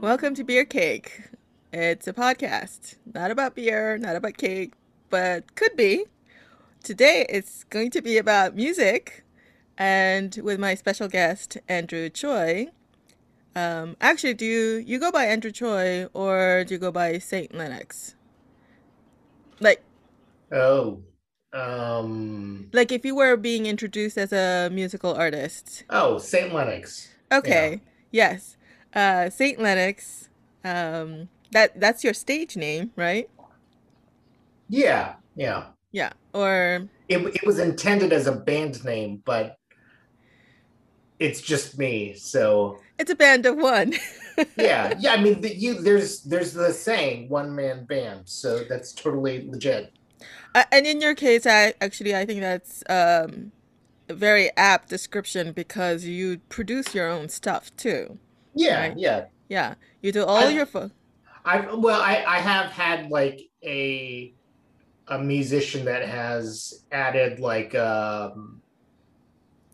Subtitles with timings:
[0.00, 1.22] Welcome to Beer Cake.
[1.72, 4.72] It's a podcast, not about beer, not about cake,
[5.10, 6.04] but could be.
[6.82, 9.24] Today it's going to be about music
[9.76, 12.68] and with my special guest, Andrew Choi.
[13.56, 17.54] Um, actually, do you, you go by Andrew Choi or do you go by Saint
[17.54, 18.14] Lenox?
[19.60, 19.82] Like,
[20.52, 21.02] Oh,
[21.52, 25.84] um, like if you were being introduced as a musical artist.
[25.90, 27.08] oh, Saint Lenox.
[27.30, 28.56] Yeah, Okay, yes.
[28.94, 30.28] Uh, Saint Lenox.
[30.64, 33.28] Um, that that's your stage name, right?
[34.68, 35.64] yeah, yeah.
[35.92, 36.12] Yeah.
[36.34, 39.56] Or It it was intended as a band name, but
[41.18, 42.14] it's just me.
[42.14, 43.94] So it's a band of one.
[44.56, 45.12] yeah, yeah.
[45.14, 49.92] I mean, the, you there's there's the saying one man band, so that's totally legit.
[50.54, 53.52] Uh, and in your case, I actually I think that's um,
[54.08, 58.18] a very apt description because you produce your own stuff too,
[58.58, 58.94] Yeah, right?
[58.96, 59.24] yeah.
[59.48, 60.90] Yeah, you do all I your fo-
[61.44, 64.34] I well, I I have had like a
[65.06, 68.60] a musician that has added like um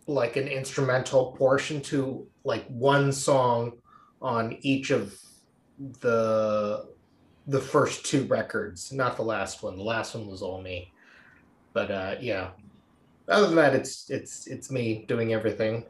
[0.07, 3.73] like an instrumental portion to like one song
[4.21, 5.19] on each of
[6.01, 6.85] the
[7.47, 9.77] the first two records, not the last one.
[9.77, 10.93] The last one was all me.
[11.73, 12.51] But uh yeah.
[13.29, 15.85] Other than that, it's it's it's me doing everything.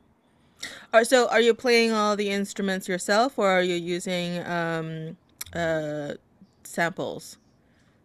[0.92, 5.16] Are so are you playing all the instruments yourself or are you using um,
[5.54, 6.14] uh,
[6.62, 7.38] samples?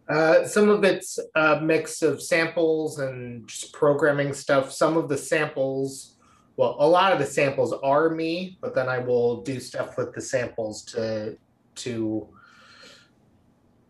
[0.08, 4.72] Uh, some of it's a mix of samples and just programming stuff.
[4.72, 6.16] Some of the samples,
[6.56, 10.12] well, a lot of the samples are me, but then I will do stuff with
[10.12, 11.36] the samples to
[11.76, 12.28] to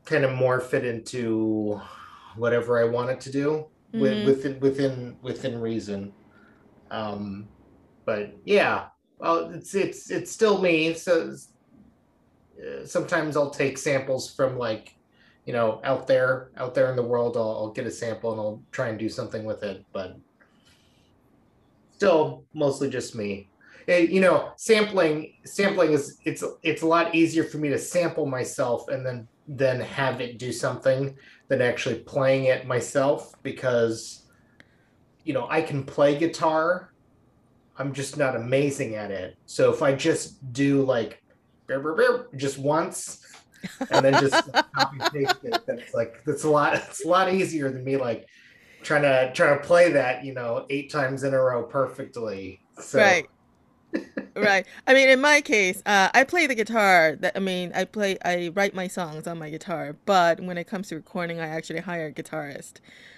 [0.05, 1.81] kind of morph it into
[2.37, 4.27] whatever I want it to do Mm-hmm.
[4.27, 6.13] within within within reason.
[6.93, 7.49] Um,
[8.05, 8.87] but yeah,
[9.19, 10.95] well, it's it's it's still me.
[10.95, 11.35] So
[12.61, 14.97] uh, sometimes I'll take samples from like
[15.45, 17.37] you know out there out there in the world.
[17.37, 20.17] I'll, I'll get a sample and I'll try and do something with it, but
[21.93, 23.51] still mostly just me.
[23.89, 28.27] Eh, you know, sampling sampling is it's it's a lot easier for me to sample
[28.27, 31.17] myself and then then have it do something
[31.49, 34.27] than actually playing it myself because
[35.25, 36.90] you know I can play guitar.
[37.81, 39.37] I'm just not amazing at it.
[39.47, 41.23] So if I just do like
[41.67, 43.25] beep, beep, beep, just once
[43.91, 47.71] and then just copy paste it, that's like that's a lot it's a lot easier
[47.73, 48.27] than me like
[48.83, 52.61] trying to trying to play that, you know, eight times in a row perfectly.
[52.79, 53.27] So Right.
[54.37, 54.65] Right.
[54.87, 57.17] I mean, in my case, uh, I play the guitar.
[57.19, 59.97] That I mean, I play, I write my songs on my guitar.
[60.07, 62.75] But when it comes to recording, I actually hire a guitarist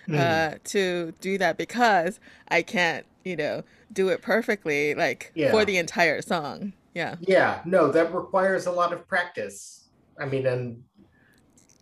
[0.08, 2.18] mm, uh, to do that because
[2.48, 3.62] I can't, you know,
[3.92, 6.72] do it perfectly, like for the entire song.
[6.94, 7.16] Yeah.
[7.20, 9.88] Yeah, no, that requires a lot of practice.
[10.20, 10.82] I mean, and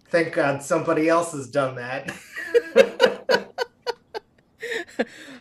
[0.09, 2.11] thank God somebody else has done that.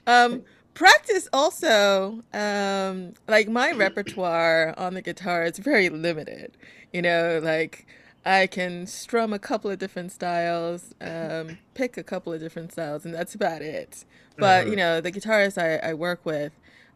[0.07, 0.43] Um,
[0.73, 6.57] practice also, um, like my repertoire on the guitar is very limited.
[6.93, 7.85] You know, like
[8.29, 13.05] I can strum a couple of different styles, um, pick a couple of different styles,
[13.05, 14.05] and that's about it.
[14.39, 14.77] But, you Mhm.
[14.77, 16.53] know, the guitarist I, I work with,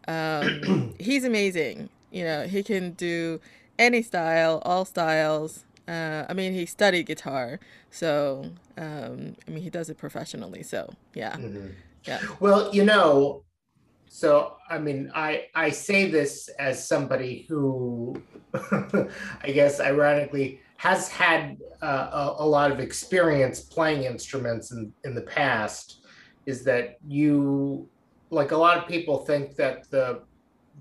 [0.08, 0.58] um,
[1.00, 1.90] he's amazing.
[2.12, 3.40] You know, he can do
[3.80, 5.66] any style, all styles.
[5.88, 7.60] Uh, I mean, he studied guitar,
[7.92, 10.64] so um, I mean, he does it professionally.
[10.64, 11.84] So, yeah, Mhm.
[12.08, 12.22] yeah.
[12.40, 13.44] Well, you know,
[14.08, 18.24] so I mean, I I say this as somebody who,
[19.44, 25.16] I guess, ironically, has had uh, a, a lot of experience playing instruments in in
[25.16, 26.02] the past.
[26.46, 27.88] Is that you
[28.32, 30.24] like a lot of people think that the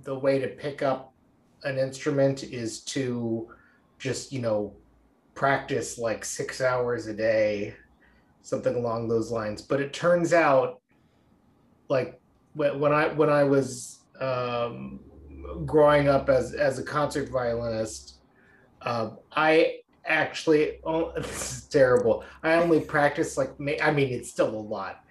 [0.02, 1.14] the way to pick up
[1.62, 3.48] an instrument is to
[4.00, 4.74] just you know
[5.34, 7.72] practice like six hours a day
[8.42, 10.80] something along those lines but it turns out
[11.88, 12.20] like
[12.54, 14.98] when, i when i was um
[15.64, 18.16] growing up as as a concert violinist
[18.82, 19.76] um i
[20.06, 23.50] actually oh, this is terrible i only practice like
[23.82, 25.04] i mean it's still a lot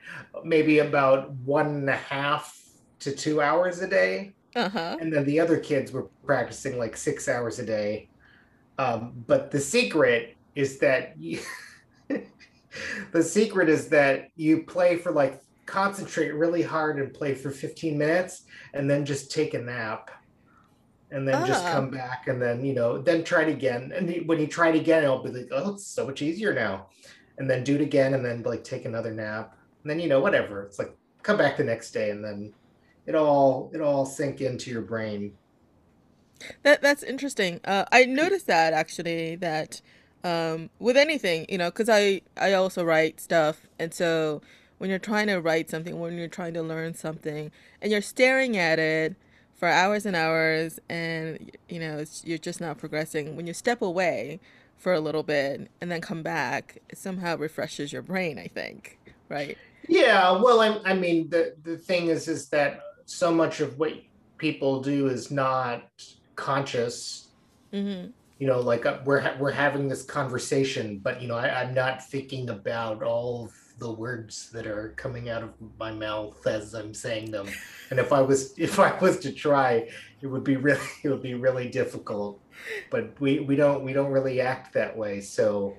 [0.43, 2.59] maybe about one and a half
[2.99, 4.97] to two hours a day Uh-huh.
[4.99, 8.09] and then the other kids were practicing like six hours a day.
[8.77, 11.39] Um, but the secret is that you,
[13.11, 17.97] the secret is that you play for like concentrate really hard and play for 15
[17.97, 18.43] minutes
[18.73, 20.11] and then just take a nap
[21.11, 23.91] and then just Ah, come back and then you know then try it again.
[23.95, 26.87] And when you try it again it'll be like oh it's so much easier now.
[27.37, 29.55] And then do it again and then like take another nap.
[29.83, 30.63] And then you know whatever.
[30.63, 32.53] It's like come back the next day and then
[33.05, 35.33] it all it all sink into your brain.
[36.63, 37.59] That that's interesting.
[37.63, 39.81] Uh, I noticed that actually that
[40.23, 44.41] um, with anything, you know, because I I also write stuff, and so
[44.77, 48.57] when you're trying to write something, when you're trying to learn something, and you're staring
[48.57, 49.15] at it
[49.61, 53.35] for hours and hours, and you know it's, you're just not progressing.
[53.35, 54.39] When you step away
[54.79, 58.39] for a little bit and then come back, it somehow refreshes your brain.
[58.39, 58.97] I think,
[59.29, 59.55] right?
[59.87, 63.93] Yeah, well, I, I mean, the the thing is, is that so much of what
[64.39, 65.83] people do is not
[66.35, 67.27] conscious.
[67.71, 68.09] Mm-hmm.
[68.39, 71.75] You know, like uh, we're ha- we're having this conversation, but you know, I, I'm
[71.75, 76.75] not thinking about all of the words that are coming out of my mouth as
[76.75, 77.47] I'm saying them.
[77.89, 79.89] And if I was if I was to try,
[80.21, 82.39] it would be really it would be really difficult.
[82.91, 85.19] But we we don't we don't really act that way.
[85.19, 85.77] So,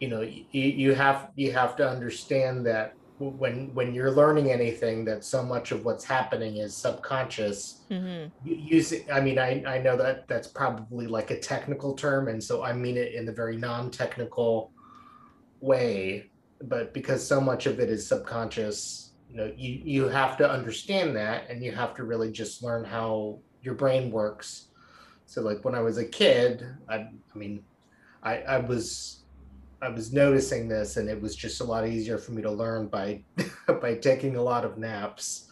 [0.00, 5.04] you know, you, you have you have to understand that when when you're learning anything
[5.04, 8.28] that so much of what's happening is subconscious Mm-hmm.
[8.44, 12.62] using i mean i i know that that's probably like a technical term and so
[12.62, 14.70] i mean it in the very non-technical
[15.60, 16.30] way
[16.62, 21.16] but because so much of it is subconscious you know you you have to understand
[21.16, 24.70] that and you have to really just learn how your brain works
[25.26, 27.62] so like when i was a kid i i mean
[28.22, 29.14] i i was
[29.80, 32.88] I was noticing this, and it was just a lot easier for me to learn
[32.88, 33.24] by
[33.80, 35.48] by taking a lot of naps.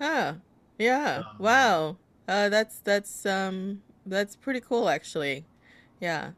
[0.00, 0.38] Ah,
[0.78, 1.18] yeah.
[1.18, 1.98] Um, Wow.
[2.26, 5.46] Uh, that's that's um that's pretty cool actually.
[6.00, 6.32] Yeah.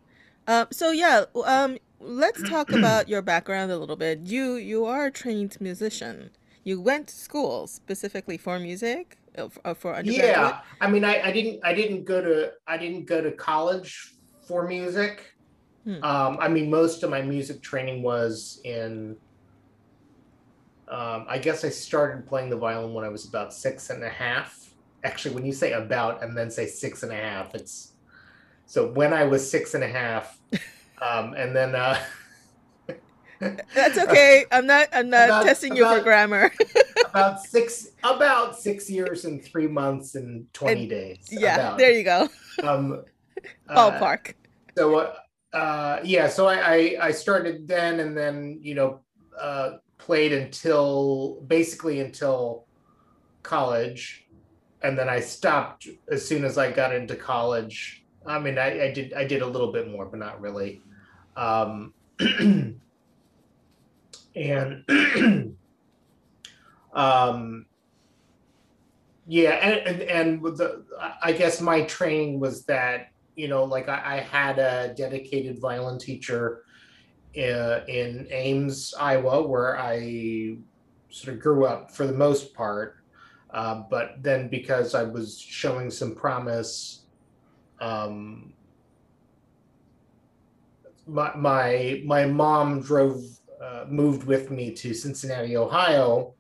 [0.47, 4.21] Um, so yeah, um, let's talk about your background a little bit.
[4.21, 6.31] You you are a trained musician.
[6.65, 10.37] You went to school specifically for music, uh, uh, for undergraduate.
[10.37, 14.15] yeah, I mean, I, I didn't I didn't go to I didn't go to college
[14.47, 15.33] for music.
[15.85, 16.03] Hmm.
[16.03, 19.17] Um, I mean, most of my music training was in.
[20.89, 24.09] Um, I guess I started playing the violin when I was about six and a
[24.09, 24.75] half.
[25.05, 27.93] Actually, when you say about and then say six and a half, it's
[28.67, 30.39] so when I was six and a half,
[31.01, 31.99] um, and then uh,
[33.75, 34.45] That's okay.
[34.53, 36.53] I'm not I'm not about testing you for grammar.
[37.11, 41.91] about six about six years and three months and 20 And days yeah, about there
[41.93, 42.29] you go.
[42.63, 43.05] um
[43.69, 44.35] uh Ballpark.
[44.77, 45.15] so uh
[45.53, 49.01] uh, yeah so I, I i started then and then you know
[49.41, 52.67] uh played until basically until
[53.43, 54.27] college
[54.83, 58.93] and then i stopped as soon as i got into college i mean i, I
[58.93, 60.85] did i did a little bit more but not really
[61.37, 61.95] um
[64.35, 64.85] and
[66.93, 67.67] um
[69.31, 70.85] Yeah, and and, and the
[71.23, 75.99] I guess my training was that you know like I, I had a dedicated violin
[76.01, 76.65] teacher
[77.39, 80.57] uh, in Ames, Iowa, where I
[81.11, 82.97] sort of grew up for the most part.
[83.51, 87.03] Uh, but then because I was showing some promise,
[87.81, 88.53] um,
[91.11, 93.23] my my my mom drove
[93.63, 96.35] uh, moved with me to Cincinnati, Ohio,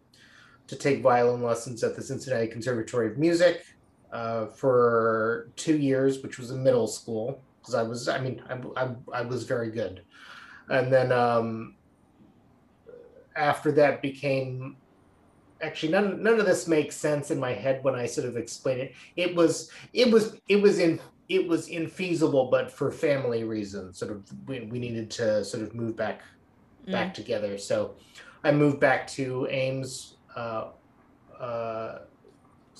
[0.67, 3.64] to take violin lessons at the Cincinnati Conservatory of Music
[4.12, 8.84] uh, for two years, which was a middle school because I was, I mean, I,
[8.84, 10.02] I, I was very good.
[10.70, 11.75] And then um,
[13.37, 14.76] after that became
[15.62, 18.79] actually none none of this makes sense in my head when I sort of explain
[18.79, 18.94] it.
[19.17, 21.00] It was it was it was in
[21.31, 25.75] it was infeasible, but for family reasons, sort of we, we needed to sort of
[25.75, 26.20] move back
[26.87, 27.58] Mm, back together.
[27.58, 27.94] So
[28.43, 30.69] I moved back to Ames uh,
[31.39, 31.99] uh,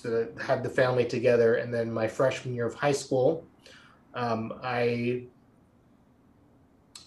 [0.03, 1.57] to have the family together.
[1.57, 3.47] And then my freshman year of high school,
[4.15, 5.25] um, I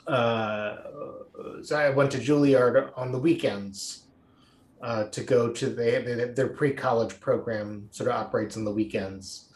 [0.08, 0.76] uh,
[1.64, 4.04] so I went to Juilliard on the weekends
[4.82, 9.50] uh, to go to the, their pre-college program sort of operates on the weekends.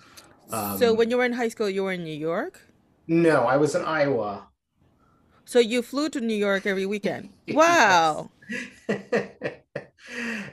[0.47, 2.61] So Um, when you were in high school, you were in New York?
[3.07, 4.49] no, I was in Iowa.
[5.45, 7.29] So you flew to New York every weekend.
[7.47, 8.29] Wow.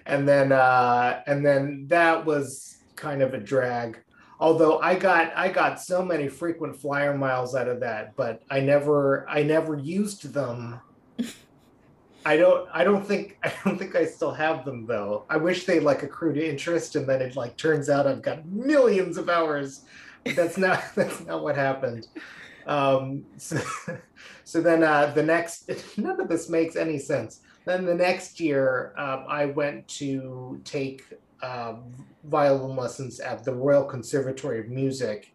[0.07, 3.99] and then uh and then that was kind of a drag
[4.41, 8.61] although i got i got so many frequent flyer miles out of that but i
[8.61, 10.81] never i never used them
[12.25, 15.25] i don't i don't think i don't think i still have them though.
[15.29, 19.17] I wish they like accrued interest and then it like turns out i've got millions
[19.19, 19.83] of hours.
[20.25, 22.09] But that's not that's not what happened.
[22.67, 23.59] Um so,
[24.45, 27.41] so then uh the next none of this makes any sense.
[27.65, 31.03] Then the next year, um, I went to take
[31.43, 31.77] uh,
[32.25, 35.35] violin lessons at the Royal Conservatory of Music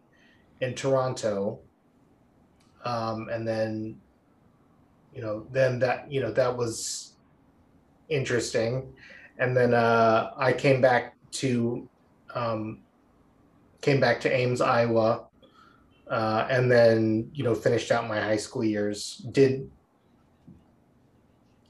[0.62, 1.60] in Toronto.
[2.86, 4.00] Um, and then,
[5.19, 7.11] you know, then that, you know, that was
[8.07, 8.93] interesting.
[9.38, 11.89] And then uh, I came back to,
[12.33, 12.79] um,
[13.81, 15.25] came back to Ames, Iowa,
[16.09, 19.17] uh, and then you know finished out my high school years.
[19.31, 19.69] Did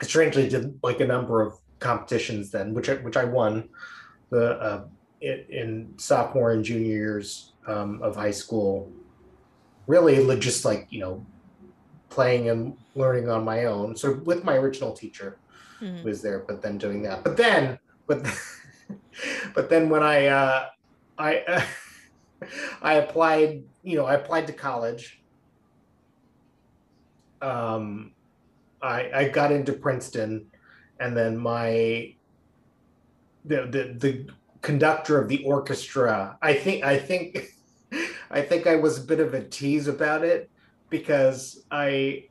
[0.03, 3.67] strangely did like a number of competitions then, which I, which I won
[4.29, 4.85] the uh,
[5.21, 8.91] in, in sophomore and junior years um, of high school.
[9.87, 11.25] Really, just like you know,
[12.09, 13.95] playing and learning on my own.
[13.95, 15.39] So with my original teacher
[15.81, 16.03] mm-hmm.
[16.03, 17.23] was there, but then doing that.
[17.23, 18.27] But then, but
[19.55, 20.65] but then when I uh,
[21.17, 21.61] I uh,
[22.81, 25.21] I applied, you know, I applied to college.
[27.41, 28.11] Um,
[28.81, 30.45] I I got into Princeton,
[30.99, 32.13] and then my
[33.45, 34.27] the the the
[34.61, 36.37] conductor of the orchestra.
[36.41, 37.55] I think I think
[38.29, 40.49] I think I was a bit of a tease about it
[40.89, 42.28] because I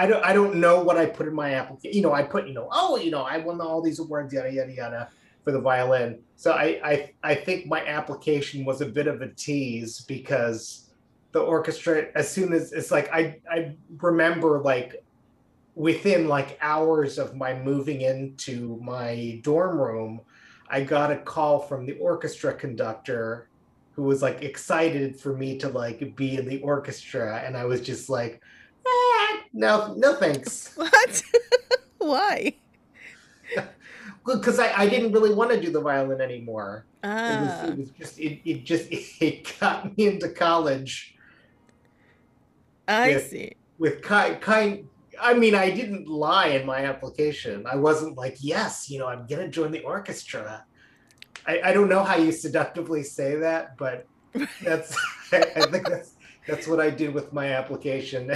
[0.00, 1.94] I don't I don't know what I put in my application.
[1.94, 4.50] You know, I put, you know, oh, you know, I won all these awards, yada
[4.50, 5.08] yada yada
[5.44, 6.20] for the violin.
[6.36, 10.88] So I, I I think my application was a bit of a tease because
[11.32, 15.04] the orchestra, as soon as it's like I I remember like
[15.74, 20.22] within like hours of my moving into my dorm room,
[20.70, 23.50] I got a call from the orchestra conductor
[23.92, 27.82] who was like excited for me to like be in the orchestra and I was
[27.82, 28.40] just like
[29.52, 30.72] no no thanks.
[30.76, 31.22] What?
[31.98, 32.54] Why?
[34.22, 36.84] Well, because I, I didn't really want to do the violin anymore.
[37.02, 37.32] Ah.
[37.32, 37.74] It, was, it ah.
[37.74, 41.16] was just it, it just it got me into college.
[42.86, 43.54] I with, see.
[43.78, 44.88] With kind kind
[45.20, 47.66] I mean, I didn't lie in my application.
[47.66, 50.64] I wasn't like, yes, you know, I'm gonna join the orchestra.
[51.46, 54.06] I, I don't know how you seductively say that, but
[54.62, 54.96] that's
[55.32, 56.14] I, I think that's
[56.46, 58.30] that's what I did with my application.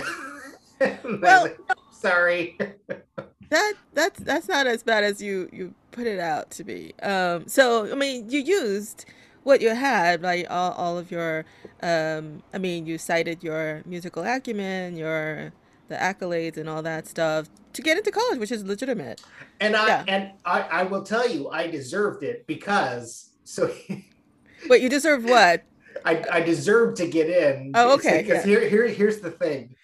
[1.20, 1.48] well,
[1.92, 2.58] sorry
[3.54, 6.92] that that's that's not as bad as you you put it out to be.
[7.02, 9.06] Um, so I mean, you used
[9.44, 11.44] what you had, like all, all of your.
[11.82, 15.52] Um, I mean, you cited your musical acumen, your
[15.88, 19.22] the accolades, and all that stuff to get into college, which is legitimate.
[19.60, 20.04] And I yeah.
[20.08, 23.72] and I, I will tell you, I deserved it because so.
[24.68, 25.62] Wait, you deserve what?
[26.04, 27.72] I I deserve to get in.
[27.74, 28.22] Oh, okay.
[28.22, 28.58] Because yeah.
[28.58, 29.76] here here here's the thing.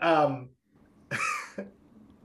[0.00, 0.50] Um,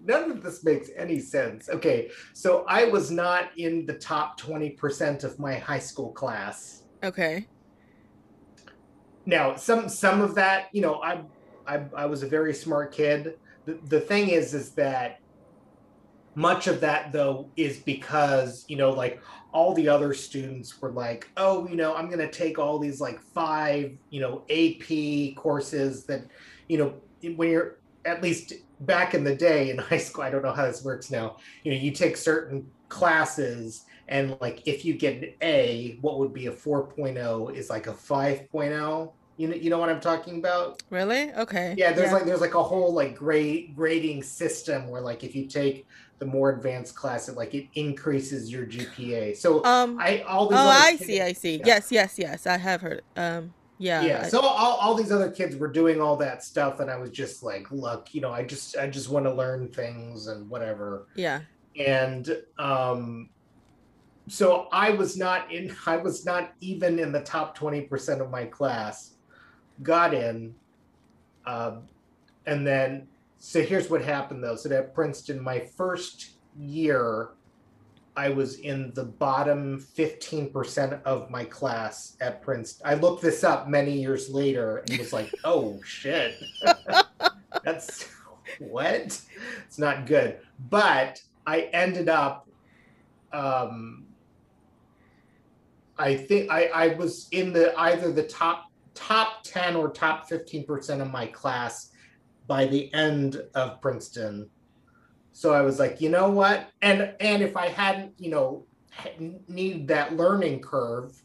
[0.03, 1.70] none of this makes any sense.
[1.70, 6.84] Okay, so I was not in the top 20% of my high school class.
[7.03, 7.48] Okay.
[9.25, 11.22] Now, some some of that, you know, I
[11.67, 13.38] I, I was a very smart kid.
[13.65, 15.20] The, the thing is is that
[16.36, 21.29] much of that though is because, you know, like all the other students were like,
[21.38, 26.05] "Oh, you know, I'm going to take all these like five, you know, AP courses
[26.05, 26.25] that,
[26.67, 26.94] you know,
[27.29, 30.65] when you're at least back in the day in high school, I don't know how
[30.65, 31.38] this works now.
[31.63, 36.34] You know, you take certain classes and like if you get an A, what would
[36.34, 39.12] be a 4.0 is like a 5.0.
[39.38, 40.82] You know, you know what I'm talking about?
[40.89, 41.34] Really?
[41.34, 41.75] Okay.
[41.77, 42.13] Yeah, there's yeah.
[42.13, 45.88] like there's like a whole like grade grading system where like if you take
[46.20, 49.36] the more advanced class, it like it increases your GPA.
[49.36, 50.58] So um, I all these.
[50.58, 51.20] Oh, I see.
[51.22, 51.58] I see.
[51.58, 51.63] Yeah.
[51.65, 52.48] Yes, yes, yes.
[52.48, 53.01] I have heard.
[53.17, 54.01] Um, yeah.
[54.01, 57.10] Yeah so all, all these other kids were doing all that stuff and i was
[57.10, 61.08] just like look you know i just i just want to learn things and whatever.
[61.15, 61.41] Yeah.
[61.77, 63.29] And um
[64.27, 68.46] so i was not in i was not even in the top 20% of my
[68.46, 69.12] class
[69.84, 70.55] got in
[71.46, 71.84] um
[72.46, 74.55] and then so here's what happened though.
[74.55, 77.35] So at princeton my first year
[78.18, 82.88] I was in the bottom 15% of my class at Princeton.
[82.88, 86.36] I looked this up many years later and was like, oh shit.
[87.64, 88.10] That's
[88.60, 89.22] what?
[89.66, 90.40] It's not good.
[90.70, 92.48] But I ended up
[93.34, 94.06] um
[95.98, 101.02] I think I, I was in the either the top top 10 or top 15%
[101.02, 101.92] of my class
[102.48, 104.50] by the end of Princeton
[105.36, 106.70] so I was like, you know what?
[106.82, 108.65] And and if I hadn't, you know,
[109.50, 111.22] need that learning curve,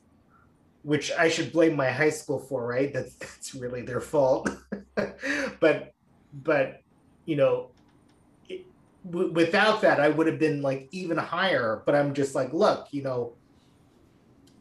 [0.82, 2.92] which I should blame my high school for, right?
[2.92, 4.50] That's that's really their fault.
[5.60, 5.94] but
[6.42, 6.80] but
[7.24, 7.70] you know,
[8.48, 8.66] it,
[9.08, 11.84] w- without that, I would have been like even higher.
[11.86, 13.34] But I'm just like, look, you know,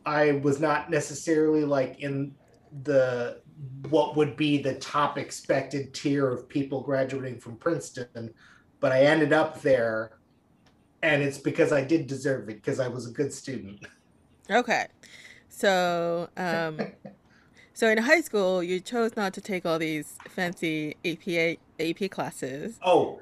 [0.05, 2.35] I was not necessarily like in
[2.83, 3.41] the
[3.89, 8.31] what would be the top expected tier of people graduating from Princeton
[8.79, 10.11] but I ended up there,
[11.01, 13.85] and it's because I did deserve it because I was a good student.
[14.49, 14.87] Okay,
[15.47, 16.79] so um,
[17.73, 22.79] so in high school, you chose not to take all these fancy APA AP classes.
[22.83, 23.19] Oh,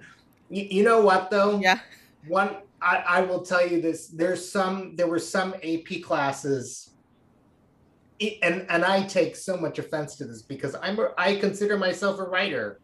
[0.50, 1.60] you, you know what though?
[1.60, 1.80] Yeah.
[2.28, 4.08] One, I, I will tell you this.
[4.08, 4.96] There's some.
[4.96, 6.92] There were some AP classes
[8.20, 12.20] and and I take so much offense to this because I'm a, I consider myself
[12.20, 12.80] a writer.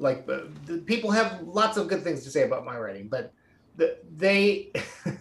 [0.00, 3.32] Like the, the people have lots of good things to say about my writing, but
[3.76, 4.72] the, they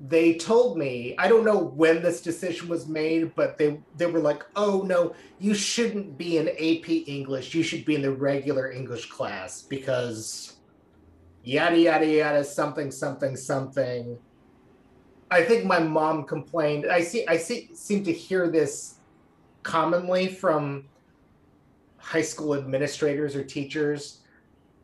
[0.00, 4.20] they told me I don't know when this decision was made, but they they were
[4.20, 7.54] like, "Oh no, you shouldn't be in AP English.
[7.54, 10.58] You should be in the regular English class because
[11.42, 14.18] yada yada yada something something something."
[15.30, 16.86] I think my mom complained.
[16.90, 17.26] I see.
[17.26, 17.70] I see.
[17.74, 18.96] Seem to hear this
[19.62, 20.84] commonly from
[21.98, 24.20] high school administrators or teachers.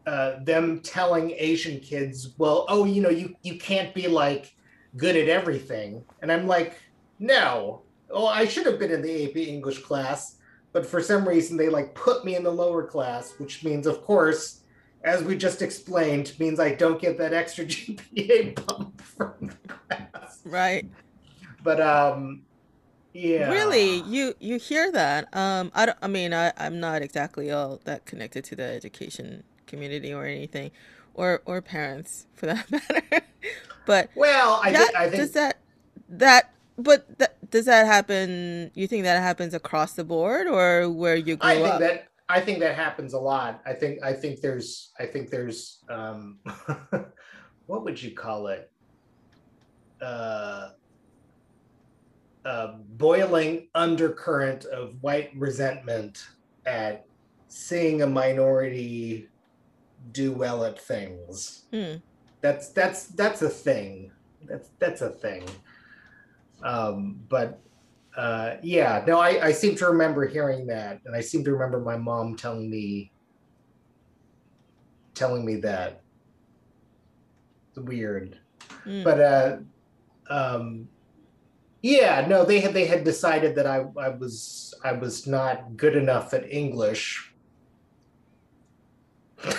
[0.07, 4.55] Uh, them telling Asian kids, "Well, oh, you know, you you can't be like
[4.97, 6.79] good at everything," and I'm like,
[7.19, 7.83] "No.
[8.11, 10.37] Oh, I should have been in the AP English class,
[10.73, 14.03] but for some reason they like put me in the lower class, which means, of
[14.03, 14.61] course."
[15.05, 20.41] As we just explained, means I don't get that extra GPA bump from the class
[20.45, 20.87] right
[21.63, 22.43] but um
[23.15, 23.51] yeah.
[23.51, 25.35] Really you you hear that?
[25.35, 29.45] Um i don't i mean i i'm not exactly all that connected to the education
[29.67, 30.71] community or anything
[31.15, 33.23] or or parents for that matter.
[33.87, 35.59] But well i, that, think, I think does that
[36.09, 41.17] that but that, does that happen you think that happens across the board or where
[41.17, 41.81] you grow i think up?
[41.81, 43.63] that i think that happens a lot.
[43.65, 46.39] I think i think there's i think there's um
[47.67, 48.71] what would you call it?
[50.01, 50.71] Uh,
[52.45, 56.27] uh, boiling undercurrent of white resentment
[56.67, 57.07] at
[57.49, 59.29] seeing a minority
[60.13, 61.65] do well at things.
[61.73, 61.95] Hmm.
[62.41, 64.11] That's that's that's a thing.
[64.43, 65.45] That's that's a thing.
[66.63, 67.61] Um, but
[68.17, 71.81] uh, yeah, no, I, I seem to remember hearing that, and I seem to remember
[71.81, 73.13] my mom telling me
[75.15, 76.03] telling me that.
[77.71, 78.39] It's weird.
[78.85, 79.03] Hmm.
[79.03, 79.57] But uh
[80.31, 80.89] um
[81.85, 85.95] yeah no they had they had decided that i i was i was not good
[85.95, 87.31] enough at english.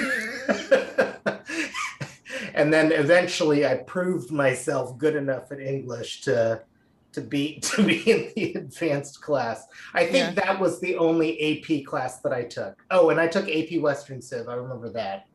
[2.55, 6.61] And then eventually i proved myself good enough at english to
[7.11, 9.67] to be to be in the advanced class.
[9.93, 10.45] I think Yeah.
[10.45, 12.81] that was the only ap class that i took.
[12.89, 15.27] Oh and i took ap western civ i remember that.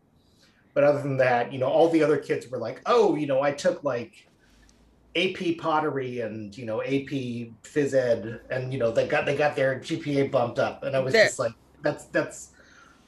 [0.74, 3.42] But other than that you know all the other kids were like oh you know
[3.42, 4.26] i took like
[5.16, 7.10] AP pottery and you know AP
[7.64, 11.00] phys ed and you know they got they got their GPA bumped up and I
[11.00, 12.50] was There- just like that's that's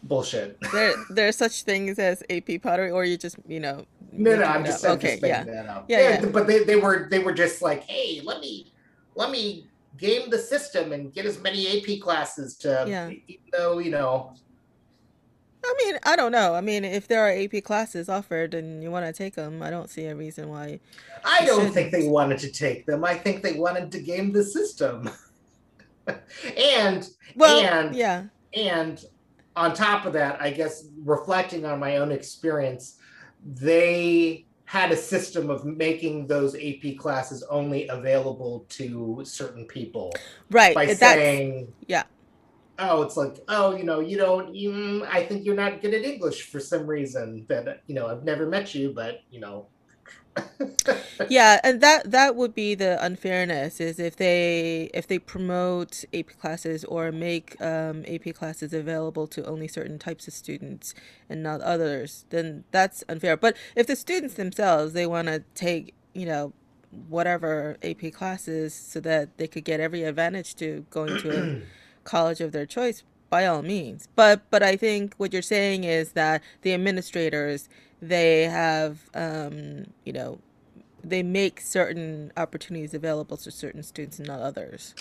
[0.03, 0.59] bullshit.
[0.73, 4.43] there there are such things as AP pottery or you just you know No, no,
[4.45, 4.85] I'm just.
[4.85, 5.85] I'm okay just yeah that up.
[5.89, 6.27] Yeah, yeah.
[6.27, 8.73] but they, they were they were just like, hey, let me
[9.15, 13.11] let me game the system and get as many AP classes to Yeah.
[13.11, 14.35] even though you know
[15.65, 16.55] I mean, I don't know.
[16.55, 19.71] I mean, if there are AP classes offered and you want to take them, I
[19.71, 20.81] don't see a reason why.
[21.25, 21.93] I don't think shouldn't.
[21.93, 23.05] they wanted to take them.
[23.05, 25.09] I think they wanted to game the system.
[26.57, 29.05] and Well, And- yeah, And
[29.55, 32.99] on top of that, I guess reflecting on my own experience,
[33.45, 40.11] they had a system of making those AP classes only available to certain people
[40.51, 40.75] right.
[40.75, 42.05] by that's saying, yeah.
[42.83, 46.03] Oh, it's like, oh, you know, you don't, you, I think you're not good at
[46.03, 49.67] English for some reason that, you know, I've never met you, but, you know,
[51.29, 56.39] yeah, and that that would be the unfairness is if they if they promote AP
[56.41, 60.95] classes or make um, AP classes available to only certain types of students
[61.29, 63.37] and not others, then that's unfair.
[63.37, 66.55] But if the students themselves they want to take you know
[67.09, 71.63] whatever AP classes so that they could get every advantage to going to a
[72.05, 76.13] college of their choice by all means but but i think what you're saying is
[76.13, 77.69] that the administrators
[78.01, 80.39] they have um you know
[81.05, 84.95] they make certain opportunities available to certain students and not others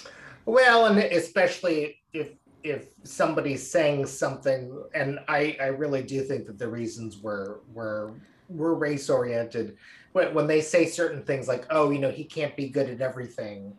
[0.45, 2.29] Well, and especially if
[2.63, 8.13] if somebody's saying something, and I I really do think that the reasons were were
[8.49, 9.77] were race oriented.
[10.13, 13.01] When when they say certain things like, oh, you know, he can't be good at
[13.01, 13.73] everything,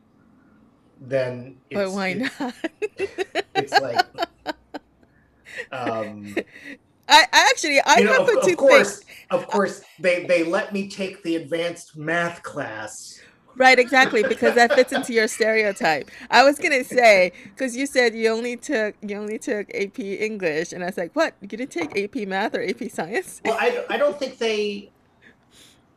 [1.09, 2.55] then but why it- not?
[3.55, 4.07] it's like,
[5.73, 6.35] um,
[7.09, 10.25] I, I actually i you know, happen of, to of course, think of course, they
[10.27, 13.19] they let me take the advanced math class.
[13.57, 16.11] right exactly because that fits into your stereotype.
[16.31, 20.73] I was gonna say because you said you only took you only took ap english
[20.73, 21.37] and i was like what?
[21.41, 23.41] You didn't take ap math or ap science?
[23.45, 24.93] Well i i don't think they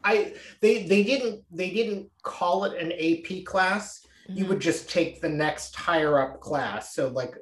[0.04, 4.50] i they they didn't they didn't call it an ap class you Mhm.
[4.50, 7.36] would just take the next higher up class so like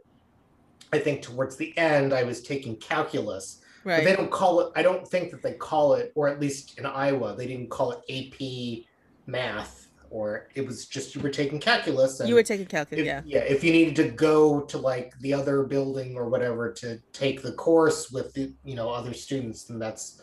[0.92, 4.82] i think towards the end i was taking calculus but they don't call it i
[4.82, 8.00] don't think that they call it or at least in iowa they didn't call it
[8.10, 8.86] ap
[9.26, 12.22] math or it was just you were taking calculus.
[12.24, 13.22] you were taking calculus, if, yeah.
[13.26, 17.42] Yeah, if you needed to go to like the other building or whatever to take
[17.42, 20.22] the course with the you know other students, then that's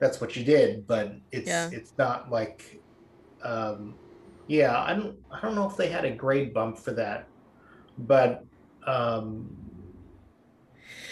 [0.00, 0.84] that's what you did.
[0.84, 1.70] But it's Yeah.
[1.72, 2.80] it's not like,
[3.44, 3.94] um,
[4.50, 7.28] yeah, I don't I don't know if they had a grade bump for that,
[7.98, 8.44] but
[8.86, 9.50] um,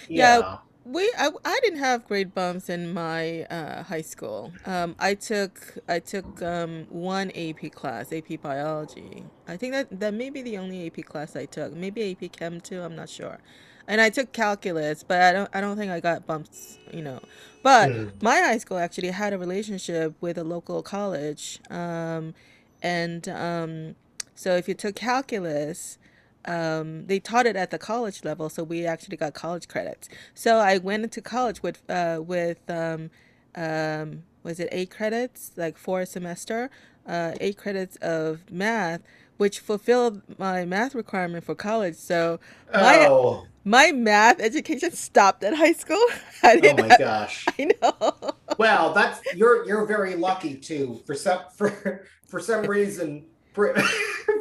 [0.09, 0.42] Yeah.
[0.42, 0.59] yeah.
[0.85, 4.55] We I, I didn't have grade bumps in my uh, high school.
[4.64, 9.27] Um, I took I took um, one AP class, AP biology.
[9.46, 11.74] I think that that may be the only AP class I took.
[11.74, 12.83] Maybe AP Chem too.
[12.83, 13.38] I'm not sure.
[13.87, 16.79] And I took calculus, but I don't I don't think I got bumps.
[16.92, 17.20] You know,
[17.62, 18.12] but Mm.
[18.22, 22.35] my high school actually had a relationship with a local college, um,
[22.82, 23.94] and um,
[24.34, 25.98] so if you took calculus.
[26.44, 30.08] Um, they taught it at the college level, so we actually got college credits.
[30.32, 33.10] So I went into college with uh, with um,
[33.54, 36.70] um, was it eight credits, like four a semester,
[37.06, 39.02] uh, eight credits of math,
[39.36, 41.96] which fulfilled my math requirement for college.
[41.96, 42.40] So
[42.72, 46.04] my Oh, my math education stopped at high school.
[46.42, 47.52] I oh my have, gosh.
[47.58, 48.32] I know.
[48.58, 51.02] Well, that's you're you're very lucky too.
[51.06, 53.24] For some for for some reason,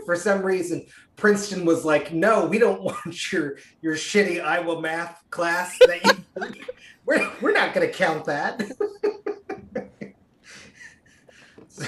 [0.06, 5.23] for, some reason, Princeton was like, no, we don't want your your shitty Iowa math
[5.32, 5.76] class.
[5.88, 6.54] That you,
[7.06, 8.62] we're we're not going to count that.
[11.67, 11.86] so,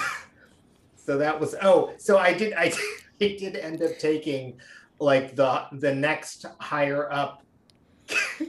[0.96, 2.80] so that was oh, so I did I did,
[3.22, 4.60] I did end up taking
[5.00, 7.44] like the the next higher up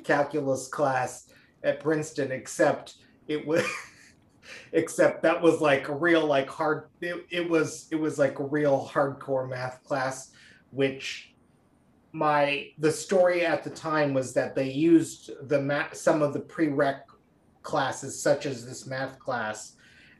[0.05, 1.29] calculus class
[1.63, 2.95] at Princeton, except
[3.29, 3.63] it was
[4.73, 8.45] except that was like a real like hard it, it was it was like a
[8.45, 10.31] real hardcore math class
[10.71, 11.35] which
[12.13, 16.41] my the story at the time was that they used the math some of the
[16.41, 17.01] prereq
[17.63, 19.77] classes such as this math class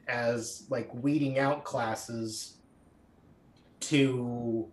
[0.07, 2.57] as like weeding out classes
[3.79, 4.67] to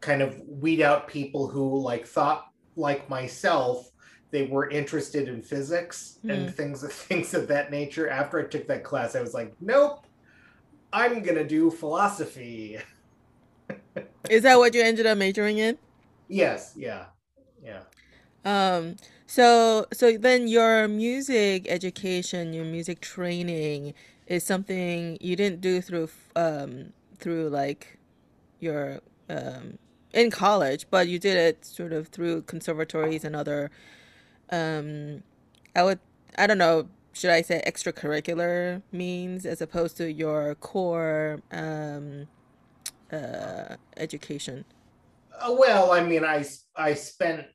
[0.00, 3.90] kind of weed out people who like thought like myself
[4.30, 8.08] they were interested in physics and things things of that nature.
[8.08, 10.06] After i took that class i was like nope
[10.92, 12.78] i'm gonna do philosophy.
[14.28, 15.78] Is that what you ended up majoring in?
[16.28, 17.06] yes yeah
[17.62, 17.80] yeah.
[18.44, 23.94] Um, so so then your music education, your music training
[24.26, 27.98] is something you didn't do through um through like
[28.60, 29.78] your um
[30.12, 33.70] in college, but you did it sort of through conservatories and other
[34.50, 35.22] um
[35.76, 36.00] I would
[36.36, 42.28] I don't know, should I say extracurricular means as opposed to your core um
[43.12, 44.64] uh education.
[45.40, 46.44] Uh, well i mean I
[46.76, 47.46] I spent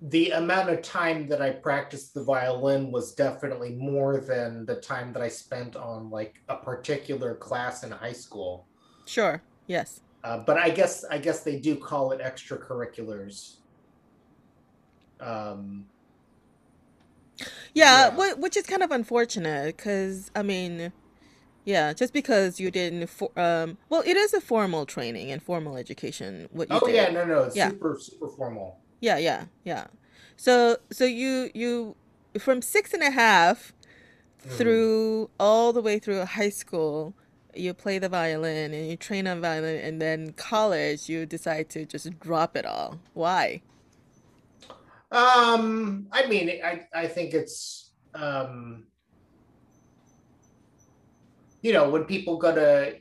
[0.00, 5.12] the amount of time that i practiced the violin was definitely more than the time
[5.12, 8.68] that i spent on like a particular class in high school
[9.06, 9.42] Sure.
[9.66, 10.00] Yes.
[10.24, 13.58] uh, but i guess i guess they do call it extracurriculars
[15.20, 15.86] um
[17.40, 18.10] Yeah, Yeah.
[18.16, 20.92] whi- which is kind of unfortunate because I mean,
[21.64, 25.76] yeah, just because you didn't for, um well, it is a formal training and formal
[25.76, 27.70] education what you oh yeah no no it's Yeah.
[27.70, 29.86] super super formal Yeah, yeah, yeah.
[30.36, 31.96] So so you you
[32.38, 33.72] from six and a half
[34.46, 34.56] Mhm.
[34.58, 37.14] through all the way through high school,
[37.54, 41.84] you play the violin and you train on violin and then college you decide to
[41.86, 43.00] just drop it all.
[43.14, 43.62] Why?
[45.14, 48.86] Um, I mean, I I think it's um,
[51.62, 52.96] you know, when people go to,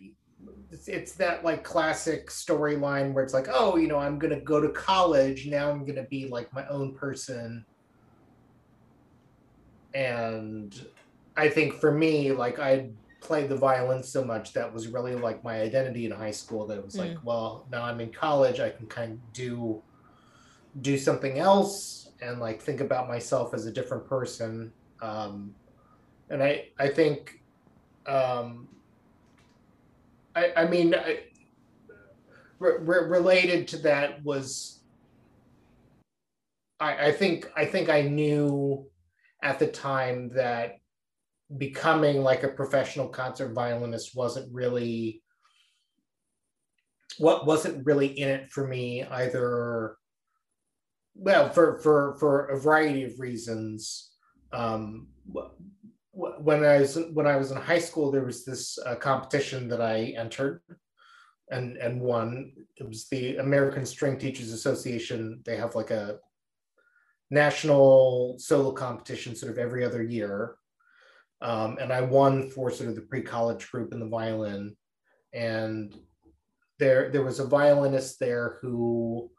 [0.72, 4.62] it's, it's that like classic storyline where it's like, oh, you know, I'm gonna go
[4.62, 5.72] to college now.
[5.72, 7.66] I'm gonna be like my own person,
[9.96, 10.86] and
[11.36, 15.44] I think for me, like I played the violin so much that was really like
[15.44, 16.68] my identity in high school.
[16.68, 19.82] That it was like, well, now I'm in college, I can kind of do
[20.82, 25.54] do something else and like think about myself as a different person um
[26.30, 27.42] and i i think
[28.08, 28.68] um
[30.36, 31.20] i i mean I,
[32.60, 34.82] re- re- related to that was
[36.80, 38.86] i i think i think i knew
[39.42, 40.78] at the time that
[41.58, 45.22] becoming like a professional concert violinist wasn't really
[47.20, 49.98] what wasn't really in it for me either
[51.16, 54.12] well for for for a variety of reasons.
[54.52, 55.52] Um wh-
[56.12, 59.68] wh- when i was when i was in high school there was this uh, competition
[59.70, 60.62] that i entered
[61.50, 62.54] and and won.
[62.78, 65.42] It was the american string teachers association.
[65.46, 66.20] They have like a
[67.30, 70.56] national solo competition sort of every other year.
[71.42, 74.76] Um, and i won for sort of the pre-college group in the violin.
[75.34, 75.96] And
[76.80, 79.30] there there was a violinist there who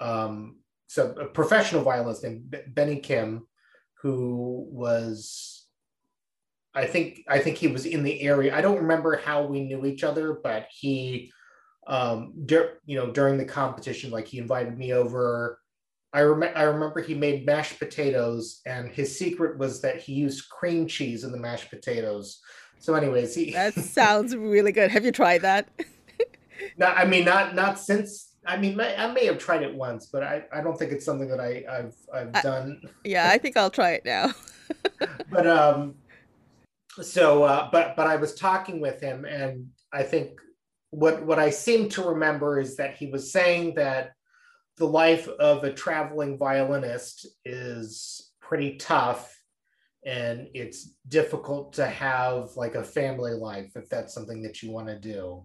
[0.00, 3.46] um so a professional violinist named Benny Kim
[4.02, 5.66] who was
[6.74, 8.54] I think I think he was in the area.
[8.54, 11.32] I don't remember how we knew each other, but he
[11.86, 15.58] um dur- you know during the competition like he invited me over.
[16.12, 20.48] I, rem- I remember he made mashed potatoes and his secret was that he used
[20.48, 22.40] cream cheese in the mashed potatoes.
[22.78, 24.90] So anyways he that sounds really good.
[24.90, 25.68] Have you tried that?
[26.78, 30.22] No i mean not not since i mean i may have tried it once but
[30.22, 32.80] i, I don't think it's something that i i've i've I, done.
[33.04, 34.32] yeah i think i'll try it now.
[35.30, 35.96] But um
[37.00, 40.38] so uh but but i was talking with him and i think
[40.90, 44.12] what what I seem to remember is that he was saying that
[44.78, 49.32] the life of a traveling violinist is pretty tough
[50.04, 54.86] and it's difficult to have like a family life if that's something that you want
[54.86, 55.42] to do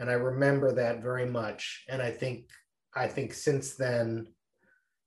[0.00, 2.46] and i remember that very much and i think
[2.96, 4.26] i think since then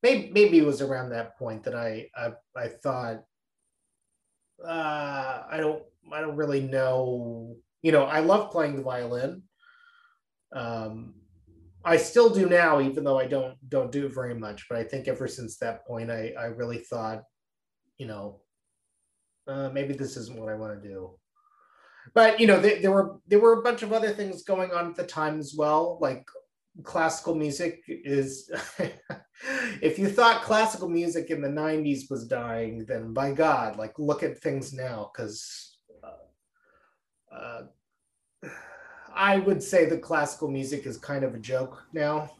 [0.01, 3.23] maybe maybe it was around that point that i i, I thought
[4.65, 9.43] uh i don't i don't really know you know i love playing the violin
[10.53, 11.15] um,
[11.85, 14.67] I still do now, even though I don't don't do it very much.
[14.69, 17.23] But I think ever since that point, I I really thought,
[17.97, 18.41] you know,
[19.47, 21.17] uh, maybe this isn't what I want to do.
[22.13, 24.87] But you know, there, there were there were a bunch of other things going on
[24.89, 26.25] at the time as well, like
[26.83, 28.49] classical music is
[29.81, 34.23] if you thought classical music in the 90s was dying then by god like look
[34.23, 37.61] at things now because uh, uh,
[39.15, 42.31] I would say the classical music is kind of a joke now.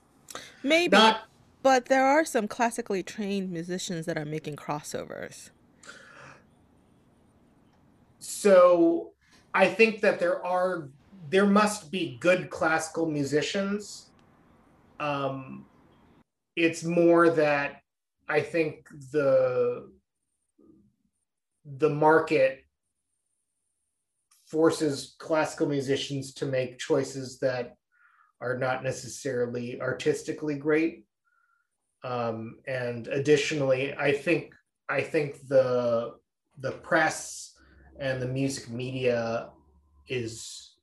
[0.64, 1.24] Maybe, Not,
[1.62, 5.52] but there are some classically trained musicians that are making crossovers.
[8.20, 9.13] So
[9.54, 10.90] I think that there are
[11.30, 14.10] there must be good classical musicians.
[15.00, 15.66] Um,
[16.56, 17.82] it's more that
[18.28, 19.90] I think the
[21.66, 22.66] the market
[24.48, 27.76] forces classical musicians to make choices that
[28.42, 31.06] are not necessarily artistically great.
[32.04, 34.54] Um, and additionally, I think
[34.90, 36.16] I think the
[36.60, 37.53] the press
[38.00, 39.50] and the music media
[40.08, 40.76] is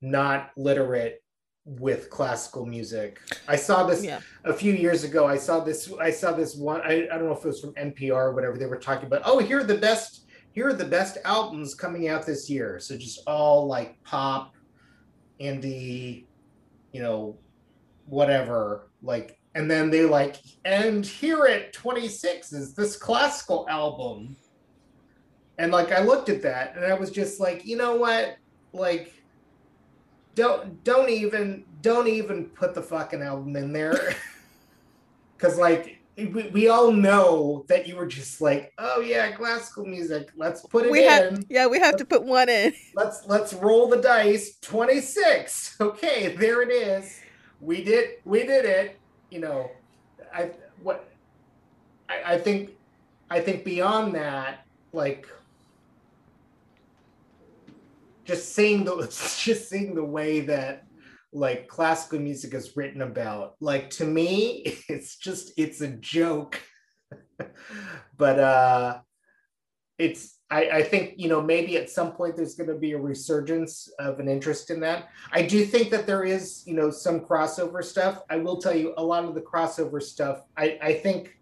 [0.00, 1.22] not literate
[1.64, 3.20] with classical music.
[3.46, 4.20] I saw this yeah.
[4.44, 5.26] a few years ago.
[5.26, 5.92] I saw this.
[6.00, 6.80] I saw this one.
[6.82, 8.56] I, I don't know if it was from NPR or whatever.
[8.56, 9.22] They were talking about.
[9.24, 12.80] Oh, here are the best here are the best albums coming out this year.
[12.80, 14.56] So just all like pop,
[15.40, 16.24] indie,
[16.92, 17.38] you know,
[18.06, 18.90] whatever.
[19.00, 24.36] Like, and then they like, and here at 26 is this classical album.
[25.58, 28.36] And like I looked at that and I was just like, you know what?
[28.72, 29.12] Like
[30.34, 34.14] don't don't even don't even put the fucking album in there.
[35.38, 40.30] Cause like we, we all know that you were just like, oh yeah, classical music.
[40.36, 41.08] Let's put it we in.
[41.08, 42.72] Have, yeah, we have let's, to put one in.
[42.94, 44.58] Let's let's roll the dice.
[44.60, 45.76] Twenty six.
[45.80, 47.20] Okay, there it is.
[47.60, 48.98] We did we did it.
[49.30, 49.70] You know,
[50.34, 50.50] I
[50.82, 51.08] what
[52.08, 52.70] I, I think
[53.30, 55.28] I think beyond that, like
[58.28, 58.96] just seeing the
[59.42, 60.84] just seeing the way that
[61.32, 63.56] like classical music is written about.
[63.60, 66.62] Like to me, it's just it's a joke.
[68.16, 68.98] but uh
[69.96, 72.98] it's I, I think you know maybe at some point there's going to be a
[72.98, 75.08] resurgence of an interest in that.
[75.32, 78.22] I do think that there is you know some crossover stuff.
[78.30, 80.42] I will tell you a lot of the crossover stuff.
[80.56, 81.38] I I think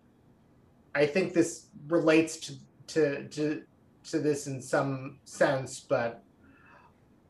[0.95, 2.53] I think this relates to
[2.89, 3.63] to to
[4.05, 6.23] to this in some sense, but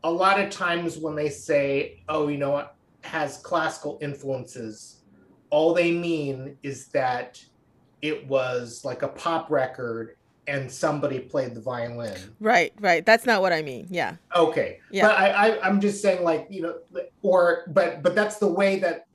[0.07, 5.01] a lot of times when they say, oh, you know what, has classical influences,
[5.51, 7.45] all they mean is that
[8.03, 10.16] it was like a pop record
[10.47, 12.16] and somebody played the violin.
[12.38, 13.05] Right, right.
[13.05, 13.88] That's not what I mean.
[13.90, 14.14] Yeah.
[14.37, 14.79] Okay.
[14.92, 15.09] Yeah.
[15.09, 16.77] But I, I I'm just saying like, you know,
[17.23, 19.07] or but but that's the way that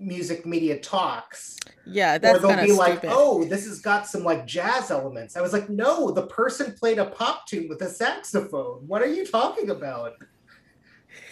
[0.00, 1.58] music media talks.
[1.86, 5.40] Yeah, that's or they'll be like, "Oh, this has got some like jazz elements." I
[5.40, 8.86] was like, "No, the person played a pop tune with a saxophone.
[8.86, 10.14] What are you talking about?"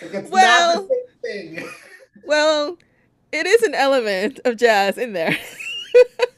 [0.00, 1.68] It's well, not the same thing.
[2.24, 2.78] well,
[3.32, 5.36] it is an element of jazz in there.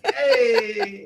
[0.05, 1.05] hey.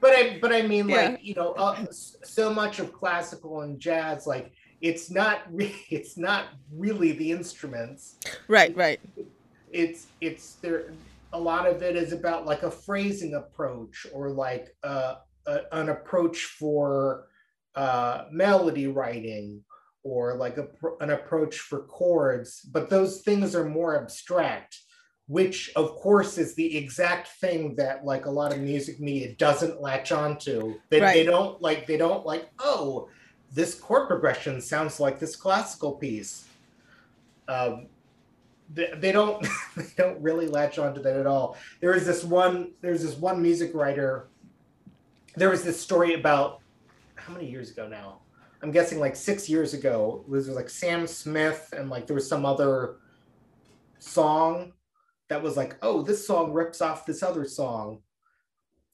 [0.00, 0.96] But I, but I mean, yeah.
[0.96, 6.18] like you know, uh, so much of classical and jazz, like it's not, re- it's
[6.18, 8.16] not really the instruments.
[8.48, 9.00] Right, right.
[9.72, 10.92] It's it's there.
[11.32, 15.16] A lot of it is about like a phrasing approach or like uh,
[15.46, 17.26] a, an approach for
[17.74, 19.64] uh, melody writing
[20.04, 20.68] or like a,
[21.00, 24.78] an approach for chords, but those things are more abstract,
[25.26, 29.80] which of course is the exact thing that like a lot of music media doesn't
[29.80, 30.78] latch onto.
[30.90, 31.14] They, right.
[31.14, 33.08] they don't like, they don't like, oh,
[33.50, 36.46] this chord progression sounds like this classical piece.
[37.48, 37.86] Um,
[38.72, 41.56] they, they don't they don't really latch onto that at all.
[41.80, 44.28] There is this one there's this one music writer.
[45.36, 46.60] There was this story about
[47.14, 48.18] how many years ago now?
[48.64, 50.24] I'm guessing like six years ago.
[50.26, 52.96] It was like Sam Smith and like there was some other
[53.98, 54.72] song
[55.28, 57.98] that was like, oh, this song rips off this other song.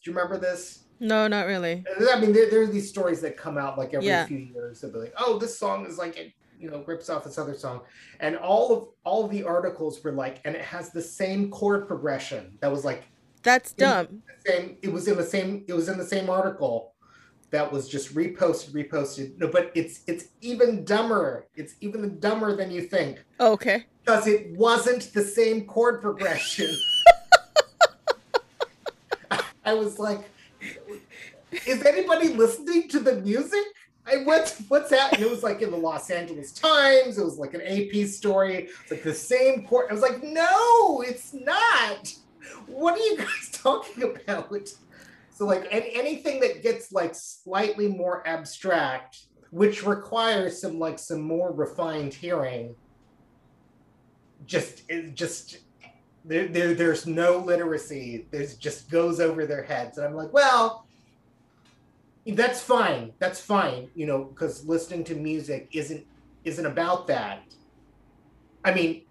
[0.02, 0.87] Do you remember this?
[0.98, 1.85] No, not really.
[2.12, 4.26] I mean, there, there are these stories that come out like every yeah.
[4.26, 4.80] few years.
[4.80, 7.54] They'll be like, oh, this song is like it, you know, rips off this other
[7.54, 7.83] song,
[8.18, 11.87] and all of all of the articles were like, and it has the same chord
[11.87, 12.59] progression.
[12.61, 13.04] That was like,
[13.44, 14.22] that's dumb.
[14.44, 14.78] Same.
[14.83, 15.64] It was in the same.
[15.68, 16.89] It was in the same article
[17.50, 19.38] that was just reposted, reposted.
[19.38, 21.46] No, but it's it's even dumber.
[21.56, 23.22] It's even dumber than you think.
[23.38, 23.86] Oh, okay.
[24.04, 26.74] Because it wasn't the same chord progression.
[29.64, 30.20] I was like,
[31.66, 33.64] is anybody listening to the music?
[34.06, 35.14] I what's what's that?
[35.14, 37.18] And it was like in the Los Angeles Times.
[37.18, 38.68] It was like an AP story.
[38.82, 39.86] It's like the same chord.
[39.90, 42.14] I was like, no, it's not.
[42.66, 44.50] What are you guys talking about?
[45.40, 51.22] So like any, anything that gets like slightly more abstract, which requires some like some
[51.22, 52.74] more refined hearing,
[54.44, 55.61] just it just
[56.26, 58.26] there, there there's no literacy.
[58.31, 60.87] There's just goes over their heads, and I'm like, well,
[62.26, 63.14] that's fine.
[63.18, 63.88] That's fine.
[63.94, 66.05] You know, because listening to music isn't
[66.44, 67.44] isn't about that.
[68.62, 69.05] I mean,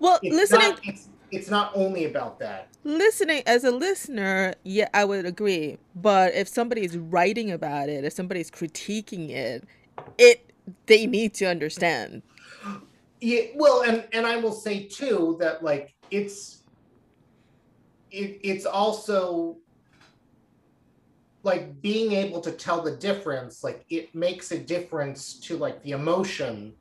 [0.00, 0.70] well, listening.
[0.70, 2.75] Not, it's, it's not only about that.
[2.86, 5.76] Listening as a listener, yeah, I would agree.
[5.96, 9.64] But if somebody's writing about it, if somebody's critiquing it,
[10.18, 10.52] it
[10.86, 12.22] they need to understand.
[13.20, 16.62] Yeah, well, and and I will say too that like it's
[18.12, 19.56] it, it's also
[21.42, 25.90] like being able to tell the difference like it makes a difference to like the
[25.90, 26.72] emotion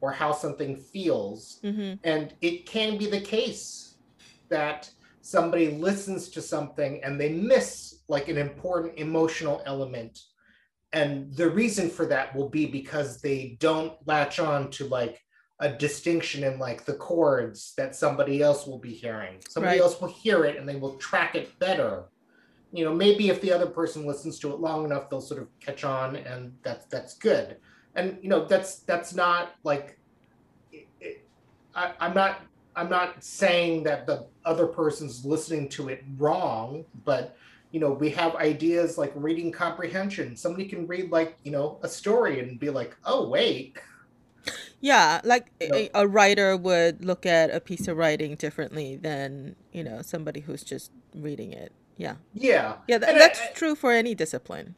[0.00, 1.60] or how something feels.
[1.62, 1.96] Mm-hmm.
[2.02, 3.98] And it can be the case
[4.48, 4.90] that
[5.24, 10.20] somebody listens to something and they miss like an important emotional element.
[10.92, 15.20] And the reason for that will be because they don't latch on to like
[15.60, 19.40] a distinction in like the chords that somebody else will be hearing.
[19.48, 19.82] Somebody right.
[19.82, 22.04] else will hear it and they will track it better.
[22.72, 25.48] You know, maybe if the other person listens to it long enough, they'll sort of
[25.60, 27.56] catch on, and that's that's good
[27.94, 29.98] and you know that's that's not like
[30.72, 31.26] it, it,
[31.74, 32.40] I, i'm not
[32.76, 37.36] i'm not saying that the other person's listening to it wrong but
[37.74, 40.36] you know we have ideas like reading comprehension.
[40.36, 43.76] Somebody can read like you know a story and be like oh wait.
[44.80, 49.82] Yeah like a, a writer would look at a piece of writing differently than you
[49.82, 51.72] know somebody who's just reading it.
[51.96, 52.14] Yeah.
[52.32, 52.76] Yeah.
[52.86, 54.76] Yeah th- that's I, true for any discipline.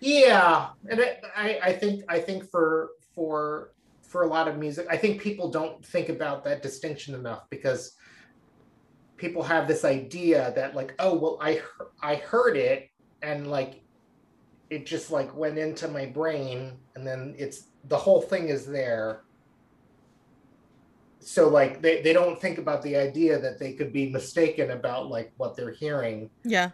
[0.00, 1.00] Yeah, and
[1.34, 3.70] I, I think I think for for
[4.06, 7.96] for a lot of music, I think people don't think about that distinction enough because
[9.16, 11.60] people have this idea that like, oh well, I
[12.02, 12.90] I heard it
[13.22, 13.82] and like
[14.70, 19.22] it just like went into my brain and then it's the whole thing is there.
[21.20, 25.08] So like they, they don't think about the idea that they could be mistaken about
[25.08, 26.30] like what they're hearing.
[26.44, 26.70] Yeah,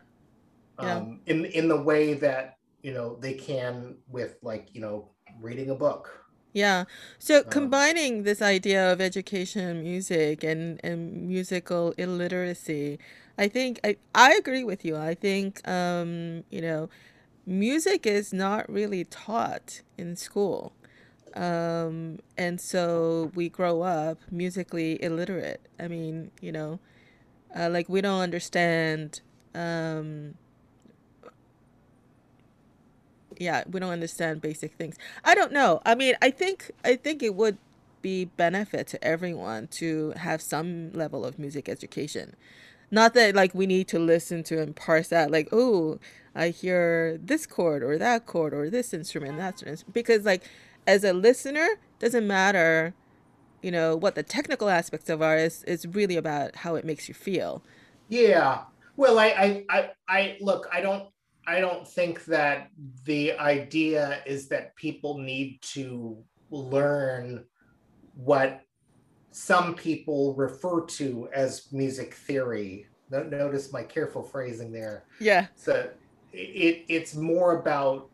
[0.82, 0.96] yeah.
[0.96, 5.08] um in in the way that you know they can with like you know
[5.40, 6.21] reading a book
[6.52, 6.84] yeah.
[7.18, 12.98] So combining this idea of education and music and and musical illiteracy
[13.38, 14.96] i think i i agree with you.
[14.96, 16.88] I think um you know
[17.46, 20.72] music is not really taught in school.
[21.34, 25.62] Um and so we grow up musically illiterate.
[25.80, 26.80] I mean you know
[27.56, 29.20] uh, like we don't understand
[29.54, 30.34] um
[33.38, 34.96] yeah, we don't understand basic things.
[35.24, 35.80] I don't know.
[35.84, 37.58] I mean, I think I think it would
[38.02, 42.34] be benefit to everyone to have some level of music education.
[42.90, 45.98] Not that like we need to listen to and parse out like, oh,
[46.34, 49.92] I hear this chord or that chord or this instrument, that instrument.
[49.92, 50.42] Because like
[50.86, 51.66] as a listener,
[52.00, 52.94] doesn't matter,
[53.62, 55.64] you know, what the technical aspects of art is.
[55.66, 57.62] It's really about how it makes you feel.
[58.08, 58.64] Yeah.
[58.96, 60.68] Well, I, I, I, I look.
[60.72, 61.08] I don't
[61.46, 62.70] I don't think that
[63.04, 66.16] the idea is that people need to
[66.50, 67.44] learn
[68.14, 68.60] what
[69.32, 72.86] some people refer to as music theory.
[73.10, 75.04] Notice my careful phrasing there.
[75.20, 75.46] Yeah.
[75.56, 75.90] So
[76.32, 78.08] it, it's more about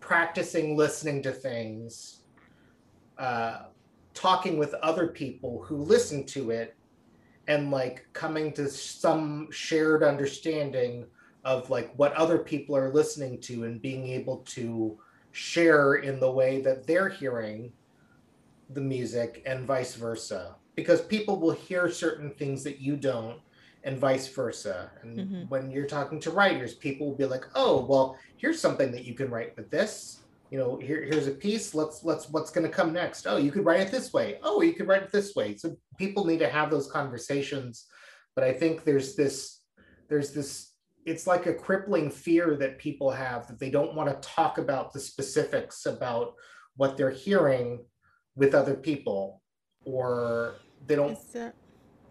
[0.00, 2.20] practicing listening to things,
[3.18, 3.62] uh,
[4.14, 6.75] talking with other people who listen to it,
[7.48, 11.06] and like coming to some shared understanding
[11.44, 14.98] of like what other people are listening to and being able to
[15.32, 17.72] share in the way that they're hearing
[18.70, 20.56] the music and vice versa.
[20.74, 23.40] Because people will hear certain things that you don't
[23.84, 24.90] and vice versa.
[25.02, 25.42] And mm-hmm.
[25.42, 29.14] when you're talking to writers people will be like oh well here's something that you
[29.14, 32.72] can write with this you know here, here's a piece let's let's what's going to
[32.72, 33.26] come next?
[33.26, 34.38] Oh you could write it this way.
[34.42, 35.56] Oh you could write it this way.
[35.56, 37.86] So people need to have those conversations.
[38.34, 39.60] But i think there's this
[40.08, 40.72] there's this
[41.06, 44.92] it's like a crippling fear that people have that they don't want to talk about
[44.92, 46.34] the specifics about
[46.76, 47.84] what they're hearing
[48.34, 49.40] with other people
[49.84, 51.18] or they don't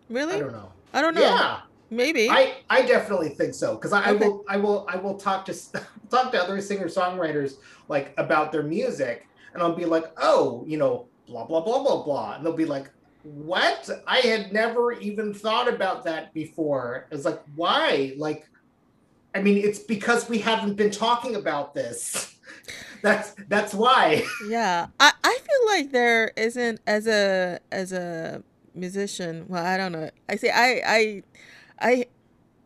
[0.09, 0.35] really?
[0.35, 0.71] I don't know.
[0.93, 1.21] I don't know.
[1.21, 1.59] Yeah
[1.89, 4.25] maybe i i definitely think so because I, okay.
[4.25, 5.53] I, will i will i will talk to
[6.09, 7.55] talk to other singer songwriters
[7.87, 12.03] like about their music and i'll be like oh you know blah blah blah blah
[12.03, 12.89] blah and they'll be like
[13.23, 18.47] what i had never even thought about that before it's like why like
[19.35, 22.37] I mean, it's because we haven't been talking about this.
[23.01, 24.25] that's that's why.
[24.47, 28.41] Yeah, I I feel like there isn't as a as a
[28.73, 29.45] musician.
[29.49, 30.09] Well, I don't know.
[30.29, 31.23] I say I I
[31.79, 32.07] I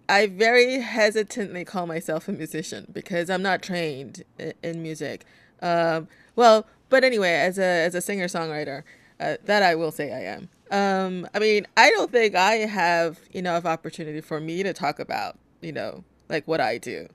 [0.08, 4.24] I very hesitantly call myself a musician because I'm not trained
[4.64, 5.24] in, music.
[5.62, 8.84] Um, well, but anyway, as a as a singer songwriter,
[9.20, 10.50] uh, that I will say I am.
[10.72, 15.38] Um, I mean, I don't think I have enough opportunity for me to talk about,
[15.62, 17.08] you know, like what I do.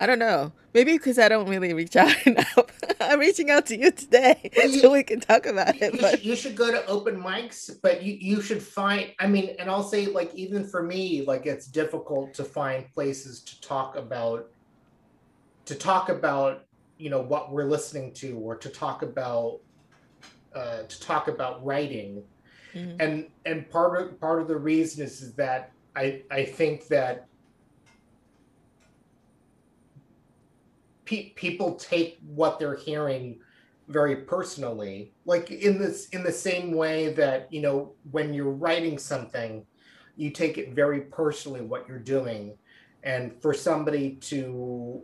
[0.00, 0.52] I don't know.
[0.72, 2.80] Maybe because I don't really reach out enough.
[3.00, 5.94] I'm reaching out to you today you, so we can talk about it.
[5.94, 6.24] You, but.
[6.24, 9.82] you should go to open mics, but you, you should find, I mean, and I'll
[9.82, 14.50] say, like, even for me, like, it's difficult to find places to talk about,
[15.66, 16.64] to talk about,
[16.96, 19.60] you know, what we're listening to or to talk about,
[20.54, 22.22] uh, to talk about writing.
[22.74, 23.00] Mm-hmm.
[23.00, 27.26] And, and part of, part of the reason is, is that I, I think that
[31.10, 33.40] pe- people take what they're hearing
[33.88, 38.96] very personally like in this in the same way that you know when you're writing
[38.96, 39.66] something
[40.20, 42.56] you take it very personally what you're doing.
[43.02, 45.00] And for somebody to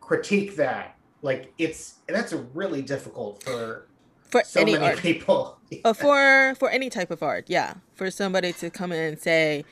[0.00, 3.86] critique that like it's that's a really difficult for
[4.22, 4.98] for so any art.
[4.98, 5.58] people.
[5.84, 7.74] Uh, for for any type of art yeah.
[7.94, 9.64] For somebody to come in and say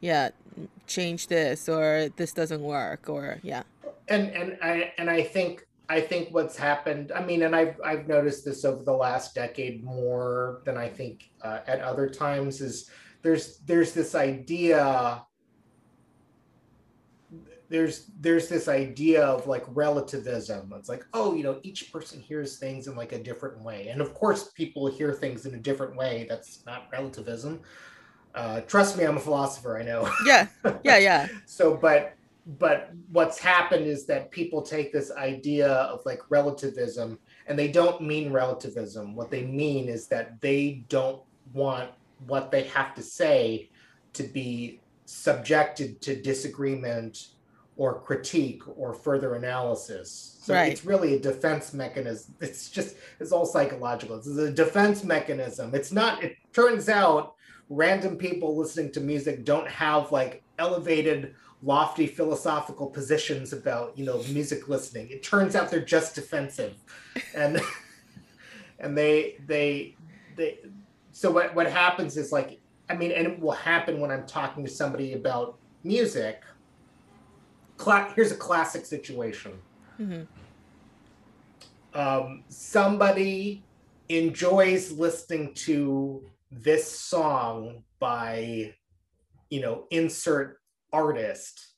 [0.00, 0.30] yeah
[0.86, 3.62] change this or this doesn't work or yeah
[4.08, 7.12] and and I and I think I think what's happened.
[7.14, 11.30] I mean, and I've I've noticed this over the last decade more than I think
[11.42, 12.60] uh, at other times.
[12.60, 12.90] Is
[13.22, 15.24] there's there's this idea.
[17.68, 20.72] There's there's this idea of like relativism.
[20.76, 24.00] It's like oh you know each person hears things in like a different way, and
[24.00, 26.26] of course people hear things in a different way.
[26.28, 27.60] That's not relativism.
[28.34, 29.78] Uh, trust me, I'm a philosopher.
[29.78, 30.10] I know.
[30.26, 30.48] Yeah,
[30.84, 31.28] yeah, yeah.
[31.46, 32.14] so, but
[32.58, 38.02] but what's happened is that people take this idea of like relativism and they don't
[38.02, 39.14] mean relativism.
[39.14, 41.22] What they mean is that they don't
[41.52, 41.90] want
[42.26, 43.70] what they have to say
[44.14, 47.28] to be subjected to disagreement
[47.76, 50.38] or critique or further analysis.
[50.42, 50.72] So right.
[50.72, 52.34] it's really a defense mechanism.
[52.40, 54.16] It's just it's all psychological.
[54.16, 55.74] It's a defense mechanism.
[55.74, 57.34] It's not it turns out
[57.72, 64.22] random people listening to music don't have like elevated lofty philosophical positions about you know
[64.30, 65.08] music listening.
[65.10, 66.74] It turns out they're just defensive.
[67.34, 67.60] And
[68.78, 69.96] and they they
[70.36, 70.58] they
[71.12, 72.60] so what what happens is like
[72.90, 76.42] i mean and it will happen when i'm talking to somebody about music.
[77.78, 79.52] Cla- here's a classic situation.
[80.00, 80.22] Mm-hmm.
[81.98, 83.62] um, somebody
[84.08, 88.74] enjoys listening to this song by
[89.50, 90.58] you know insert
[90.92, 91.68] artist,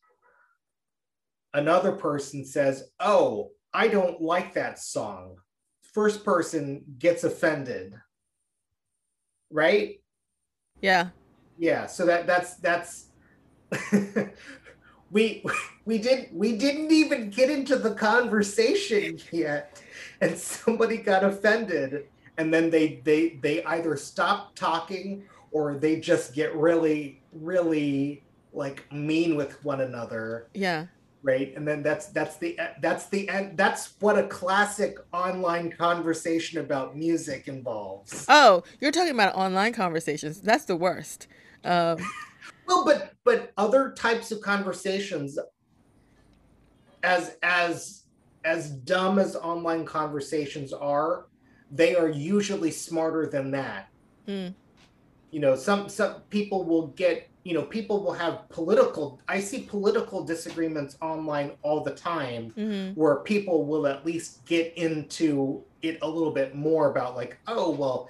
[1.54, 5.36] another person says, Oh, I don't like that song.
[5.92, 7.94] First person gets offended.
[9.50, 10.00] Right?
[10.80, 11.10] Yeah.
[11.56, 11.86] Yeah.
[11.86, 13.06] So that that's that's
[15.10, 15.44] we
[15.84, 19.80] we did we didn't even get into the conversation yet
[20.20, 22.06] and somebody got offended
[22.38, 28.22] and then they they they either stop talking or they just get really really
[28.52, 30.48] like mean with one another.
[30.54, 30.86] Yeah.
[31.22, 31.54] Right.
[31.56, 36.96] And then that's that's the that's the end that's what a classic online conversation about
[36.96, 38.26] music involves.
[38.28, 40.40] Oh, you're talking about online conversations.
[40.40, 41.26] That's the worst.
[41.64, 41.98] Um
[42.66, 45.38] well, but but other types of conversations
[47.02, 48.02] as as
[48.44, 51.26] as dumb as online conversations are,
[51.74, 53.88] they are usually smarter than that.
[54.28, 54.54] Mm.
[55.30, 59.62] You know, some some people will get, you know, people will have political I see
[59.62, 62.98] political disagreements online all the time mm-hmm.
[62.98, 67.70] where people will at least get into it a little bit more about like, oh,
[67.70, 68.08] well,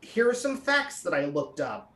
[0.00, 1.92] here are some facts that I looked up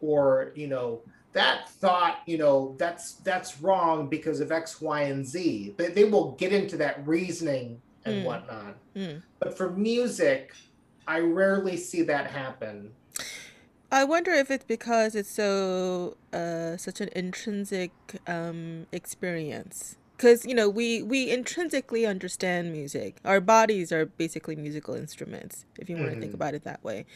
[0.00, 1.02] or, you know,
[1.32, 5.74] that thought, you know, that's that's wrong because of X, Y, and Z.
[5.76, 8.24] They, they will get into that reasoning and mm.
[8.24, 8.76] whatnot.
[8.96, 9.22] Mm.
[9.38, 10.54] But for music,
[11.06, 12.92] I rarely see that happen.
[13.90, 17.92] I wonder if it's because it's so uh, such an intrinsic
[18.26, 19.96] um, experience.
[20.16, 23.16] Because you know we we intrinsically understand music.
[23.24, 26.14] Our bodies are basically musical instruments, if you want mm-hmm.
[26.14, 27.06] to think about it that way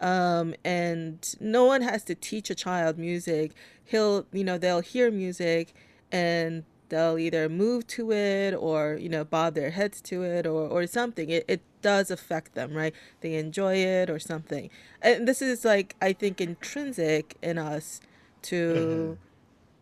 [0.00, 3.52] um, and no one has to teach a child music.
[3.84, 5.74] He'll, you know, they'll hear music
[6.12, 10.68] and they'll either move to it or, you know, bob their heads to it or,
[10.68, 11.30] or something.
[11.30, 12.94] It, it does affect them, right?
[13.20, 14.70] They enjoy it or something.
[15.02, 18.00] And this is like, I think, intrinsic in us
[18.42, 19.18] to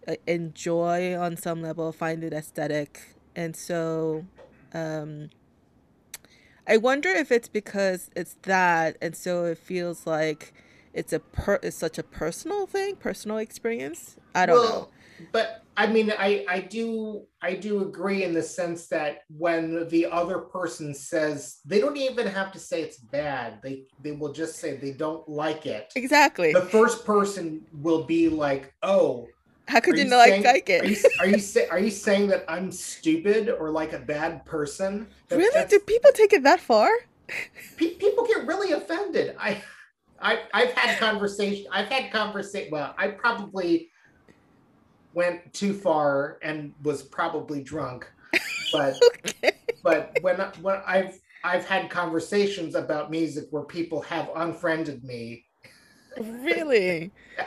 [0.06, 0.14] mm-hmm.
[0.26, 3.16] enjoy on some level, find it aesthetic.
[3.34, 4.26] And so,
[4.72, 5.30] um,
[6.68, 10.52] I wonder if it's because it's that, and so it feels like
[10.92, 14.16] it's a per it's such a personal thing, personal experience.
[14.34, 14.88] I don't well, know.
[15.32, 20.06] But I mean, I I do I do agree in the sense that when the
[20.06, 24.56] other person says they don't even have to say it's bad, they they will just
[24.56, 25.92] say they don't like it.
[25.96, 26.52] Exactly.
[26.52, 29.28] The first person will be like, "Oh,
[29.68, 30.82] how could you, you not saying, like it?
[30.82, 34.44] Are you, are you, say, are you saying that I'm stupid or like a bad
[34.44, 35.08] person?
[35.28, 35.68] That, really?
[35.68, 36.88] Do people take it that far?
[37.76, 39.34] Pe- people get really offended.
[39.38, 39.62] I,
[40.20, 41.66] I, I've had conversation.
[41.72, 42.70] I've had conversation.
[42.70, 43.90] Well, I probably
[45.16, 48.08] went too far and was probably drunk,
[48.72, 48.96] but
[49.26, 49.52] okay.
[49.82, 55.44] but when when I've I've had conversations about music where people have unfriended me.
[56.18, 57.10] Really?
[57.38, 57.46] yeah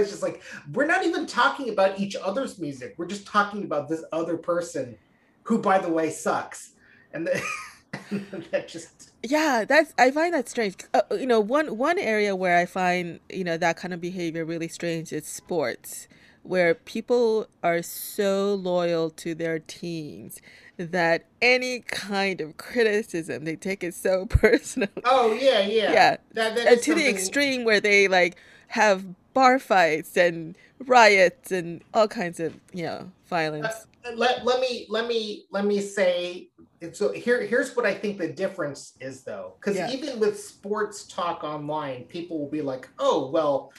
[0.00, 2.94] it's just like we're not even talking about each other's music.
[2.96, 4.96] We're just talking about this other person,
[5.44, 6.72] who, by the way, sucks.
[7.12, 7.28] And
[8.50, 10.76] that just yeah, that's I find that strange.
[10.94, 14.44] Uh, you know, one one area where I find you know that kind of behavior
[14.44, 16.08] really strange is sports,
[16.42, 20.40] where people are so loyal to their teams
[20.76, 24.88] that any kind of criticism they take it so personal.
[25.04, 26.16] Oh yeah, yeah, yeah.
[26.32, 27.04] That, that and to something...
[27.04, 28.36] the extreme where they like
[28.68, 33.66] have bar fights and riots and all kinds of you know violence.
[34.04, 36.48] Uh, let, let me let me let me say
[36.92, 39.90] so here here's what I think the difference is though because yeah.
[39.90, 43.72] even with sports talk online people will be like oh well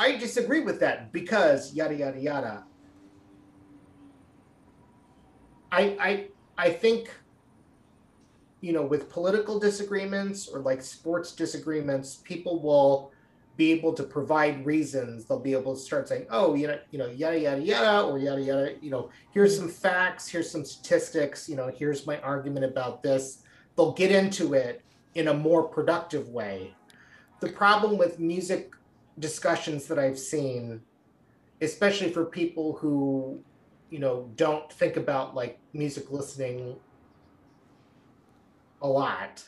[0.00, 2.64] I disagree with that because yada yada yada.
[5.70, 7.10] I I I think
[8.62, 13.12] you know with political disagreements or like sports disagreements people will
[13.58, 15.26] be able to provide reasons.
[15.26, 18.18] They'll be able to start saying, "Oh, you know, you know, yada yada yada," or
[18.18, 18.74] yada yada.
[18.80, 20.26] You know, here's some facts.
[20.26, 21.46] Here's some statistics.
[21.46, 23.42] You know, here's my argument about this.
[23.76, 24.80] They'll get into it
[25.14, 26.74] in a more productive way.
[27.40, 28.72] The problem with music
[29.18, 30.80] discussions that I've seen,
[31.60, 33.42] especially for people who,
[33.90, 36.76] you know, don't think about like music listening
[38.82, 39.44] a lot.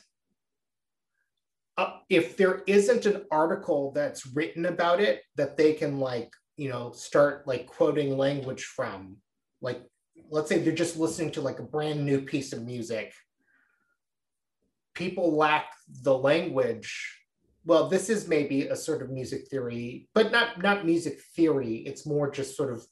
[1.78, 6.68] Uh, if there isn't an article that's written about it that they can like you
[6.68, 9.16] know start like quoting language from
[9.60, 9.82] like
[10.30, 13.12] let's say they're just listening to like a brand new piece of music
[14.94, 15.66] people lack
[16.02, 17.21] the language
[17.64, 22.06] well this is maybe a sort of music theory but not not music theory it's
[22.06, 22.84] more just sort of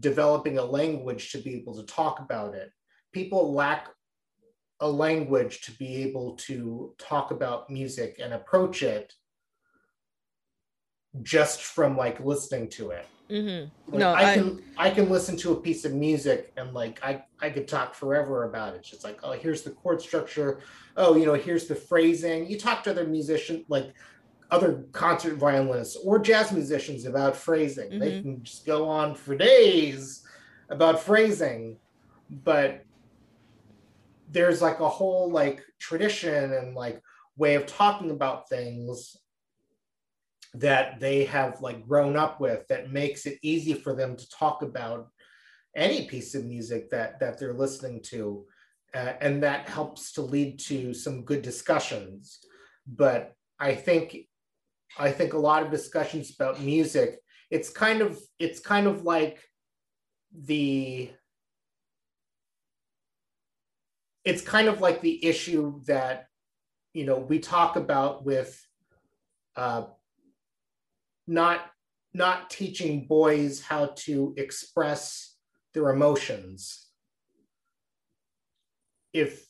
[0.00, 2.70] developing a language to be able to talk about it
[3.12, 3.88] people lack
[4.80, 9.12] a language to be able to talk about music and approach it
[11.22, 13.06] just from like listening to it.
[13.30, 13.92] Mm-hmm.
[13.92, 17.02] Like, no, I, I can I can listen to a piece of music and like
[17.02, 18.78] I I could talk forever about it.
[18.78, 20.60] It's just like oh here's the chord structure,
[20.96, 22.48] oh you know here's the phrasing.
[22.48, 23.94] You talk to other musicians like
[24.50, 27.90] other concert violinists or jazz musicians about phrasing.
[27.90, 27.98] Mm-hmm.
[27.98, 30.22] They can just go on for days
[30.68, 31.78] about phrasing,
[32.30, 32.84] but
[34.30, 37.00] there's like a whole like tradition and like
[37.36, 39.16] way of talking about things
[40.54, 44.62] that they have like grown up with that makes it easy for them to talk
[44.62, 45.08] about
[45.76, 48.44] any piece of music that that they're listening to
[48.94, 52.38] uh, and that helps to lead to some good discussions.
[52.86, 54.16] But i think
[54.98, 57.18] i think a lot of discussions about music
[57.50, 59.42] it's kind of it's kind of like
[60.36, 61.10] the
[64.24, 66.26] it's kind of like the issue that
[66.92, 68.60] you know we talk about with
[69.56, 69.84] uh,
[71.26, 71.66] not
[72.14, 75.34] not teaching boys how to express
[75.72, 76.86] their emotions.
[79.12, 79.46] If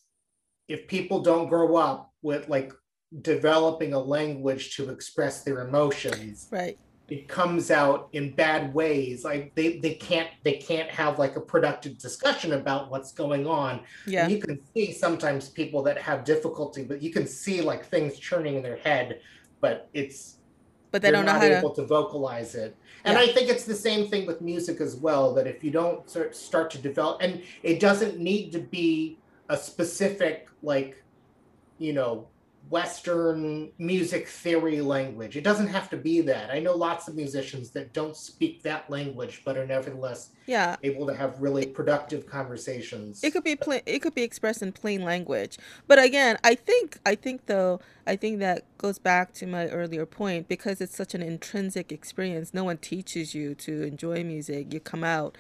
[0.69, 2.73] if people don't grow up with like
[3.21, 6.79] developing a language to express their emotions right.
[7.09, 9.25] it comes out in bad ways.
[9.25, 13.81] Like they they can't they can't have like a productive discussion about what's going on.
[14.07, 14.27] Yeah.
[14.27, 18.57] You can see sometimes people that have difficulty but you can see like things churning
[18.57, 19.21] in their head
[19.61, 20.39] but it's
[20.95, 23.25] but they don't know how able to to vocalize it and Yeah.
[23.25, 26.37] i think it's the same thing with music as well that if you don't start
[26.37, 29.19] start to develop and it doesn't need to be
[29.49, 31.03] a specific like
[31.79, 32.29] you know
[32.71, 35.37] western music theory language.
[35.37, 36.51] It doesn't have to be that.
[36.51, 40.77] I know lots of musicians that don't speak that language but are nevertheless yeah.
[40.83, 43.23] able to have really productive conversations.
[43.23, 45.59] It could be plain it could be expressed in plain language.
[45.87, 50.07] But again i think i think though i think that goes back to my earlier
[50.07, 52.55] point because it's such an intrinsic experience.
[52.55, 54.73] No one teaches you to enjoy music.
[54.73, 55.37] You come out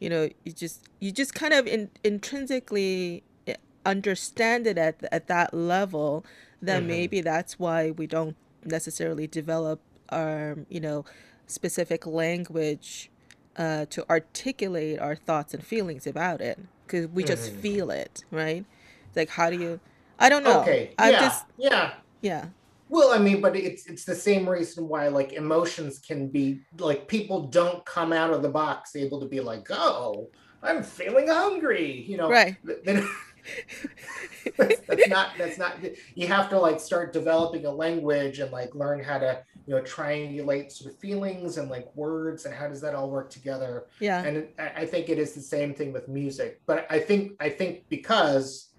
[0.00, 3.54] you know you just you just kind of in, intrinsically eh,
[3.84, 6.24] understand it at, at that level
[6.60, 6.86] then Mhm.
[6.86, 9.80] maybe that's why we don't necessarily develop
[10.10, 11.04] our, you know
[11.46, 13.10] specific language
[13.56, 17.60] uh, to articulate our thoughts and feelings about it because we just Mhm.
[17.60, 18.64] feel it right
[19.06, 19.80] it's like how do you
[20.18, 22.46] i don't know okay i'm yeah just yeah yeah
[22.90, 27.06] Well, I mean, but it's it's the same reason why like emotions can be like
[27.06, 30.30] people don't come out of the box able to be like, oh,
[30.62, 32.30] I'm feeling hungry, you know.
[32.30, 33.06] right th- then-
[34.56, 35.76] that's, that's not that's not
[36.14, 39.82] you have to like start developing a language and like learn how to you know
[39.82, 44.22] triangulate sort of feelings and like words and how does that all work together yeah
[44.24, 46.60] and it, I I think it is the same thing with music.
[46.66, 48.70] But I think I think because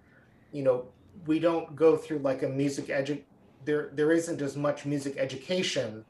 [0.51, 0.87] you know
[1.27, 3.21] we don't go through like a music edu
[3.65, 6.03] there there isn't as much music education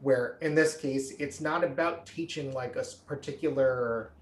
[0.00, 4.12] where in this case it's not about teaching like a particular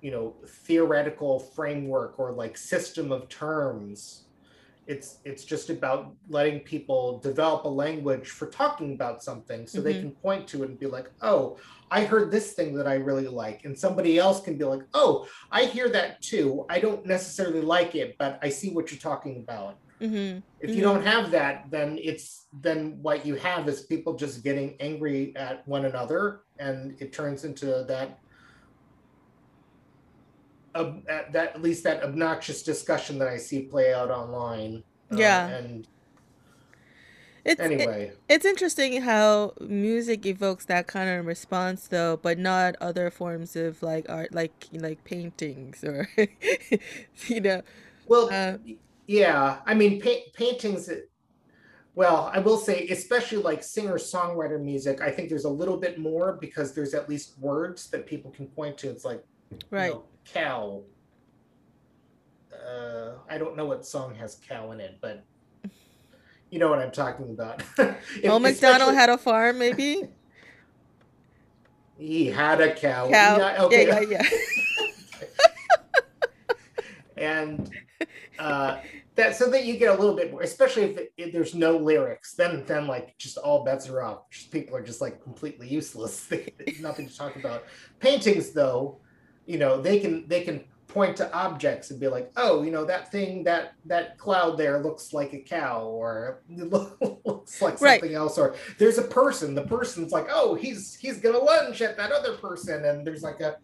[0.00, 4.24] you know theoretical framework or like system of terms
[4.86, 9.94] it's it's just about letting people develop a language for talking about something so they
[9.94, 10.00] Mhm.
[10.00, 11.58] can point to it and be like oh
[11.90, 15.26] i heard this thing that i really like and somebody else can be like oh
[15.52, 19.36] i hear that too i don't necessarily like it but i see what you're talking
[19.38, 20.38] about mm-hmm.
[20.60, 20.88] if you Mhm.
[20.88, 25.66] don't have that then it's then what you have is people just getting angry at
[25.68, 28.20] one another and it turns into that
[31.08, 34.82] at that at least that obnoxious discussion that i see play out online.
[35.12, 35.46] Uh, Yeah.
[35.48, 35.86] and
[37.44, 38.12] it's it, anyway.
[38.28, 43.82] it's interesting how music evokes that kind of response though but not other forms of
[43.82, 46.08] like art like like paintings or
[47.28, 47.62] you know
[48.06, 48.58] well uh,
[49.06, 50.90] yeah i mean pa- paintings
[51.94, 55.98] well i will say especially like singer songwriter music i think there's a little bit
[55.98, 58.88] more because there's at least words that people can point to.
[58.90, 59.24] It's like
[59.70, 59.86] right.
[59.86, 60.82] you know, cow.
[62.52, 65.24] Uh, I don't know what song has cow in it, but
[66.50, 67.62] you know what I'm talking about.
[67.78, 70.04] If- old mcdonald had a farm maybe
[71.98, 73.08] he had a cow.
[73.08, 73.86] cow Yeah, okay.
[73.86, 74.38] yeah yeah yeah
[77.16, 77.70] and
[78.38, 78.80] uh,
[79.16, 81.76] that so that you get a little bit more, especially if, it, if there's no
[81.76, 84.30] lyrics, then then like just all bets are off.
[84.30, 86.26] Just people are just like completely useless.
[86.26, 87.64] There's nothing to talk about.
[87.98, 89.00] Paintings, though,
[89.48, 92.84] you know, they can they can point to objects and be like, oh, you know,
[92.84, 96.70] that thing that that cloud there looks like a cow, or it
[97.24, 98.00] looks like Right.
[98.00, 99.54] something else, or there's a person.
[99.54, 103.40] The person's like, oh, he's he's gonna lunge at that other person, and there's like
[103.40, 103.56] a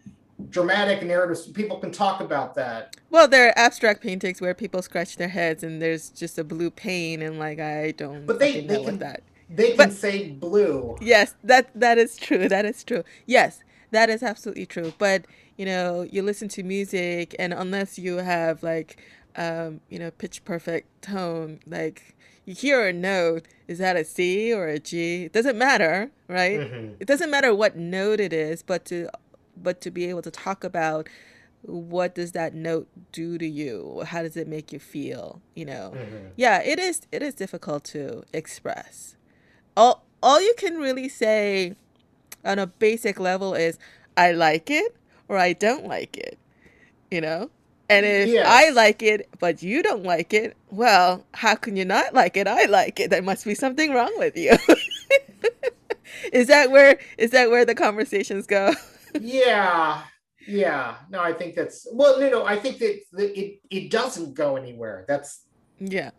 [0.51, 1.55] dramatic narrative.
[1.55, 2.97] People can talk about that.
[3.11, 6.71] Well, there are abstract paintings where people scratch their heads and there's just a blue
[6.71, 9.23] paint and like I don't But they- they can- that.
[9.49, 10.97] They can But- say blue.
[11.01, 12.49] Yes, that that is true.
[12.49, 13.05] That is true.
[13.27, 13.61] Yes,
[13.93, 14.93] that is absolutely true.
[14.99, 15.25] But
[15.57, 19.03] you know, you listen to music and unless you have like
[19.37, 24.53] um, you know, pitch perfect tone, like you hear a note, is that a C
[24.53, 25.25] or a G?
[25.25, 26.61] It doesn't matter, right?
[26.61, 26.97] Mhm.
[27.01, 29.09] It doesn't matter what note it is, but to
[29.57, 31.09] but to be able to talk about
[31.63, 34.03] what does that note do to you?
[34.07, 35.41] How does it make you feel?
[35.55, 35.93] You know.
[35.97, 36.33] Mhm.
[36.37, 39.17] Yeah, it is it is difficult to express.
[39.77, 41.75] All all you can really say
[42.45, 43.79] on a basic level is
[44.17, 44.95] I like it
[45.29, 46.39] or I don't like it.
[47.11, 47.51] You know?
[47.89, 52.15] And if I like it but you don't like it, well, how can you not
[52.15, 52.49] like it?
[52.49, 53.11] I like it.
[53.11, 54.57] There must be something wrong with you.
[56.33, 58.73] is that where is that where the conversations go?
[59.21, 60.03] Yeah.
[60.47, 64.57] yeah no i think that's well no no i think that it it doesn't go
[64.57, 65.45] anywhere that's
[65.79, 66.11] yeah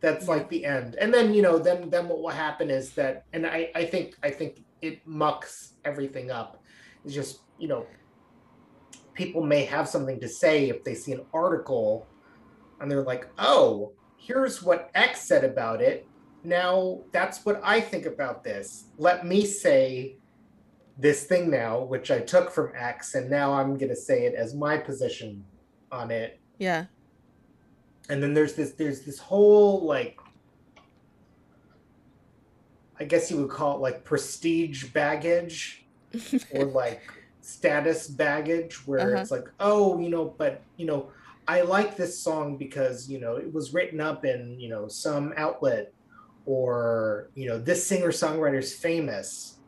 [0.00, 3.24] that's like the end and then you know then then what will happen is that
[3.32, 6.62] and i i think i think it mucks everything up
[7.04, 7.86] it's just you know
[9.14, 12.06] people may have something to say if they see an article
[12.80, 16.06] and they're like oh here's what x said about it
[16.42, 20.16] now that's what i think about this let me say
[20.98, 24.54] this thing now, which I took from X, and now I'm gonna say it as
[24.54, 25.44] my position
[25.90, 26.40] on it.
[26.58, 26.86] Yeah.
[28.08, 30.18] And then there's this there's this whole like
[33.00, 35.84] I guess you would call it like prestige baggage
[36.52, 37.02] or like
[37.44, 39.20] status baggage where uh-huh.
[39.20, 41.10] it's like, oh, you know, but you know,
[41.46, 45.34] I like this song because, you know, it was written up in, you know, some
[45.36, 45.92] outlet
[46.46, 49.58] or, you know, this singer-songwriter's famous.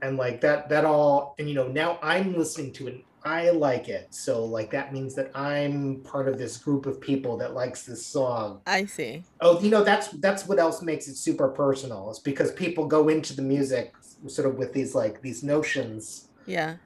[0.00, 3.88] And like that that all and you know now i'm listening to it i like
[3.88, 4.08] it.
[4.10, 8.04] So like that means that i'm part of this group of people that likes this
[8.04, 8.62] song.
[8.66, 9.22] I see.
[9.40, 13.10] Oh you know that's that's what else makes it super personal is because people go
[13.10, 13.94] into the music
[14.26, 16.26] sort of with these like these notions.
[16.46, 16.78] Yeah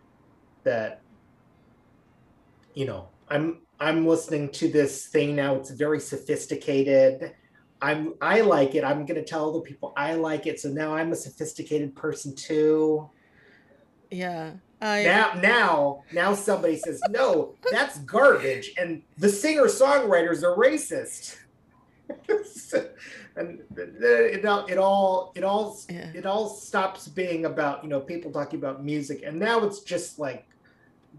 [0.66, 1.00] that
[2.74, 7.34] you know i'm i'm listening to this thing now it's very sophisticated
[7.82, 8.84] I'm I like it.
[8.84, 10.60] I'm gonna tell other people I like it.
[10.60, 13.10] So now I'm a sophisticated person too.
[14.10, 14.52] Yeah.
[14.80, 15.04] I...
[15.04, 18.72] Now now now somebody says, no, that's garbage.
[18.78, 21.36] And the singer-songwriters are racist.
[23.36, 26.10] and it, all it all it all yeah.
[26.14, 30.16] it all stops being about you know people talking about music and now it's just
[30.18, 30.46] like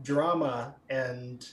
[0.04, 1.48] drama and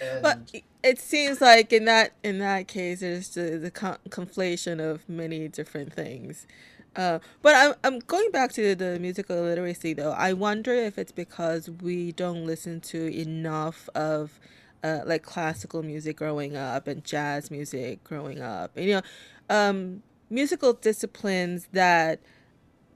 [0.00, 0.38] and but
[0.82, 5.92] it seems like in that in that case, there's the, the conflation of many different
[5.92, 6.46] things.
[6.94, 10.12] Uh, but I'm, I'm going back to the musical literacy though.
[10.12, 14.40] I wonder if it's because we don't listen to enough of
[14.82, 18.72] uh, like classical music growing up and jazz music growing up.
[18.76, 19.02] And, you know,
[19.50, 22.20] um, musical disciplines that,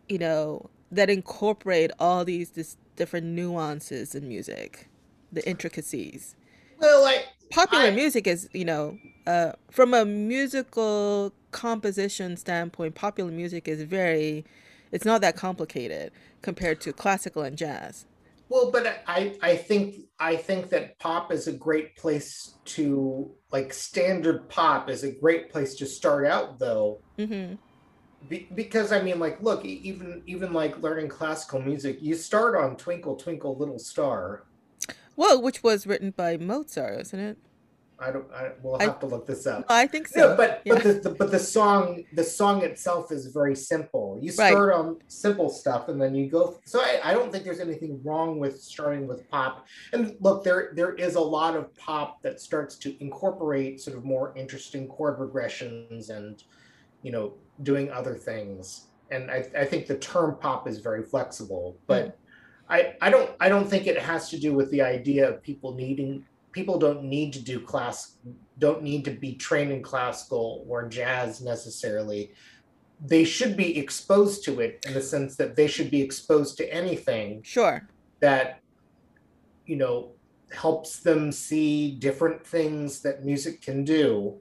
[0.08, 4.86] you know, that incorporate all these this different nuances in music,
[5.32, 6.36] the intricacies.
[6.78, 13.30] Well, like popular I, music is, you know, uh, from a musical composition standpoint, popular
[13.30, 14.44] music is very,
[14.92, 18.04] it's not that complicated compared to classical and jazz.
[18.50, 23.72] Well, but I, I think I think that pop is a great place to like
[23.72, 27.00] standard pop is a great place to start out though.
[27.16, 27.54] Mm-hmm.
[28.28, 32.76] Be, because I mean, like, look, even even like learning classical music, you start on
[32.76, 34.44] "Twinkle Twinkle Little Star,"
[35.20, 37.36] Well, which was written by Mozart, isn't it?
[37.98, 38.32] I don't.
[38.32, 39.66] I, we'll have I, to look this up.
[39.68, 40.30] I think so.
[40.30, 40.72] Yeah, but yeah.
[40.72, 44.18] but the, the, but the song the song itself is very simple.
[44.22, 44.74] You start right.
[44.74, 46.58] on simple stuff and then you go.
[46.64, 49.66] So I, I don't think there's anything wrong with starting with pop.
[49.92, 54.04] And look, there there is a lot of pop that starts to incorporate sort of
[54.06, 56.42] more interesting chord regressions and
[57.02, 58.86] you know doing other things.
[59.10, 62.08] And I, I think the term pop is very flexible, but.
[62.08, 62.12] Mm
[62.70, 65.74] I, I don't I don't think it has to do with the idea of people
[65.74, 68.16] needing people don't need to do class
[68.58, 72.32] don't need to be trained in classical or jazz necessarily
[73.04, 76.72] they should be exposed to it in the sense that they should be exposed to
[76.72, 77.88] anything sure
[78.20, 78.60] that
[79.66, 80.12] you know
[80.52, 84.36] helps them see different things that music can do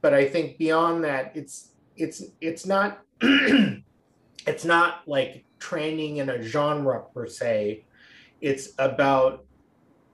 [0.00, 6.42] but i think beyond that it's it's it's not it's not like training in a
[6.42, 7.84] genre per se.
[8.40, 9.44] It's about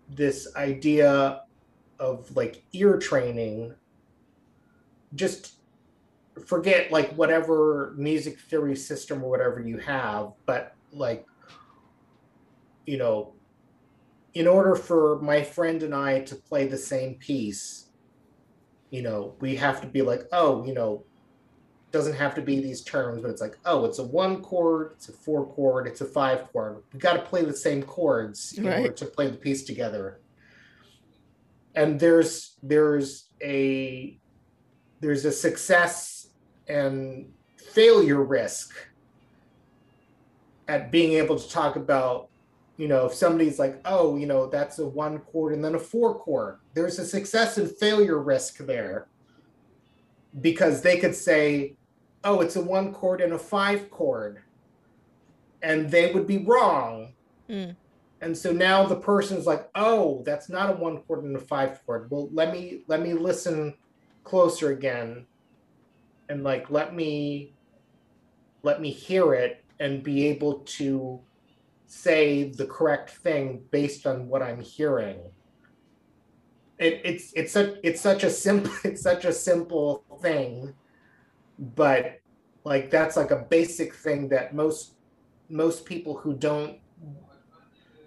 [0.09, 1.43] this idea
[1.99, 3.75] of like ear training.
[5.15, 5.55] Just
[6.45, 11.25] forget like whatever music theory system or whatever you have, but like,
[12.85, 13.33] you know,
[14.35, 17.86] in order for my friend and I to play the same piece,
[18.97, 21.05] you know, we have to be like, oh, you know,
[21.93, 25.11] doesn't have to be these terms, but it's like, oh, it's a one chord, it's
[25.11, 26.83] a four chord, it's a five chord.
[26.95, 28.81] We got to play the same chords in right.
[28.81, 30.21] order to play the piece together.
[31.75, 34.19] And there's there's a
[35.01, 36.31] there's a success
[36.67, 37.31] and
[37.73, 38.75] failure risk
[40.69, 42.31] at being able to talk about
[42.77, 45.79] you know if somebody's like oh you know that's a one chord and then a
[45.79, 49.07] four chord there's a success and failure risk there
[50.41, 51.77] because they could say
[52.27, 54.43] oh, it's a one chord and a five chord.
[55.63, 57.15] And they would be wrong.
[57.49, 57.77] Mm.
[58.21, 61.81] And so now the person's like, oh, that's not a one chord and a five
[61.87, 62.11] chord.
[62.11, 63.75] Well, let me let me listen
[64.25, 65.25] closer again
[66.29, 67.53] and like let me
[68.63, 71.21] let me hear it and be able to
[71.87, 75.21] say the correct thing based on what I'm hearing.
[76.79, 80.75] It, it's it's such it's such a simple it's such a simple thing,
[81.59, 82.21] but
[82.65, 84.95] like that's like a basic thing that most
[85.49, 86.79] most people who don't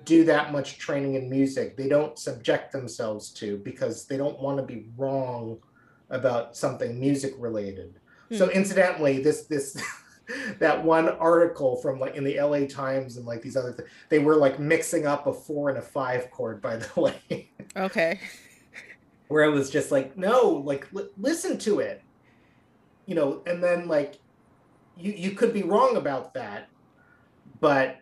[0.03, 4.57] do that much training in music they don't subject themselves to because they don't want
[4.57, 5.57] to be wrong
[6.09, 7.99] about something music related
[8.29, 8.35] hmm.
[8.35, 9.77] so incidentally this this
[10.59, 14.19] that one article from like in the LA Times and like these other things, they
[14.19, 17.51] were like mixing up a four and a five chord, by the way.
[17.75, 18.19] Okay.
[19.27, 22.03] Where it was just like, no, like l- listen to it,
[23.05, 24.19] you know, and then like
[24.97, 26.69] you you could be wrong about that,
[27.59, 27.99] but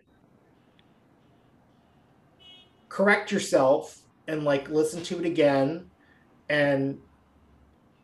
[2.88, 5.90] correct yourself and like listen to it again
[6.48, 6.98] and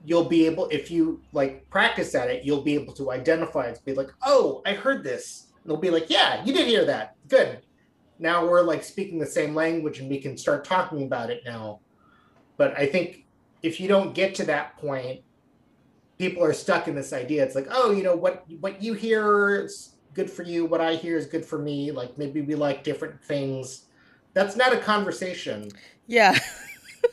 [0.04, 3.80] you'll be able if you like practice at it you'll be able to identify it
[3.84, 5.48] be like oh i heard this.
[5.62, 7.16] And they'll be like yeah you did hear that.
[7.28, 7.60] Good.
[8.18, 11.80] Now we're like speaking the same language and we can start talking about it now.
[12.56, 13.24] But i think
[13.62, 15.22] if you don't get to that point
[16.18, 17.42] people are stuck in this idea.
[17.42, 20.66] It's like oh you know what what you hear is good for you.
[20.66, 21.90] What i hear is good for me.
[21.90, 23.86] Like maybe we like different things.
[24.34, 25.70] That's not a conversation.
[26.06, 26.38] Yeah.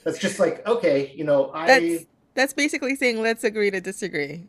[0.03, 4.47] That's just like okay you know i that's that's basically saying let's agree to disagree.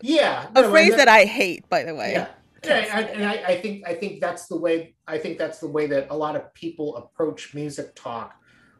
[0.00, 2.12] Yeah, a no, phrase that, that, I hate, by the way.
[2.12, 2.28] Yeah,
[2.64, 5.68] yeah, I, and I, I think I think that's the way I think that's the
[5.68, 8.34] way that a lot of people approach music talk.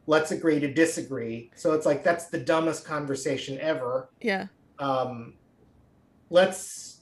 [0.07, 1.51] Let's agree to disagree.
[1.55, 4.09] So it's like that's the dumbest conversation ever.
[4.21, 4.47] Yeah.
[4.77, 5.33] Um,
[6.29, 7.01] let's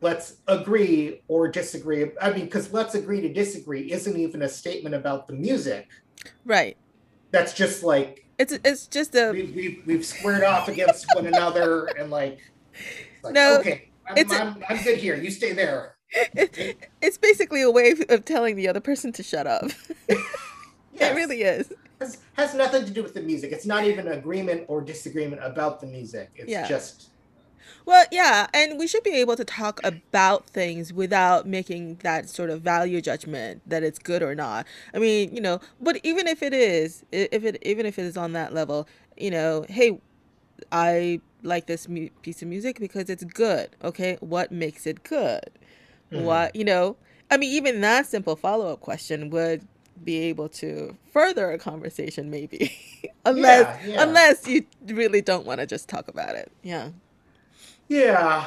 [0.00, 2.10] let's agree or disagree.
[2.20, 5.88] I mean, because let's agree to disagree isn't even a statement about the music.
[6.44, 6.76] Right.
[7.30, 11.86] That's just like it's it's just a we, we we've squared off against one another
[11.98, 12.38] and like,
[13.22, 15.16] like no okay I'm, it's I'm, I'm good here.
[15.16, 15.96] You stay there.
[16.10, 19.70] It, it's basically a way of telling the other person to shut up.
[20.98, 21.12] Yes.
[21.12, 21.70] it really is.
[22.00, 23.52] Has, has nothing to do with the music.
[23.52, 26.30] It's not even agreement or disagreement about the music.
[26.36, 26.66] It's yeah.
[26.66, 27.10] just
[27.84, 32.50] well, yeah, and we should be able to talk about things without making that sort
[32.50, 34.66] of value judgment that it's good or not.
[34.94, 38.16] I mean, you know, but even if it is, if it even if it is
[38.16, 40.00] on that level, you know, hey,
[40.72, 43.70] I like this mu- piece of music because it's good.
[43.82, 45.50] Okay, what makes it good?
[46.12, 46.24] Mm-hmm.
[46.24, 46.96] What you know?
[47.30, 49.66] I mean, even that simple follow up question would
[50.04, 52.76] be able to further a conversation, maybe,
[53.24, 54.02] unless yeah, yeah.
[54.02, 56.52] unless you really don't want to just talk about it.
[56.62, 56.90] Yeah.
[57.88, 58.46] Yeah.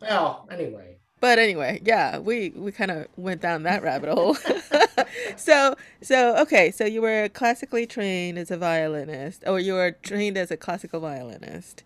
[0.00, 0.96] Well, anyway.
[1.20, 4.36] But anyway, yeah, we we kind of went down that rabbit hole.
[5.36, 10.38] so so okay, so you were classically trained as a violinist, or you were trained
[10.38, 11.84] as a classical violinist,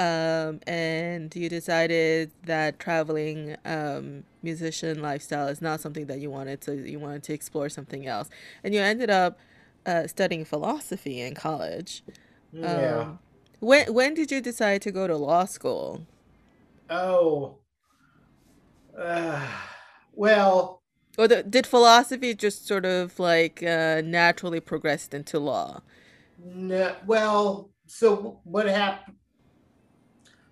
[0.00, 6.64] um, and you decided that traveling um, musician lifestyle is not something that you wanted,
[6.64, 8.28] so you wanted to explore something else,
[8.64, 9.38] and you ended up
[9.86, 12.02] uh, studying philosophy in college.
[12.52, 12.98] Yeah.
[12.98, 13.18] Um,
[13.62, 16.04] when when did you decide to go to law school?
[16.90, 17.58] Oh,
[18.98, 19.48] uh,
[20.12, 20.82] well.
[21.16, 25.82] Or the, did philosophy just sort of like uh, naturally progressed into law?
[26.38, 29.16] No, well, so what happened?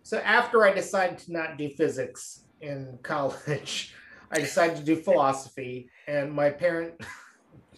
[0.02, 3.94] So after I decided to not do physics in college,
[4.30, 6.94] I decided to do philosophy, and my parent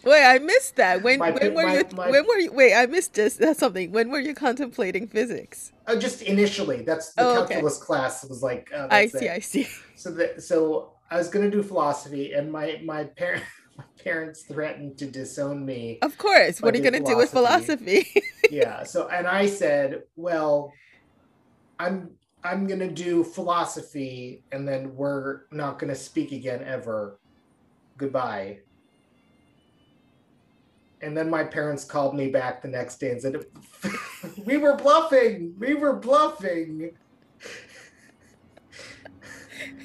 [0.03, 1.01] Wait, I missed that.
[1.01, 1.83] When my, when were my, you?
[1.95, 2.51] My, when were you?
[2.51, 3.91] Wait, I missed just that's something.
[3.91, 5.71] When were you contemplating physics?
[5.87, 6.81] Oh, just initially.
[6.81, 7.85] That's the oh, calculus okay.
[7.85, 8.69] class was like.
[8.75, 9.25] Uh, I see.
[9.25, 9.31] It.
[9.31, 9.67] I see.
[9.95, 13.43] So that so I was going to do philosophy, and my my parent.
[13.75, 15.97] My parents threatened to disown me.
[16.03, 16.61] Of course.
[16.61, 18.05] What are you going to do with philosophy?
[18.51, 18.83] yeah.
[18.83, 20.71] So, and I said, well,
[21.79, 22.11] I'm
[22.43, 27.17] I'm going to do philosophy, and then we're not going to speak again ever.
[27.97, 28.59] Goodbye
[31.03, 33.45] and then my parents called me back the next day and said,
[34.45, 35.55] "We were bluffing.
[35.59, 36.91] We were bluffing."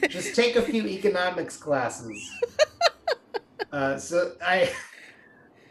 [0.08, 2.30] Just take a few economics classes.
[3.70, 4.72] Uh, so I,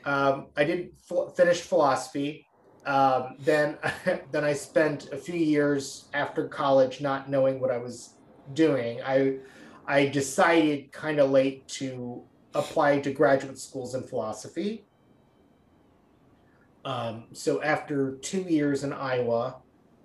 [0.03, 2.47] um, I did f- finish philosophy.
[2.85, 3.79] Um, then,
[4.31, 8.13] then I spent a few years after college not knowing what I was
[8.53, 9.01] doing.
[9.03, 9.37] I,
[9.87, 12.23] I decided kind of late to
[12.53, 14.86] apply to graduate schools in philosophy.
[16.87, 19.57] Um, so after two years in Iowa,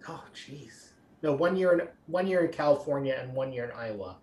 [0.08, 0.90] oh jeez,
[1.22, 4.16] no, one year in one year in California and one year in Iowa.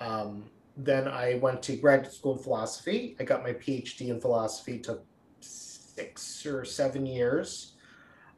[0.00, 3.16] Um, then I went to graduate school in philosophy.
[3.18, 4.78] I got my PhD in philosophy.
[4.80, 5.02] Took
[5.40, 7.72] six or seven years.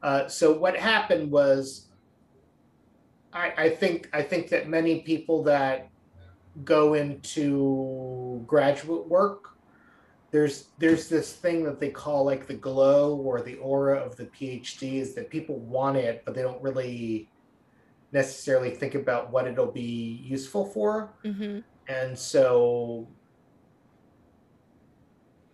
[0.00, 1.88] Uh, so what happened was,
[3.32, 5.90] I, I think I think that many people that
[6.64, 9.51] go into graduate work
[10.32, 14.24] there's there's this thing that they call like the glow or the aura of the
[14.24, 17.28] PhD is that people want it, but they don't really
[18.12, 21.12] necessarily think about what it'll be useful for.
[21.24, 21.60] Mm-hmm.
[21.86, 23.08] And so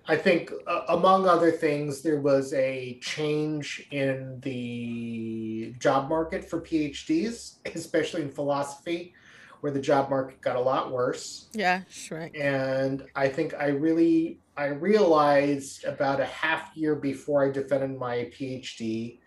[0.07, 6.61] I think, uh, among other things, there was a change in the job market for
[6.61, 9.13] PhDs, especially in philosophy,
[9.61, 11.49] where the job market got a lot worse.
[11.53, 12.31] Yeah, sure.
[12.35, 18.29] And I think I really I realized about a half year before I defended my
[18.37, 19.21] PhD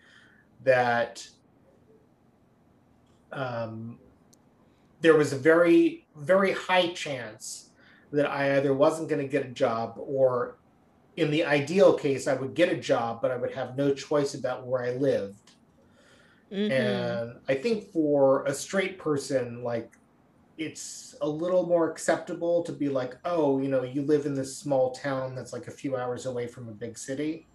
[0.62, 1.26] that
[3.32, 3.98] um,
[5.00, 7.70] there was a very very high chance
[8.12, 10.58] that I either wasn't going to get a job or
[11.16, 14.34] in the ideal case, I would get a job, but I would have no choice
[14.34, 15.52] about where I lived.
[16.50, 16.72] Mm-hmm.
[16.72, 19.92] And I think for a straight person, like
[20.62, 24.56] it's a little more acceptable to be like, oh, you know, you live in this
[24.56, 27.46] small town that's like a few hours away from a big city.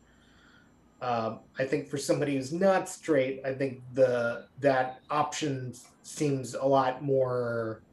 [1.01, 6.65] Um, I think for somebody who's not straight, I think the that option seems a
[6.65, 7.83] lot more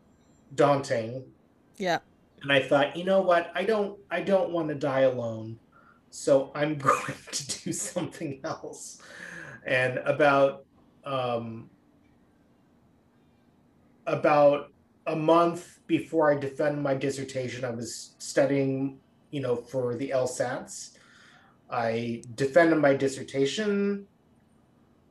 [0.54, 1.24] daunting.
[1.76, 1.98] Yeah.
[2.42, 3.52] And I thought, you know what?
[3.54, 5.58] I don't I don't want to die alone.
[6.10, 9.02] So I'm going to do something else.
[9.66, 10.64] And about
[11.04, 11.68] um
[14.06, 14.73] about
[15.06, 18.98] a month before I defend my dissertation, I was studying,
[19.30, 20.96] you know, for the LSATs.
[21.70, 24.06] I defended my dissertation,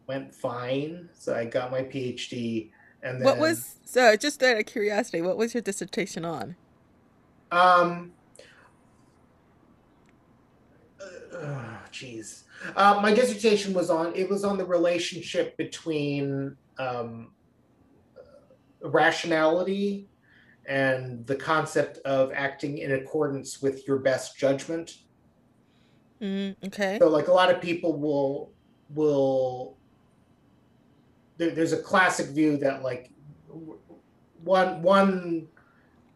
[0.08, 1.10] went fine.
[1.14, 2.72] So I got my PhD.
[3.02, 4.16] And then What was so?
[4.16, 6.56] Just out of curiosity, what was your dissertation on?
[7.52, 8.12] um
[11.36, 12.44] uh, jeez.
[12.76, 17.32] Uh, my dissertation was on it was on the relationship between um,
[18.84, 20.10] rationality
[20.66, 25.00] and the concept of acting in accordance with your best judgment.
[26.22, 26.98] Mm, okay.
[27.00, 28.52] So, like a lot of people will
[28.90, 29.76] will
[31.38, 33.12] there, there's a classic view that like
[34.44, 35.48] one one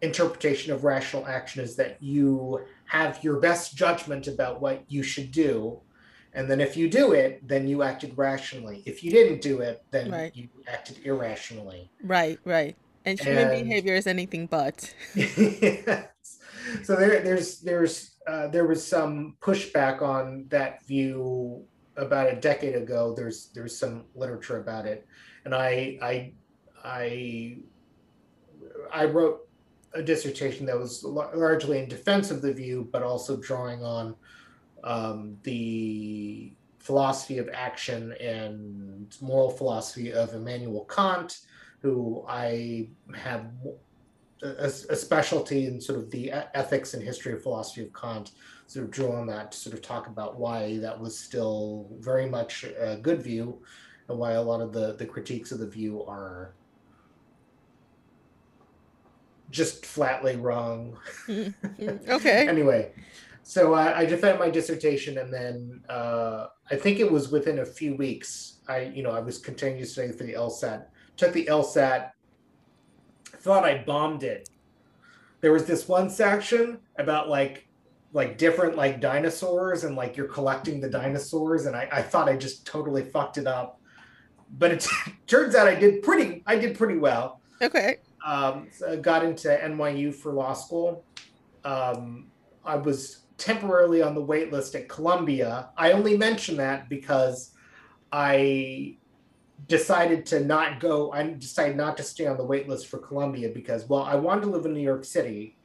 [0.01, 5.31] interpretation of rational action is that you have your best judgment about what you should
[5.31, 5.81] do
[6.33, 9.83] and then if you do it then you acted rationally if you didn't do it
[9.91, 10.35] then Right.
[10.35, 12.75] you acted irrationally Right, right.
[13.05, 14.93] And human and behavior is anything but.
[15.15, 16.39] Yes.
[16.83, 21.63] so there there's there's uh, there was some pushback on that view
[21.95, 25.07] about a decade ago there's there's some literature about it
[25.45, 26.33] and i i
[26.83, 27.57] i
[28.93, 29.47] i wrote
[29.93, 34.13] a dissertation that was largely in defense of the view but also drawing on
[34.87, 41.39] um, the philosophy of action and moral philosophy of immanuel kant
[41.81, 43.51] who i have
[44.43, 48.31] a, a specialty in sort of the ethics and history of philosophy of Kant,
[48.67, 52.29] sort of drew on that to sort of talk about why that was still very
[52.29, 53.61] much a good view
[54.09, 56.53] and why a lot of the, the critiques of the view are
[59.49, 60.97] just flatly wrong.
[61.27, 62.47] Mm, mm, Okay.
[62.47, 62.91] anyway,
[63.47, 67.95] so I defended my dissertation, and then uh, I think it was within a few
[67.95, 68.59] weeks.
[68.67, 70.85] I, you know, I was continuing to study for the LSAT.
[71.15, 72.11] Took the LSAT.
[73.39, 74.49] Thought I bombed it.
[75.39, 77.69] There was this one section about like,
[78.11, 82.35] like different like dinosaurs, and like you're collecting the dinosaurs, and I, I thought I
[82.35, 83.79] just totally fucked it up.
[84.57, 84.87] But it
[85.27, 86.43] turns out I did pretty.
[86.45, 87.99] I did pretty well Okay.
[88.25, 91.05] um, so I got into NYU for law school.
[91.63, 92.27] Um,
[92.65, 95.69] I was temporarily on the wait list at Columbia.
[95.77, 97.51] I only mention that because
[98.11, 98.97] I
[99.67, 101.11] decided to not go.
[101.11, 104.41] I decided not to stay on the wait list for Columbia because, well, I wanted
[104.41, 105.57] to live in New York City,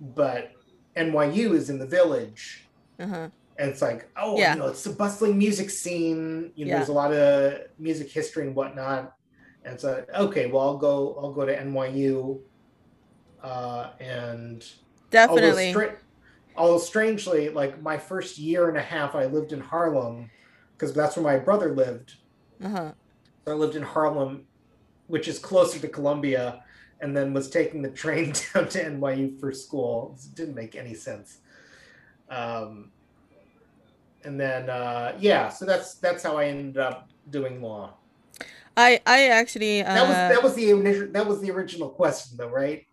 [0.00, 0.52] but
[0.96, 2.66] NYU is in the village.
[2.98, 3.28] Uh-huh.
[3.58, 4.54] And it's like, oh, Yeah.
[4.54, 6.52] you know, it's a bustling music scene.
[6.54, 6.76] You know, Yeah.
[6.78, 9.16] there's a lot of music history and whatnot.
[9.64, 11.16] And so, okay, well, I'll go.
[11.20, 12.40] I'll go to NYU.
[13.42, 14.64] Uh, and
[15.14, 15.72] although, Definitely.
[16.56, 20.30] Although strangely, like my first year and a half, I lived in Harlem
[20.72, 22.14] because that's where my brother lived.
[22.62, 22.92] Uh-huh.
[23.44, 24.46] So I lived in Harlem,
[25.06, 26.62] which is closer to Columbia,
[27.00, 30.16] and then was taking the train down to NYU for school.
[30.18, 31.38] It didn't make any sense.
[32.30, 32.90] Um,
[34.24, 37.94] and then uh, yeah, so that's that's how I ended up doing law.
[38.76, 42.36] I I actually That was uh that was the initial that was the original question
[42.36, 42.86] though, right?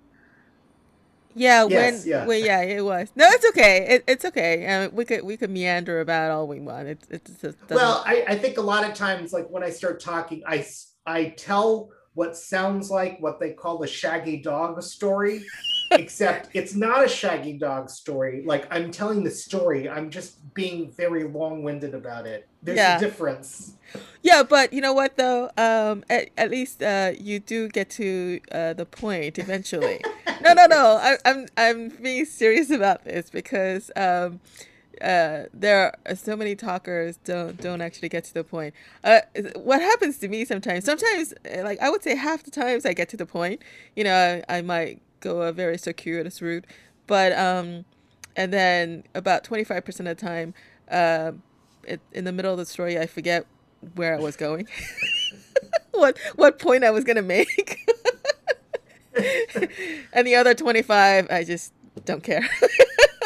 [1.36, 2.25] Yeah Yes, when yeah.
[2.25, 5.49] well yeah it was no it's okay it, it's okay uh, we could we could
[5.49, 8.93] meander about all we want it it just Well, I, I think a lot of
[8.93, 10.65] times, like when I start talking, I
[11.05, 15.43] I tell what sounds like what they call the shaggy dog story.
[15.91, 18.43] except it's not a shaggy dog story.
[18.45, 22.47] Like I'm telling the story, I'm just being very long-winded about it.
[22.64, 22.97] There's Yeah.
[22.97, 23.74] a difference.
[24.24, 25.49] Yeah, but you know what though?
[25.57, 30.01] Um, at, at least uh, you do get to uh, the point eventually.
[30.43, 30.97] No, no, no.
[30.99, 34.39] I, I'm I'm being serious about this because um,
[34.99, 38.74] uh, there are so many talkers don't don't actually get to the point.
[39.03, 39.20] Uh,
[39.55, 40.84] what happens to me sometimes?
[40.86, 43.62] Sometimes, uh, like I would say, half the times I get to the point.
[43.95, 46.66] You know, I, I might go a very circuitous route,
[47.05, 47.86] but um,
[48.36, 50.55] and then about twenty five percent of the time,
[50.89, 51.34] uh,
[52.13, 53.45] in the middle of the story, I forget
[53.95, 54.67] where I was going,
[55.91, 57.79] what what point I was gonna make,
[60.13, 61.73] and the other twenty five, I just
[62.05, 62.47] don't care.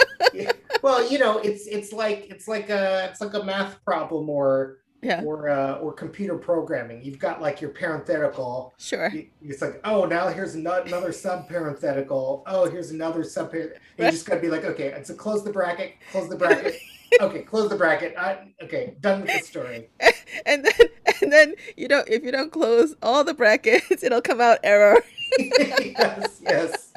[0.81, 4.77] well, you know, it's it's like it's like a it's like a math problem or
[5.01, 7.03] yeah, or uh, or computer programming.
[7.03, 8.73] You've got like your parenthetical.
[8.77, 9.13] sure.
[9.43, 12.43] It's like, oh, now here's another sub parenthetical.
[12.47, 13.53] Oh, here's another sub.
[13.53, 16.75] You just gotta be like, okay, it's a close the bracket, close the bracket.
[17.21, 18.15] Okay, close the bracket.
[18.17, 19.89] I, okay, done with the story.
[20.45, 20.87] and then
[21.21, 25.01] and then you know if you don't close all the brackets, it'll come out error.
[25.39, 26.93] yes, yes,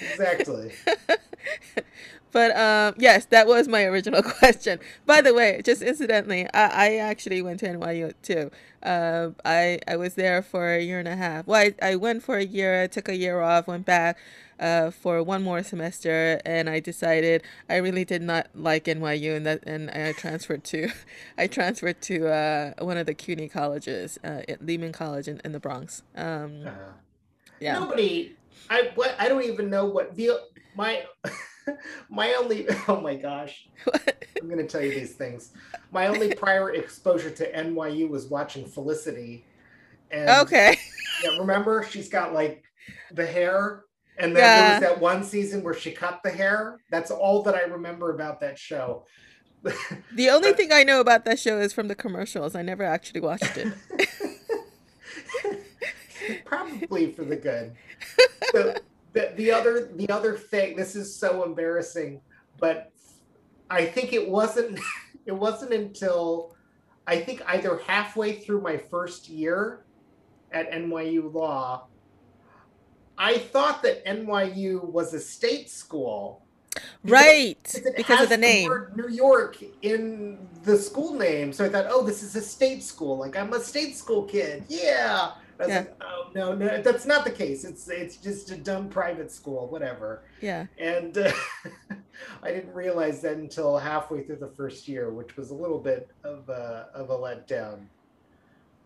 [0.00, 0.72] exactly.
[2.30, 4.80] But um, yes, that was my original question.
[5.06, 8.50] By the way, just incidentally, I, I actually went to NYU too.
[8.82, 11.46] Uh, I I was there for a year and a half.
[11.46, 14.18] Well, I, I went for a year, I took a year off, went back
[14.58, 19.46] uh, for one more semester, and I decided I really did not like NYU, and
[19.46, 20.90] that and I transferred to
[21.38, 25.52] I transferred to uh, one of the CUNY colleges, uh, at Lehman College in, in
[25.52, 26.02] the Bronx.
[26.16, 26.92] Um, Uh,
[27.60, 27.78] yeah.
[27.78, 28.36] Nobody.
[28.70, 30.40] I what I don't even know what the
[30.74, 31.04] my
[32.10, 32.66] my only.
[32.88, 33.68] Oh my gosh.
[34.40, 35.52] I'm going to tell you these things.
[35.90, 39.44] My only prior exposure to NYU was watching Felicity.
[40.10, 40.78] And okay.
[41.22, 42.64] yeah, remember, she's got like
[43.12, 43.84] the hair.
[44.18, 46.80] And then there was that one season where she cut the hair.
[46.90, 49.06] That's all that I remember about that show.
[50.14, 52.54] The only thing I know about that show is from the commercials.
[52.54, 53.72] I never actually watched it.
[56.44, 57.74] Probably for the good.
[58.52, 58.80] The,
[59.12, 62.20] the, the other the other thing, this is so embarrassing,
[62.58, 62.92] but
[63.70, 64.80] I think it wasn't
[65.26, 66.54] it wasn't until
[67.06, 69.84] I think either halfway through my first year
[70.52, 71.87] at NYU Law,
[73.18, 76.42] I thought that NYU was a state school.
[77.02, 78.68] Right, it because of the name.
[78.68, 81.52] word New York in the school name.
[81.52, 83.18] So I thought, oh, this is a state school.
[83.18, 84.64] Like I'm a state school kid.
[84.68, 85.32] Yeah.
[85.58, 85.78] I was Yeah.
[85.78, 87.64] like, oh no, no, that's not the case.
[87.64, 90.22] It's it's just a dumb private school, whatever.
[90.40, 90.66] Yeah.
[90.78, 91.32] And uh,
[92.44, 96.10] I didn't realize that until halfway through the first year, which was a little bit
[96.22, 97.86] of a of a letdown.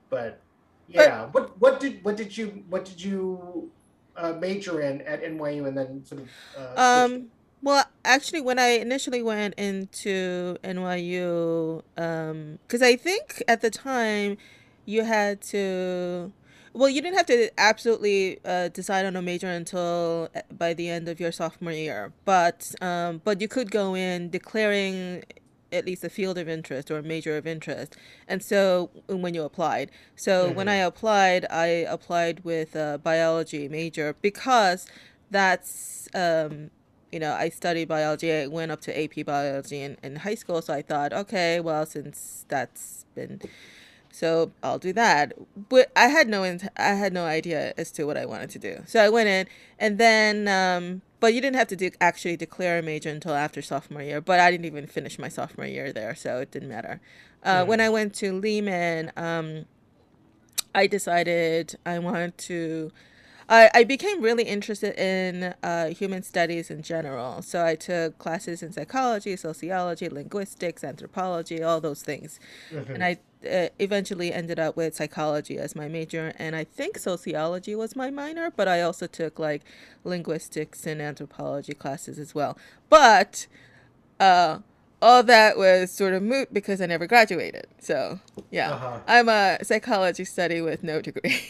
[0.09, 0.41] But
[0.89, 3.71] yeah, what what did what did you what did you
[4.17, 6.29] uh, major in at NYU and then sort of
[6.77, 7.27] uh, Um,
[7.63, 14.37] well, actually, when I initially went into NYU, um, because I think at the time
[14.85, 16.33] you had to,
[16.73, 20.89] well, you didn't have to absolutely uh, decide on a major until uh, by the
[20.91, 25.23] end of your sophomore year, but um, but you could go in declaring
[25.73, 27.97] at least a field of interest or a major of interest,
[28.29, 34.15] and so when you applied, so when I applied, I applied with a biology major
[34.21, 34.87] because
[35.31, 36.71] that's um,
[37.13, 38.33] you know, I studied biology.
[38.33, 41.85] I went up to AP biology in, in high school, so I thought, okay, well,
[41.85, 43.41] since that's been,
[44.13, 45.33] so I'll do that.
[45.69, 48.59] But I had no, int- I had no idea as to what I wanted to
[48.61, 48.83] do.
[48.87, 49.47] So I went in,
[49.79, 53.61] and then, um, but you didn't have to do, actually declare a major until after
[53.63, 54.21] sophomore year.
[54.21, 57.01] But I didn't even finish my sophomore year there, so it didn't matter.
[57.43, 59.65] Uh, When I went to Lehman, um,
[60.75, 62.93] I decided I wanted to.
[63.53, 67.43] I, I became really interested in uh, human studies in general.
[67.43, 72.41] So I took classes in psychology, sociology, linguistics, anthropology, all those things.
[72.95, 76.33] And I uh, eventually ended up with psychology as my major.
[76.39, 79.63] And I think sociology was my minor, but I also took like
[80.03, 82.57] linguistics and anthropology classes as well.
[82.89, 83.47] But
[84.19, 84.61] uh,
[85.03, 87.67] all that was sort of moot because I never graduated.
[87.81, 88.21] So
[88.51, 89.01] yeah, Uh-huh.
[89.07, 91.43] I'm a psychology study with no degree.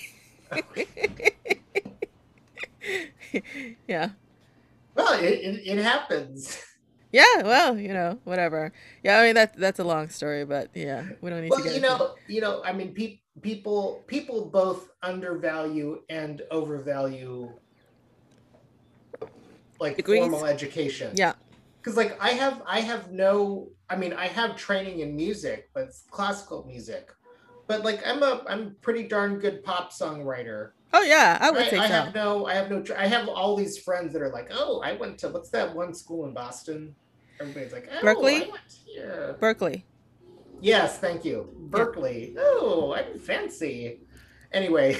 [3.88, 4.10] yeah.
[4.94, 6.58] Well, it, it, it happens.
[7.12, 8.72] Yeah, well, you know, whatever.
[9.04, 11.66] Yeah, I mean that that's a long story, but yeah, we don't need to Well,
[11.66, 17.52] you into know, you know, I mean, pe- people people both undervalue and overvalue
[19.78, 20.20] like Degrees?
[20.20, 21.10] formal education.
[21.14, 21.34] Yeah.
[21.82, 25.84] Because like I have I have no I mean I have training in music, but
[25.84, 27.10] it's classical music.
[27.72, 30.72] But like I'm a I'm pretty darn good pop songwriter.
[30.92, 31.94] Oh yeah, I would I, say I so.
[31.94, 34.82] have no I have no tr- I have all these friends that are like, oh,
[34.84, 36.94] I went to what's that one school in Boston?
[37.40, 38.44] Everybody's like, oh, Berklee?
[38.44, 39.38] I went here.
[39.40, 39.84] Berklee.
[40.60, 41.48] Yes, thank you.
[41.70, 42.34] Berklee.
[42.36, 44.00] Oh, I'm fancy.
[44.52, 44.98] Anyway,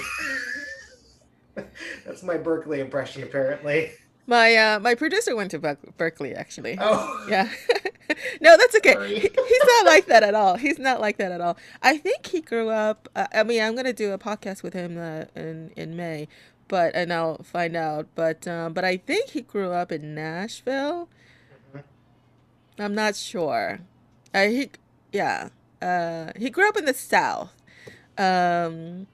[2.05, 3.91] that's my Berklee impression apparently.
[4.25, 6.79] My uh, my producer went to Berklee actually.
[6.81, 7.51] Oh, Yeah.
[8.41, 8.95] no, that's okay.
[9.07, 10.55] He- He's not like that at all.
[10.55, 11.57] He's not like that at all.
[11.81, 13.09] I think he grew up.
[13.15, 16.27] Uh, I mean, I'm gonna do a podcast with him uh, in in May,
[16.67, 18.07] but and I'll find out.
[18.15, 21.09] But um, but I think he grew up in Nashville.
[21.75, 21.83] Mhm.
[22.79, 23.79] I'm not sure.
[24.33, 24.69] Uh, he
[25.11, 25.49] yeah.
[25.81, 27.51] Uh, he grew up in the South.
[28.17, 29.07] Um,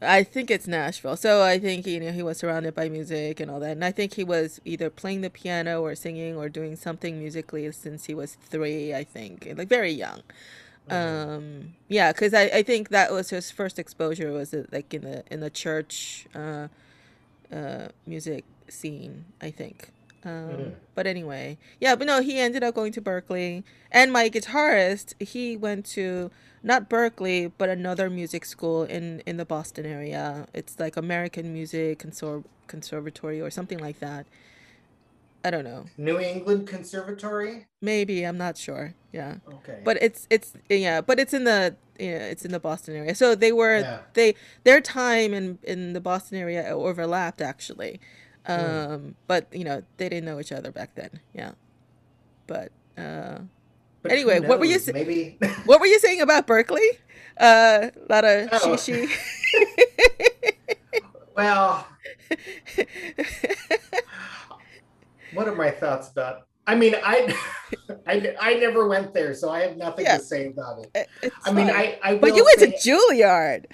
[0.00, 1.16] I think it's Nashville.
[1.16, 3.90] So I think you know he was surrounded by music and all that, and I
[3.90, 8.14] think he was either playing the piano or singing or doing something musically since he
[8.14, 8.94] was three.
[8.94, 10.22] I think like very young.
[10.90, 11.36] Mhm.
[11.36, 15.02] Um, yeah, because I, I think that was his first exposure was uh, like in
[15.02, 16.68] the in the church uh,
[17.52, 19.26] uh, music scene.
[19.40, 19.90] I think.
[20.28, 20.74] Um, Mhm.
[20.94, 25.56] But anyway, yeah, but no, he ended up going to Berklee, and my guitarist he
[25.56, 26.30] went to
[26.62, 30.46] not Berklee but another music school in in the Boston area.
[30.52, 34.26] It's like American Music Consor- Conservatory or something like that.
[35.44, 35.84] I don't know.
[35.96, 37.66] New England Conservatory.
[37.80, 38.94] Maybe I'm not sure.
[39.12, 39.80] Yeah Okay.
[39.84, 43.34] but it's it's yeah but it's in the yeah, it's in the boston area so
[43.34, 44.00] they were Yeah.
[44.14, 44.34] they
[44.64, 47.98] their time in in the boston area overlapped actually
[48.46, 49.14] um Mm.
[49.26, 51.52] but you know they didn't know each other back then yeah
[52.46, 53.38] but uh
[54.02, 54.84] But anyway, who what were you knows?
[54.86, 55.36] sa- Maybe.
[55.66, 56.98] what were you saying about berklee
[57.40, 58.76] uh a lot of Oh.
[58.78, 59.10] shishi
[61.36, 61.86] well,
[65.34, 66.46] what are my thoughts about?
[66.66, 67.32] I mean, I,
[68.06, 70.18] I, I never went there, so I have nothing Yeah.
[70.18, 70.90] to say about it.
[70.94, 71.76] It- it's I mean, fine.
[71.76, 73.64] I, I but you went say- to juilliard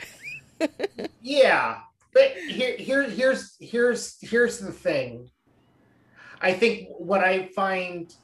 [1.20, 1.80] yeah
[2.14, 5.30] but here here here's here's here's the thing.
[6.40, 8.14] I think what i find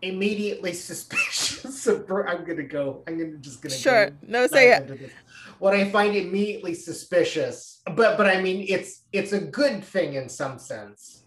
[0.00, 4.10] immediately suspicious of i'm gonna go i'm gonna just gonna sure.
[4.10, 5.10] Go no say it.
[5.58, 10.28] what i find immediately suspicious but but i mean it's it's a good thing in
[10.28, 11.24] some sense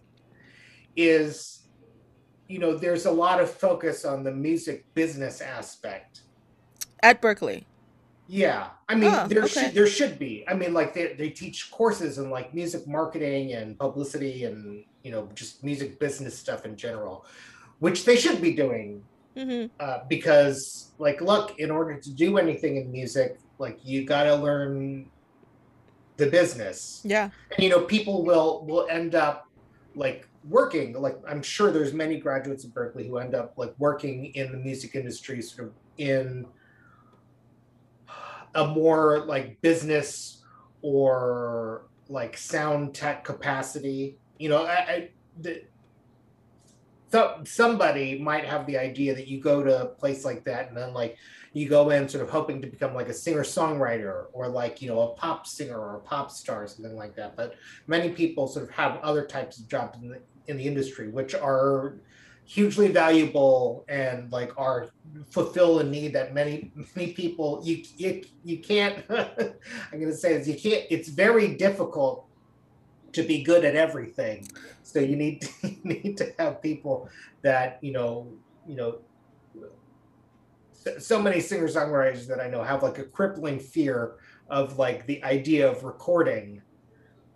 [0.95, 1.67] is
[2.47, 6.21] you know there's a lot of focus on the music business aspect.
[7.01, 7.65] At berklee
[8.27, 9.47] yeah, I mean Oh, there okay.
[9.47, 10.43] should there should be.
[10.47, 15.11] I mean, like they they teach courses in like music marketing and publicity and you
[15.11, 17.25] know just music business stuff in general,
[17.79, 19.03] which they should be doing
[19.37, 24.23] hmm uh, because like look, in order to do anything in music, like you got
[24.23, 25.09] to learn
[26.17, 29.45] the business yeah and you know people will will end up
[29.95, 34.25] like working like i'm sure there's many graduates of berklee who end up like working
[34.35, 36.45] in the music industry sort of in
[38.55, 40.43] a more like business
[40.81, 45.09] or like sound tech capacity you know i, I
[45.41, 45.63] the,
[47.11, 50.77] so somebody might have the idea that you go to a place like that and
[50.77, 51.17] then like
[51.53, 54.89] you go in sort of hoping to become like a singer songwriter or like you
[54.89, 57.55] know a pop singer or a pop star or something like that but
[57.87, 61.33] many people sort of have other types of jobs in the in the industry which
[61.33, 61.95] are
[62.45, 64.89] hugely valuable and like are
[65.31, 70.37] fulfill a need that many many people you you, you can't i'm going to say
[70.37, 72.25] this you can't it's very difficult
[73.15, 74.45] to be good at everything.
[74.83, 77.09] So you need to, you need to have people
[77.41, 78.31] that you know
[78.67, 78.99] you know
[80.99, 84.15] so- many singer songwriters that i know have like a crippling fear
[84.49, 86.61] of like the idea of recording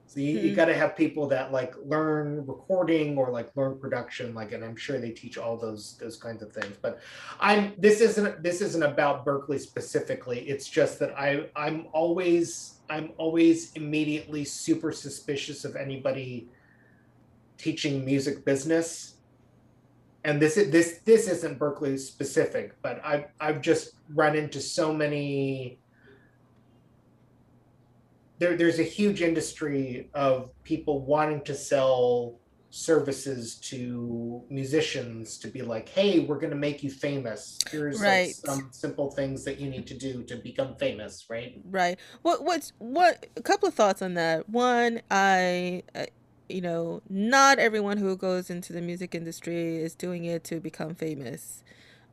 [0.09, 0.55] so you, you Mhm.
[0.55, 4.75] got to have people that like learn recording or like learn production like and i'm
[4.75, 6.99] sure they teach all those those kinds of things but
[7.39, 13.11] i'm this isn't this isn't about berklee specifically it's just that i i'm always i'm
[13.17, 16.49] always immediately super suspicious of anybody
[17.57, 19.17] teaching music business
[20.23, 24.91] and this is this this isn't berklee specific but i've i've just run into so
[24.91, 25.79] many
[28.39, 32.39] there, there's a huge industry of people wanting to sell
[32.71, 37.57] services to musicians to be like, hey, we're going to make you famous.
[37.71, 38.27] Here's Right.
[38.27, 41.53] like some simple things that you need to do to become famous, right?
[41.69, 41.99] Right.
[42.21, 44.47] What what's what a couple of thoughts on that.
[44.49, 46.05] One, I uh,
[46.47, 50.95] you know, not everyone who goes into the music industry is doing it to become
[50.95, 51.63] famous.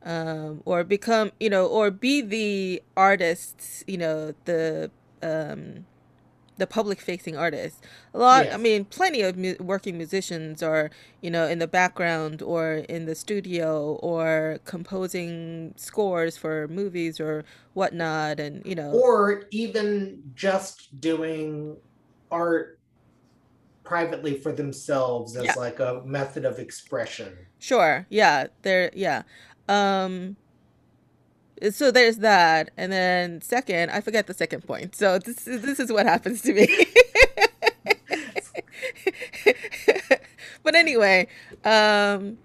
[0.03, 4.91] Um or become, you know, or be the artists, you know, the
[5.21, 5.85] um
[6.57, 7.79] the public facing artists.
[8.13, 8.53] A lot, Yes.
[8.55, 10.89] I mean, plenty of mu- working musicians are,
[11.21, 17.45] you know, in the background or in the studio or composing scores for movies or
[17.73, 18.39] whatnot.
[18.39, 21.77] And, you know, or even just doing
[22.31, 22.79] art
[23.83, 25.53] privately for themselves as Yeah.
[25.55, 27.37] like a method of expression.
[27.59, 28.05] sure.
[28.09, 28.47] Yeah.
[28.63, 29.23] There, yeah.
[29.69, 30.35] Um,
[31.71, 32.71] so there's that.
[32.77, 34.95] And then second, I forget the second point.
[34.95, 36.67] So this is, this is what happens to me.
[40.63, 41.27] but anyway,
[41.63, 42.37] um,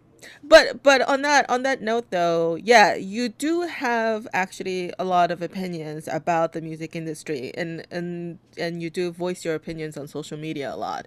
[0.45, 5.31] but but on that on that note though, yeah, you do have actually a lot
[5.31, 10.09] of opinions about the music industry, and and and you do voice your opinions on
[10.09, 11.07] social media a lot,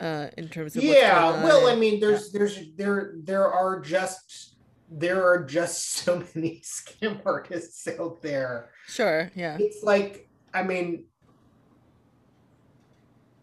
[0.00, 4.54] uh, in terms of Yeah, well, I mean, there's there's there there are just
[4.90, 8.70] there are just so many scam artists out there.
[8.86, 11.04] sure, yeah, It's like, I mean,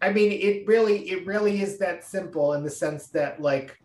[0.01, 3.79] I mean, it really it really is that simple in the sense that like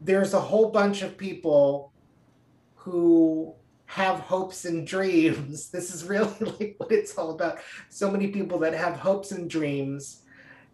[0.00, 1.92] there's a whole bunch of people
[2.74, 3.54] who
[3.86, 5.70] have hopes and dreams.
[5.70, 7.58] This is really like what it's all about.
[7.90, 10.22] So many people that have hopes and dreams,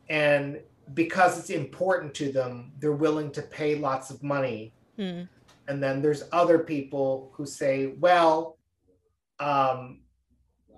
[0.09, 0.61] and
[0.95, 4.73] because it's important to them, they're willing to pay lots of money.
[4.97, 5.23] Hmm.
[5.71, 8.59] And then there's other people who say, well,
[9.39, 10.01] um,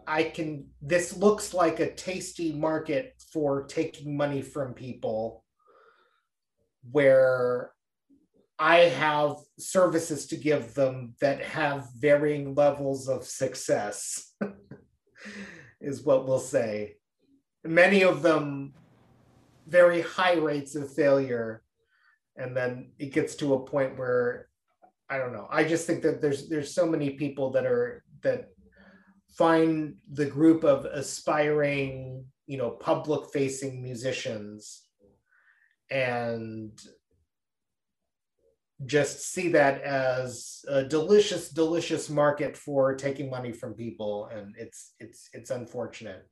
[0.06, 5.46] I can, this looks like a tasty market for taking money from people
[6.90, 7.72] where
[8.58, 14.34] I have services to give them that have varying levels of success,
[15.80, 16.96] is what we'll say.
[17.64, 18.74] Many of them
[19.66, 21.62] very high rates of failure.
[22.36, 24.48] And then it gets to a point where
[25.12, 25.46] I don't know.
[25.50, 28.48] I just think that there's there's so many people that are that
[29.36, 34.84] find the group of aspiring, you know, public facing musicians
[35.90, 36.72] and
[38.86, 44.94] just see that as a delicious delicious market for taking money from people and it's
[44.98, 46.26] it's it's unfortunate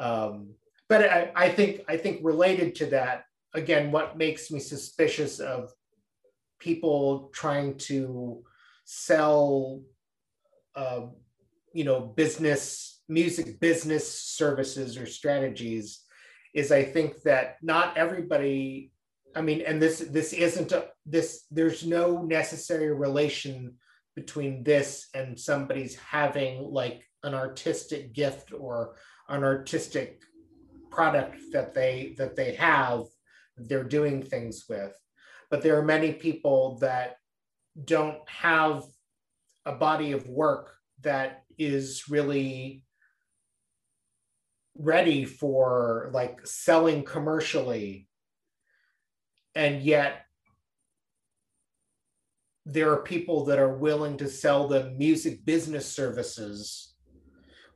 [0.00, 0.48] um
[0.88, 5.70] but i i think i think related to that again what makes me suspicious of
[6.58, 8.42] people trying to
[8.84, 9.82] sell
[10.74, 11.06] uh,
[11.72, 16.02] you know business music business services or strategies
[16.54, 18.90] is i think that not everybody
[19.36, 23.74] i mean and this this isn't a, this there's no necessary relation
[24.14, 28.96] between this and somebody's having like an artistic gift or
[29.28, 30.22] an artistic
[30.90, 33.02] product that they that they have
[33.58, 34.96] they're doing things with
[35.50, 37.16] but there are many people that
[37.84, 38.84] don't have
[39.64, 42.82] a body of work that is really
[44.78, 48.08] ready for like selling commercially.
[49.54, 50.26] And yet
[52.66, 56.94] there are people that are willing to sell them music business services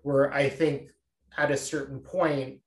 [0.03, 0.91] where i think
[1.39, 2.59] at a certain point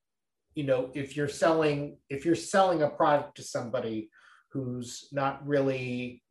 [0.56, 4.10] you know if you're selling if you're selling a product to somebody
[4.54, 6.22] who's not really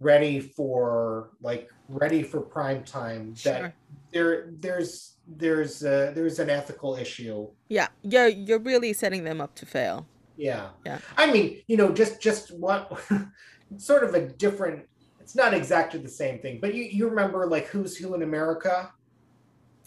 [0.00, 3.74] ready for like ready for prime time that Sure.
[4.12, 9.54] there there's there's a, there's an ethical issue Yeah, you're you're really setting them up
[9.56, 10.06] to fail.
[10.36, 10.98] yeah Yeah.
[11.16, 12.90] i mean you know just just what
[13.76, 14.86] sort of a different
[15.20, 18.92] it's not exactly the same thing but you you remember like who's who in america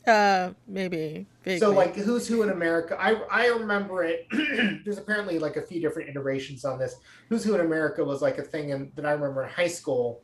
[0.08, 1.28] Uh, maybe.
[1.44, 1.60] Vaguely.
[1.60, 4.26] So like Who's Who in America, I I remember it.
[4.86, 6.96] there's apparently like a few different iterations on this.
[7.28, 10.22] Who's Who in America was like a thing in, that I remember in high school.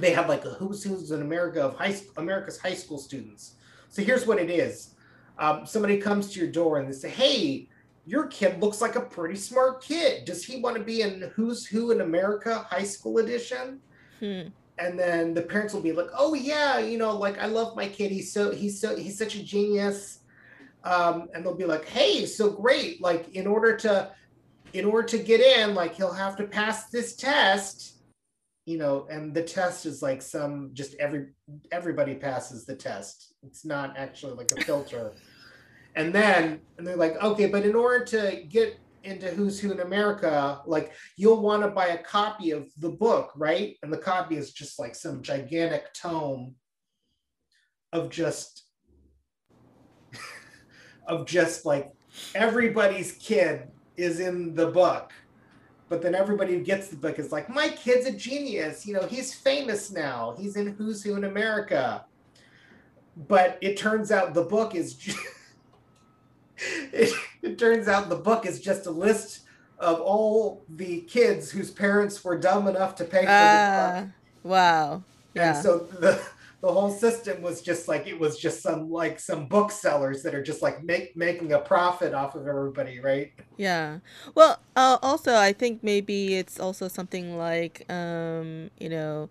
[0.00, 3.54] They had like a Who's Who's in America of high America's high school students.
[3.88, 4.94] So here's what it is:
[5.38, 7.68] um, somebody comes to your door and they say, "Hey,
[8.04, 10.24] your kid looks like a pretty smart kid.
[10.24, 13.80] Does he want to be in Who's Who in America High School Edition?"
[14.18, 14.48] Hmm.
[14.78, 17.88] And then the parents will be like oh yeah you know like i love my
[17.88, 18.10] kid.
[18.10, 20.20] He's so he's so he's such a genius.
[20.84, 23.02] Um, and they'll be like hey so great.
[23.02, 24.12] Like in order to
[24.72, 27.96] in order to get in like he'll have to pass this test.
[28.66, 31.28] You know and the test is like some just every
[31.72, 33.34] everybody passes the test.
[33.42, 35.12] It's not actually like a filter.
[35.96, 39.80] And then and they're like okay but in order to get into who's who in
[39.80, 43.76] america like you'll want to buy a copy of the book right?
[43.82, 46.54] And the copy is just like some gigantic tome
[47.92, 48.64] of just
[51.06, 51.92] of just like
[52.34, 55.12] everybody's kid is in the book
[55.88, 59.06] but then everybody who gets the book is like my kid's a genius you know
[59.06, 62.04] he's famous now he's in who's who in america.
[63.26, 65.12] But it turns out the book is ju-
[66.92, 67.12] it,
[67.48, 69.40] it turns out the book is just a list
[69.78, 74.10] of all the kids whose parents were dumb enough to pay for uh, the book.
[74.42, 75.02] Wow.
[75.34, 75.54] Yeah.
[75.54, 76.20] And so the
[76.60, 80.42] the whole system was just like it was just some like some booksellers that are
[80.42, 83.32] just like make making a profit off of everybody, right?
[83.56, 83.98] Yeah.
[84.34, 89.30] Well, uh, also I think maybe it's also something like um, you know,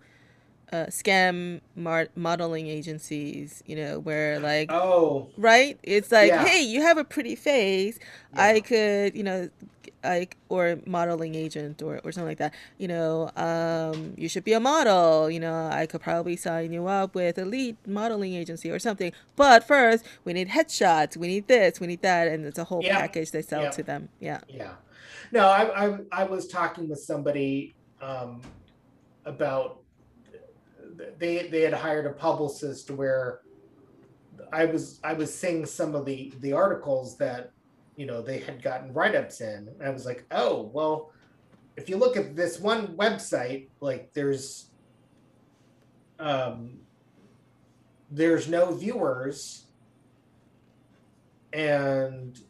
[0.72, 5.78] uh, scam mar- modeling agencies, you know, where like, oh, right?
[5.82, 6.44] It's like, yeah.
[6.44, 7.98] hey, you have a pretty face.
[8.34, 8.42] Yeah.
[8.42, 9.48] I could, you know,
[10.04, 12.54] like or modeling agent or, or something like that.
[12.78, 15.30] You know um, you should be a model.
[15.30, 19.12] You know i could probably sign you up with a lead modeling agency or something.
[19.36, 21.16] But first we need headshots.
[21.16, 21.80] We need this.
[21.80, 22.28] We need that.
[22.28, 23.00] And it's a whole yeah.
[23.00, 24.08] package they sell to them.
[24.20, 24.40] Yeah.
[24.48, 24.72] Yeah.
[25.32, 28.40] No I, I, I was talking with somebody um,
[29.24, 29.80] about
[31.18, 33.40] they they had hired a publicist where
[34.52, 37.52] I was I was seeing some of the the articles that
[37.96, 39.68] you know they had gotten write-ups in.
[39.68, 41.12] And I was like, oh well,
[41.76, 44.70] if you look at this one website, like there's
[46.18, 46.78] um
[48.10, 49.66] there's no viewers
[51.52, 52.40] and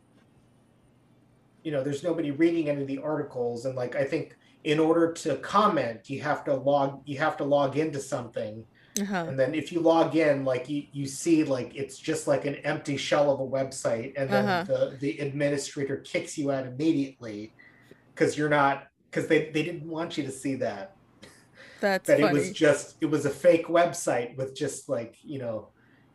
[1.63, 5.13] you know there's nobody reading any of the articles and like i think in order
[5.13, 8.65] to comment you have to log you have to log into something
[9.01, 9.27] uh-huh.
[9.29, 12.57] and then if you log in like you, you see like it's just like an
[12.57, 14.65] empty shell of a website and then uh-huh.
[14.65, 17.53] the, the administrator kicks you out immediately
[18.15, 20.97] because you're not because they, they didn't want you to see that
[21.81, 22.31] that's that funny.
[22.31, 25.69] it was just it was a fake website with just like you know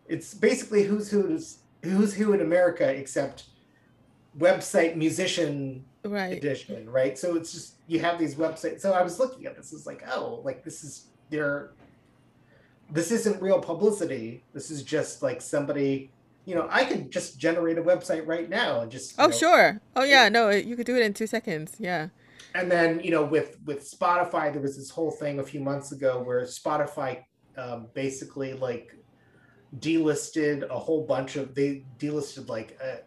[0.08, 3.46] it's basically who's who's who's who in america except
[4.38, 6.38] website musician right.
[6.38, 7.18] edition, right?
[7.18, 8.82] So it's just you have these websites.
[8.82, 11.72] So I was looking at this, is like, oh, like this is their
[12.92, 14.44] this isn't real publicity.
[14.54, 16.12] This is just like somebody,
[16.46, 19.82] you know, I could just generate a website right now and just Oh know, sure.
[19.96, 21.76] Oh yeah, no, you could do it in 2 seconds.
[21.80, 22.10] Yeah.
[22.56, 25.92] And then, you know, with with Spotify there was this whole thing a few months
[25.92, 27.24] ago where Spotify
[27.58, 28.96] um, basically like
[29.80, 33.06] delisted a whole bunch of they delisted like like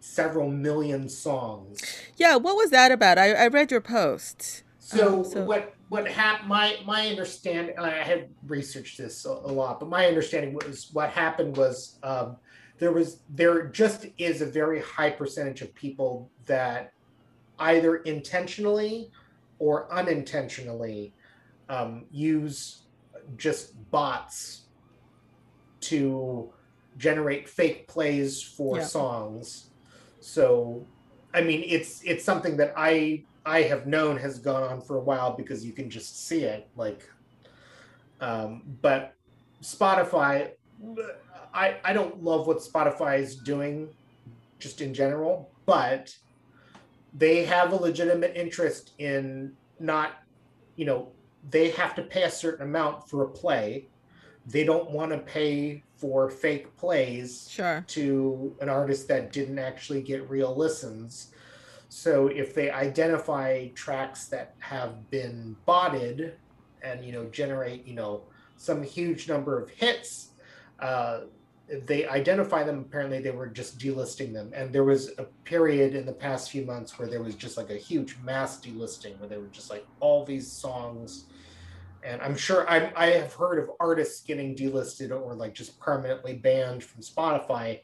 [0.00, 1.82] several million songs.
[2.16, 3.18] Yeah, what was that about?
[3.18, 4.62] I, I read your post.
[4.78, 5.44] So, um, so...
[5.44, 6.48] what what happened?
[6.48, 11.10] My my understanding, I had researched this a, a, lot, but my understanding was what
[11.10, 12.36] happened was um,
[12.78, 16.92] there was there just is a very high percentage of people that
[17.58, 19.10] either intentionally
[19.58, 21.12] or unintentionally
[21.68, 22.82] um, use
[23.36, 24.62] just bots
[25.80, 26.50] to
[26.96, 28.84] generate fake plays for yeah.
[28.84, 29.67] songs
[30.28, 30.86] so,
[31.32, 35.00] I mean, it's it's something that I I have known has gone on for a
[35.00, 36.68] while because you can just see it.
[36.76, 37.08] Like,
[38.20, 39.14] um, but
[39.62, 40.50] Spotify,
[41.54, 43.88] I I don't love what Spotify is doing,
[44.58, 46.14] just in general, but
[47.14, 50.22] they have a legitimate interest in not,
[50.76, 51.08] you know,
[51.48, 53.88] they have to pay a certain amount for a play.
[54.48, 57.84] They don't want to pay for fake plays sure.
[57.88, 61.32] to an artist that didn't actually get real listens.
[61.90, 66.34] So if they identify tracks that have been botted
[66.82, 68.22] and you know generate you know
[68.56, 70.30] some huge number of hits,
[70.80, 71.20] uh,
[71.86, 72.80] they identify them.
[72.80, 76.64] Apparently, they were just delisting them, and there was a period in the past few
[76.64, 79.86] months where there was just like a huge mass delisting, where they were just like
[80.00, 81.24] all these songs
[82.04, 86.34] and I'm sure I, I have heard of artists getting delisted or like just permanently
[86.34, 87.80] banned from Spotify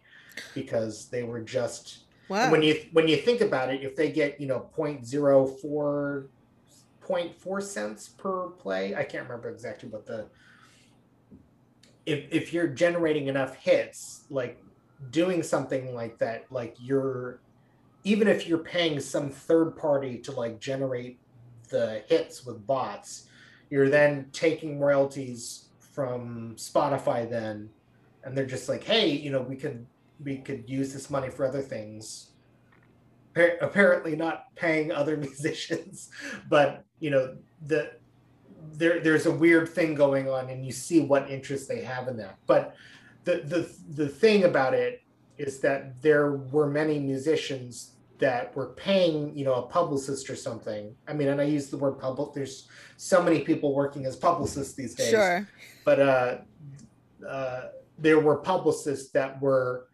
[0.55, 2.51] because they were just wow.
[2.51, 6.29] when you when you think about it, if they get you know 0.04
[7.03, 10.27] 0.4 cents per play, I can't remember exactly what the
[12.07, 14.61] if if you're generating enough hits, like
[15.11, 17.41] doing something like that, like you're
[18.05, 21.19] even if you're paying some third party to like generate
[21.71, 23.29] the hits with bots,
[23.75, 27.69] you're then taking royalties from Spotify then,
[28.23, 29.85] and they're just like, hey, you know, we could
[30.23, 32.29] we could use this money for other things.
[33.61, 36.11] Apparently, not paying other musicians,
[36.49, 37.37] but you know
[37.67, 37.91] the
[38.75, 42.17] there there's a weird thing going on, and you see what interest they have in
[42.19, 42.39] that.
[42.47, 42.77] But
[43.25, 45.03] the the the thing about it
[45.37, 50.95] is that there were many musicians that were paying, you know, a publicist or something.
[51.09, 52.33] I mean, and I use the word public.
[52.33, 55.11] There's so many people working as publicists these days.
[55.11, 55.49] Sure.
[55.85, 56.39] But uh,
[57.29, 57.63] uh,
[57.99, 59.89] there were publicists that were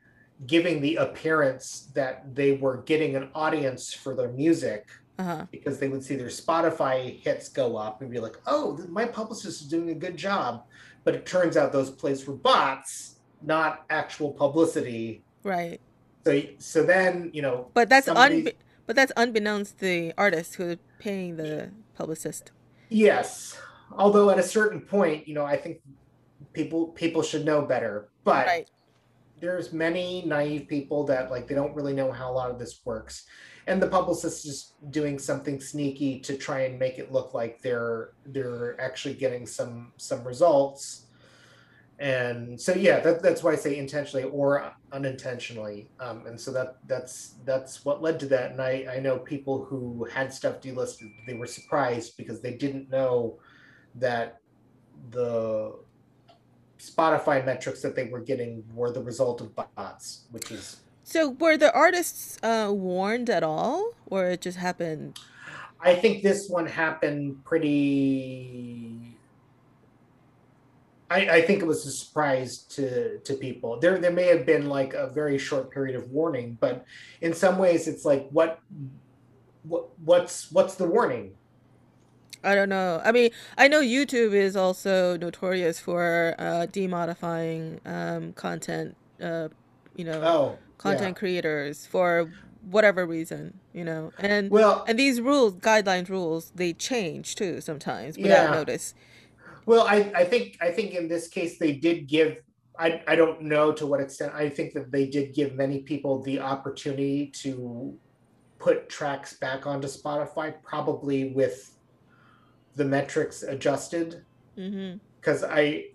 [0.47, 4.89] giving the appearance that they were getting an audience for their music
[5.19, 5.47] uh-huh.
[5.51, 9.61] because they would see their Spotify hits go up and be like, "Oh, my publicist
[9.63, 10.65] is doing a good job,"
[11.05, 15.23] but it turns out those plays were bots, not actual publicity.
[15.43, 15.81] Right
[16.25, 17.71] So so then you know.
[17.75, 18.55] But that's unbe-
[18.87, 22.53] but that's unbeknownst to the artist who paying the publicist.
[22.89, 23.59] Yes.
[23.93, 25.81] Although at a certain point, you know, I think
[26.53, 28.09] people people should know better.
[28.25, 28.71] But Right.
[29.41, 32.81] there's many naive people that like they don't really know how a lot of this
[32.85, 33.27] works.
[33.67, 38.11] And the publicist is doing something sneaky to try and make it look like they're
[38.27, 41.07] they're actually getting some some results.
[42.01, 45.91] And so yeah, that, that's why I say intentionally or unintentionally.
[46.01, 48.53] Um, and so that that's that's what led to that.
[48.53, 52.91] And I, I know people who had stuff delisted, they were surprised because they didn't
[52.91, 53.39] know
[53.97, 54.41] that
[55.11, 55.75] the
[56.79, 61.59] Spotify metrics that they were getting were the result of bots, which is So were
[61.59, 65.19] the artists uh, warned at all, or it just happened?
[65.83, 69.17] I think this one happened pretty.
[71.11, 73.81] I, I think it was a surprise to to people.
[73.81, 76.85] There there may have been like a very short period of warning, but
[77.21, 78.59] in some ways it's like what
[79.63, 81.37] what what's what's the warning?
[82.43, 83.01] I don't know.
[83.05, 88.97] I mean, I know YouTube is also notorious for uh, demodifying um, content.
[89.21, 89.49] Uh,
[89.95, 92.33] you know, Oh, content creators for
[92.63, 93.61] whatever reason.
[93.75, 98.51] You know, and well, and these rules, guidelines, rules, they change too sometimes without Yeah.
[98.51, 98.95] notice.
[99.71, 102.43] Well, I, I think I think in this case they did give
[102.77, 106.21] I, I don't know to what extent I think that they did give many people
[106.21, 107.97] the opportunity to
[108.59, 111.77] put tracks back onto Spotify, probably with
[112.75, 114.25] the metrics adjusted.
[114.59, 114.97] Mm-hmm.
[115.21, 115.91] Because I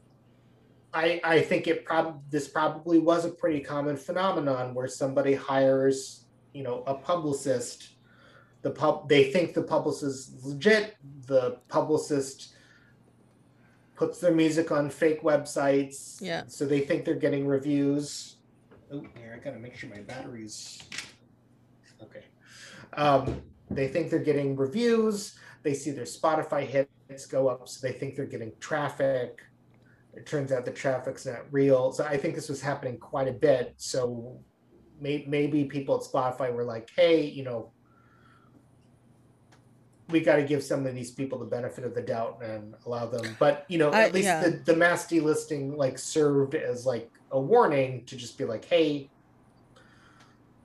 [0.94, 6.28] I I think it prob this probably was a pretty common phenomenon where somebody hires,
[6.54, 7.90] you know, a publicist.
[8.62, 10.96] The pub they think the publicist is legit,
[11.28, 12.55] the publicist
[13.96, 16.22] puts their music on fake websites.
[16.22, 16.44] Yeah.
[16.48, 18.38] So they think they're getting reviews.
[18.92, 20.84] Oh, here I gotta make sure my batteries.
[22.02, 22.24] Okay.
[22.94, 25.38] Um, they think they're getting reviews.
[25.64, 29.42] They see their Spotify hits go up, so they think they're getting traffic.
[30.14, 31.92] It turns out the traffic's not real.
[31.92, 33.74] So I think this was happening quite a bit.
[33.78, 34.40] So
[35.02, 37.72] may, maybe people at Spotify were like, "Hey, you know,
[40.10, 43.06] we got to give some of these people the benefit of the doubt and allow
[43.06, 44.42] them." But you know, at least yeah.
[44.42, 49.10] the, the mass delisting like served as like a warning to just be like, "Hey,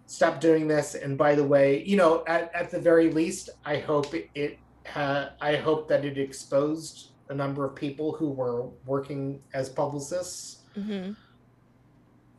[0.07, 3.79] stop doing this." And by the way, you know, at, at the very least, I
[3.79, 8.69] hope it, it ha- I hope that it exposed a number of people who were
[8.85, 10.65] working as publicists.
[10.75, 11.13] hmm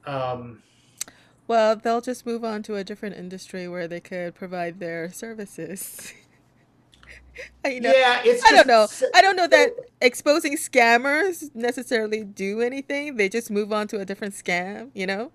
[0.05, 0.63] Um,
[1.47, 6.13] Well, they'll just move on to a different industry where they could provide their services.
[7.65, 8.43] you know, yeah, it's.
[8.45, 8.87] I don't know.
[9.15, 9.71] I don't know that
[10.01, 13.15] exposing scammers necessarily do anything.
[13.17, 15.31] They just move on to a different scam, you know?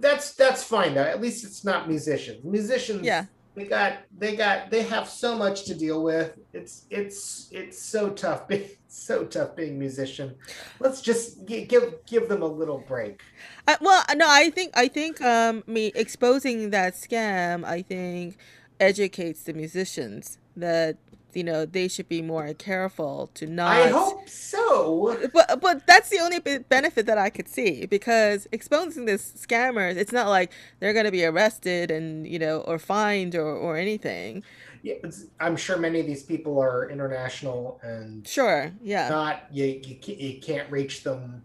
[0.00, 1.02] that's that's fine though.
[1.02, 2.44] At least it's not musicians.
[2.44, 3.26] Musicians, Yeah.
[3.54, 6.38] they got they got they have so much to deal with.
[6.52, 8.48] It's it's it's so tough.
[8.48, 10.34] Being, so tough being a musician.
[10.80, 13.22] Let's just gi- give give them a little break.
[13.68, 18.36] I, well, no, I think I think um me exposing that scam, I think
[18.80, 20.96] educates the musicians that
[21.34, 25.16] you know they should be more careful to not I hope so.
[25.32, 30.12] but but that's the only benefit that I could see because exposing this scammers, it's
[30.12, 34.42] not like they're gonna be arrested and you know or fined or or anything.
[34.82, 34.94] Yeah,
[35.40, 40.18] I'm sure many of these people are international and Sure, yeah, not you you can't,
[40.18, 41.42] you can't reach them.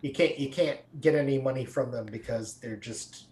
[0.00, 3.26] You can't you can't get any money from them because they're just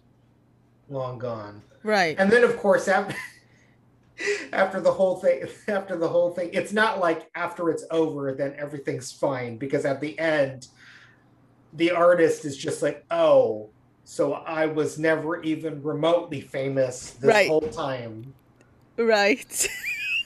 [0.89, 1.61] long gone.
[1.87, 3.15] Right, And then of course after
[4.53, 8.55] after the whole thing after the whole thing it's not like after it's over then
[8.57, 10.65] everything's fine because at the end
[11.73, 13.71] the artist is just like oh
[14.03, 17.47] so I was never even remotely famous this Right.
[17.47, 18.33] whole time.
[18.97, 19.67] right.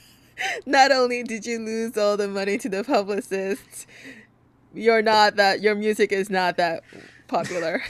[0.67, 3.87] not only did you lose all the money to the publicist,
[4.73, 6.83] you're not that your music is not that
[7.27, 7.81] popular.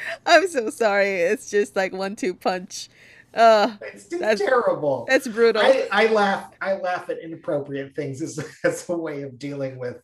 [0.26, 1.08] I'm so sorry.
[1.22, 2.88] It's just like one two punch.
[3.34, 5.04] Uh, It's That's- terrible.
[5.08, 5.62] that's brutal.
[5.62, 10.02] I, I laugh I laugh at inappropriate things as, as a way of dealing with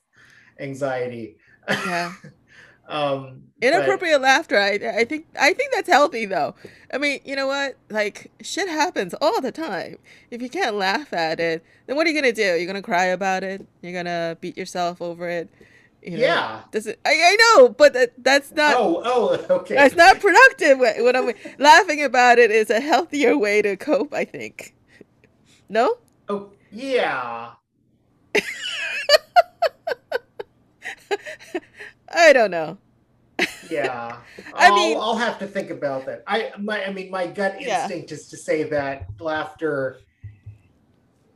[0.61, 1.37] anxiety.
[1.69, 2.13] yeah.
[2.89, 4.59] um but- Inappropriate laughter.
[4.59, 6.55] I I think I think that's healthy though.
[6.93, 7.77] I mean, you know what?
[7.89, 9.97] Like shit happens all the time.
[10.31, 12.43] If you can't laugh at it, then what are you gonna do?
[12.43, 13.67] You're gonna cry about it.
[13.81, 15.49] You're gonna beat yourself over it.
[16.05, 16.23] You know?
[16.25, 16.61] yeah.
[16.71, 17.01] Does it?
[17.05, 18.75] I, I know, but that, that's not.
[18.77, 19.75] oh, oh, okay.
[19.75, 20.79] That's not productive.
[20.79, 24.13] When I'm laughing about it is a healthier way to cope.
[24.13, 24.75] I think.
[25.69, 25.97] No.
[26.29, 27.53] Oh, yeah.
[32.09, 32.79] I don't know.
[33.71, 34.19] yeah.
[34.55, 36.23] I I'll, mean- I'll have to think about that.
[36.27, 37.83] I my I mean my gut Yeah.
[37.83, 39.99] instinct is to say that laughter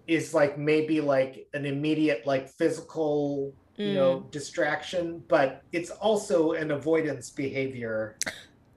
[0.07, 4.30] is like maybe like an immediate like physical you know Mm.
[4.30, 8.16] distraction, but it's also an avoidance behavior.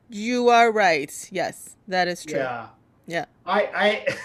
[0.09, 1.11] You are right.
[1.31, 2.39] Yes, that is true.
[2.39, 2.67] Yeah.
[3.07, 3.25] Yeah.
[3.45, 4.05] I I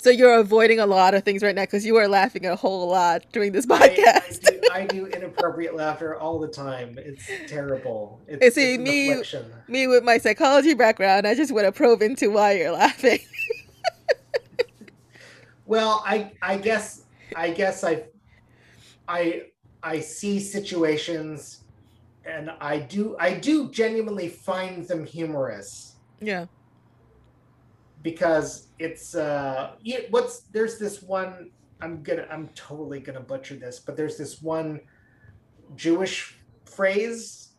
[0.00, 2.88] So you're avoiding a lot of things right now because you are laughing a whole
[2.88, 4.40] lot during this I, I, podcast.
[4.42, 6.96] do, I do inappropriate laughter all the time.
[6.98, 8.20] It's terrible.
[8.28, 9.24] It's, And see, it's me-.
[9.66, 13.18] Me with my psychology background, I just want to probe into why you're laughing.
[15.66, 17.04] Well, I I guess
[17.36, 18.04] I guess I
[19.06, 19.42] I
[19.88, 21.64] I see situations
[22.26, 25.96] and I do I do genuinely find them humorous.
[26.20, 26.46] Yeah.
[28.02, 28.48] because
[28.78, 31.50] it's uh yeah, what's there's this one
[31.80, 34.80] I'm gonna I'm totally gonna butcher this, but there's this one
[35.74, 36.36] Jewish
[36.66, 37.52] phrase.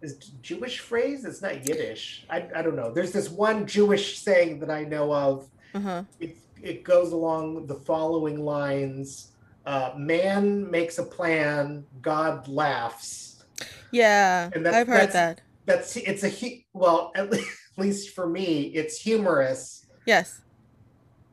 [0.00, 1.24] Is Jewish phrase?
[1.24, 2.26] It's not Yiddish.
[2.30, 2.92] I, I don't know.
[2.92, 5.48] There's this one Jewish saying that I know of.
[5.74, 6.02] Uh huh.
[6.20, 9.33] it, it goes along the following lines
[9.66, 13.44] uh, man makes a plan god laughs
[13.90, 15.40] Yeah, And that's- I've heard that.
[15.66, 20.40] that's it's a hu- well at le- at least for me it's humorous Yes.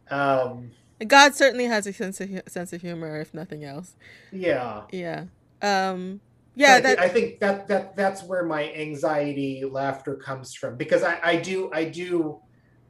[0.10, 0.72] um
[1.08, 3.96] God certainly has a sense of sense of humor, if nothing else.
[4.32, 5.26] yeah Yeah.
[5.62, 6.22] Um.
[6.56, 6.80] Yeah.
[6.80, 7.00] That.
[7.00, 11.72] I think that that that's where my anxiety laughter comes from because I, I do
[11.74, 12.40] I do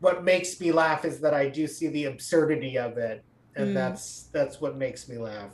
[0.01, 3.23] what makes me laugh is that I do see the absurdity of it
[3.55, 3.73] and Mm.
[3.73, 5.51] that's that's what makes me laugh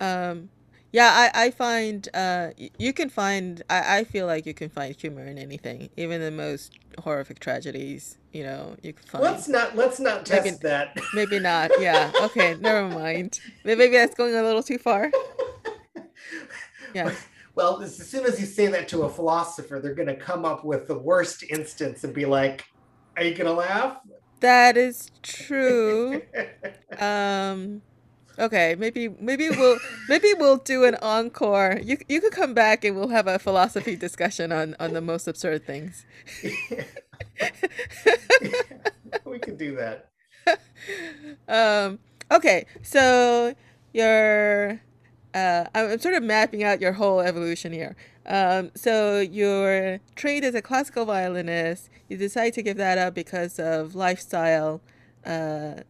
[0.00, 0.50] Um.
[0.92, 1.10] Yeah.
[1.34, 1.46] I.
[1.46, 2.06] I find.
[2.14, 2.50] Uh.
[2.78, 3.62] You can find.
[3.70, 3.98] I.
[3.98, 8.18] I feel like you can find humor in anything, even the most horrific tragedies.
[8.32, 8.76] You know.
[8.82, 9.24] You can find.
[9.24, 11.70] let's not let's not test Maybe- that Maybe not.
[11.80, 12.12] Yeah.
[12.20, 12.56] Okay.
[12.60, 13.40] never mind.
[13.64, 15.10] Maybe that's going a little too far.
[16.94, 17.12] Yeah.
[17.54, 20.44] Well, as as soon as you say that to a philosopher, they're going to come
[20.44, 22.64] up with the worst instance and be like,
[23.16, 23.96] "Are you going to laugh?"
[24.40, 26.22] That is true.
[26.98, 27.82] Um.
[28.38, 28.74] Okay.
[28.78, 29.08] Maybe.
[29.08, 29.78] Maybe we'll.
[30.08, 31.78] Maybe we'll do an encore.
[31.82, 31.98] You.
[32.08, 35.66] You could come back and we'll have a philosophy discussion on on the most absurd
[35.66, 36.06] things.
[39.24, 40.10] we could do that.
[41.48, 41.98] um,
[42.32, 43.54] okay, so
[43.92, 44.80] you're,
[45.34, 47.96] uh, I'm sort of mapping out your whole evolution here.
[48.28, 51.88] Um, so you're trained as a classical violinist.
[52.08, 54.80] You decide to give that up because of lifestyle.
[55.24, 55.82] Uh,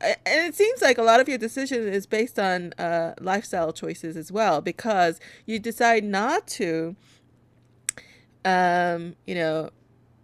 [0.00, 4.16] and it seems like a lot of your decision is based on uh, lifestyle choices
[4.16, 6.96] as well, because you decide not to,
[8.44, 9.70] um, you know,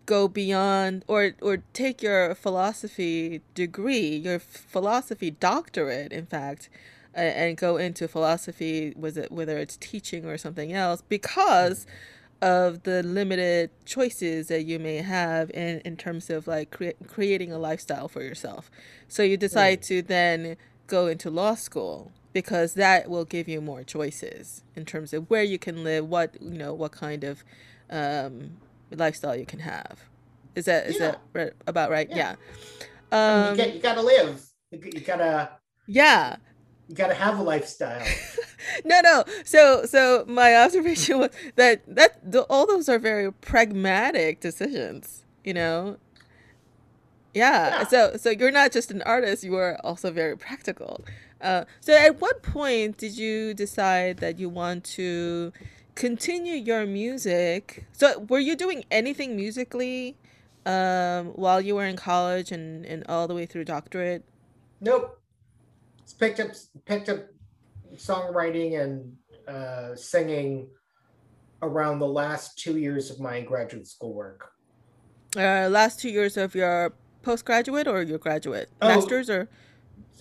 [0.05, 6.69] go beyond or or take your philosophy degree, your philosophy doctorate, in fact,
[7.15, 11.87] and go into philosophy, was it whether it's teaching or something else, because
[12.41, 17.53] of the limited choices that you may have in, in terms of like crea- creating
[17.53, 18.71] a lifestyle for yourself.
[19.09, 20.57] So you decide to then
[20.89, 25.43] go into law school because that will give you more choices in terms of where
[25.45, 27.45] you can live, what you know, what kind of
[27.91, 28.57] um,
[28.91, 30.01] lifestyle you can have.
[30.55, 31.13] Is that is Yeah.
[31.13, 32.09] that right, about right?
[32.11, 32.17] Yeah.
[32.17, 32.35] Yeah.
[33.13, 34.47] I mean, Um, you, got, you got to live.
[34.71, 35.51] You gotta
[35.87, 36.37] yeah.
[36.93, 38.07] You gotta have a lifestyle.
[38.85, 39.25] No, no.
[39.45, 45.25] So, so my observation was that that the, all those are very pragmatic decisions.
[45.43, 45.97] You know.
[47.35, 47.81] Yeah.
[47.81, 47.87] Yeah.
[47.89, 51.05] So, so you're not just an artist; you are also very practical.
[51.41, 55.53] Uh, so, at what point did you decide that you want to
[55.97, 57.87] continue your music?
[57.93, 60.17] So, were you doing anything musically
[60.67, 64.25] um, while you were in college and, and all the way through doctorate?
[64.81, 65.22] nope.
[66.13, 66.51] It's picked up
[66.85, 67.27] picked up
[67.97, 69.17] songwriting and
[69.49, 70.69] uh, singing
[71.63, 74.51] around the last two years of my graduate school work.
[75.37, 78.89] Uh, last two years of your postgraduate or your graduate Oh.
[78.89, 79.49] masters or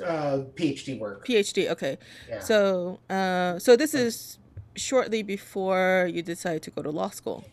[0.02, 1.28] Uh, PhD work.
[1.28, 1.70] PhD?
[1.70, 1.98] Okay,
[2.30, 2.40] Yeah.
[2.40, 4.40] so uh, so this is
[4.76, 7.44] shortly before you decide to go to law school.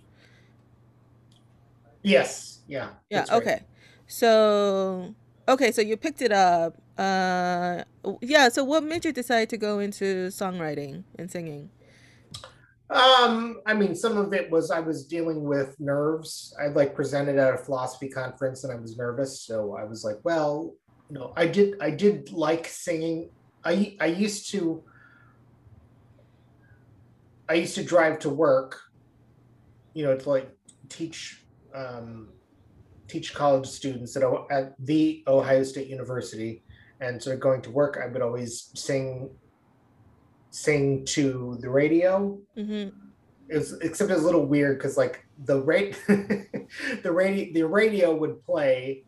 [2.02, 2.60] yes.
[2.68, 2.90] Yeah.
[3.10, 3.18] Yeah.
[3.18, 3.42] that's right.
[3.42, 3.60] Okay.
[4.06, 5.14] So
[5.48, 6.76] okay, so you picked it up.
[6.96, 7.82] Uh,
[8.20, 8.48] yeah.
[8.48, 11.70] So what made you decide to go into songwriting and singing?
[12.90, 16.56] Um, I mean, some of it was I was dealing with nerves.
[16.60, 20.16] I like presented at a philosophy conference and I was nervous, so I was like,
[20.24, 20.74] well,
[21.10, 23.30] you know, I did I did like singing.
[23.64, 24.82] I I used to
[27.48, 28.80] I used to drive to work,
[29.92, 30.50] you know, to like
[30.88, 31.44] teach
[31.74, 32.30] um
[33.08, 36.62] teach college students at, O- at the Ohio State University
[37.00, 39.30] and so going to work I would always sing
[40.50, 42.88] sing to the radio Mm-hmm.
[43.48, 47.62] it was except it was a little weird because like the rate the radio the
[47.62, 49.04] radio would play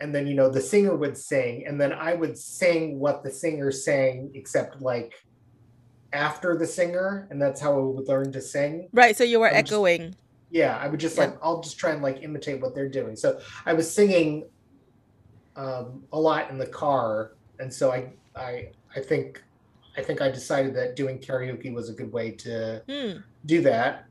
[0.00, 3.30] and then you know the singer would sing and then i would sing what the
[3.30, 5.14] singer sang except like
[6.12, 9.16] after the singer and that's how i would learn to sing Right.
[9.16, 10.14] So you were I would just- echoing.
[10.52, 11.24] Yeah i would just Yeah.
[11.24, 14.44] like i'll just try and like imitate what they're doing so i was singing
[15.56, 19.42] um, a lot in the car and so i i i think
[19.96, 23.18] i think i decided that doing karaoke was a good way to Hmm.
[23.46, 24.06] do that.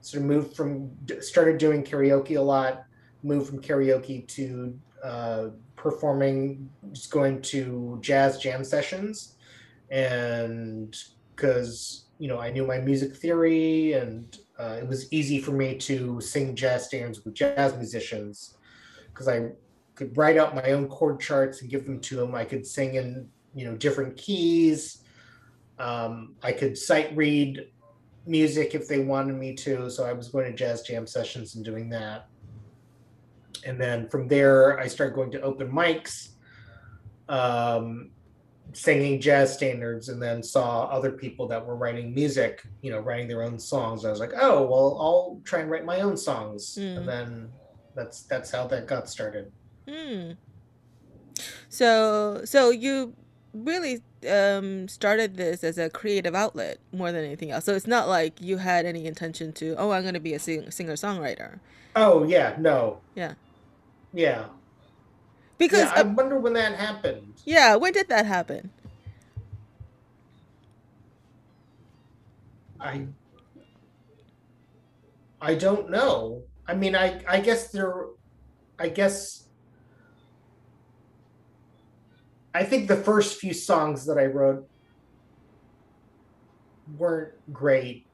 [0.00, 0.90] sort of moved from
[1.20, 2.84] started doing karaoke a lot.
[3.24, 5.44] Moved from karaoke to uh,
[5.74, 9.34] performing, just going to jazz jam sessions,
[9.90, 10.96] and
[11.34, 15.76] because you know I knew my music theory, and uh, it was easy for me
[15.76, 18.56] to sing jazz standards with jazz musicians,
[19.06, 19.50] because I
[19.94, 22.34] could write out my own chord charts and give them to them.
[22.34, 25.02] I could sing in you know different keys.
[25.78, 27.68] Um, I could sight read
[28.26, 29.90] music if they wanted me to.
[29.90, 32.28] So I was going to jazz jam sessions and doing that.
[33.64, 36.30] And then from there, I started going to open mics,
[37.28, 38.10] um,
[38.72, 43.28] singing jazz standards, and then saw other people that were writing music, you know, writing
[43.28, 44.04] their own songs.
[44.04, 46.76] I was like, oh, well, I'll try and write my own songs.
[46.78, 46.98] Mm.
[46.98, 47.48] And then
[47.94, 49.50] that's that's how that got started.
[49.88, 50.32] Hmm.
[51.68, 53.14] So so you
[53.54, 57.64] really um started this as a creative outlet more than anything else.
[57.64, 60.38] So it's not like you had any intention to, oh, I'm going to be a
[60.38, 61.58] sing- singer-songwriter.
[61.96, 63.00] Oh yeah, no.
[63.14, 63.34] Yeah.
[64.12, 64.44] Yeah.
[65.58, 67.34] Because yeah, I wonder when that happened.
[67.44, 68.70] yeah, when did that happen?
[72.80, 73.06] I
[75.40, 76.42] I don't know.
[76.66, 78.06] I mean, I I guess there,
[78.78, 79.44] I guess.
[82.54, 84.68] I think the first few songs that I wrote
[86.96, 88.06] weren't great.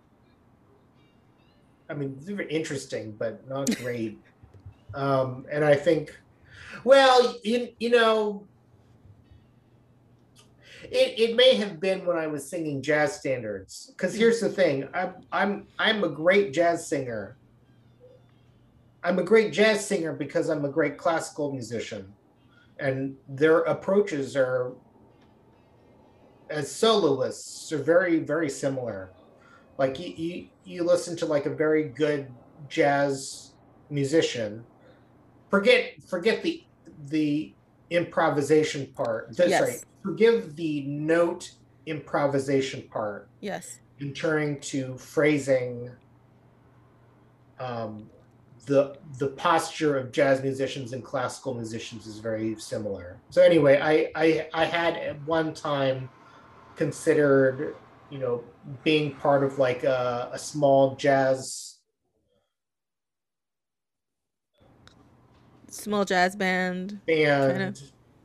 [1.89, 4.19] I mean, they were interesting, but not great.
[4.95, 6.19] um, and I think,
[6.83, 8.47] well, you, you know,
[10.91, 13.93] it, it may have been when I was singing jazz standards.
[13.97, 14.19] Because mm.
[14.19, 17.37] here's the thing, I'm I'm I'm a great jazz singer.
[19.03, 22.13] I'm a great jazz singer because I'm a great classical musician,
[22.79, 24.73] and their approaches are
[26.51, 29.11] as soloists are very very similar.
[29.79, 32.31] Like you you, you listen to like a very good
[32.69, 33.53] jazz
[33.91, 34.65] musician.
[35.51, 36.63] Forget forget the
[37.09, 37.55] the
[37.91, 39.37] improvisation part.
[39.37, 39.63] That's Yes.
[39.63, 39.85] right.
[40.03, 41.51] Forgive the note
[41.87, 43.79] improvisation part Yes.
[44.01, 45.91] and turning to phrasing
[47.61, 48.11] um,
[48.67, 53.19] the the posture of jazz musicians and classical musicians is very similar.
[53.31, 56.09] So anyway, I I, I had at one time
[56.77, 57.77] considered
[58.11, 58.43] you know
[58.83, 61.74] being part of like a, a small jazz
[65.75, 67.75] Small jazz band, band Kinda.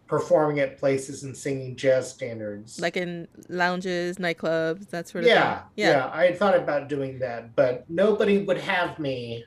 [0.07, 2.79] performing at places and singing jazz standards.
[2.79, 5.65] like in lounges, nightclubs, that sort of yeah, thing.
[5.77, 9.45] yeah, I had thought about doing that, but nobody would have me.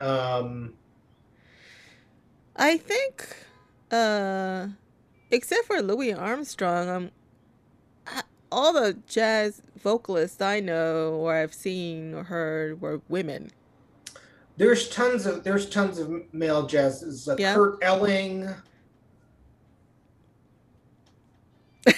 [0.00, 0.74] Um,
[2.56, 3.36] I think,
[3.90, 4.68] uh,
[5.30, 7.10] except for Louis Armstrong, um,
[8.06, 13.50] I, all the jazz vocalists I know or I've seen or heard were women.
[14.56, 17.28] There's tons of there's tons of male jazzes.
[17.28, 17.54] Uh, Yeah.
[17.54, 18.48] Kurt Elling.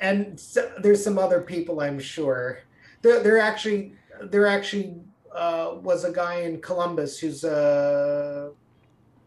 [0.00, 2.60] and so, there's some other people I'm sure.
[3.02, 4.94] There, there actually there actually
[5.34, 8.50] uh, was a guy in Columbus who's a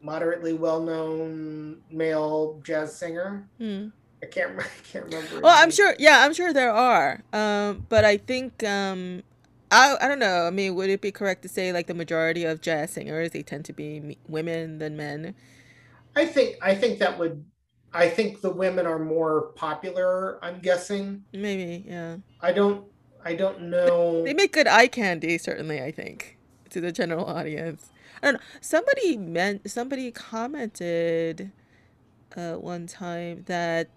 [0.01, 3.47] moderately well-known male jazz singer.
[3.57, 3.87] Hmm.
[4.21, 5.41] I can't I can't remember.
[5.41, 5.71] Well, I'm name.
[5.71, 5.95] sure.
[5.99, 7.23] Yeah, I'm sure there are.
[7.33, 9.23] Um, but I think um,
[9.73, 10.45] I I don't know.
[10.45, 13.41] I mean, would it be correct to say like the majority of jazz singers they
[13.41, 15.35] tend to be me- women than men?
[16.15, 17.43] I think I think that would
[17.91, 21.23] I think the women are more popular, I'm guessing.
[21.33, 21.85] Maybe.
[21.87, 22.17] Yeah.
[22.39, 22.85] I don't
[23.25, 24.23] I don't know.
[24.23, 25.81] They make good eye candy, certainly.
[25.81, 26.37] I think
[26.69, 27.89] to the general audience.
[28.21, 28.39] I don't know.
[28.61, 31.51] Somebody meant somebody commented
[32.37, 33.89] uh, one time that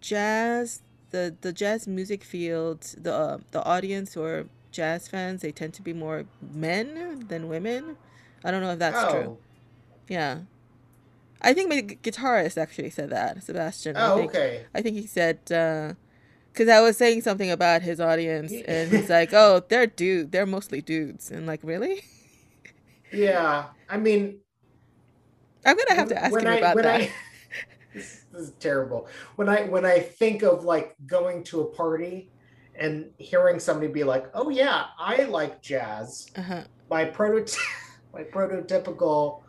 [0.00, 5.74] jazz, the the jazz music field, the uh, the audience or jazz fans, they tend
[5.74, 7.96] to be more men than women.
[8.44, 9.20] I don't know if that's true.
[9.20, 9.38] oh,
[10.08, 10.40] Yeah,
[11.40, 13.96] I think my guitarist actually said that, Sebastian.
[13.96, 14.66] I oh, think okay.
[14.74, 15.94] I think he said uh,
[16.52, 20.46] because I was saying something about his audience, and he's like, "Oh, they're dude, they're
[20.46, 22.04] mostly dudes," and like, really?
[23.12, 23.66] Yeah.
[23.88, 24.40] I mean
[25.64, 26.86] I'm gonna have to ask him I about that.
[26.86, 27.12] I
[27.94, 29.08] this, this is terrible.
[29.36, 32.30] When I when I think of like going to a party
[32.76, 36.62] and hearing somebody be like, "Oh yeah, I like jazz." Uh-huh.
[36.90, 37.60] My prototype,
[38.12, 39.42] my prototypical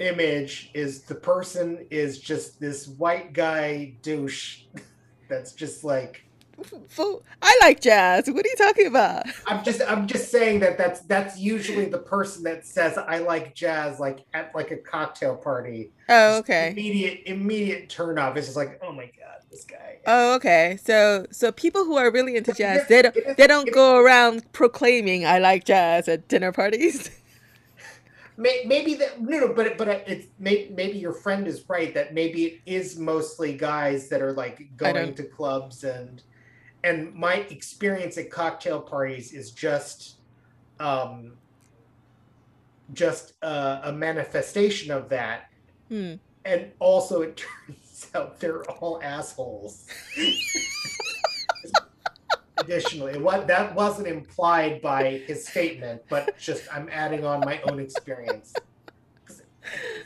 [0.00, 4.62] image is the person is just this white guy douche
[5.28, 6.24] that's just like
[7.42, 8.28] I like jazz.
[8.30, 9.26] What are you talking about?
[9.46, 13.54] I'm just I'm just saying that that's that's usually the person that says I like
[13.54, 15.92] jazz like at like a cocktail party.
[16.08, 16.70] Oh, okay.
[16.70, 18.36] Immediate immediate turn off.
[18.36, 19.23] It's just like, oh my god,
[19.54, 19.98] this guy.
[20.06, 20.78] Oh, okay.
[20.82, 25.24] So so people who are really into jazz, they don't they don't go around proclaiming
[25.24, 27.10] I like jazz at dinner parties.
[28.36, 32.44] maybe that no no but but it's maybe, maybe your friend is right that maybe
[32.46, 36.22] it is mostly guys that are like going to clubs and
[36.82, 40.16] and my experience at cocktail parties is just
[40.80, 41.34] um
[42.92, 45.48] just a, a manifestation of that
[45.88, 46.14] hmm.
[46.44, 47.36] and also it
[47.68, 47.83] turns
[48.14, 49.86] out they're all assholes.
[52.58, 57.78] Additionally what that wasn't implied by his statement but just i'm adding on my own
[57.80, 58.54] experience.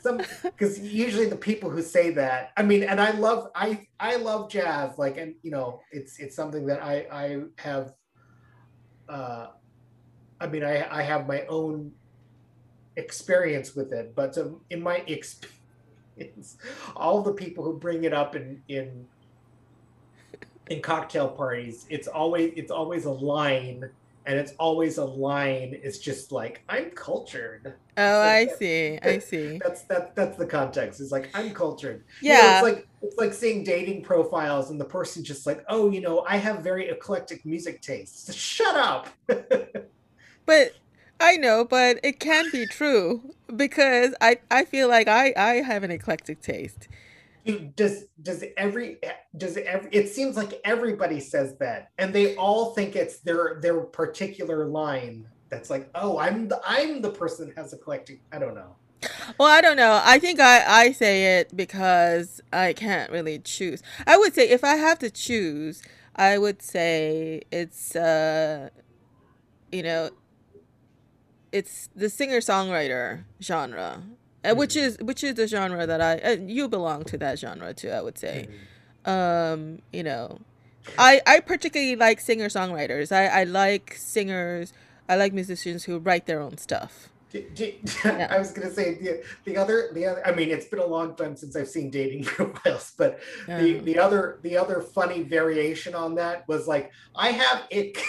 [0.00, 4.16] Some because usually the people who say that i mean and i love i i
[4.16, 7.92] love jazz like and you know it's it's something that i i have
[9.08, 9.48] uh
[10.40, 11.92] i mean i i have my own
[12.96, 15.57] experience with it but um, in my experience
[16.96, 19.06] all the people who bring it up in in
[20.70, 23.88] in cocktail parties, it's always it's always a line,
[24.26, 25.78] and it's always a line.
[25.82, 27.74] It's just like I'm cultured.
[27.96, 28.98] Oh, I see.
[29.02, 29.58] I see.
[29.62, 30.14] That's that.
[30.14, 31.00] That's the context.
[31.00, 32.04] It's like I'm cultured.
[32.20, 32.36] Yeah.
[32.36, 35.90] You know, it's like it's like seeing dating profiles, and the person just like, oh,
[35.90, 38.32] you know, I have very eclectic music tastes.
[38.48, 39.08] Shut up.
[40.46, 40.74] but
[41.20, 45.82] I know, but it can be true because I I feel like I I have
[45.82, 46.88] an eclectic taste.
[47.74, 48.98] Does does every
[49.36, 53.80] does every it seems like everybody says that and they all think it's their their
[53.80, 58.54] particular line that's like oh i'm the i'm the person that has eclectic i don't
[58.54, 58.76] know.
[59.38, 60.00] Well i don't know.
[60.04, 63.82] I think i i say it because i can't really choose.
[64.06, 65.82] I would say if i have to choose
[66.16, 68.68] i would say it's uh
[69.72, 70.10] you know
[71.52, 74.02] it's the singer songwriter genre
[74.44, 74.86] uh, which mm-hmm.
[74.86, 77.90] is which is the genre that I uh, you belong to that genre too.
[77.90, 78.48] I would say,
[79.04, 79.10] mm-hmm.
[79.10, 80.40] um, you know,
[80.96, 83.12] I I particularly like singer songwriters.
[83.12, 84.72] I I like singers.
[85.08, 87.08] I like musicians who write their own stuff.
[87.30, 87.72] Do, do,
[88.04, 88.28] yeah.
[88.30, 90.26] I was gonna say the, the other the other.
[90.26, 93.98] I mean, it's been a long time since I've seen dating profiles, but the the
[93.98, 97.98] other the other funny variation on that was like I have it.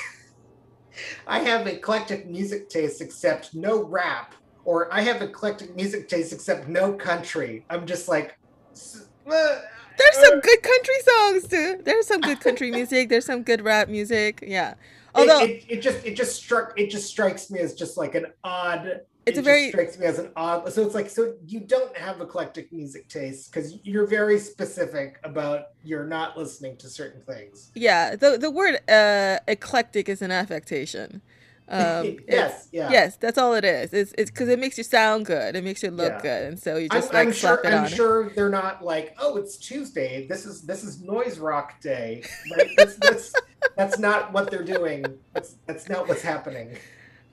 [1.28, 4.36] I have eclectic music taste except no rap
[4.66, 7.66] or I have eclectic music taste except no country.
[7.70, 8.38] I'm just like.
[8.72, 9.60] Uh,
[9.98, 10.42] there's some uh.
[10.42, 11.82] good country songs too.
[11.84, 13.10] There's some good country music.
[13.10, 14.44] There's some good rap music.
[14.46, 14.76] Yeah.
[15.16, 18.16] Although it, it, it, just it just struck it just strikes me as just like
[18.16, 19.02] an odd.
[19.26, 20.72] It's a very strikes me as an odd.
[20.72, 25.68] So it's like so you don't have eclectic music taste because you're very specific about
[25.84, 27.72] you're not listening to certain things.
[27.76, 28.16] Yeah.
[28.16, 31.22] The the word uh, eclectic is an affectation.
[31.70, 32.90] Um, yes, yeah.
[32.90, 33.94] Yes, that's all it is.
[33.94, 35.56] It's it's because it makes you sound good.
[35.56, 36.22] It makes you look yeah.
[36.22, 38.84] good, and so you just I'm, like I'm slap sure, it I'm sure they're not
[38.84, 40.26] like, oh, it's Tuesday.
[40.28, 42.24] This is this is noise rock day.
[42.58, 42.70] Right?
[42.78, 43.34] that's, that's,
[43.78, 45.06] that's not what they're doing.
[45.34, 46.76] That's that's not what's happening.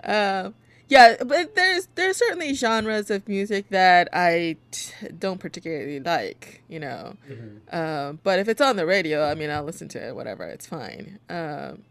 [0.05, 0.55] Um.
[0.89, 6.79] Yeah, but there's there's certainly genres of music that I t- don't particularly like, you
[6.79, 7.17] know.
[7.29, 7.77] Mm-hmm.
[7.77, 10.15] Um, but if it's on the radio, I mean, I'll listen to it.
[10.15, 11.19] Whatever, it's fine.
[11.29, 11.83] Um,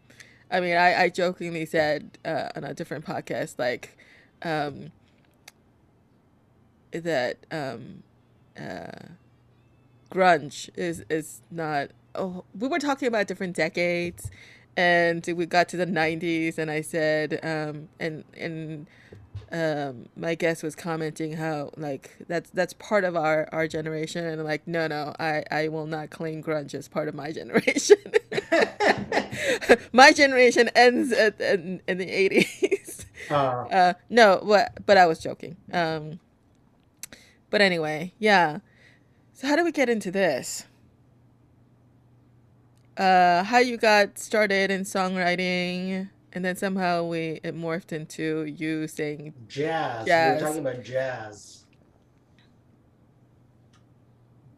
[0.49, 3.97] I mean, I, I jokingly said uh, on a different podcast, like,
[4.43, 4.91] um,
[6.91, 8.03] that um,
[8.57, 9.09] uh,
[10.09, 11.89] grunge is is not.
[12.17, 14.31] Oh, we were talking about different decades,
[14.77, 18.87] and we got to the '90s, and I said, um, and and
[19.51, 24.39] um, my guest was commenting how like that's that's part of our our generation, and
[24.39, 27.97] I'm like, no, no, I I will not claim grunge as part of my generation.
[29.91, 33.05] my generation ends at, in, in the 80s.
[33.29, 35.57] Uh, uh, no, but but I was joking.
[35.71, 36.19] Um,
[37.49, 38.59] but anyway, yeah.
[39.33, 40.65] So how do we get into this?
[42.97, 48.87] Uh, how you got started in songwriting, and then somehow we it morphed into you
[48.87, 50.05] saying jazz.
[50.05, 50.41] jazz.
[50.41, 51.65] We were talking about jazz.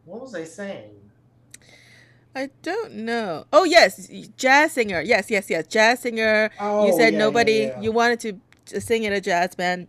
[0.04, 0.90] What was I saying?
[2.34, 3.46] I don't know.
[3.52, 5.00] Oh yes, jazz singer.
[5.00, 6.50] Yes, yes, yes, jazz singer.
[6.60, 7.52] Oh, you said yeah, nobody.
[7.52, 7.80] Yeah, yeah.
[7.80, 9.88] You wanted to sing in a jazz band.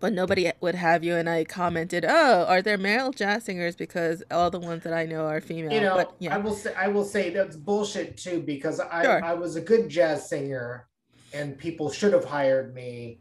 [0.00, 1.14] But nobody would have you.
[1.16, 3.76] And I commented, "Oh, are there male jazz singers?
[3.76, 6.54] Because all the ones that I know are female." You know, but yeah, I will
[6.54, 9.24] say I will say that's bullshit too because I Sure.
[9.24, 10.86] I was a good jazz singer,
[11.34, 13.18] and people should have hired me.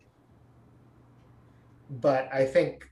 [1.90, 2.90] But I think,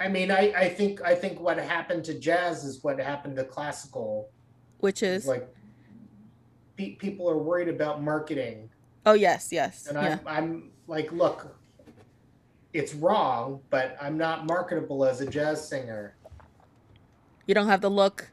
[0.00, 3.44] I mean, I I think I think what happened to jazz is what happened to
[3.44, 4.30] classical.
[4.78, 5.48] which is like
[6.76, 8.70] pe- people are worried about marketing,
[9.06, 11.56] oh yes, yes, and yeah, I'm I'm like, look,
[12.74, 16.16] it's wrong, but I'm not marketable as a jazz singer.
[17.46, 18.30] you don't have the look.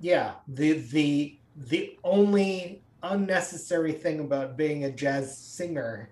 [0.00, 6.10] yeah the the the only unnecessary thing about being a jazz singer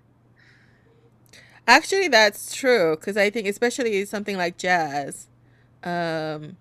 [1.67, 5.27] Actually, that's true because I think, especially something like jazz,
[5.83, 6.57] um,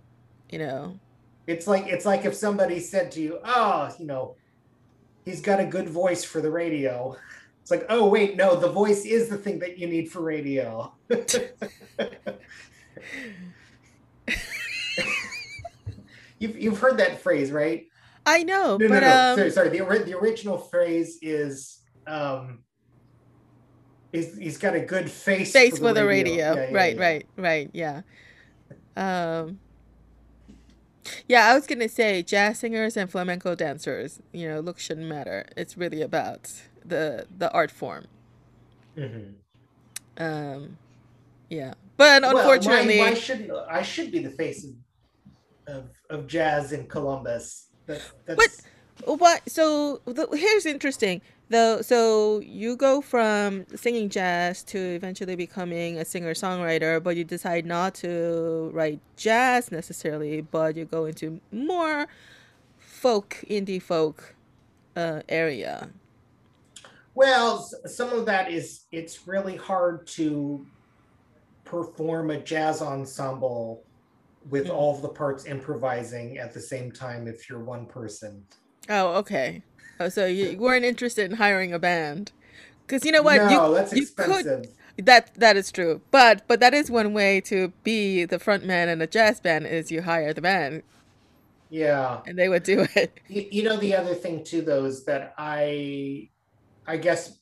[0.51, 0.99] you know,
[1.47, 4.35] it's like it's like if somebody said to you oh you know
[5.25, 7.17] he's got a good voice for the radio
[7.65, 10.93] it's like oh wait no the voice is the thing that you need for radio
[16.39, 17.87] you've, you've heard that phrase right
[18.27, 19.69] I know, no no but no um, sorry, sorry.
[19.71, 22.61] The, the original phrase is um
[24.13, 27.03] he's, he's got a good face face for the radio, Yeah, yeah, right, yeah.
[27.03, 28.03] right, right, yeah.
[28.97, 29.59] Um,
[31.29, 34.21] yeah, I was gonna say jazz singers and flamenco dancers.
[34.33, 35.47] You know, look shouldn't matter.
[35.57, 36.51] It's really about
[36.85, 38.07] the the art form.
[38.97, 39.35] Mhm.
[40.17, 40.79] Um,
[41.51, 46.27] yeah, but Well, unfortunately, why, why shouldn't I should be the face of, of, of
[46.27, 47.69] jazz in Columbus?
[47.87, 48.63] That, that's
[49.05, 49.43] what?
[49.49, 51.21] So the, here's interesting.
[51.51, 57.25] Though, so you go from singing jazz to eventually becoming a singer songwriter, but you
[57.25, 62.07] decide not to write jazz necessarily, but you go into more
[62.79, 64.35] folk, indie folk
[64.97, 65.91] uh, area.
[67.15, 70.67] Well, some of that is it's really hard to
[71.65, 73.85] perform a jazz ensemble
[74.49, 74.75] with Mm.
[74.75, 78.47] all of the parts improvising at the same time if you're one person.
[78.89, 79.63] Oh, okay.
[80.01, 82.33] Oh, so you, weren't interested in hiring a band,
[82.87, 83.45] because you know what?
[83.45, 84.67] no, you that's you could expensive.
[84.99, 86.03] That that is true.
[86.11, 89.67] But but that is one way to be the front man in a jazz band
[89.67, 90.83] is you hire the band
[91.71, 92.21] Yeah.
[92.27, 93.21] and they would do it.
[93.29, 96.31] You, you know the other thing too though is that I
[96.87, 97.39] I guess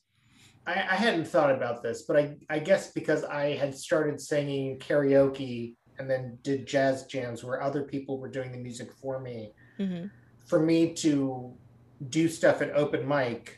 [0.65, 4.79] I, I hadn't thought about this, but I, I guess because I had started singing
[4.79, 9.53] karaoke and then did jazz jams where other people were doing the music for me,
[9.77, 10.05] hmm
[10.47, 11.57] for me to
[12.09, 13.57] do stuff at open mic,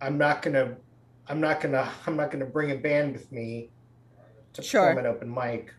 [0.00, 0.76] I'm not gonna
[1.28, 3.70] I'm not gonna I'm not gonna bring a band with me
[4.54, 4.82] to Sure.
[4.82, 5.72] perform at open mic.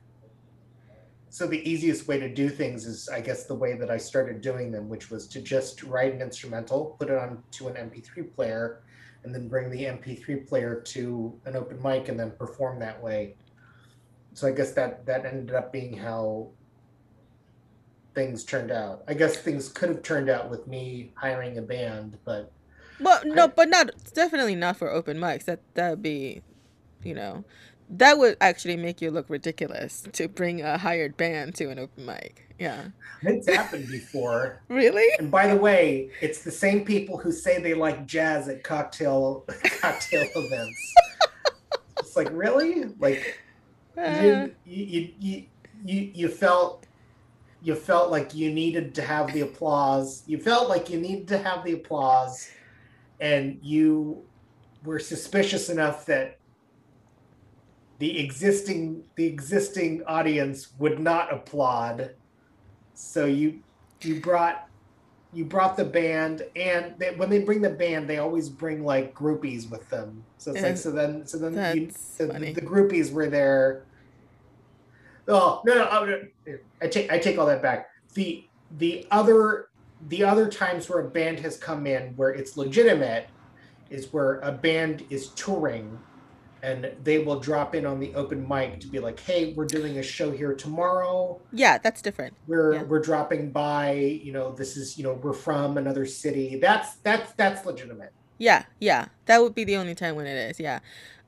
[1.34, 4.40] So the easiest way to do things is I guess the way that I started
[4.40, 8.84] doing them, which was to just write an instrumental, put it onto an MP3 player,
[9.24, 13.34] and then bring the MP3 player to an open mic and then perform that way.
[14.36, 16.50] So I guess that that ended up being how
[18.14, 19.04] things turned out.
[19.08, 22.52] I guess things could have turned out with me hiring a band, but
[23.00, 25.46] Well, no, I, but not definitely not for open mics.
[25.46, 26.44] That that would be,
[27.02, 27.44] you know,
[27.90, 32.06] that would actually make you look ridiculous to bring a hired band to an open
[32.06, 32.54] mic.
[32.60, 32.86] Yeah.
[33.24, 34.62] it's happened before.
[34.70, 35.08] Really?
[35.20, 39.46] And by the way, it's the same people who say they like jazz at cocktail
[39.82, 40.94] cocktail events.
[42.00, 43.40] It's like really, like
[43.98, 45.44] you Uh, you you you
[45.86, 46.86] you you felt
[47.62, 50.24] you felt like you needed to have the applause.
[50.28, 52.50] You felt like you needed to have the applause,
[53.20, 54.24] and you
[54.84, 56.38] were suspicious enough that
[58.04, 62.10] the existing the existing audience would not applaud.
[62.96, 63.62] So you
[64.02, 64.68] you brought
[65.32, 69.16] you brought the band, and they, when they bring the band, they always bring like
[69.16, 70.22] groupies with them.
[70.38, 73.86] So it's like so then so then you, that's the, the groupies were there.
[75.30, 77.88] Oh no no, oh, no I take I take all that back.
[78.16, 78.46] The
[78.80, 79.70] the other
[80.10, 83.30] the other times where a band has come in where it's legitimate
[83.90, 85.98] is where a band is touring
[86.64, 90.00] and they will drop in on the open mic to be like, hey, we're doing
[90.00, 91.40] a show here tomorrow.
[91.52, 92.34] Yeah, that's different.
[92.48, 92.84] We're Yeah.
[92.84, 93.92] we're dropping by,
[94.24, 96.56] you know, this is, you know, we're from another city.
[96.56, 98.14] That's that's that's legitimate.
[98.38, 99.08] Yeah, yeah.
[99.26, 100.60] That would be the only time when it is.
[100.60, 100.80] Yeah.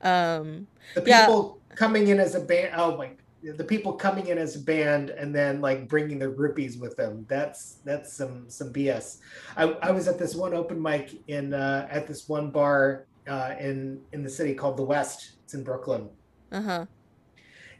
[0.02, 1.26] Um, The yeah.
[1.26, 3.10] people coming in as a band oh my
[3.42, 7.24] the people coming in as a band and then like bringing their groupies with them
[7.28, 9.18] that's that's some some bs
[9.56, 13.54] i, I was at this one open mic in uh, at this one bar uh,
[13.58, 15.32] in in the city called the west.
[15.44, 16.08] It's in brooklyn.
[16.52, 16.86] Uh huh.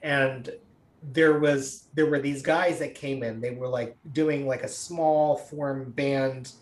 [0.02, 0.50] and
[1.12, 3.40] there was there were these guys that came in.
[3.40, 6.52] They were like doing like a small form band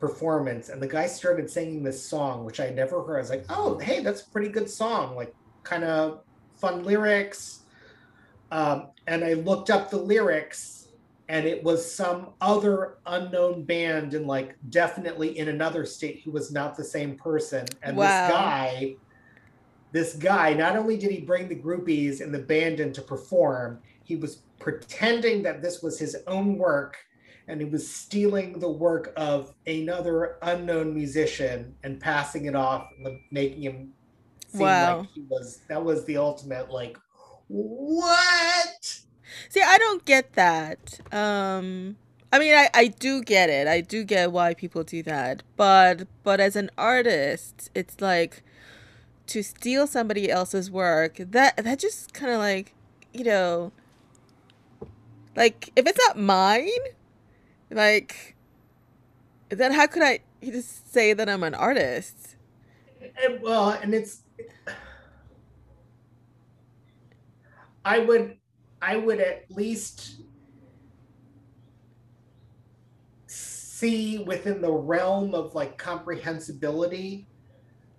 [0.00, 0.68] performance.
[0.68, 3.16] And the guy started singing this song which i never heard.
[3.16, 5.16] I was like oh hey that's a pretty good song.
[5.16, 6.20] Like kind of
[6.56, 7.60] fun lyrics.
[8.50, 10.75] Um, and i looked up the lyrics
[11.28, 16.52] and it was some other unknown band and like definitely in another state who was
[16.52, 18.04] not the same person and Wow.
[18.04, 18.94] this guy
[19.92, 23.80] this guy not only did he bring the groupies and the band in to perform
[24.04, 26.96] he was pretending that this was his own work
[27.48, 32.88] and he was stealing the work of another unknown musician and passing it off
[33.30, 33.92] making him
[34.48, 34.98] seem Wow.
[35.00, 36.96] like he was that was the ultimate like
[37.48, 39.00] what
[39.48, 41.00] See, I don't get that.
[41.12, 41.96] Um
[42.32, 43.68] I mean, I, I do get it.
[43.68, 45.42] I do get why people do that.
[45.56, 48.42] But but as an artist, it's like
[49.28, 51.16] to steal somebody else's work.
[51.18, 52.74] That that just kind of like,
[53.12, 53.72] you know,
[55.36, 56.68] like if it's not mine,
[57.70, 58.34] like
[59.48, 62.36] then how could I just say that I'm an artist?
[63.24, 64.22] and, well and it's
[67.84, 68.36] i would
[68.86, 70.22] i would at least
[73.26, 77.28] see within the realm of like comprehensibility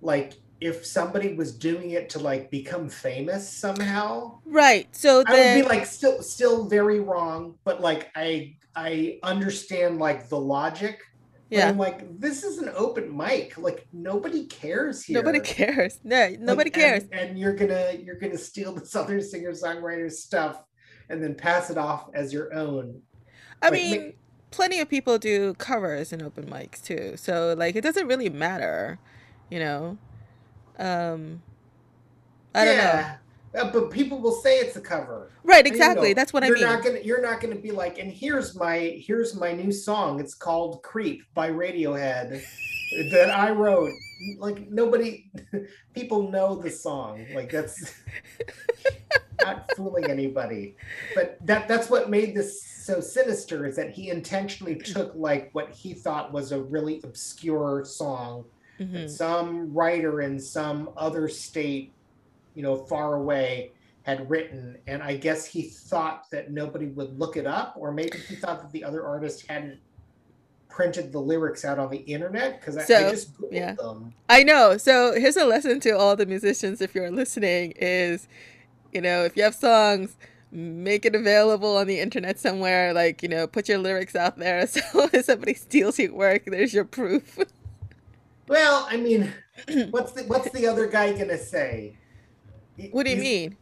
[0.02, 4.88] like if somebody was doing it to like become famous somehow Right.
[4.96, 10.30] So i would be like still still very wrong but like i i understand like
[10.30, 11.04] the logic
[11.52, 11.70] yeah.
[11.70, 16.00] i'm like this is an open mic like nobody cares here Nobody cares.
[16.04, 17.04] No, nobody and- cares.
[17.12, 20.64] And, you're gonna you're gonna steal this other singer songwriter stuff
[21.10, 23.02] and then pass it off as your own.
[23.62, 24.14] I Like, mean,
[24.52, 27.16] plenty of people do covers and open mics too.
[27.18, 29.00] So like it doesn't really matter,
[29.50, 29.98] you know.
[30.80, 31.42] Um
[32.54, 33.06] I don't know.
[33.58, 35.32] Uh, but people will say it's a cover.
[35.44, 36.14] Right, And, you exactly.
[36.14, 36.80] know, That's what I you're mean.
[36.80, 40.20] not gonna you're not gonna be like, and here's my here's my new song.
[40.20, 42.42] It's called Creep by Radiohead
[43.12, 44.02] that I wrote.
[44.38, 45.30] Like nobody
[45.94, 47.26] people know the song.
[47.34, 47.94] Like that's
[49.44, 50.76] not fooling anybody.
[51.16, 55.70] But that that's what made this so sinister is that he intentionally took like what
[55.70, 58.46] he thought was a really obscure song
[58.80, 59.10] that Mhm.
[59.10, 61.92] some writer in some other state,
[62.54, 63.72] you know, far away
[64.04, 64.78] had written.
[64.86, 68.62] And I guess he thought that nobody would look it up, or maybe he thought
[68.62, 69.80] that the other artist hadn't
[70.78, 73.74] printed the lyrics out on the internet because I, I just googled yeah.
[73.74, 74.14] them.
[74.30, 74.78] I know.
[74.78, 78.28] So here's a lesson to all the musicians if you're listening is,
[78.94, 80.16] you know, if you have songs,
[80.52, 82.94] make it available on the internet somewhere.
[82.94, 84.82] Like, you know, put your lyrics out there so
[85.12, 87.40] if somebody steals your work, there's your proof.
[88.48, 89.34] Well, I mean,
[89.90, 91.98] what's the what's the other guy gonna say?
[92.92, 93.58] What do you he's- mean?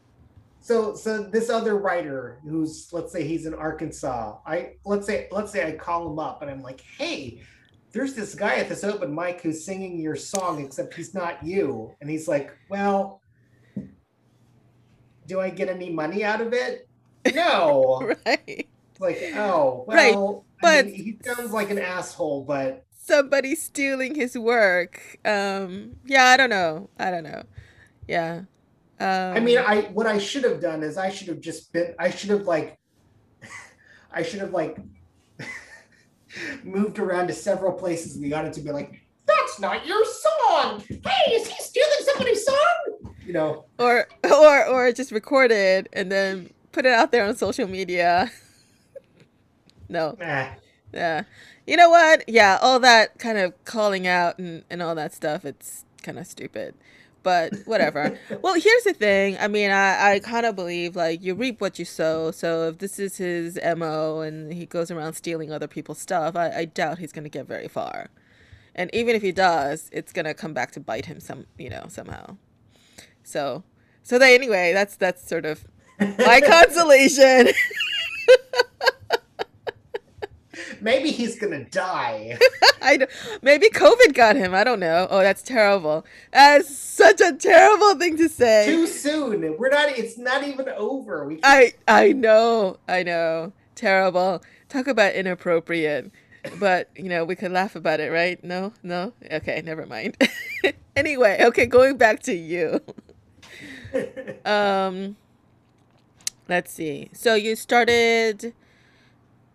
[0.66, 4.40] So so this other writer who's let's say he's in Arkansas.
[4.48, 7.44] I let's say let's say I call him up and I'm like, hey,
[7.92, 11.94] there's this guy at this open mic who's singing your song, except he's not you.
[12.02, 13.22] And he's like, Well,
[15.28, 16.88] do I get any money out of it?
[17.36, 18.14] No.
[18.26, 18.68] Right.
[19.00, 24.16] like, oh, Right, well, I but- mean, he sounds like an asshole, but Somebody stealing
[24.16, 25.20] his work.
[25.24, 26.90] Um, yeah, I don't know.
[26.98, 27.44] I don't know.
[28.08, 28.42] Yeah.
[29.00, 31.94] Um, I mean, I what I should have done is I should have just been
[32.00, 32.78] I should have like
[34.12, 34.78] I should have like
[36.64, 40.82] moved around to several places in the audience and be like, that's not your song.
[40.88, 43.16] Hey, is he stealing somebody's song?
[43.26, 47.36] You know, or or or just record it and then put it out there on
[47.36, 48.32] social media.
[49.90, 50.16] no.
[50.20, 50.48] nah.
[50.94, 51.24] Yeah.
[51.68, 52.24] You know what?
[52.28, 56.28] Yeah, all that kind of calling out and, and all that stuff, it's kind of
[56.28, 56.76] stupid.
[57.26, 58.18] But whatever.
[58.44, 59.36] well, here's the thing.
[59.40, 62.30] I mean, I, I kind of believe like you reap what you sow.
[62.30, 66.52] So if this is his MO and he goes around stealing other people's stuff, I,
[66.52, 68.12] I doubt he's going to get very far.
[68.76, 71.72] And even if he does, it's going to come back to bite him some, you
[71.72, 72.38] know, somehow.
[73.24, 73.64] So,
[74.04, 75.66] so they, anyway, that's, that's sort of
[76.00, 77.48] my consolation.
[80.86, 82.38] Maybe he's gonna die.
[82.82, 83.10] I don't-
[83.42, 84.54] maybe COVID got him.
[84.54, 85.08] I don't know.
[85.10, 86.06] Oh, that's terrible.
[86.32, 88.68] That's such a terrible thing to say.
[88.68, 89.58] Too soon.
[89.58, 91.26] We're not it's not even over.
[91.26, 92.78] We I I know.
[92.88, 93.52] I know.
[93.74, 94.44] Terrible.
[94.70, 96.12] Talk about inappropriate.
[96.60, 98.42] But, you know, we could laugh about it, right?
[98.44, 98.72] No?
[98.84, 99.14] No?
[99.32, 100.16] Okay, never mind.
[100.96, 102.80] anyway, okay, going back to you.
[104.46, 105.16] Um
[106.48, 107.10] let's see.
[107.14, 108.54] So you started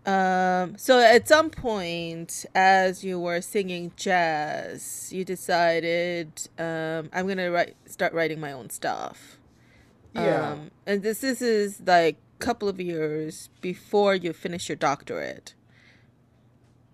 [0.07, 7.39] um so at some point as you were singing jazz, you decided um I'm going
[7.39, 9.39] to write start writing my own stuff.
[10.15, 10.53] yeah.
[10.53, 15.55] Um, and this, this is like a couple of years before you finish your doctorate.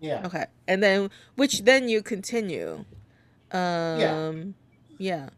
[0.00, 0.26] Yeah.
[0.26, 0.46] Okay.
[0.68, 2.84] And then which then you continue.
[3.52, 4.28] Yeah.
[4.28, 4.54] Um
[4.98, 5.30] yeah.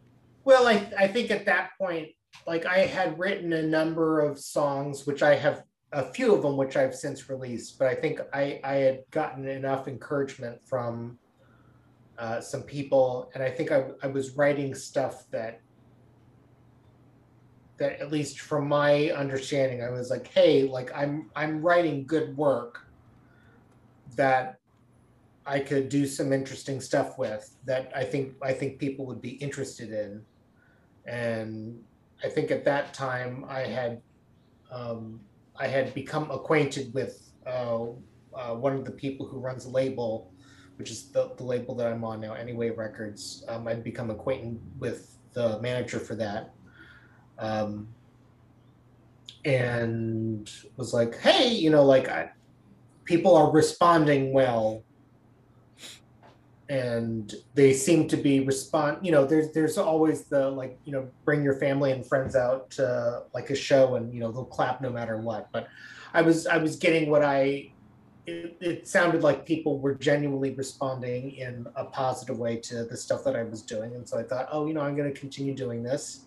[0.43, 2.09] Well, I I think at that point,
[2.47, 6.55] like I had written a number of songs, which I have a few of them,
[6.55, 7.79] which I've since released.
[7.79, 11.17] But I think I I had gotten enough encouragement from
[12.17, 15.61] uh, some people, and I think I I was writing stuff that
[17.77, 22.37] that at least from my understanding, I was like, hey, like I'm I'm writing good
[22.37, 22.85] work
[24.15, 24.59] that
[25.45, 29.31] I could do some interesting stuff with that I think I think people would be
[29.31, 30.23] interested in.
[31.05, 31.81] And
[32.23, 34.01] I think at that time I had
[34.69, 35.19] um,
[35.59, 37.83] I had become acquainted with uh,
[38.33, 40.31] uh, one of the people who runs a label,
[40.77, 43.43] which is the, the label that I'm on now, Anyway Records.
[43.47, 46.53] Um, I'd become acquainted with the manager for that.
[47.37, 47.89] Um,
[49.45, 52.31] and was like, hey, you know, like I,
[53.05, 54.83] people are responding well
[56.69, 61.09] and they seem to be respond you know there's there's always the like you know
[61.25, 64.79] bring your family and friends out to like a show and you know they'll clap
[64.79, 65.51] no matter what.
[65.51, 65.67] But
[66.13, 67.71] i was i was getting what i
[68.25, 73.23] it, it sounded like people were genuinely responding in a positive way to the stuff
[73.23, 73.95] that i was doing.
[73.95, 76.25] And so i thought oh you know i'm going to continue doing this.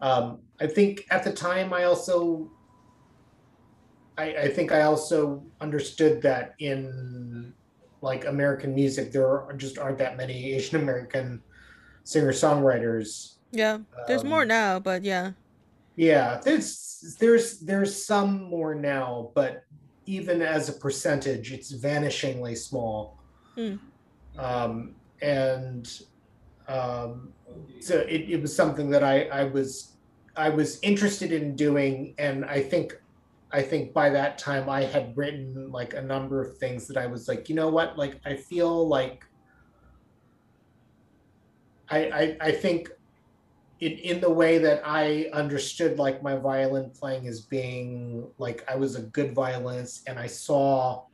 [0.00, 2.50] Um, i think at the time i also
[4.16, 7.52] I, I think i also understood that in
[8.00, 11.42] like American music, there are, just aren't that many Asian American
[12.04, 13.34] singer songwriters.
[13.50, 13.78] Yeah.
[14.06, 15.32] There's um, more now, but yeah.
[15.96, 19.64] Yeah, there's there's there's some more now, but
[20.06, 23.18] even as a percentage, it's vanishingly small.
[23.56, 23.74] Hmm.
[24.38, 26.02] Um, and
[26.68, 27.32] um,
[27.80, 29.96] so it, it was something that I, I was
[30.36, 32.96] I was interested in doing, and I think
[33.50, 37.06] I think by that time I had written like a number of things that I
[37.06, 39.24] was like, you know what, like I feel like
[41.88, 42.90] I I, I think
[43.80, 48.76] in in the way that I understood like my violin playing as being like I
[48.76, 51.04] was a good violinist and I saw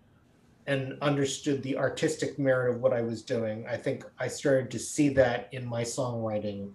[0.66, 3.66] and understood the artistic merit of what I was doing.
[3.68, 6.70] I think I started to see that in my songwriting.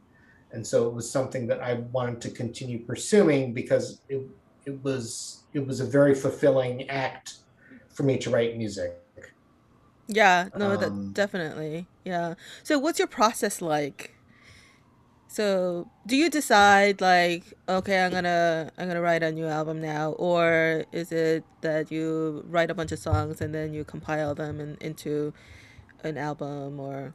[0.51, 4.21] And so it was something that I wanted to continue pursuing because it,
[4.65, 7.37] it was it was a very fulfilling act
[7.89, 8.95] for me to write music.
[10.07, 11.87] Yeah, no, um, that definitely.
[12.03, 12.35] Yeah.
[12.63, 14.15] So what's your process like?
[15.27, 19.79] So, do you decide like, okay, I'm going to I'm to write a new album
[19.79, 24.33] now or is it that you write a bunch of songs and then you compile
[24.33, 25.31] them in, into
[26.03, 27.13] an album or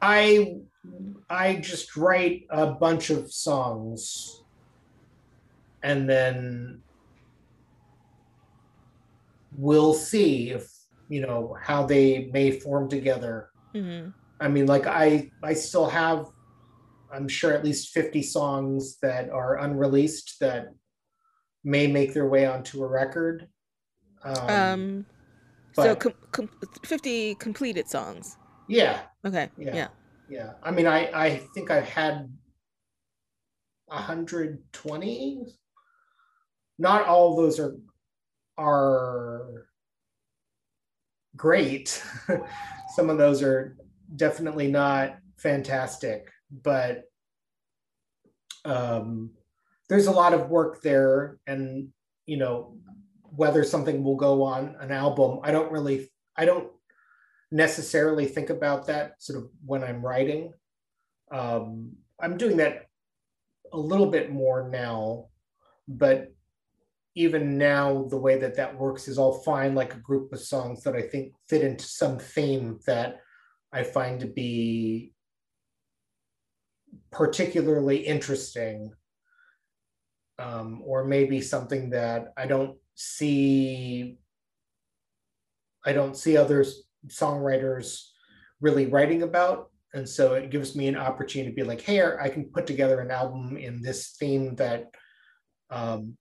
[0.00, 0.56] I
[1.28, 4.40] I just write a bunch of songs
[5.82, 6.80] and then
[9.56, 10.68] we'll see if
[11.08, 13.50] you know how they may form together.
[13.74, 14.10] Mm-hmm.
[14.38, 16.26] i mean like i i still have
[17.10, 20.68] i'm sure at least 50 songs that are unreleased that
[21.64, 23.48] may make their way onto a record.
[24.24, 25.06] Um, um
[25.72, 26.50] so com- com-
[26.84, 28.36] 50 completed songs.
[28.68, 29.00] Yeah.
[29.24, 29.74] Okay yeah.
[29.74, 29.88] yeah,
[30.28, 30.52] yeah.
[30.62, 32.28] i mean i i think i've had
[33.86, 35.46] 120
[36.78, 37.76] not all of those are
[38.58, 39.66] are
[41.36, 42.02] great.
[42.94, 43.76] Some of those are
[44.14, 47.04] definitely not fantastic, but
[48.64, 49.30] um,
[49.88, 51.88] there's a lot of work there, and
[52.26, 52.76] you know
[53.22, 55.40] whether something will go on an album.
[55.42, 56.70] I don't really, I don't
[57.50, 60.52] necessarily think about that sort of when I'm writing.
[61.30, 62.86] Um, I'm doing that
[63.72, 65.28] a little bit more now,
[65.88, 66.31] but
[67.14, 70.82] even now the way that that works is I'll find like a group of songs
[70.84, 73.20] that I think fit into some theme that
[73.72, 75.12] I find to be
[77.10, 78.92] particularly interesting
[80.38, 84.18] um, or maybe something that I don't see
[85.84, 86.64] I don't see other
[87.08, 88.04] songwriters
[88.60, 89.70] really writing about.
[89.94, 93.00] And so it gives me an opportunity to be like hey I can put together
[93.00, 94.86] an album in this theme that
[95.70, 96.16] um,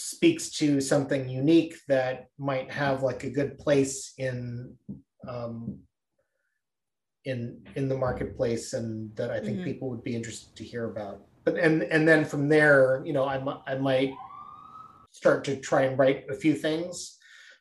[0.00, 4.74] speaks to something unique that might have like a good place in
[5.28, 5.78] um,
[7.24, 9.64] in in the marketplace and that I think mm-hmm.
[9.64, 11.22] people would be interested to hear about.
[11.44, 14.12] But and and then from there, you know, I I might
[15.12, 17.18] start to try and write a few things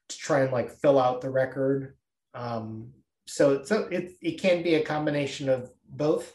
[0.08, 1.96] to try and like fill out the record.
[2.34, 2.92] Um,
[3.28, 6.34] so it's a, it it can be a combination of both,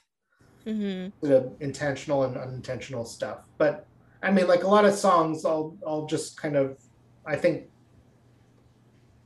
[0.67, 1.27] mm-hmm.
[1.27, 3.49] of intentional and unintentional stuff.
[3.59, 3.87] But
[4.25, 6.79] I mean, like a lot of songs, I'll I'll just kind of,
[7.27, 7.69] I think,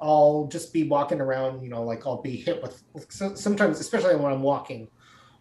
[0.01, 2.83] I'll just be walking around, you know, like I'll be hit with
[3.37, 4.89] sometimes, especially when I'm walking,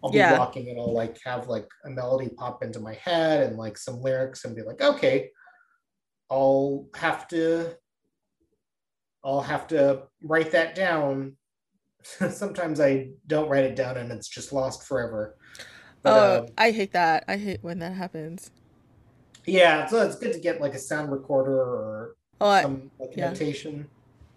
[0.02, 0.38] I'll be yeah.
[0.38, 4.00] walking and I'll like have like a melody pop into my head and like some
[4.00, 5.30] lyrics and be like, okay,
[6.30, 7.76] I'll have to
[9.24, 11.36] I'll have to write that down.
[12.02, 15.36] sometimes I don't write it down and it's just lost forever.
[16.02, 17.24] But, oh, um, I hate that.
[17.26, 18.52] I hate when that happens.
[19.48, 23.30] Yeah, so it's good to get like a sound recorder or oh, some like yeah.
[23.30, 23.88] notation.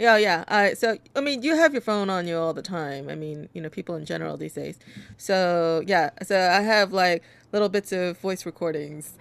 [0.02, 0.46] Yeah, yeah.
[0.48, 3.08] Uh, so, I mean, you have your phone on you all the time.
[3.08, 4.80] I mean, you know, people in general these days.
[5.18, 6.10] So, yeah.
[6.24, 9.14] So I have like little bits of voice recordings.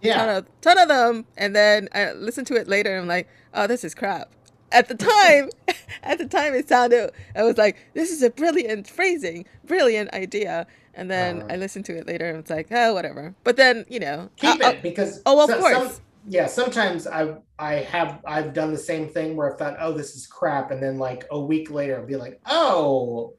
[0.00, 0.16] Yeah.
[0.16, 1.26] Ton of, ton of them.
[1.36, 4.30] And then I listen to it later and I'm like, oh, this is crap.
[4.72, 5.50] At the time,
[6.02, 10.66] at the time, it sounded, I was like, this is a brilliant phrasing, brilliant idea.
[10.96, 13.34] And then uh, I listened to it later and it's like, oh, whatever.
[13.44, 15.76] But then, you know, keep I'll, it because, oh, of so, course.
[15.76, 19.92] Some, yeah, sometimes I I have I've done the same thing where I thought, oh,
[19.92, 23.34] this is crap, and then like a week later, I'll be like, oh,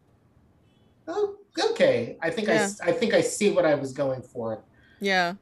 [1.07, 1.35] oh,
[1.71, 2.17] okay.
[2.21, 2.69] I think yeah.
[2.85, 4.63] I I think I see what I was going for.
[5.01, 5.33] Yeah.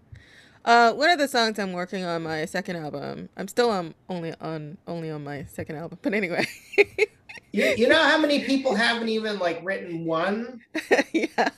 [0.63, 3.29] Uh, one of the songs I'm working on my second album.
[3.37, 6.47] I'm still on only on only on my second album, but anyway.
[7.51, 10.61] you, you know how many people haven't even like written one?
[11.13, 11.49] yeah.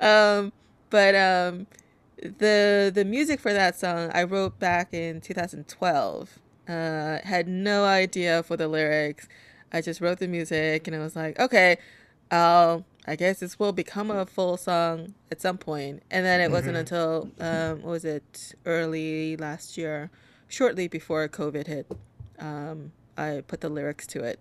[0.00, 0.52] Um,
[0.90, 1.66] but um
[2.22, 6.38] the the music for that song I wrote back in 2012.
[6.66, 9.28] Uh, had no idea for the lyrics.
[9.72, 11.76] I just wrote the music and I was like, okay,
[12.30, 16.02] I'll I guess this will become a full song at some point.
[16.10, 16.52] And then it mm-hmm.
[16.54, 20.10] wasn't until um, what was it early last year,
[20.48, 21.92] shortly before COVID hit,
[22.38, 24.40] um, I put the lyrics to it.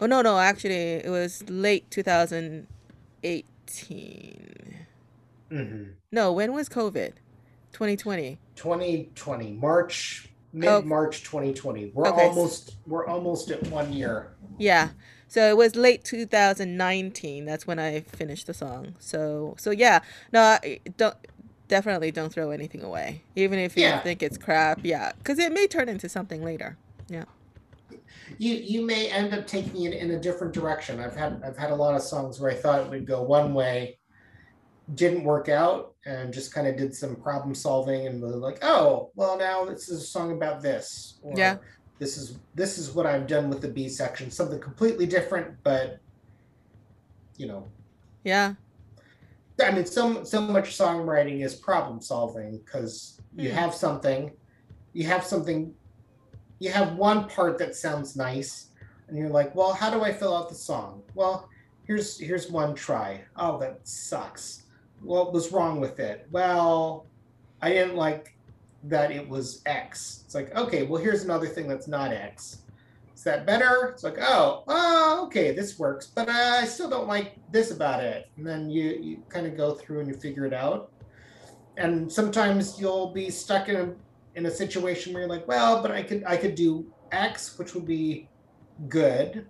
[0.00, 2.66] Oh no, no, actually it was late 2018.
[5.50, 5.84] Mm-hmm.
[6.12, 7.12] No, when was COVID?
[7.72, 8.38] 2020.
[8.56, 11.92] 2020, March, mid March 2020.
[11.94, 12.26] We're okay.
[12.28, 14.32] almost we're almost at one year.
[14.58, 14.90] Yeah.
[15.28, 17.44] So it was late 2019.
[17.44, 18.94] That's when I finished the song.
[18.98, 20.00] So so yeah.
[20.32, 20.58] No,
[20.96, 21.16] don't
[21.68, 24.00] definitely don't throw anything away, even if you yeah.
[24.00, 24.80] think it's crap.
[24.82, 26.76] Yeah, because it may turn into something later.
[27.08, 27.24] Yeah.
[28.38, 31.00] You you may end up taking it in a different direction.
[31.00, 33.54] I've had I've had a lot of songs where I thought it would go one
[33.54, 33.98] way,
[34.94, 39.10] didn't work out and just kind of did some problem solving and was like, oh,
[39.14, 41.18] well now this is a song about this.
[41.22, 41.56] Or yeah.
[41.98, 44.30] This is this is what I've done with the B section.
[44.30, 46.00] Something completely different, but
[47.36, 47.68] you know.
[48.24, 48.54] Yeah.
[49.62, 53.56] I mean, so so much songwriting is problem solving because you hmm.
[53.56, 54.32] have something,
[54.92, 55.72] you have something,
[56.58, 58.68] you have one part that sounds nice,
[59.08, 61.02] and you're like, well, how do I fill out the song?
[61.14, 61.48] Well,
[61.84, 63.24] here's here's one try.
[63.36, 64.64] Oh, that sucks
[65.00, 66.26] what was wrong with it?
[66.30, 67.06] Well,
[67.62, 68.36] I didn't like
[68.84, 70.22] that it was X.
[70.24, 72.58] It's like, okay, well, here's another thing that's not X.
[73.14, 73.90] Is that better?
[73.92, 78.28] It's like, oh, oh, okay, this works, but I still don't like this about it.
[78.36, 80.92] And then you you kind of go through and you figure it out.
[81.78, 83.94] And sometimes you'll be stuck in a
[84.36, 87.74] in a situation where you're like, well, but I could I could do X, which
[87.74, 88.28] would be
[88.88, 89.46] good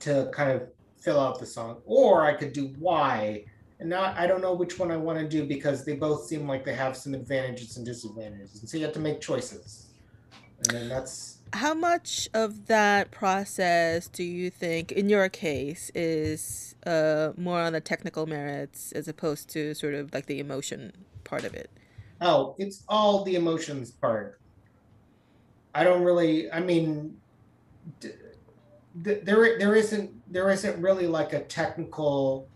[0.00, 0.68] to kind of
[1.00, 3.44] fill out the song, or I could do Y,
[3.80, 6.46] and now I don't know which one I want to do because they both seem
[6.46, 8.60] like they have some advantages and disadvantages.
[8.60, 9.86] And so you have to make choices.
[10.58, 16.74] And then that's how much of that process do you think in your case is
[16.84, 20.92] uh, more on the technical merits as opposed to sort of like the emotion
[21.24, 21.70] part of it
[22.20, 24.40] oh it's all the emotions part
[25.74, 27.16] i don't really i mean
[28.00, 28.10] d-
[29.02, 32.48] d- there there isn't there isn't really like a technical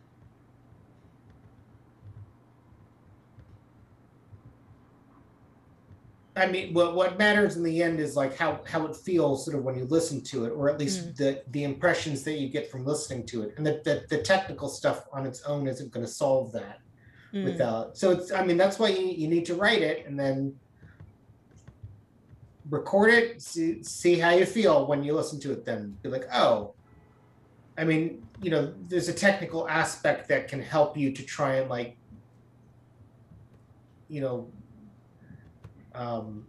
[6.34, 9.56] I mean, what what matters in the end is like how how it feels sort
[9.56, 11.16] of when you listen to it, or at least mm.
[11.16, 14.68] the the impressions that you get from listening to it, and that the, the technical
[14.68, 16.80] stuff on its own isn't going to solve that.
[17.32, 17.44] Mm.
[17.44, 20.54] Without, so it's I mean that's why you you need to write it and then
[22.68, 25.64] record it, see see how you feel when you listen to it.
[25.64, 26.74] Then be like, oh,
[27.78, 31.70] I mean, you know, there's a technical aspect that can help you to try and
[31.70, 31.96] like,
[34.08, 34.50] you know,
[35.94, 36.44] um,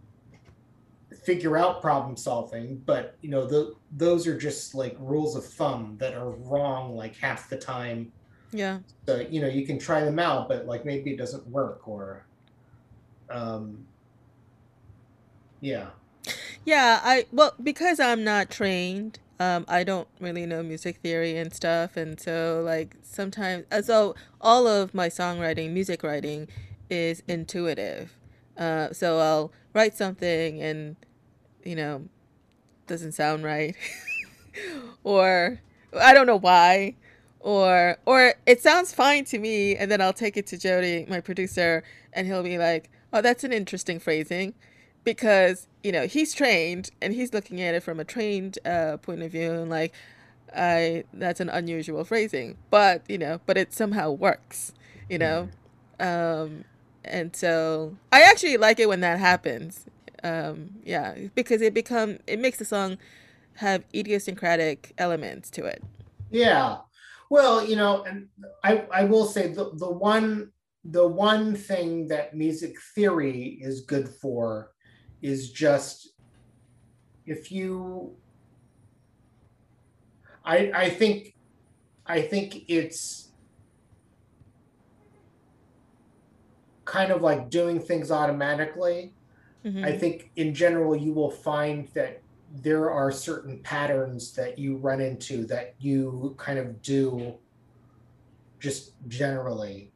[1.24, 5.96] figure out problem solving but you know the, those are just like rules of thumb
[5.98, 8.12] that are wrong like half the time
[8.54, 8.78] yeah.
[9.06, 12.24] So you know you can try them out but like maybe it doesn't work or
[13.30, 13.86] um
[15.60, 15.88] yeah.
[16.64, 21.52] Yeah i well because i'm not trained um i don't really know music theory and
[21.52, 26.48] stuff and so like sometimes uh, so all of my songwriting music writing
[26.90, 28.16] is intuitive.
[28.56, 30.96] Uh, so I'll write something and,
[31.64, 32.04] you know,
[32.86, 33.74] doesn't sound right,
[35.04, 35.60] or
[35.98, 36.96] I don't know why,
[37.44, 41.20] or or it sounds fine to me, and then I'll take it to Jody, my
[41.20, 44.54] producer, and he'll be like, "Oh, that's an interesting phrasing,"
[45.04, 49.22] because you know he's trained and he's looking at it from a trained uh, point
[49.22, 49.92] of view, and like,
[50.56, 54.72] I that's an unusual phrasing, but you know, but it somehow works,
[55.10, 55.50] you know,
[56.00, 56.64] um,
[57.04, 59.84] and so I actually like it when that happens.
[60.22, 62.96] Um, yeah, because it become it makes the song
[63.56, 65.82] have idiosyncratic elements to it.
[66.30, 66.78] Yeah,
[67.30, 68.28] well, you know, and
[68.62, 70.52] I I will say the the one
[70.84, 74.72] the one thing that music theory is good for
[75.22, 76.10] is just
[77.26, 78.14] if you
[80.44, 81.34] I I think
[82.06, 83.30] I think it's
[86.84, 89.14] kind of like doing things automatically.
[89.64, 89.84] Mm-hmm.
[89.84, 92.23] I think in general you will find that
[92.62, 97.34] there are certain patterns that you run into that you kind of do
[98.60, 99.90] just generally.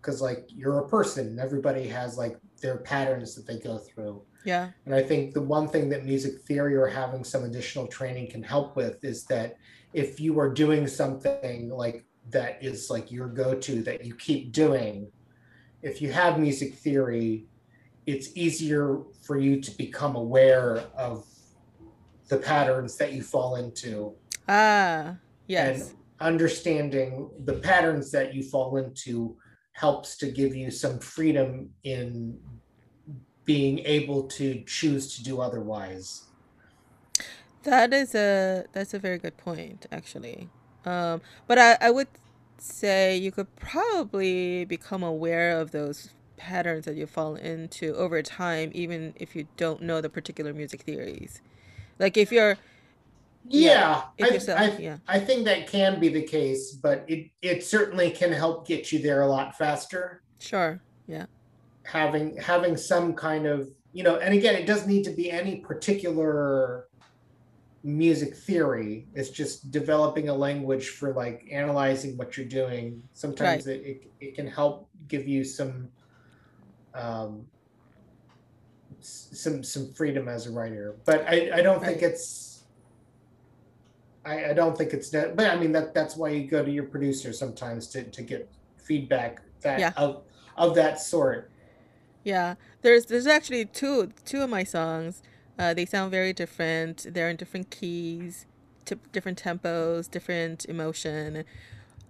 [0.00, 4.22] Because like you're a person and everybody has like their patterns that they go through.
[4.44, 4.70] Yeah.
[4.86, 8.42] And i think the one thing that music theory or having some additional training can
[8.42, 9.56] help with is that
[9.92, 15.10] if you are doing something like that is like your go-to that you keep doing
[15.82, 17.46] if you have music theory
[18.06, 21.26] it's easier for you to become aware of
[22.28, 24.14] the patterns that you fall into.
[24.48, 25.88] Ah, yes.
[25.88, 29.36] And understanding the patterns that you fall into
[29.72, 32.38] helps to give you some freedom in
[33.44, 36.24] being able to choose to do otherwise.
[37.62, 40.48] That is a that's a very good point, actually.
[40.84, 42.08] Um, but I, I would
[42.58, 48.70] say you could probably become aware of those patterns that you fall into over time,
[48.74, 51.40] even if you don't know the particular music theories.
[51.98, 52.56] Like if you're
[53.50, 54.96] yeah, yeah I, I, yeah.
[55.06, 59.00] I think that can be the case, but it it certainly can help get you
[59.00, 60.22] there a lot faster.
[60.38, 60.80] Sure.
[61.06, 61.26] Yeah.
[61.84, 65.56] Having having some kind of you know, and again, it doesn't need to be any
[65.56, 66.88] particular
[67.82, 69.06] music theory.
[69.14, 73.02] It's just developing a language for like analyzing what you're doing.
[73.14, 73.76] Sometimes right.
[73.76, 75.88] it, it, it can help give you some
[76.94, 77.46] um,
[79.00, 80.96] some some freedom as a writer.
[81.04, 82.64] But I, I don't think it's
[84.24, 86.70] I, I don't think it's that but I mean that that's why you go to
[86.70, 89.92] your producer sometimes to, to get feedback that yeah.
[89.96, 90.22] of
[90.56, 91.50] of that sort.
[92.24, 92.56] Yeah.
[92.82, 95.22] There's there's actually two two of my songs.
[95.58, 97.06] Uh, they sound very different.
[97.10, 98.46] They're in different keys,
[98.84, 101.44] t- different tempos, different emotion.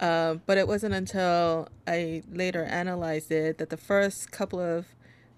[0.01, 4.87] Uh, but it wasn't until I later analyzed it that the first couple of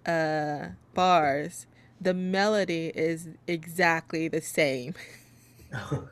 [0.07, 0.69] uh,
[1.01, 1.67] bars,
[1.99, 4.93] the melody is exactly the same.
[5.73, 6.11] well,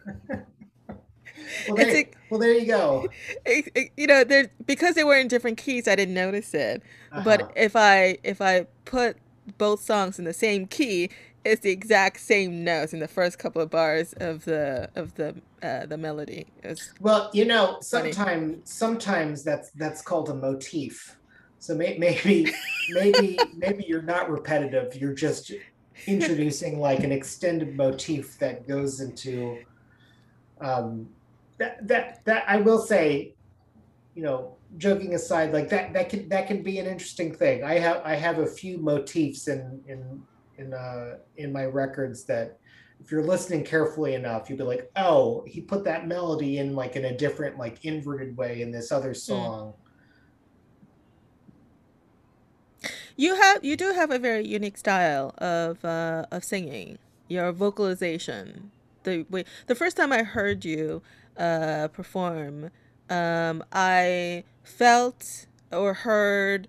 [1.77, 3.07] there, a, well, there you go.
[3.45, 6.83] It, it, you know, there because they were in different keys, I didn't notice it.
[7.13, 7.21] Uh-huh.
[7.23, 9.19] But if I if I put
[9.59, 11.11] both songs in the same key,
[11.45, 15.35] it's the exact same notes in the first couple of bars of the of the
[15.63, 16.47] uh, the melody.
[16.99, 21.18] well, you know, sometimes sometimes that's that's called a motif.
[21.59, 22.53] So may, maybe,
[22.91, 24.95] maybe, maybe you're not repetitive.
[24.97, 25.53] You're just
[26.07, 29.59] introducing like an extended motif that goes into
[30.61, 31.09] um,
[31.59, 31.87] that.
[31.87, 33.35] That that I will say,
[34.15, 37.65] you know, joking aside, like that that can that can be an interesting thing.
[37.65, 40.23] I have I have a few motifs in in
[40.59, 42.59] in uh in my records that
[43.01, 46.97] if you're listening carefully enough, you'll be like, oh, he put that melody in like
[46.97, 49.15] in a different, like inverted way in this other hmm.
[49.15, 49.73] song.
[49.73, 49.88] Mm.
[53.19, 56.99] You have you do have a very unique style of uh, of singing.
[57.27, 58.71] Your vocalization,
[59.03, 61.03] the way the first time I heard you
[61.37, 62.71] uh, perform,
[63.11, 66.69] um, I felt or heard,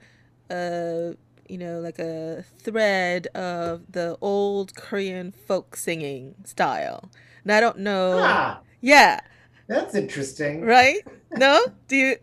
[0.49, 1.13] uh,
[1.47, 7.11] you know, like a thread of the old Korean folk singing style.
[7.43, 8.17] And I don't know.
[8.23, 9.19] Ah, yeah.
[9.67, 10.61] That's interesting.
[10.61, 11.05] Right?
[11.31, 11.63] No?
[11.87, 12.15] Do you?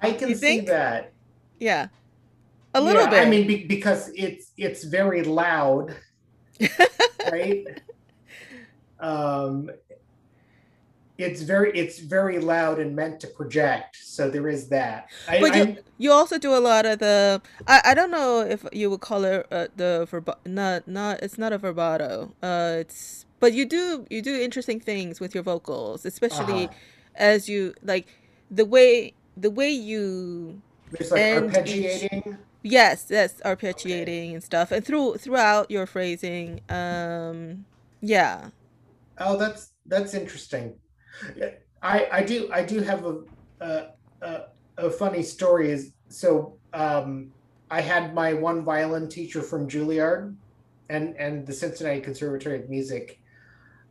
[0.00, 0.68] I can you see think?
[0.68, 1.12] that.
[1.60, 1.88] Yeah.
[2.78, 3.26] A little yeah, bit.
[3.26, 5.96] I mean, be, because it's it's very loud,
[7.32, 7.64] right?
[9.00, 9.70] Um,
[11.18, 13.96] it's very it's very loud and meant to project.
[14.00, 15.10] So there is that.
[15.28, 17.42] I, but you, you also do a lot of the.
[17.66, 21.36] I, I don't know if you would call it uh, the verb not not it's
[21.36, 22.32] not a vibrato.
[22.40, 26.74] Uh, it's but you do you do interesting things with your vocals, especially uh-huh.
[27.16, 28.06] as you like
[28.50, 30.62] the way the way you.
[30.92, 32.28] There's like arpeggiating.
[32.28, 34.34] Each, Yes, yes, arpeggiating okay.
[34.34, 37.66] and stuff, and through throughout your phrasing, um,
[38.00, 38.50] yeah,
[39.18, 40.78] Oh, that's that's interesting.
[41.82, 43.20] I I do I do have a
[43.60, 43.86] a,
[44.22, 44.40] a,
[44.78, 45.70] a funny story.
[45.70, 47.32] Is so um,
[47.70, 50.36] I had my one violin teacher from Juilliard,
[50.88, 53.20] and and the Cincinnati Conservatory of Music.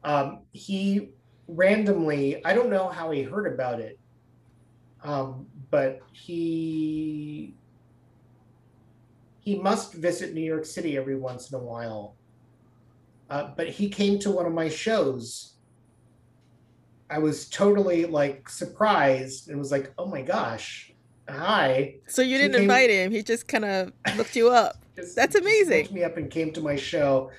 [0.04, 1.12] Um, he
[1.48, 4.00] randomly, I don't know how he heard about it,
[5.04, 7.57] um, but he
[9.48, 12.16] he must visit New York City every once in a while.
[13.30, 15.54] Uh, but he came to one of my shows.
[17.10, 20.92] I was totally like surprised and was like, "Oh my gosh,
[21.30, 24.84] hi!" So you didn't invite him; he just kind of looked you up.
[25.16, 25.84] That's amazing.
[25.84, 27.32] Looked me up and came to my show.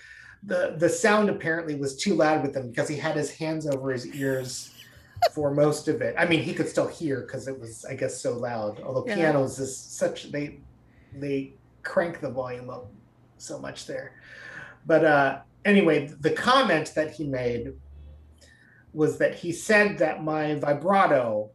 [0.42, 3.92] the The sound apparently was too loud with him because he had his hands over
[3.92, 4.72] his ears
[5.34, 6.14] for most of it.
[6.16, 8.80] I mean, he could still hear because it was, I guess, so loud.
[8.80, 9.16] Although yeah.
[9.16, 10.60] pianos is such they
[11.12, 11.52] they
[11.88, 12.90] crank the volume up
[13.38, 14.12] so much there.
[14.86, 17.72] But uh, anyway, the comment that he made
[18.92, 21.50] was that he said that my vibrato,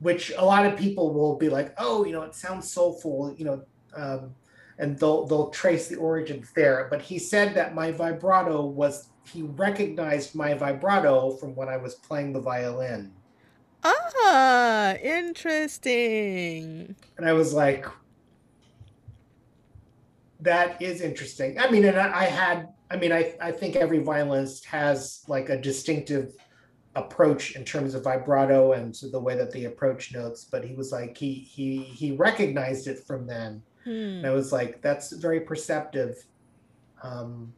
[0.00, 3.44] which a lot of people will be like, oh, you know, it sounds soulful, you
[3.44, 3.62] know,
[3.96, 4.34] um,
[4.78, 6.88] and they'll they'll trace the origins there.
[6.90, 11.94] But he said that my vibrato was he recognized my vibrato from when I was
[11.94, 13.12] playing the violin.
[13.84, 16.96] Ah, interesting.
[17.16, 17.86] And I was like,
[20.44, 21.58] that is interesting.
[21.58, 25.48] I mean, and I, I had, I mean, I, I think every violinist has like
[25.48, 26.34] a distinctive
[26.94, 30.44] approach in terms of vibrato and the way that they approach notes.
[30.44, 33.62] But he was like, he he he recognized it from then.
[33.84, 33.90] Hmm.
[33.90, 36.24] And I was like, that's very perceptive.
[37.02, 37.52] Um,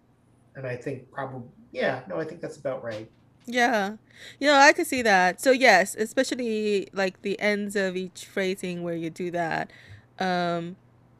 [0.54, 3.10] and I think probably yeah, no, I think that's about right.
[3.46, 3.96] Yeah.
[4.40, 5.40] You know, I could see that.
[5.40, 9.72] So yes, especially like the ends of each phrasing where you do that.
[10.18, 10.76] Um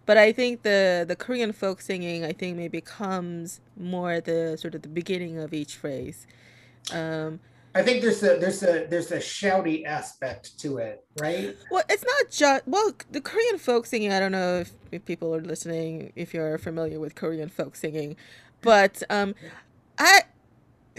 [0.07, 4.57] but I think the the Korean folk singing I think maybe comes more at the
[4.59, 6.27] sort of the beginning of each phrase.
[6.93, 7.41] Um
[7.75, 11.55] I think there's a there's a there's a shouty aspect to it, right?
[11.71, 14.13] Well, it's not just well the Korean folk singing.
[14.13, 18.17] I don't know if, if people are listening if you're familiar with Korean folk singing,
[18.63, 19.35] but um,
[19.99, 20.23] I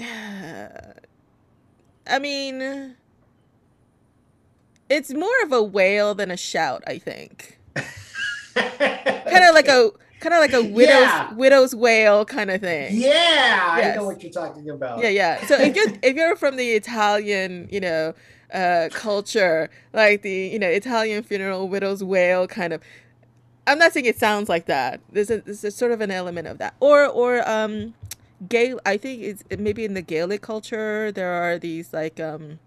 [2.07, 2.95] I mean,
[4.89, 6.84] it's more of a wail than a shout.
[6.85, 7.56] I think.
[9.29, 11.34] kind of like a kind of like a widow's yeah.
[11.34, 12.95] widow's wail kind of thing.
[12.95, 13.93] Yeah, yes.
[13.93, 14.99] I know what you're talking about.
[14.99, 15.45] Yeah, yeah.
[15.45, 18.13] So if you're if you're from the Italian, you know,
[18.53, 22.81] uh, culture, like the you know Italian funeral widow's wail kind of.
[23.65, 25.01] I'm not saying it sounds like that.
[25.11, 27.93] There's a there's a sort of an element of that, or or um,
[28.47, 32.59] gay i think it's maybe in the gaelic culture there are these like um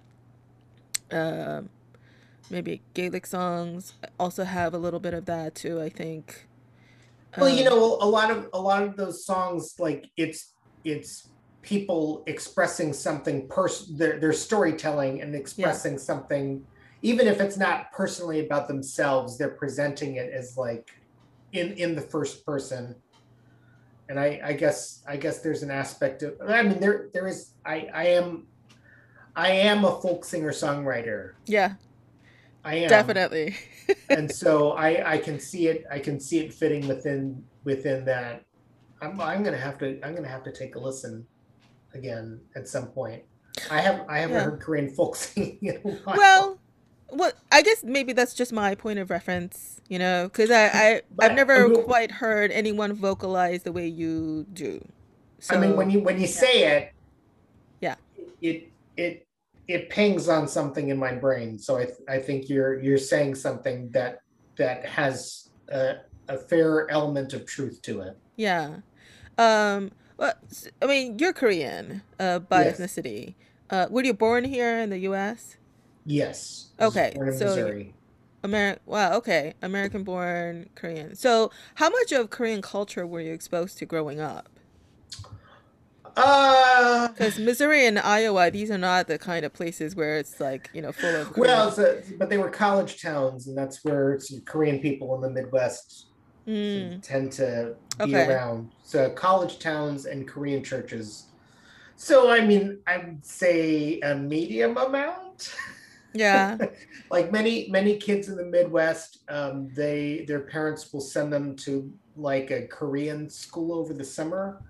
[1.13, 1.63] uh,
[2.51, 6.47] maybe gaelic songs also have a little bit of that too i think
[7.39, 10.55] well um, you know a lot of a lot of those songs like it's
[10.85, 11.31] it's
[11.63, 15.99] people expressing something person their, their storytelling and expressing yeah.
[15.99, 16.65] something
[17.03, 20.91] even if it's not personally about themselves they're presenting it as like
[21.53, 22.95] in in the first person
[24.09, 27.53] and I, I guess I guess there's an aspect of I mean there there is
[27.65, 28.49] I I am
[29.37, 31.35] I am a folk singer songwriter.
[31.47, 31.75] Yeah.
[32.65, 33.57] I am definitely.
[34.11, 38.45] and so I I can see it I can see it fitting within within that.
[39.01, 41.27] I'm I'm gonna have to I'm gonna have to take a listen
[41.95, 43.23] again at some point.
[43.71, 44.45] I have I haven't yeah.
[44.45, 46.17] heard Korean folk singing in a while.
[46.17, 46.59] Well,
[47.13, 51.03] well, I guess maybe that's just my point of reference, you know, because I, I
[51.19, 54.85] I've never quite heard anyone vocalize the way you do.
[55.41, 56.33] So, I mean, when you when you yeah.
[56.33, 56.93] say it,
[57.81, 57.95] yeah,
[58.41, 59.27] it it
[59.71, 61.59] it pings on something in my brain.
[61.59, 64.23] So I I think you're you're saying something that
[64.57, 65.97] that has a,
[66.29, 68.19] a fair element of truth to it.
[68.37, 68.79] Yeah.
[69.39, 69.93] Um.
[70.17, 70.35] Well,
[70.83, 72.79] I mean, you're Korean uh, by yes.
[72.79, 73.35] ethnicity.
[73.71, 75.57] Uh, were you born here in the U.S.?
[76.05, 76.73] Yes.
[76.79, 77.15] Okay.
[77.39, 77.85] So
[78.43, 78.83] American.
[78.85, 79.15] Wow.
[79.15, 79.55] Okay.
[79.63, 81.15] American born Korean.
[81.15, 84.51] So, how much of Korean culture were you exposed to growing up?
[86.17, 90.71] Uh, because Missouri and Iowa, these are not the kind of places where it's like
[90.73, 91.33] you know full of.
[91.33, 91.57] Korean.
[91.57, 96.07] Well, so, but they were college towns, and that's where Korean people in the Midwest
[96.47, 97.03] mm.
[97.03, 98.27] tend to be okay.
[98.27, 98.71] around.
[98.83, 101.27] So college towns and Korean churches.
[101.97, 105.55] So I mean, I would say a medium amount.
[106.15, 106.57] Yeah.
[107.11, 111.93] like many many kids in the Midwest, um, they their parents will send them to
[112.17, 114.63] like a Korean school over the summer,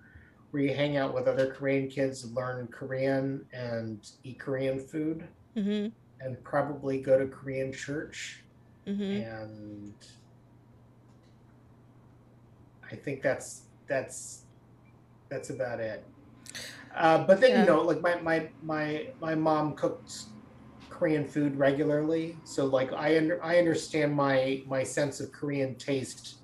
[0.51, 5.89] where you hang out with other Korean kids, learn Korean, and eat Korean food, mm-hmm.
[6.21, 8.43] and probably go to Korean church,
[8.87, 9.03] mm-hmm.
[9.03, 9.95] and
[12.91, 14.43] I think that's that's
[15.29, 16.05] that's about it.
[16.97, 17.61] Uh, but then Yeah.
[17.61, 20.25] you know, like my my my my mom cooked
[20.89, 26.39] Korean food regularly, so like I under, I understand my my sense of Korean taste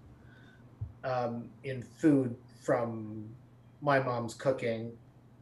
[1.03, 3.29] um, in food from
[3.81, 4.93] my mom's cooking.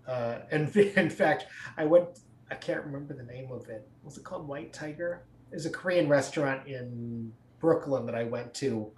[0.06, 1.46] Uh, and in fact,
[1.76, 2.06] I went.
[2.50, 3.88] I can't remember the name of it.
[4.04, 5.22] Was it called White Tiger?
[5.50, 8.90] There's a Korean restaurant in Brooklyn that I went to,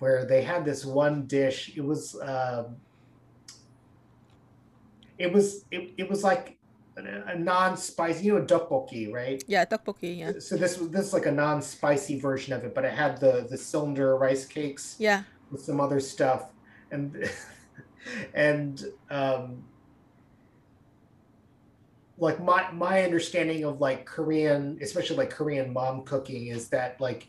[0.00, 1.72] where they had this one dish.
[1.76, 2.18] It was.
[2.20, 2.76] Um,
[5.18, 6.56] it was it, it was like
[6.96, 7.02] a,
[7.32, 9.42] a non-spicy, you know, tteokbokki, right?
[9.46, 10.18] Yeah, tteokbokki.
[10.18, 10.32] Yeah.
[10.38, 13.46] So this was this is like a non-spicy version of it, but it had the
[13.48, 15.22] the cylinder rice cakes Yeah.
[15.50, 16.46] with some other stuff,
[16.90, 17.16] and
[18.34, 19.68] and um,
[22.16, 27.26] like my my understanding of like Korean, especially like Korean mom cooking, is that like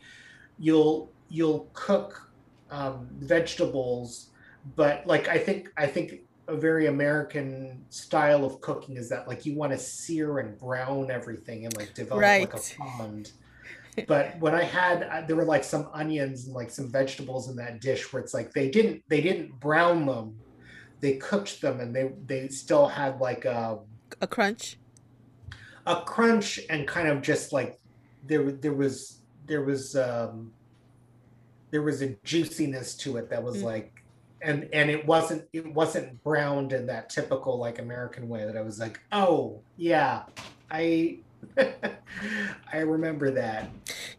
[0.57, 2.19] you'll you'll cook
[2.69, 4.31] um, vegetables,
[4.75, 6.13] but like I think I think
[6.47, 11.11] a very American style of cooking is that like you want to sear and brown
[11.11, 12.63] everything and like develop like a Right.
[12.77, 13.31] fond.
[14.07, 17.55] But when I had uh, there were like some onions and like some vegetables in
[17.57, 20.40] that dish where it's like they didn't they didn't brown them,
[21.01, 23.79] they cooked them and they they still had like a
[24.21, 24.77] A crunch.
[25.85, 27.79] a crunch and kind of just like
[28.23, 30.53] there there was there was um
[31.71, 33.63] there was a juiciness to it that was Mm.
[33.63, 33.91] like
[34.41, 38.61] and and it wasn't it wasn't browned in that typical like American way that I
[38.61, 40.23] was like oh yeah
[40.69, 41.19] I
[41.57, 43.75] I remember that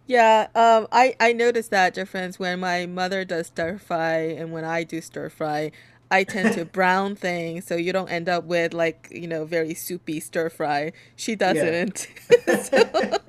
[0.07, 4.65] Yeah, um, I I noticed that difference when my mother does stir fry and when
[4.65, 5.71] I do stir fry.
[6.13, 9.75] I tend to brown things so you don't end up with like, you know, very
[9.75, 10.93] soupy stir fry.
[11.17, 12.09] She doesn't.
[12.47, 12.91] So,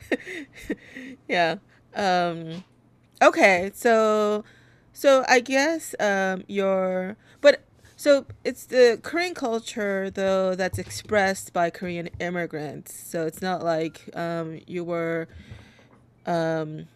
[1.28, 1.56] yeah.
[1.94, 2.64] Um,
[3.22, 4.44] okay, so
[4.92, 7.64] so I guess um your but
[7.96, 12.94] so it's the Korean culture though that's expressed by Korean immigrants.
[12.94, 15.28] So it's not like um you were
[16.26, 16.88] um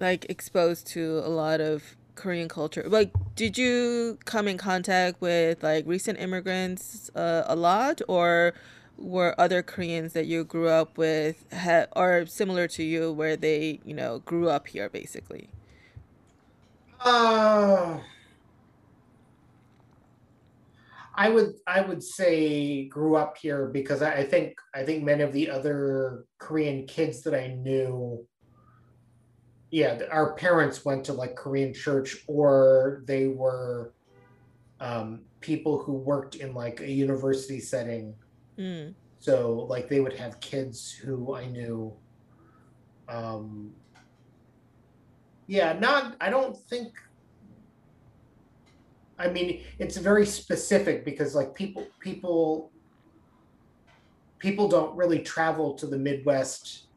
[0.00, 2.84] like exposed to a lot of Korean culture.
[2.86, 8.54] Like did you come in contact with like recent immigrants uh, a lot or
[8.96, 13.80] were other Koreans that you grew up with ha- or similar to you where they,
[13.84, 15.48] you know, grew up here basically?
[17.00, 17.98] uh
[21.14, 25.24] I would I would say grew up here because I, I think I think many
[25.24, 28.27] of the other Korean kids that I knew
[29.70, 33.92] yeah, our parents went to like Korean church or they were
[34.80, 38.14] um, people who worked in like a university setting.
[38.58, 41.94] Mm, So like they would have kids who I knew.
[43.08, 43.72] Um,
[45.46, 46.92] yeah, not, I don't think,
[49.18, 52.70] I mean, it's very specific because like people, people,
[54.38, 56.87] people don't really travel to the Midwest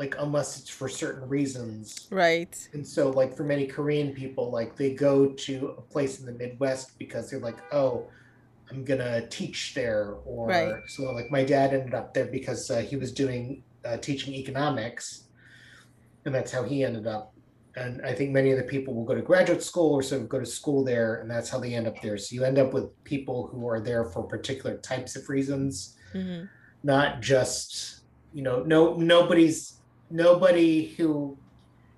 [0.00, 2.08] like unless it's for certain reasons.
[2.10, 2.56] right.
[2.72, 6.32] And so, like for many Korean people, like they go to a place in the
[6.32, 8.08] Midwest because they're like, oh,
[8.70, 10.68] I'm gonna teach there, Right.
[10.70, 11.02] or so.
[11.12, 15.24] Like my dad ended up there because uh, he was doing uh, teaching economics,
[16.24, 17.34] and that's how he ended up.
[17.76, 20.30] And I think many of the people will go to graduate school or sort of
[20.30, 22.16] go to school there, and that's how they end up there.
[22.16, 26.44] So you end up with people who are there for particular types of reasons, hmm
[26.82, 28.00] not just
[28.32, 29.79] you know, no nobody's
[30.10, 31.36] nobody who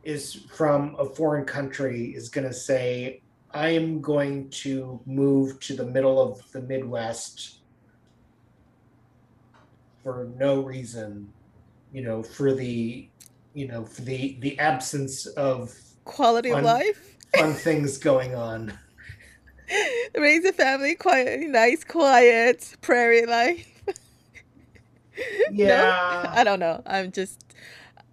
[0.05, 3.21] is from a foreign country is going to say,
[3.53, 7.59] I am going to move to the middle of the Midwest
[10.03, 11.33] for no reason,
[11.93, 13.09] you know, for the,
[13.55, 15.75] you know, for the the absence of
[16.05, 17.17] Quality of life.
[17.37, 18.73] fun things going on.
[20.17, 23.69] Raise a family, quiet, nice, quiet, prairie life.
[25.51, 26.33] No, Yeah.
[26.35, 26.83] I don't know.
[26.87, 27.52] I'm just,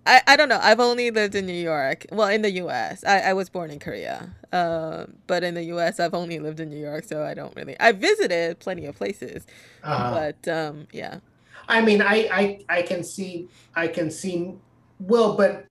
[0.06, 0.60] I, I don't know.
[0.62, 2.06] I've only lived in New York.
[2.12, 3.04] Well, in the U.S.
[3.04, 4.34] I, I was born in Korea.
[4.52, 7.76] Um, but in the U.S., I've only lived in New York, so I don't really.
[7.80, 9.46] I visited plenty of places,
[9.84, 11.20] Uh, but um, yeah,
[11.68, 14.56] I mean, I, I I can see I can see
[15.00, 15.66] well, but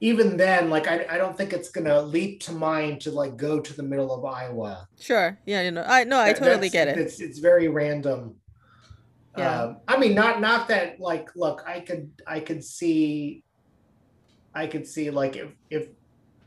[0.00, 3.60] even then, like I, I don't think it's gonna leap to mind to like go
[3.60, 4.88] to the middle of Iowa.
[5.00, 5.38] sure.
[5.46, 6.98] Yeah, you know, I no, I That, totally get it.
[6.98, 8.36] it's it's very random.
[9.36, 9.62] Yeah.
[9.64, 13.44] Um, I mean, not not that like look, I could I could see
[14.54, 15.88] I could see like if if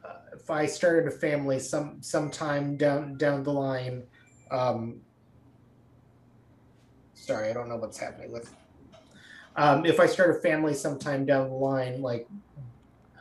[0.04, 4.04] uh, if I started a family some sometime down down the line.
[4.52, 5.02] Um,
[7.14, 8.52] sorry, I don't know what's happening with.
[9.56, 12.28] Um, if I start a family sometime down the line, like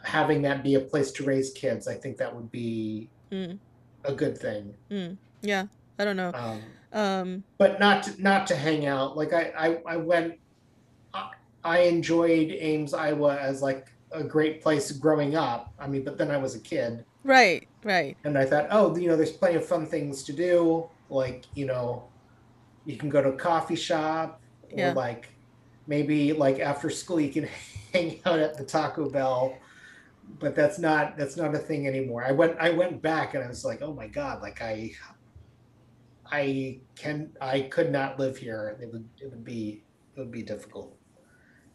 [0.05, 3.59] having that be a place to raise kids, I think that would be Mm,
[4.05, 4.75] a good thing.
[4.91, 5.67] Mm, yeah,
[5.99, 6.31] I don't know.
[6.33, 9.17] Um, Um, but not to, not to hang out.
[9.17, 9.53] Like I
[9.87, 10.35] I, I went.
[11.13, 11.31] I,
[11.65, 15.73] I enjoyed Ames, Iowa, as like a great place growing up.
[15.79, 18.17] I mean, but then I was a kid, right, right.
[18.25, 20.89] and I thought, oh, you know, there's plenty of fun things to do.
[21.11, 22.05] Like you know,
[22.87, 24.41] you can go to a coffee shop,
[24.73, 24.93] or Yeah.
[24.93, 25.29] like
[25.87, 27.49] maybe like after school you can
[27.93, 29.57] hang out at the Taco Bell.
[30.41, 32.25] But that's not that's not a thing anymore.
[32.25, 34.93] I went I went back and I was like, oh my god, like I
[36.31, 38.79] I can I could not live here.
[38.81, 39.83] It would it would be
[40.17, 40.95] it would be difficult.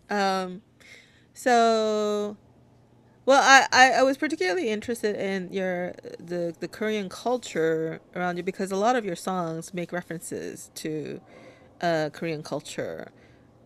[0.09, 0.61] Um,
[1.33, 2.37] so,
[3.25, 8.43] well, I, I, I was particularly interested in your the the Korean culture around you
[8.43, 11.21] because a lot of your songs make references to
[11.81, 13.11] uh, Korean culture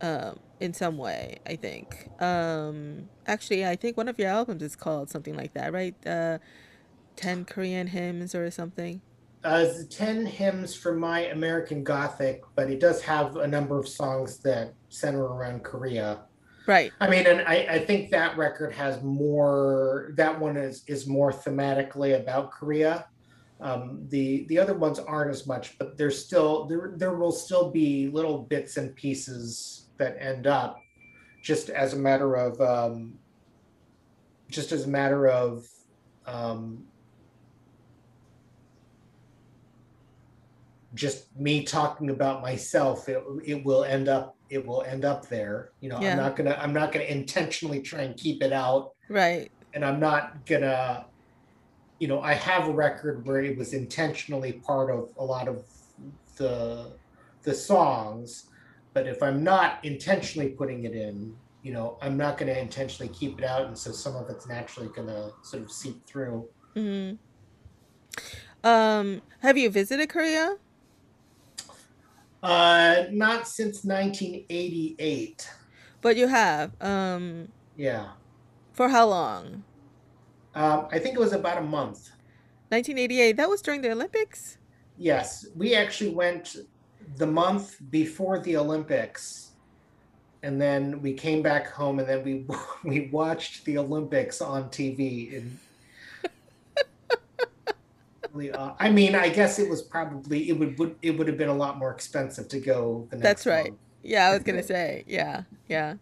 [0.01, 1.39] um, in some way.
[1.45, 2.09] I think.
[2.21, 5.95] Um, actually, I think one of your albums is called something like that, right?
[6.07, 6.37] Uh,
[7.15, 9.01] Ten Korean hymns or something.
[9.47, 13.87] Uh, it's ten hymns for my American Gothic, but it does have a number of
[13.87, 16.25] songs that center around Korea.
[16.67, 16.91] Right.
[16.99, 20.11] I mean, and I, I think that record has more.
[20.17, 23.07] That one is is more thematically about Korea.
[23.61, 27.71] Um, the the other ones aren't as much, but there's still there there will still
[27.71, 30.77] be little bits and pieces that end up
[31.41, 33.13] just as a matter of um,
[34.49, 35.65] just as a matter of
[36.25, 36.83] um,
[40.97, 43.07] just me talking about myself.
[43.07, 45.71] It, it will end up it will end up there.
[45.81, 46.11] You know, Yeah.
[46.11, 49.51] I'm not gonna I'm not gonna intentionally try and keep it out Right.
[49.73, 51.05] and I'm not gonna,
[51.99, 55.65] you know, I have a record where it was intentionally part of a lot of
[56.37, 56.97] the
[57.43, 58.49] the songs,
[58.93, 63.39] but if I'm not intentionally putting it in, you know, I'm not gonna intentionally keep
[63.39, 66.49] it out, and so some of it's naturally gonna sort of seep through.
[66.75, 67.11] hmm
[68.63, 70.57] Um, have you visited Korea?
[72.43, 75.49] Uh, not since 1988.
[76.01, 76.71] But you have.
[76.81, 78.09] Um, Yeah,
[78.73, 79.63] for how long?
[80.55, 82.09] um, I think it was about a month.
[82.69, 83.37] 1988.
[83.37, 84.57] That was during the Olympics.
[84.97, 86.55] Yes, we actually went
[87.17, 89.51] the month before the Olympics,
[90.43, 92.45] and then we came back home, and then we
[92.83, 95.37] we watched the Olympics on TV.
[95.37, 95.57] And
[98.41, 101.49] uh, I mean, I guess it was probably it would, would it would have been
[101.49, 103.73] a lot more expensive to go the next That's right.
[103.73, 103.79] month.
[104.03, 105.03] Yeah, I was gonna say.
[105.07, 105.95] Yeah, yeah.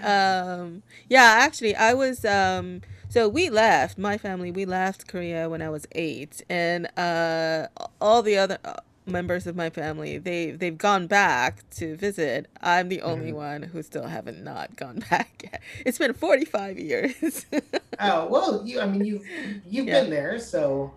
[0.00, 2.24] Um, yeah, actually, I was.
[2.24, 3.98] Um, so we left.
[3.98, 4.50] My family.
[4.50, 7.68] We left Korea when I was eight, and uh,
[8.00, 8.74] all the other uh,
[9.06, 12.46] members of my family they they've gone back to visit.
[12.60, 13.36] I'm the only Mhm.
[13.36, 15.62] one who still haven't not gone back yet.
[15.84, 17.46] It's been 45 years.
[17.98, 19.28] Oh well, you I mean you've
[19.64, 20.00] you've Yeah.
[20.00, 20.92] been there, so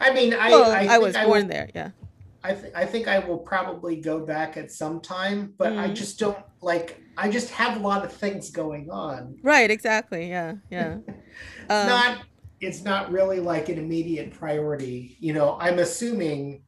[0.00, 1.70] I mean I well, I, I, think was I born will, there.
[1.74, 1.90] Yeah.
[2.44, 5.94] I th- I think I will probably go back at some time, but I Mhm.
[5.94, 9.36] just don't like I just have a lot of things going on.
[9.42, 9.70] Right.
[9.70, 10.28] Exactly.
[10.28, 10.54] Yeah.
[10.70, 10.98] Yeah.
[11.06, 11.16] It's
[11.70, 12.18] Um, not
[12.60, 15.16] it's not really like an immediate priority.
[15.20, 16.62] You know, I'm assuming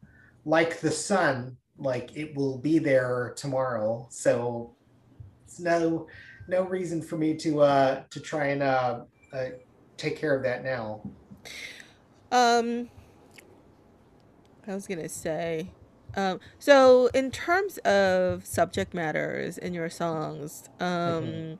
[0.45, 4.07] like the sun, like it will be there tomorrow.
[4.11, 4.77] So
[5.47, 6.07] it's no
[6.49, 9.01] no reason for me to uh to try and uh,
[9.33, 9.47] uh
[9.97, 11.03] take care of that now.
[12.33, 12.89] Um,
[14.67, 15.69] I was gonna say,
[16.17, 21.59] um, so in terms of subject matters in your songs, um,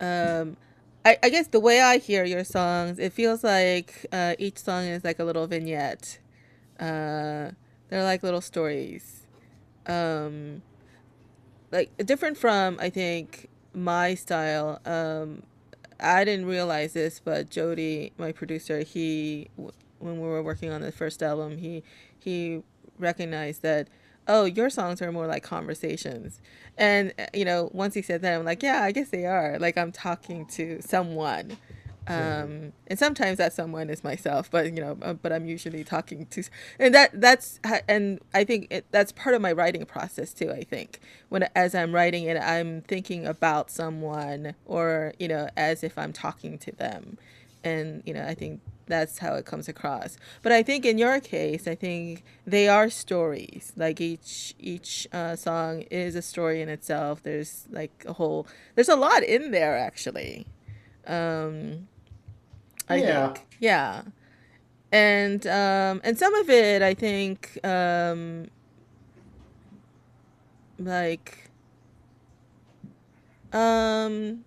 [0.00, 0.56] um,
[1.04, 4.84] I, I guess the way I hear your songs, it feels like uh, each song
[4.84, 6.18] is like a little vignette.
[6.78, 7.50] Uh,
[7.88, 9.26] they're like little stories.
[9.86, 10.62] Um,
[11.70, 14.80] like different from I think my style.
[14.84, 15.42] Um,
[16.00, 19.48] I didn't realize this, but Jody, my producer, he
[19.98, 21.82] when we were working on the first album, he
[22.18, 22.62] he
[22.98, 23.88] recognized that
[24.28, 26.40] oh, your songs are more like conversations.
[26.76, 29.58] And uh, you know, once he said that, I'm like, yeah, I guess they are.
[29.58, 31.56] Like I'm talking to someone.
[32.06, 36.24] Um, and sometimes that someone is myself, but you know, uh, but I'm usually talking
[36.24, 36.42] to,
[36.78, 40.50] and that that's and I think it, that's part of my writing process too.
[40.50, 45.84] I think when as I'm writing it, I'm thinking about someone, or you know, as
[45.84, 47.18] if I'm talking to them,
[47.62, 50.16] and you know, I think that's how it comes across.
[50.42, 53.72] But I think in your case, I think they are stories.
[53.76, 57.22] Like each each uh, song is a story in itself.
[57.22, 60.46] There's like a whole, there's a lot in there actually.
[61.06, 61.88] Um,
[62.88, 63.26] I Yeah.
[63.28, 64.02] think, yeah,
[64.92, 68.48] and um, and some of it, I think, um,
[70.78, 71.50] like,
[73.52, 74.44] um,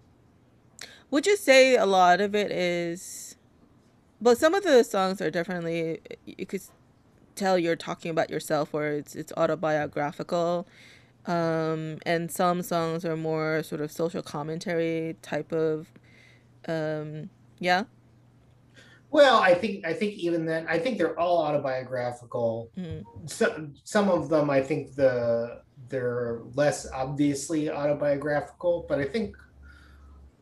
[1.12, 3.36] would you say a lot of it is
[4.22, 6.62] but some of the songs are definitely you could
[7.36, 10.68] tell you're talking about yourself or it's it's autobiographical.
[11.28, 15.88] Um, and some songs are more sort of social commentary type of
[16.68, 17.84] um, yeah.
[19.10, 22.72] Well i think i think even then i think they're all autobiographical.
[22.78, 23.04] Mm.
[23.30, 29.36] some some of them i think the they're less obviously autobiographical but i think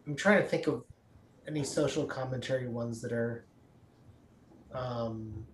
[0.06, 0.84] i'm trying to think of
[1.48, 3.48] any social commentary ones that are
[4.74, 5.46] um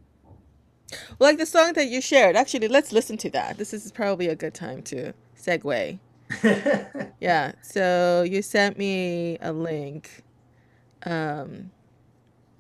[1.20, 2.36] like the song that you shared.
[2.36, 3.58] Actually, let's listen to that.
[3.58, 6.00] This is probably a good time to segue.
[7.20, 7.52] yeah.
[7.62, 10.24] So you sent me a link.
[11.06, 11.72] Um,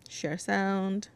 [0.09, 1.09] share sound.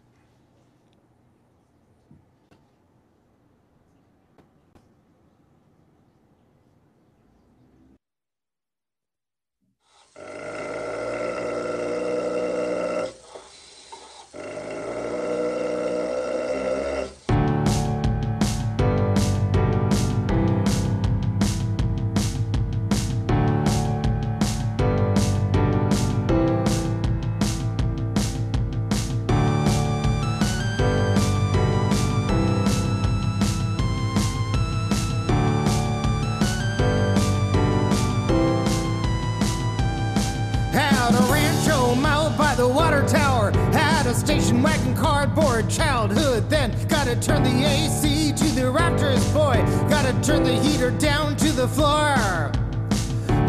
[44.29, 46.47] Station wagon cardboard childhood.
[46.51, 49.55] Then gotta turn the AC to the Raptors, boy.
[49.89, 52.51] Gotta turn the heater down to the floor.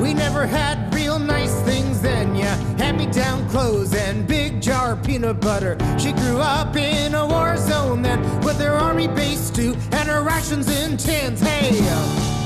[0.01, 2.57] We never had real nice things then, yeah.
[2.79, 5.77] Hand me down clothes and big jar peanut butter.
[5.99, 10.23] She grew up in a war zone then with her army base too and her
[10.23, 11.43] rations in tins.
[11.43, 12.40] Hey!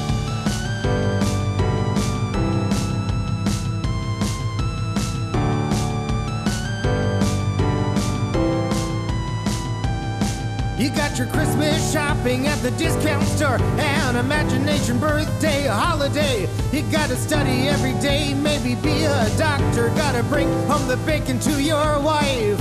[11.14, 16.48] You your Christmas shopping at the discount store, an imagination birthday, holiday.
[16.72, 19.90] You gotta study every day, maybe be a doctor.
[19.90, 22.60] Gotta bring home the bacon to your wife.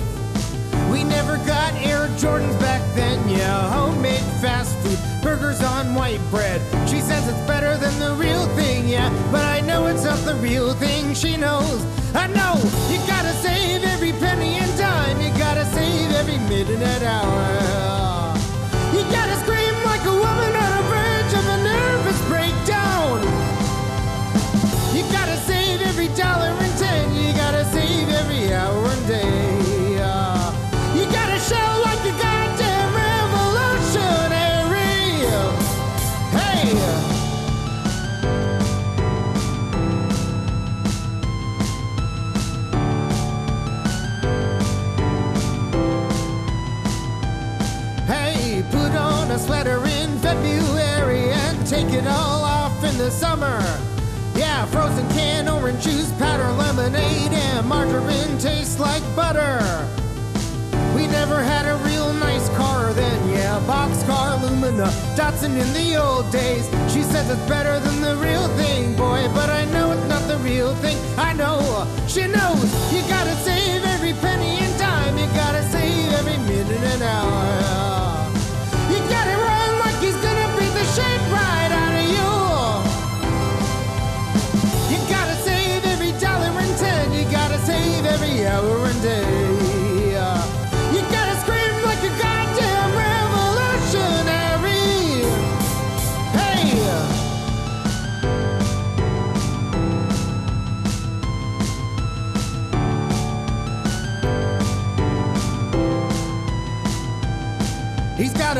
[0.91, 3.71] We never got Air Jordans back then, yeah.
[3.71, 6.61] Homemade fast food, burgers on white bread.
[6.87, 9.09] She says it's better than the real thing, yeah.
[9.31, 11.83] But I know it's not the real thing, she knows.
[12.13, 17.03] I know you gotta save every penny and dime, you gotta save every minute and
[17.03, 17.62] hour.
[51.93, 53.59] It all off in the summer.
[54.35, 59.61] Yeah, frozen can, orange juice, powder, lemonade, and margarine tastes like butter.
[60.95, 66.31] We never had a real nice car then, yeah, boxcar, Lumina, Datsun in the old
[66.31, 66.65] days.
[66.91, 70.37] She says it's better than the real thing, boy, but I know it's not the
[70.37, 70.97] real thing.
[71.17, 72.93] I know, she knows.
[72.93, 74.72] You gotta save every penny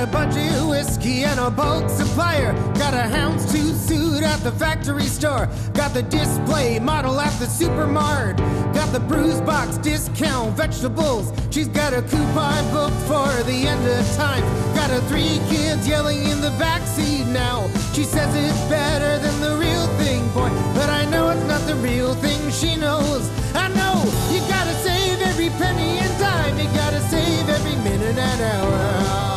[0.04, 2.52] a budget of whiskey and a bulk supplier.
[2.74, 5.48] Got a houndstooth suit at the factory store.
[5.74, 8.38] Got the display model at the supermart.
[8.74, 11.32] Got the bruise box discount vegetables.
[11.52, 14.44] She's got a coupon book for the end of time.
[14.76, 17.70] Got her three kids yelling in the backseat now.
[17.94, 20.50] She says it's better than the real thing, boy.
[20.74, 23.30] But I know it's not the real thing she knows.
[23.56, 23.96] I know
[24.34, 26.58] you gotta save every penny and dime.
[26.60, 29.33] You gotta save every minute and hour.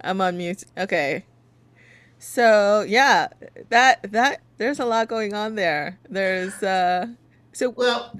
[0.00, 0.64] I'm on mute.
[0.76, 1.24] Okay.
[2.18, 3.28] So yeah,
[3.68, 5.98] that that there's a lot going on there.
[6.08, 7.06] There's uh
[7.52, 8.18] so well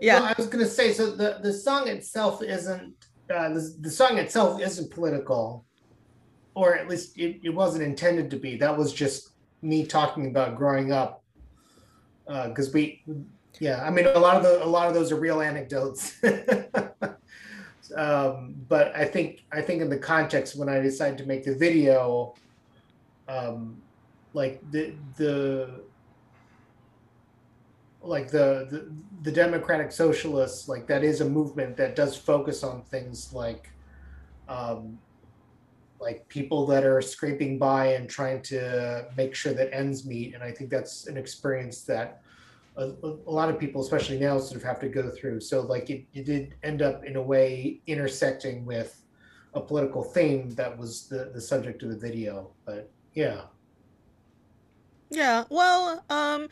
[0.00, 0.20] yeah.
[0.20, 2.94] Well, I was gonna say so the, the song itself isn't
[3.34, 5.66] uh, the, the song itself isn't political,
[6.54, 8.56] or at least it, it wasn't intended to be.
[8.56, 9.30] That was just
[9.62, 11.24] me talking about growing up.
[12.26, 13.04] Because uh, we
[13.58, 16.20] yeah, I mean a lot of the a lot of those are real anecdotes.
[17.96, 21.54] um, but I think I think in the context when I decided to make the
[21.54, 22.34] video,
[23.28, 23.80] um,
[24.34, 25.80] like the the
[28.00, 28.92] like the, the
[29.22, 33.70] the democratic socialists like that is a movement that does focus on things like
[34.48, 34.98] um,
[36.00, 40.34] like people that are scraping by and trying to make sure that ends meet.
[40.34, 42.22] And i think that's an experience that
[42.78, 45.90] a, a, lot of people especially now sort of have to go through so like
[45.90, 49.04] it, it did end up in a way intersecting with
[49.54, 53.42] a political theme that was the the subject of the video but yeah
[55.10, 56.48] yeah well um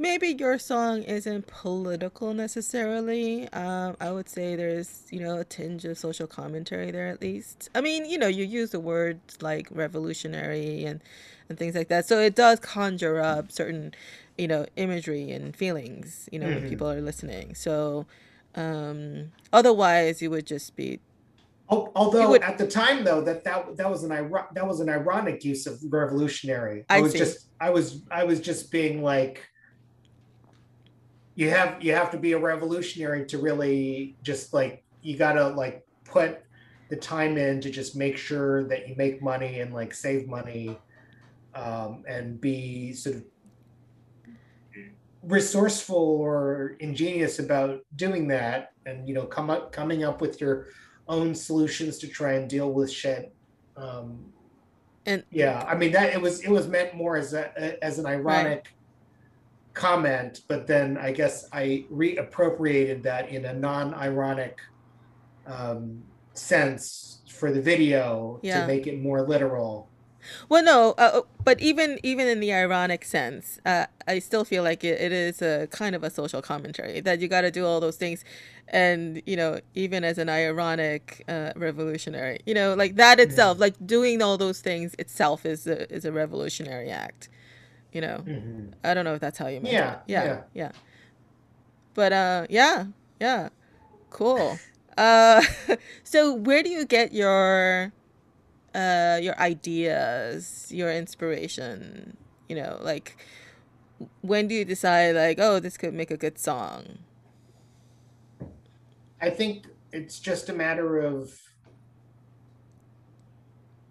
[0.00, 3.48] maybe your song isn't political necessarily.
[3.52, 7.68] Um, I would say there's, you know, a tinge of social commentary there at least.
[7.74, 11.02] I mean, you know, you use the words like revolutionary and,
[11.50, 12.06] and things like that.
[12.06, 13.92] So it does conjure up certain,
[14.40, 16.60] you know, imagery and feelings, you know, mm-hmm.
[16.62, 17.54] when people are listening.
[17.54, 18.06] So
[18.54, 21.00] um, otherwise, you would just be
[21.68, 24.10] Although would, at the time though that that that was an
[24.54, 26.84] that was an ironic use of revolutionary.
[26.90, 27.18] I, I was see.
[27.18, 29.46] just I was I was just being like
[31.36, 35.86] you have you have to be a revolutionary to really just like you gotta like
[36.04, 36.42] put
[36.88, 40.76] the time in to just make sure that you make money and like save money
[41.54, 43.24] um, and be sort of
[45.22, 50.68] resourceful or ingenious about doing that and you know come up coming up with your
[51.08, 53.34] own solutions to try and deal with shit
[53.76, 54.18] um,
[55.04, 58.06] and yeah i mean that it was it was meant more as a as an
[58.06, 58.68] ironic right
[59.74, 64.58] comment, but then I guess I reappropriated that in a non-ironic
[65.46, 66.02] um,
[66.34, 68.60] sense for the video yeah.
[68.60, 69.88] to make it more literal.
[70.48, 74.62] Well, no, uh, uh, but even even in the ironic sense, uh, I still feel
[74.62, 77.66] like it, it is a kind of a social commentary that you got to do
[77.66, 78.24] all those things,
[78.68, 83.62] and you know, even as an ironic uh, revolutionary, you know, like that itself, yeah.
[83.62, 87.28] like doing all those things itself is a is a revolutionary act
[87.92, 88.22] you know?
[88.24, 88.66] Mm-hmm.
[88.84, 90.40] i don't know if that's how you meant yeah, it yeah yeah.
[90.54, 90.72] yeah.
[91.94, 92.86] But uh yeah
[93.20, 93.48] yeah.
[94.10, 94.58] Cool.
[94.98, 95.40] Uh
[96.02, 97.92] so where do you get your
[98.74, 102.16] uh your ideas your inspiration
[102.48, 103.16] you know like
[104.20, 106.98] when do you decide like oh this could make a good song?
[109.20, 111.30] I think it's just a matter of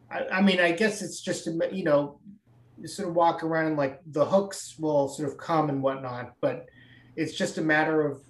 [0.09, 2.19] I, I mean i guess it's just a you know
[2.81, 6.33] you sort of walk around and like the hooks will sort of come and whatnot,
[6.41, 6.67] but
[7.15, 8.21] it's just a matter of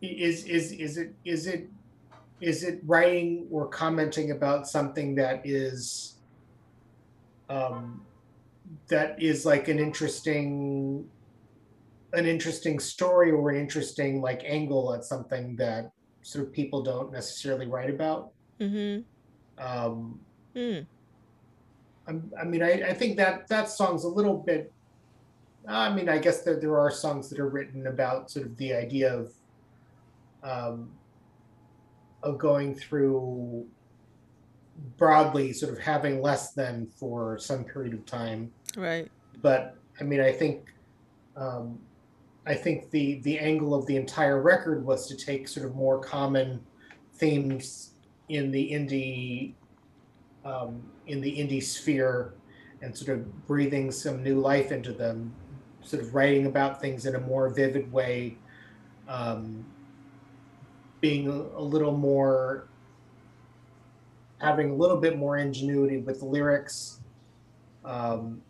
[0.00, 1.68] is is is it is it
[2.42, 6.16] is it writing or commenting about something that is
[7.48, 8.04] um,
[8.88, 11.08] that is like an interesting
[12.14, 17.10] an interesting story or an interesting like angle at something that sort of people don't
[17.10, 18.32] necessarily write about.
[18.60, 19.02] Mm-hmm.
[19.64, 20.20] Um,
[20.54, 20.86] Mm.
[22.08, 24.72] I mean, I, I think that that song's a little bit.
[25.66, 28.74] I mean, I guess there, there are songs that are written about sort of the
[28.74, 29.32] idea of
[30.42, 30.90] um,
[32.22, 33.66] of going through
[34.96, 38.52] broadly, sort of having less than for some period of time.
[38.76, 39.10] Right.
[39.40, 40.72] But I mean, I think
[41.36, 41.78] um,
[42.46, 45.98] I think the the angle of the entire record was to take sort of more
[45.98, 46.60] common
[47.14, 47.94] themes
[48.28, 49.54] in the indie
[50.44, 52.34] um, in the indie sphere
[52.80, 55.32] and sort of breathing some new life into them,
[55.82, 58.36] sort of writing about things in a more vivid way,
[59.08, 59.64] um,
[61.02, 62.68] being a, little more,
[64.40, 67.00] having a little bit more ingenuity with the lyrics.
[67.84, 68.40] Um,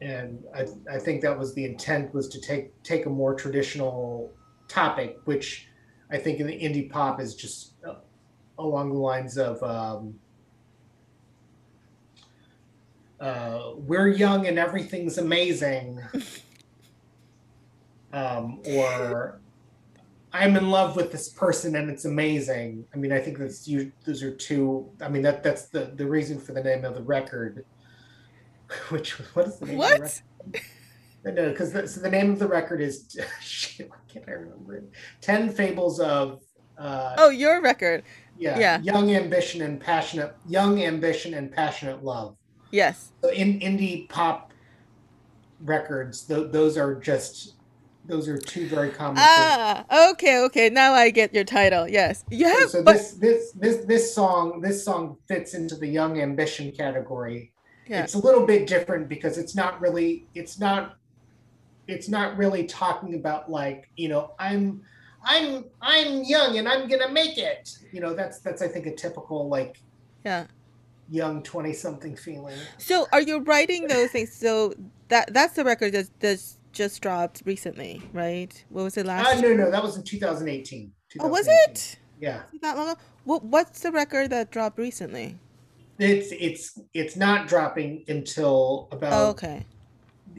[0.00, 4.32] and I, I think that was the intent was to take take a more traditional
[4.66, 5.68] topic, which
[6.10, 7.94] I think in the indie pop is just uh,
[8.58, 10.18] along the lines of um,
[13.20, 16.00] uh, we're young and everything's amazing
[18.12, 19.38] um, or
[20.32, 23.92] i'm in love with this person and it's amazing i mean i think that's you
[24.04, 27.02] those are two i mean that that's the the reason for the name of the
[27.02, 27.64] record
[28.88, 30.00] which what is the name what?
[30.00, 30.58] of the
[31.24, 34.32] record no because the, so the name of the record is shit why can't i
[34.32, 36.40] remember it 10 fables of
[36.78, 38.02] Uh, Oh, your record.
[38.38, 38.80] yeah, yeah.
[38.80, 42.34] young ambition and passionate, young ambition and passionate love.
[42.72, 43.12] Yes.
[43.22, 44.52] So in indie pop
[45.60, 47.56] records, th- those are just
[48.04, 49.26] those are two very common things.
[49.28, 50.70] Ah, okay, okay.
[50.70, 51.88] Now I get your title.
[51.88, 52.24] Yes.
[52.30, 55.86] You So, have so but this this this this song this song fits into the
[55.86, 57.52] young ambition category.
[57.86, 58.02] yeah.
[58.04, 60.94] It's a little bit different because it's not really it's not
[61.86, 64.82] it's not really talking about like you know I'm
[65.24, 67.68] I'm I'm young and I'm gonna make it.
[67.92, 69.76] You know that's that's I think a typical like
[70.24, 70.46] Yeah.
[71.08, 72.58] young twenty something feeling.
[72.78, 74.34] So are you writing those things?
[74.34, 74.74] So
[75.08, 78.64] that that's the record that that's just dropped recently, right?
[78.70, 79.40] What was it Uh, last?
[79.42, 80.92] no no that was in 2018.
[81.20, 81.96] oh, was it?
[82.20, 82.42] Yeah.
[82.62, 83.00] That long ago?
[83.24, 85.36] What what's the record that dropped recently?
[85.98, 89.66] It's it's it's not dropping until about Oh, okay.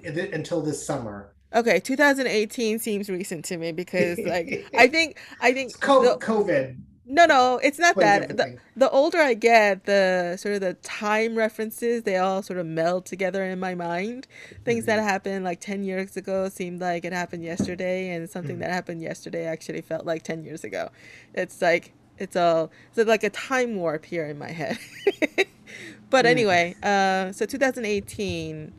[0.03, 1.33] until this summer.
[1.55, 6.19] Okay, 2018 seems recent to me because like I think I think COVID.
[6.19, 8.59] the, COVID no no it's not that the, everything.
[8.77, 13.05] the older I get the sort of the time references they all sort of meld
[13.05, 14.27] together in my mind
[14.65, 15.03] things that Mhm.
[15.03, 18.61] happened like 10 years ago seemed like it happened yesterday and something Mhm.
[18.61, 20.89] that happened yesterday actually felt like 10 years ago
[21.33, 24.77] it's like it's all so like a time warp here in my head
[26.09, 26.29] but Mm.
[26.29, 28.71] anyway uh so 2018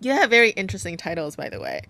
[0.00, 1.80] you have very interesting titles by the way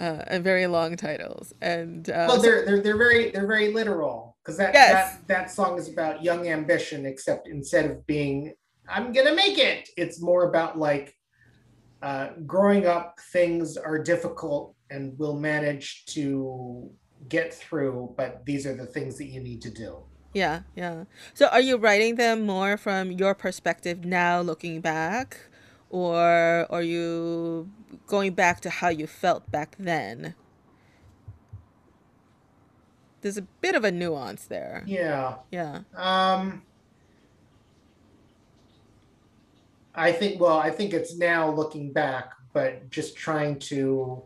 [0.00, 4.31] uh and very long titles and uh Well, they're they're they're very they're very literal
[4.42, 5.16] because that Yes.
[5.16, 8.54] that that song is about young ambition, except instead of being
[8.88, 11.14] I'm gonna make it, it's more about like
[12.02, 13.18] uh, growing up.
[13.32, 16.90] Things are difficult, and we'll manage to
[17.28, 18.14] get through.
[18.16, 20.02] But these are the things that you need to do.
[20.34, 21.04] Yeah, yeah.
[21.34, 25.38] So are you writing them more from your perspective now looking back
[25.90, 27.70] or are you
[28.06, 30.34] going back to how you felt back then?
[33.22, 34.82] There's a bit of a nuance there.
[34.86, 35.36] Yeah.
[35.50, 35.80] Yeah.
[35.96, 36.62] Um.
[39.94, 40.40] I think.
[40.40, 44.22] Well, I think it's now looking back, but just trying to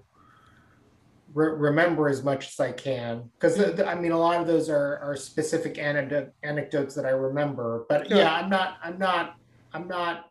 [1.35, 4.99] re- remember as much as I can, because I mean, a lot of those are
[4.99, 7.85] are specific anecdote, anecdotes that I remember.
[7.89, 8.17] But Sure.
[8.17, 8.77] yeah, I'm not.
[8.83, 9.35] I'm not.
[9.75, 10.31] I'm not.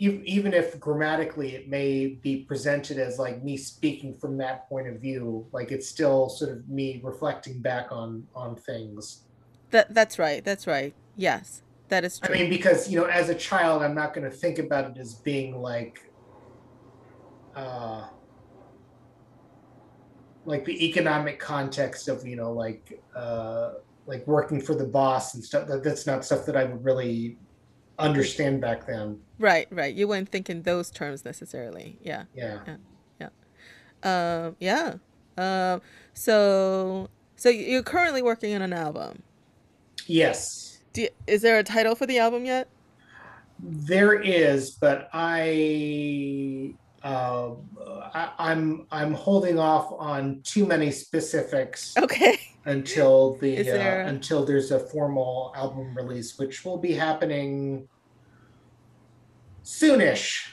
[0.00, 4.88] Ev- Even if grammatically it may be presented as like me speaking from that point
[4.88, 9.22] of view, like it's still sort of me reflecting back on on things.
[9.70, 10.44] That that's right.
[10.44, 10.94] That's right.
[11.16, 11.62] Yes.
[11.88, 14.58] That is I mean, because you know, as a child, I'm not going to think
[14.58, 16.00] about it as being like,
[17.54, 18.08] uh,
[20.44, 23.74] like the economic context of you know, like, uh,
[24.06, 25.68] like working for the boss and stuff.
[25.68, 27.38] That's not stuff that I would really
[27.98, 29.20] understand back then.
[29.38, 29.94] Right, right.
[29.94, 31.98] You wouldn't think in those terms necessarily.
[32.02, 32.24] Yeah.
[32.34, 32.58] Yeah.
[34.02, 34.94] Um yeah.
[35.38, 35.80] Um
[36.14, 39.22] so so you're currently working on an album.
[40.06, 42.68] Yes, Do you, is there a title for the album yet?
[43.58, 46.74] there is, but I.
[47.06, 47.54] Uh,
[48.14, 51.96] I, I'm I'm holding off on too many specifics.
[51.96, 52.36] Okay.
[52.64, 57.88] until the Is there- uh, until there's a formal album release, which will be happening
[59.64, 60.48] soonish.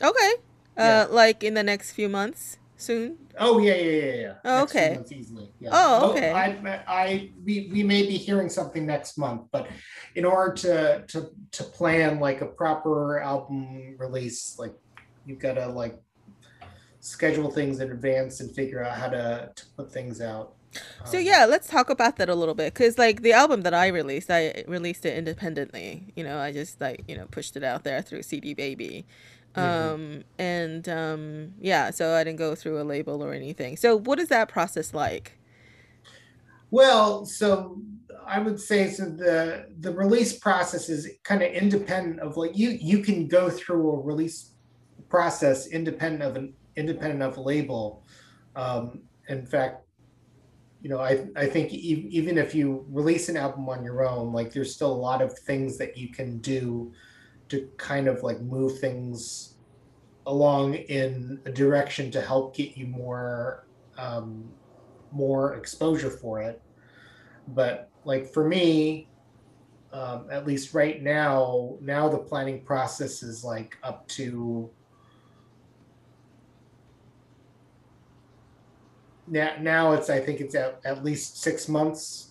[0.00, 0.32] Okay.
[0.78, 1.06] Yeah.
[1.08, 3.18] Uh, like in the next few months, soon.
[3.38, 4.34] Oh yeah, yeah, yeah, yeah.
[4.44, 5.16] Oh, Next few okay.
[5.16, 5.50] easily.
[5.58, 5.70] Yeah.
[5.72, 6.30] Oh, okay.
[6.32, 9.68] I, I, we, we may be hearing something next month, but
[10.14, 14.74] in order to to to plan like a proper album release, like
[15.26, 16.00] you've got to like
[17.00, 20.54] schedule things in advance and figure out how to to put things out.
[21.04, 23.72] So Um, yeah, let's talk about that a little bit, cause like the album that
[23.74, 26.12] I released, I released it independently.
[26.16, 29.06] You know, I just like you know pushed it out there through CD Baby,
[29.56, 29.94] Mhm.
[29.94, 33.76] um, and um, yeah, so I didn't go through a label or anything.
[33.76, 35.38] So what is that process like?
[36.70, 37.80] Well, so
[38.26, 42.70] I would say so the the release process is kind of independent of like you
[42.70, 44.52] you can go through a release
[45.08, 48.04] process independent of an independent of label.
[48.54, 49.84] Um, in fact,
[50.82, 54.52] you know, I I think even if you release an album on your own, like
[54.52, 56.92] there's still a lot of things that you can do
[57.48, 59.56] to kind of like move things
[60.26, 63.66] along in a direction to help get you more
[63.98, 64.48] um,
[65.12, 66.60] more exposure for it.
[67.48, 69.08] But like for me,
[69.92, 74.70] um, at least right now, now the planning process is like up to
[79.26, 79.52] now.
[79.60, 82.30] Now it's I think it's at, at least six months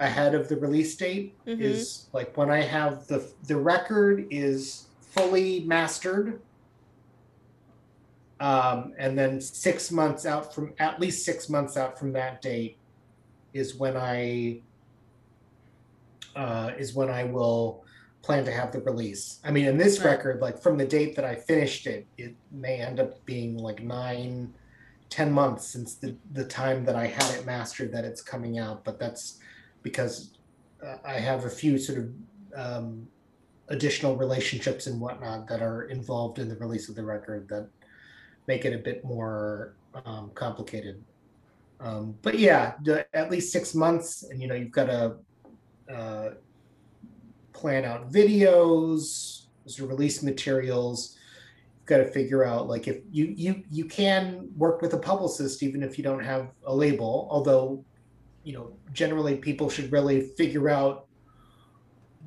[0.00, 1.34] ahead of the release date.
[1.46, 1.60] Mhm.
[1.60, 6.40] Is like when I have the the record is fully mastered
[8.40, 12.76] um, and then six months out from at least six months out from that date
[13.52, 14.60] is when I
[16.34, 17.84] uh, is when I will
[18.22, 19.38] plan to have the release.
[19.44, 20.06] I mean, in this Right.
[20.12, 23.82] record, like from the date that I finished it, it may end up being like
[23.84, 24.52] nine,
[25.14, 28.84] ten months since the the time that I had it mastered that it's coming out.
[28.84, 29.38] But that's
[29.84, 30.34] because
[30.84, 32.06] uh, I have a few sort of
[32.56, 33.06] um,
[33.68, 37.68] additional relationships and whatnot that are involved in the release of the record that
[38.48, 41.00] make it a bit more um, complicated.
[41.78, 42.72] Um, but yeah,
[43.12, 45.14] at least six months, and you know you've got to
[45.94, 46.30] uh,
[47.52, 49.46] plan out videos,
[49.78, 51.16] release materials.
[51.86, 55.82] Got to figure out like if you you you can work with a publicist even
[55.82, 57.28] if you don't have a label.
[57.30, 57.84] Although,
[58.42, 61.06] you know, generally people should really figure out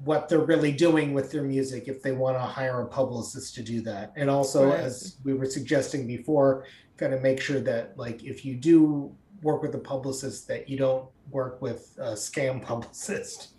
[0.04, 3.64] what they're really doing with their music if they want to hire a publicist to
[3.64, 4.14] do that.
[4.16, 4.80] And also, Right.
[4.80, 6.66] as we were suggesting before,
[6.98, 10.78] kind of make sure that like if you do work with a publicist that you
[10.78, 13.50] don't work with a scam publicist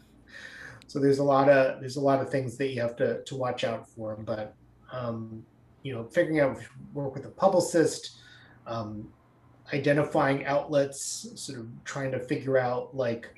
[0.86, 3.36] so there's a lot of there's a lot of things that you have to to
[3.36, 4.54] watch out for but
[4.90, 5.44] um
[5.88, 6.58] you know figuring out
[6.92, 8.18] work with a publicist
[8.66, 9.08] um
[9.72, 13.32] identifying outlets sort of trying to figure out like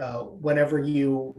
[0.00, 1.34] uh whenever you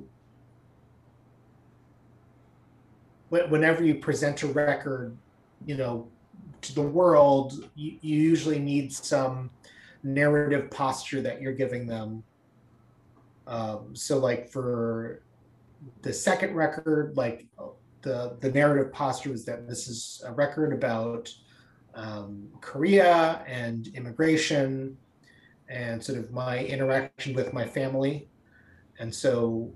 [3.29, 5.15] whenever you present a record
[5.67, 6.07] you know
[6.61, 9.51] to the world you, you usually need some
[10.01, 12.23] narrative posture that you're giving them.
[13.47, 15.21] Um, so like for
[16.01, 17.45] the second record like
[18.05, 21.23] the the narrative posture was that this is a record about
[21.95, 24.97] um, korea and immigration
[25.69, 28.27] and sort of my interaction with my family.
[28.99, 29.73] And so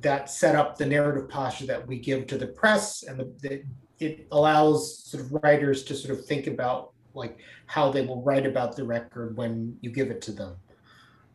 [0.00, 3.62] that set up the narrative posture that we give to the press and the, the,
[4.00, 8.44] it allows sort of writers to sort of think about like how they will write
[8.44, 10.56] about the record when you give it to them.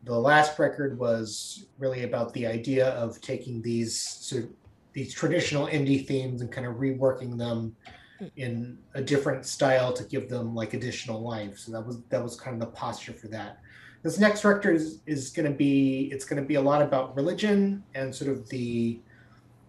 [0.04, 4.50] The last record was really about the idea of taking these sort of
[4.92, 7.74] these traditional indie themes and kind of reworking them
[8.18, 8.26] hmm.
[8.36, 11.58] in a different style to give them like additional life.
[11.58, 13.60] So that was that was kind of the posture for that.
[14.02, 17.14] This next record is, is going to be it's going to be a lot about
[17.16, 19.00] religion and sort of the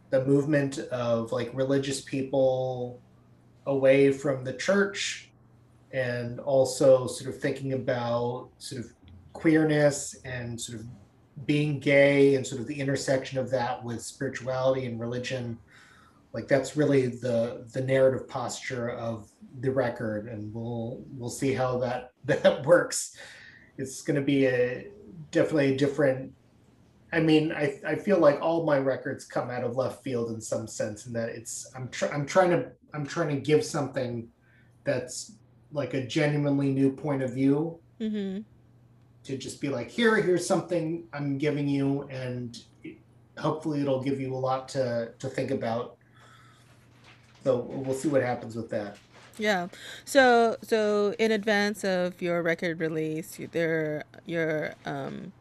[0.09, 2.99] the movement of like religious people
[3.65, 5.29] away from the church
[5.93, 8.91] and also sort of thinking about sort of
[9.33, 10.85] queerness and sort of
[11.45, 15.57] being gay and sort of the intersection of that with spirituality and religion
[16.33, 19.29] like that's really the the narrative posture of
[19.59, 23.17] the record and we'll we'll see how that that works.
[23.77, 24.87] It's going to be a
[25.31, 26.31] definitely a different
[27.13, 30.41] i mean i i feel like all my records come out of left field in
[30.41, 34.27] some sense in that it's i'm tr- i'm trying to i'm trying to give something
[34.83, 35.33] that's
[35.71, 38.39] like a genuinely new point of view hmm
[39.23, 42.63] to just be like here here's something i'm giving you and
[43.37, 45.97] hopefully it'll give you a lot to to think about
[47.43, 48.97] so we'll see what happens with that
[49.37, 49.67] Yeah.
[50.05, 55.31] So so in advance of your record release, there your um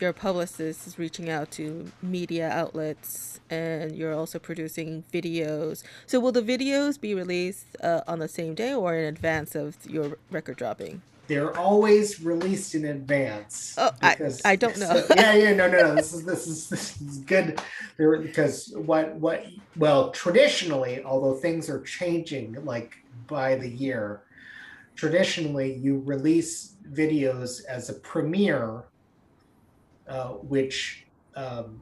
[0.00, 5.84] your publicist is reaching out to media outlets and you're also producing videos.
[6.06, 9.76] So will the videos be released uh, on the same day or in advance of
[9.86, 11.02] your record dropping?
[11.28, 13.74] They're always released in advance.
[13.78, 15.04] Oh, I- I don't know.
[15.06, 15.94] so- yeah, yeah, no, no, no.
[15.94, 17.60] This is this is this is good.
[17.96, 22.94] There because what what well traditionally, although things are changing like
[23.28, 24.22] by the year,
[24.96, 28.84] traditionally you release videos as a premiere,
[30.08, 31.80] uh, which um,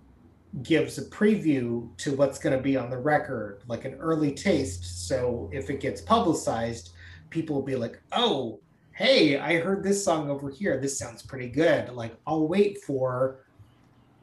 [0.62, 5.08] gives a preview to what's going to be on the record, like an early taste.
[5.08, 6.90] So if it gets publicized,
[7.30, 8.60] people will be like, "Oh,
[9.00, 10.78] hey, I heard this song over here.
[10.78, 11.88] This sounds pretty good.
[11.88, 13.46] Like, I'll wait for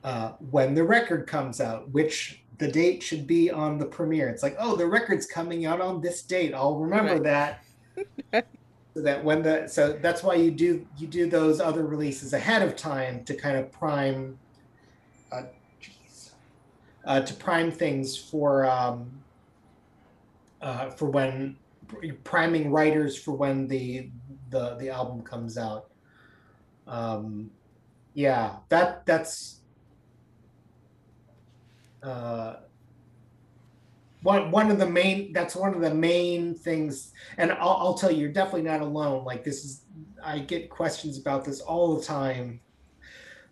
[0.03, 4.29] uh, when the record comes out, which the date should be on the premiere.
[4.29, 6.53] It's like, oh, the record's coming out on this date.
[6.53, 7.23] I'll remember Right.
[7.23, 8.45] that.
[8.93, 12.61] so that when the so that's why you do you do those other releases ahead
[12.61, 14.37] of time to kind of prime,
[15.31, 15.43] uh,
[15.81, 16.33] jeez,
[17.05, 19.09] uh, to prime things for um,
[20.61, 21.57] uh, for when
[22.23, 24.09] priming writers for when the
[24.49, 25.91] the the album comes out.
[26.87, 27.51] Um,
[28.13, 29.61] yeah, that that's
[32.03, 32.55] uh,
[34.23, 35.33] one one of the main.
[35.33, 37.13] That's one of the main things.
[37.37, 39.23] And I'll, I'll tell you, you're definitely not alone.
[39.23, 39.81] Like this is,
[40.23, 42.61] I get questions about this all the time.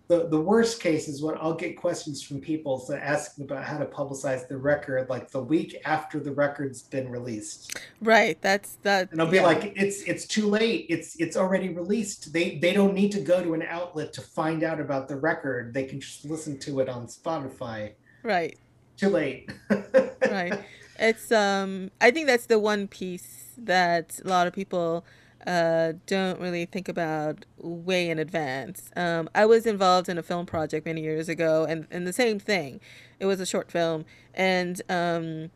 [0.07, 3.77] The, the worst case is when I'll get questions from people so asking about how
[3.77, 7.79] to publicize the record like the week after the record's been released.
[8.01, 8.39] Right.
[8.41, 9.11] That's that.
[9.11, 9.43] And I'll be yeah.
[9.43, 10.85] like, it's it's too late.
[10.89, 12.33] It's it's already released.
[12.33, 15.73] They they don't need to go to an outlet to find out about the record.
[15.73, 17.93] They can just listen to it on Spotify.
[18.23, 18.57] right.
[18.97, 19.51] Too late.
[20.31, 20.63] right
[20.99, 25.05] it's um i think that's the one piece that a lot of people
[25.47, 28.91] uh don't really think about way in advance.
[28.95, 32.39] Um i was involved in a film project many years ago and and the same
[32.39, 32.79] thing.
[33.19, 35.51] It was a short film and um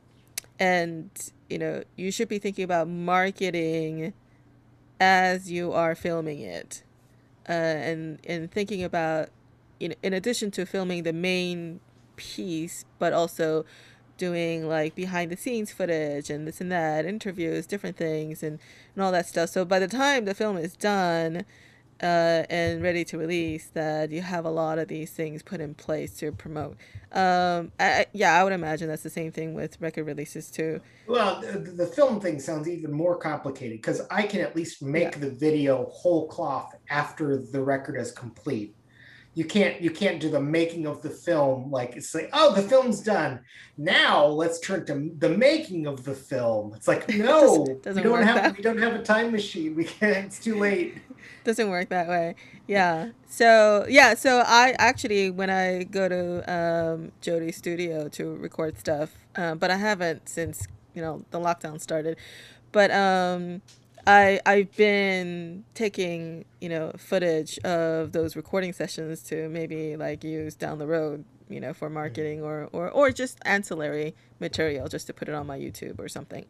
[0.60, 1.10] and
[1.50, 4.14] you know you should be thinking about marketing
[5.00, 6.84] as you are filming it
[7.48, 9.30] uh and and thinking about
[9.80, 11.80] you know in addition to filming the main
[12.18, 13.66] piece but also
[14.20, 18.60] doing like behind the scenes footage and this and that, interviews, different things, and,
[18.96, 19.50] and all that stuff.
[19.50, 21.46] So by the time the film is done
[22.02, 25.74] uh, and ready to release, that you have a lot of these things put in
[25.74, 26.78] place to promote.
[27.12, 30.80] Um, I, yeah, I would imagine that's the same thing with record releases too.
[31.08, 35.14] Well, the, the film thing sounds even more complicated because I can at least make
[35.16, 35.20] Yeah.
[35.26, 38.76] the video whole cloth after the record is complete.
[39.40, 42.62] You can't you can't do the making of the film like it's like oh the
[42.72, 43.40] film's done
[43.78, 46.74] now let's turn to the making of the film.
[46.76, 49.72] It's like no Doesn't- doesn't we don't have that- we don't have a time machine.
[49.76, 50.26] We can't.
[50.28, 50.92] It's too late.
[51.46, 52.36] doesn't work that way
[52.68, 56.22] yeah so yeah so i actually when i go to
[56.58, 59.10] um jody's studio to record stuff
[59.42, 62.16] um, but i haven't since you know the lockdown started
[62.72, 63.62] but um
[64.10, 70.56] i i've been taking you know footage of those recording sessions to maybe like use
[70.56, 75.14] down the road you know for marketing or or or just ancillary material just to
[75.14, 76.46] put it on my youtube or something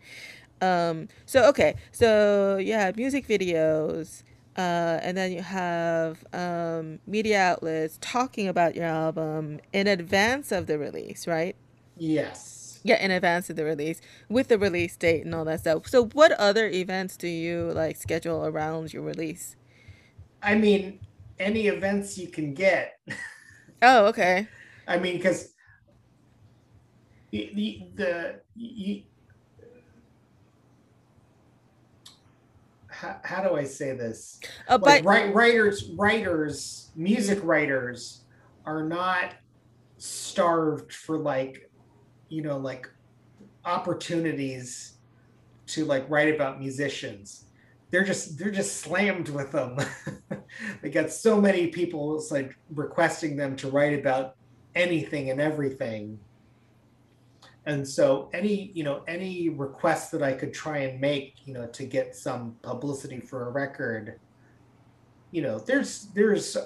[0.62, 4.24] um so okay so yeah music videos
[4.58, 10.68] uh, and then you have um, media outlets talking about your album in advance of
[10.68, 11.56] the release, right?
[11.96, 12.59] Yes.
[12.84, 15.88] Yeah, in advance of the release with the release date and all that stuff.
[15.88, 19.56] So, what other events do you like schedule around your release?
[20.42, 21.00] I mean,
[21.38, 23.00] any events you can get.
[23.82, 24.48] Oh, okay.
[24.88, 25.54] I mean, because
[27.32, 29.04] the the, the you,
[32.88, 34.40] how, how do I say this?
[34.68, 38.26] Uh, Like but write, writers, writers, music writers
[38.66, 39.36] are not
[39.98, 41.69] starved for like,
[42.30, 42.90] you know, like
[43.66, 44.94] opportunities
[45.68, 47.46] to like write about musicians.
[47.92, 49.78] They're just they're just slammed with them.
[50.82, 54.36] they got so many people it's like requesting them to write about
[54.76, 56.20] anything and everything.
[57.66, 61.68] And so any, you know, any request that I could try and make, you know,
[61.68, 64.20] to get some publicity for a record,
[65.32, 66.58] you know, there's there's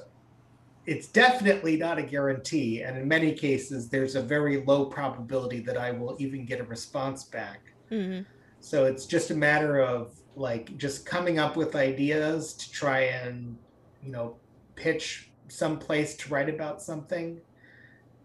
[0.86, 2.82] it's definitely not a guarantee.
[2.84, 6.64] And in many cases, there's a very low probability that I will even get a
[6.64, 7.74] response back.
[7.92, 8.26] mhm.
[8.60, 13.60] So it's just a matter of like just coming up with ideas to try and,
[14.02, 14.40] you know,
[14.76, 17.42] pitch some place to write about something.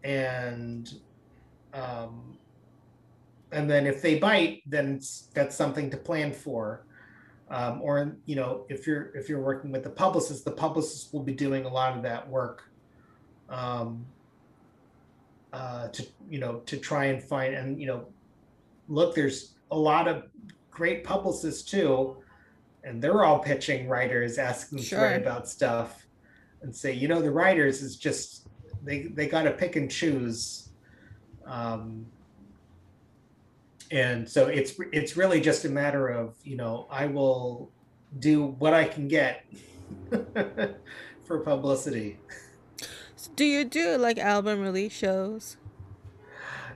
[0.04, 0.88] And
[1.74, 2.38] um
[3.52, 5.00] and then if they bite, then
[5.34, 6.86] that's something to plan for.
[7.50, 11.22] Um, or you know, if you're if you're working with the publicist, the publicist will
[11.22, 12.64] be doing a lot of that work
[13.48, 14.04] um,
[15.52, 18.06] uh, to you know to try and find and you know
[18.88, 20.24] look there's a lot of
[20.70, 22.16] great publicists too
[22.84, 25.02] and they're all pitching writers asking them to Sure.
[25.02, 26.06] write about stuff
[26.62, 28.46] and say you know the writers is just
[28.84, 30.68] they they got to pick and choose
[31.46, 32.04] um,
[33.90, 37.70] and so it's it's really just a matter of you know i will
[38.18, 39.44] do what i can get
[41.24, 42.18] for publicity
[43.18, 45.56] So do you do like album release shows?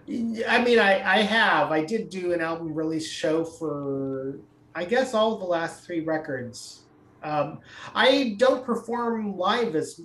[0.08, 1.70] I mean, I, I have.
[1.70, 4.40] I did do an album release show for,
[4.74, 6.82] I guess, all the last three records.
[7.22, 7.60] Um,
[7.94, 10.00] I don't perform live as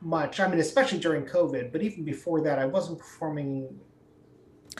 [0.00, 0.40] much.
[0.40, 3.68] I mean, especially during COVID, but even before that, I wasn't performing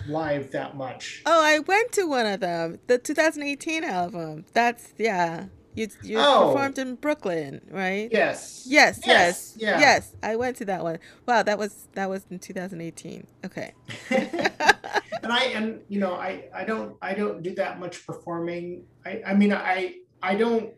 [0.06, 1.22] live that much.
[1.26, 4.44] Oh, I went to one of them, the 2018 album.
[4.52, 5.46] That's yeah.
[5.74, 6.52] You you Oh.
[6.52, 8.08] performed in Brooklyn, right?
[8.12, 8.64] Yes.
[8.68, 9.80] Yes, yes, yeah.
[9.80, 10.14] yes.
[10.22, 10.98] I went to that one.
[11.26, 13.26] Wow, that was that was in 2018.
[13.46, 13.72] Okay.
[14.10, 18.84] and I and you know I I don't I don't do that much performing.
[19.06, 20.74] I I mean I I don't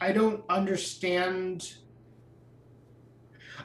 [0.00, 1.74] I don't understand.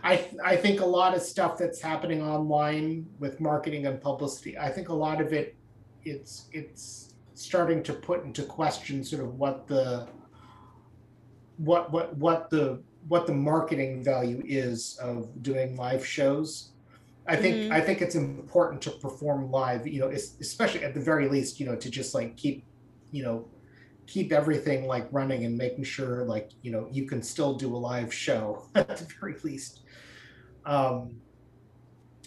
[0.03, 4.57] I I think a lot of stuff that's happening online with marketing and publicity.
[4.57, 5.55] I think a lot of it
[6.03, 10.07] it's it's starting to put into question sort of what the
[11.57, 16.71] what what what the what the marketing value is of doing live shows.
[17.27, 17.71] I think Mhm.
[17.71, 21.65] I think it's important to perform live, you know, especially at the very least, you
[21.65, 22.63] know, to just like keep,
[23.11, 23.47] you know,
[24.05, 27.77] keep everything like running and making sure like, you know, you can still do a
[27.77, 29.81] live show at the very least.
[30.67, 31.23] Um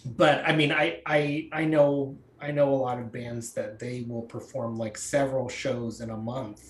[0.05, 4.03] but I mean I I I know I know a lot of bands that they
[4.09, 6.61] will perform like several shows in a month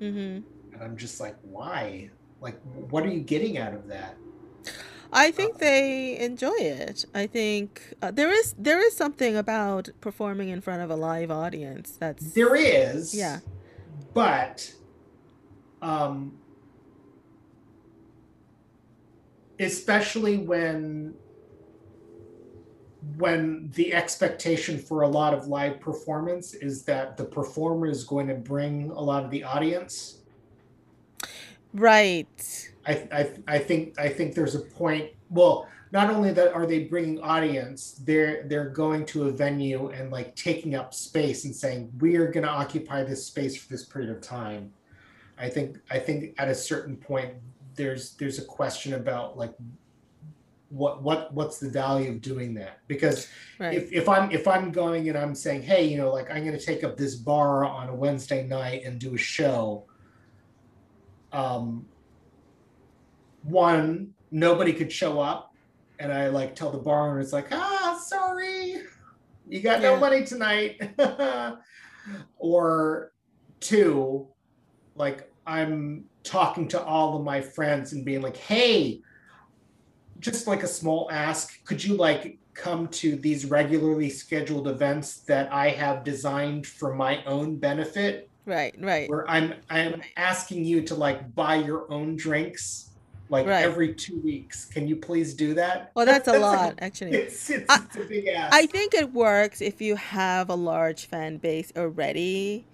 [0.00, 2.10] hmm and I'm just like, why?
[2.40, 4.20] Like, what are you getting out of that?
[5.12, 7.04] I think they enjoy it.
[7.14, 11.30] I think uh, there is there is something about performing in front of a live
[11.30, 13.40] audience that's There is, Yeah.
[14.14, 14.72] but
[15.82, 16.40] um,
[19.58, 21.19] especially when
[23.16, 28.28] when the expectation for a lot of live performance is that the performer is going
[28.28, 30.18] to bring a lot of the audience.
[31.72, 32.70] right.
[32.86, 35.10] I, I, I think I think there's a point.
[35.28, 40.10] Well, not only that are they bringing audience, they're they're going to a venue and
[40.10, 43.84] like taking up space and saying we are going to occupy this space for this
[43.84, 44.72] period of time.
[45.38, 47.34] I think I think at a certain point
[47.74, 49.54] there's there's a question about like
[50.70, 53.74] what what what's the value of doing that because Right.
[53.74, 56.58] if, if I'm if I'm going and I'm saying, hey, you know, like I'm going
[56.58, 59.86] to take up this bar on a Wednesday night and do a show.
[61.32, 61.86] Um,
[63.42, 65.50] one, nobody could show up,
[65.98, 68.76] and I like tell the bar owner, it's like, ah, sorry,
[69.46, 70.00] you got no Yeah.
[70.00, 70.80] money tonight.
[72.36, 73.12] or
[73.60, 74.28] two,
[74.94, 79.02] like I'm talking to all of my friends and being like, hey,
[80.20, 85.52] just like a small ask, could you like come to these regularly scheduled events that
[85.52, 88.28] I have designed for my own benefit?
[88.46, 88.74] right.
[88.80, 89.08] Right.
[89.08, 92.90] Where I'm I'm asking you to like buy your own drinks
[93.28, 93.64] like Right.
[93.64, 94.64] every two weeks.
[94.64, 95.92] Can you please do that?
[95.94, 97.12] Well, that's a like- lot actually.
[97.12, 98.52] it's, it's, I- it's a big ask.
[98.52, 102.66] I think it works if you have a large fan base already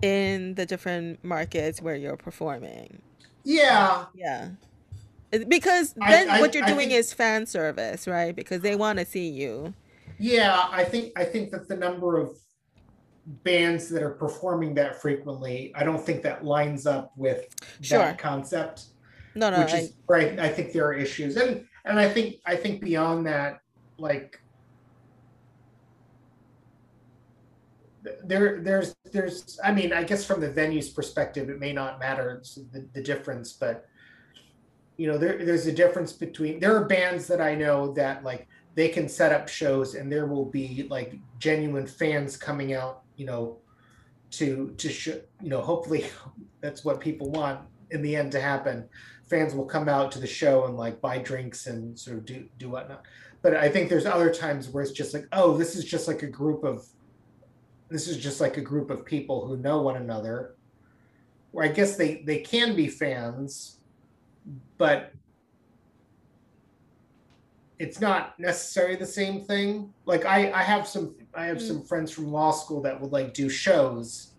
[0.00, 3.02] in the different markets where you're performing.
[3.44, 4.06] yeah.
[4.14, 4.50] Yeah.
[5.30, 8.34] Because then I- what you're I doing think- is fan service, right?
[8.34, 9.74] Because they want to see you.
[10.18, 12.36] Yeah, I think I think that the number of
[13.44, 17.46] bands that are performing that frequently, I don't think that lines up with
[17.82, 17.98] Sure.
[17.98, 18.84] that concept.
[19.34, 20.38] No, no, which I, is right.
[20.40, 23.60] I think there are issues, and and I think I think beyond that,
[23.98, 24.40] like
[28.24, 32.42] there there's there's I mean I guess from the venue's perspective, it may not matter
[32.72, 33.86] the, the difference, but
[34.98, 38.46] you know there there's a difference between there are bands that I know that like
[38.74, 43.24] they can set up shows and there will be like genuine fans coming out, you
[43.24, 43.56] know,
[44.32, 46.06] to to show you know hopefully
[46.60, 47.60] that's what people want
[47.90, 48.86] in the end to happen
[49.28, 52.48] fans will come out to the show and like buy drinks and sort of do
[52.58, 53.04] do whatnot.
[53.42, 56.22] But I think there's other times where it's just like, oh, this is just like
[56.22, 56.86] a group of
[57.88, 60.54] this is just like a group of people who know one another.
[61.52, 63.77] Where I guess they they can be fans,
[64.78, 65.12] but
[67.78, 69.92] it's not necessarily the same thing.
[70.04, 71.68] Like I I have some I have Mm.
[71.68, 74.32] some friends from law school that would like do shows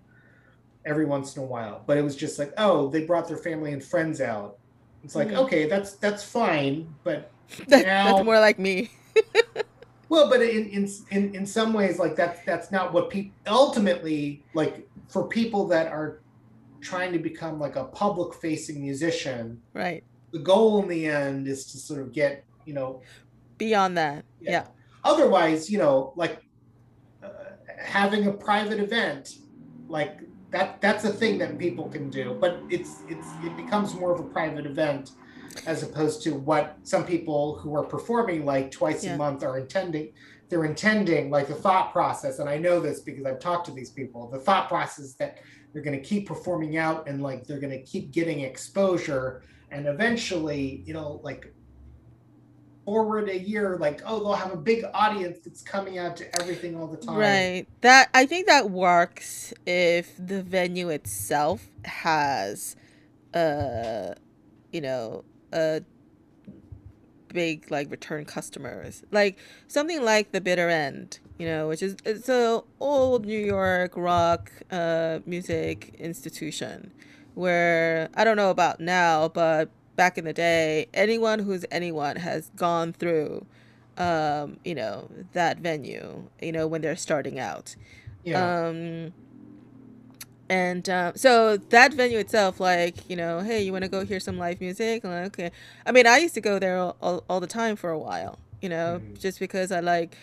[0.85, 3.71] every once in a while, but it was just like, oh, they brought their family
[3.73, 4.57] and friends out.
[5.03, 5.37] It's like, Mhm.
[5.45, 7.31] okay, that's that's fine, but
[7.67, 8.91] that, Now- that's more like me.
[10.09, 14.43] well, but in in in, in some ways, like that's that's not what people ultimately
[14.53, 16.19] like for people that are
[16.81, 19.61] trying to become like a public facing musician.
[19.73, 20.03] Right.
[20.31, 23.01] The goal in the end is to sort of get you know
[23.57, 24.23] Beyond that.
[24.39, 24.67] Yeah.
[25.03, 26.41] Otherwise, you know, like
[27.21, 27.27] uh,
[27.77, 29.35] having a private event,
[29.89, 30.19] like
[30.51, 34.19] that that's a thing that people can do, but it's it's it becomes more of
[34.19, 35.11] a private event
[35.65, 39.15] as opposed to what some people who are performing like twice Yeah.
[39.15, 40.13] a month are intending
[40.47, 43.89] they're intending like the thought process and I know this because I've talked to these
[43.89, 45.39] people the thought process that
[45.73, 49.87] they're going to keep performing out and like they're going to keep getting exposure and
[49.87, 51.53] eventually you know like
[52.85, 56.75] forward a year like oh they'll have a big audience that's coming out to everything
[56.75, 57.67] all the time Right.
[57.81, 62.75] That I think that works if the venue itself has
[63.33, 64.15] uh
[64.71, 65.81] you know, a
[67.27, 69.03] big like return customers.
[69.11, 73.93] Like something like the bitter end, you know, which is it's a old New York
[73.97, 76.91] rock uh music institution
[77.35, 82.51] where I don't know about now, but back in the day, anyone who's anyone has
[82.55, 83.45] gone through
[83.97, 87.75] um, you know, that venue, you know, when they're starting out.
[88.23, 89.13] yeah Um
[90.49, 94.19] and uh, so that venue itself like you know hey you want to go hear
[94.19, 95.51] some live music like, okay
[95.85, 98.39] i mean i used to go there all, all, all the time for a while
[98.61, 99.19] you know Mhm.
[99.19, 100.15] just because i like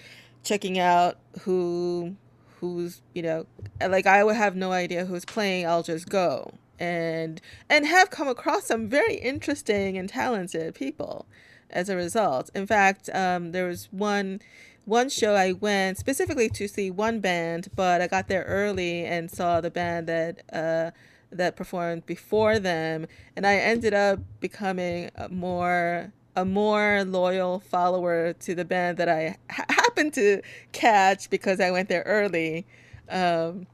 [0.47, 2.16] checking out who
[2.60, 3.44] who's you know
[3.89, 6.55] like i would have no idea who's playing i'll just go.
[6.78, 11.26] And and have come across some very interesting and talented people
[11.70, 12.50] as a result.
[12.55, 14.41] In fact um, there was one
[14.84, 19.31] one show I went specifically to see one band, but I got there early and
[19.31, 20.91] saw the band that uh,
[21.33, 28.55] that performed before them, and I ended up becoming more a more loyal follower to
[28.56, 30.42] the band that I ha- happened to
[30.73, 32.66] catch because I went there early.
[33.10, 33.68] Um,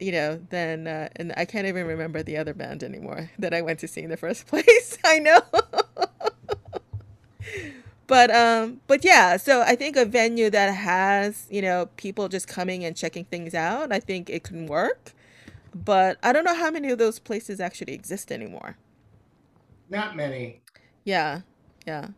[0.00, 3.62] you know, then uh, and I can't even remember the other band anymore that I
[3.62, 4.98] went to see in the first place.
[5.04, 5.40] I know.
[8.06, 12.46] but um but yeah so i think a venue that has you know people just
[12.48, 15.12] coming and checking things out i think it can work
[15.74, 18.76] but i don't know how many of those places actually exist anymore
[19.88, 20.63] Not many.
[21.04, 21.40] Yeah
[21.86, 22.08] yeah.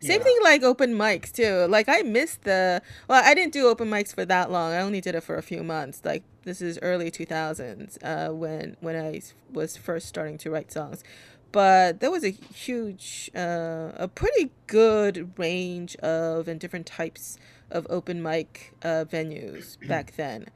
[0.00, 0.24] Same Yeah.
[0.24, 1.66] thing like open mics too.
[1.66, 4.72] Like i missed the well i didn't do open mics for that long.
[4.72, 6.02] I only did it for a few months.
[6.04, 11.02] Like this is early 2000s uh, when when I was first starting to write songs.
[11.52, 17.38] But there was a huge uh, a pretty good range of and different types
[17.70, 20.46] of open mic uh, venues back then.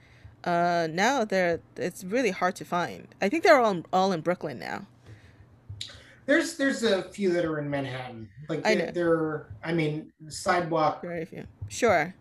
[0.44, 3.08] Uh, now they're it's really hard to find.
[3.22, 4.86] I think they're all, all in brooklyn now
[6.28, 8.28] There's there's a few that are in Manhattan.
[8.50, 12.14] Like I they, they're I mean sidewalk very few sure.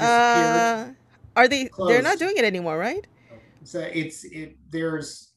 [0.00, 0.88] Uh,
[1.36, 1.70] are they?
[1.86, 3.06] They're not doing it anymore, right?
[3.62, 5.30] So it's it there's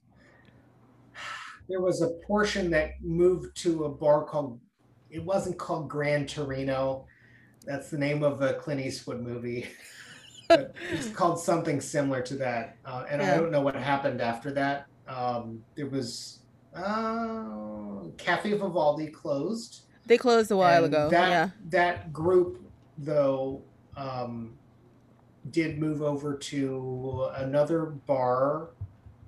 [1.70, 4.60] there was a portion that moved to a bar called
[5.12, 7.06] it wasn't called Gran Torino.
[7.64, 9.68] That's the name of a Clint Eastwood movie.
[10.50, 12.78] but it's called something similar to that.
[12.84, 14.88] Uh, and I don't know what happened after that.
[15.08, 16.40] Um, there was
[16.76, 17.44] uh,
[18.18, 19.82] Cafe Vivaldi closed.
[20.06, 21.10] They closed a while And ago.
[21.10, 21.50] That yeah.
[21.70, 22.66] that group
[22.98, 23.62] though
[23.96, 24.54] um,
[25.52, 28.70] did move over to another bar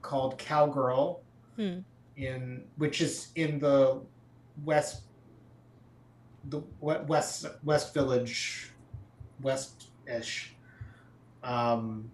[0.02, 1.22] called Cowgirl
[1.58, 1.80] Hmm.
[2.16, 4.02] in which is in the
[4.64, 5.04] west
[6.46, 8.72] the west west village
[9.42, 10.56] west ish
[11.44, 12.10] um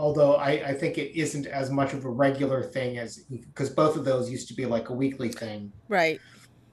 [0.00, 3.96] although I, I think it isn't as much of a regular thing as because both
[3.96, 6.18] of those used to be like a weekly thing Right.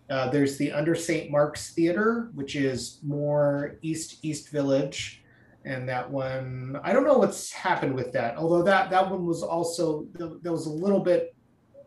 [0.10, 1.30] uh, there's the Under St.
[1.30, 5.24] Mark's Theater, which is more East East Village,
[5.66, 8.38] and that one I don't know what's happened with that.
[8.38, 10.08] Although that that one was also
[10.42, 11.36] there was a little bit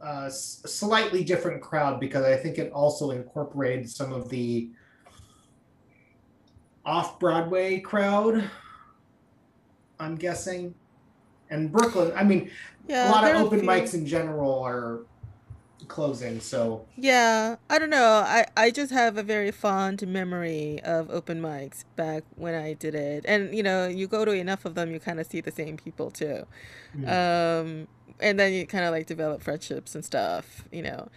[0.03, 4.71] uh, slightly different crowd because I think it also incorporated some of the
[6.85, 8.51] off Broadway crowd.
[9.99, 10.75] I'm guessing,
[11.51, 12.13] and Brooklyn.
[12.17, 12.51] I mean,
[12.89, 13.09] Yeah.
[13.09, 15.01] a lot of open mics in general are
[15.89, 16.41] closing.
[16.41, 18.23] So Yeah, I don't know.
[18.27, 22.95] I I just have a very fond memory of open mics back when I did
[22.95, 25.51] it, and you know, you go to enough of them, you kind of see the
[25.53, 26.47] same people too.
[27.07, 27.87] um
[28.21, 31.09] and then you kind of like develop friendships and stuff you know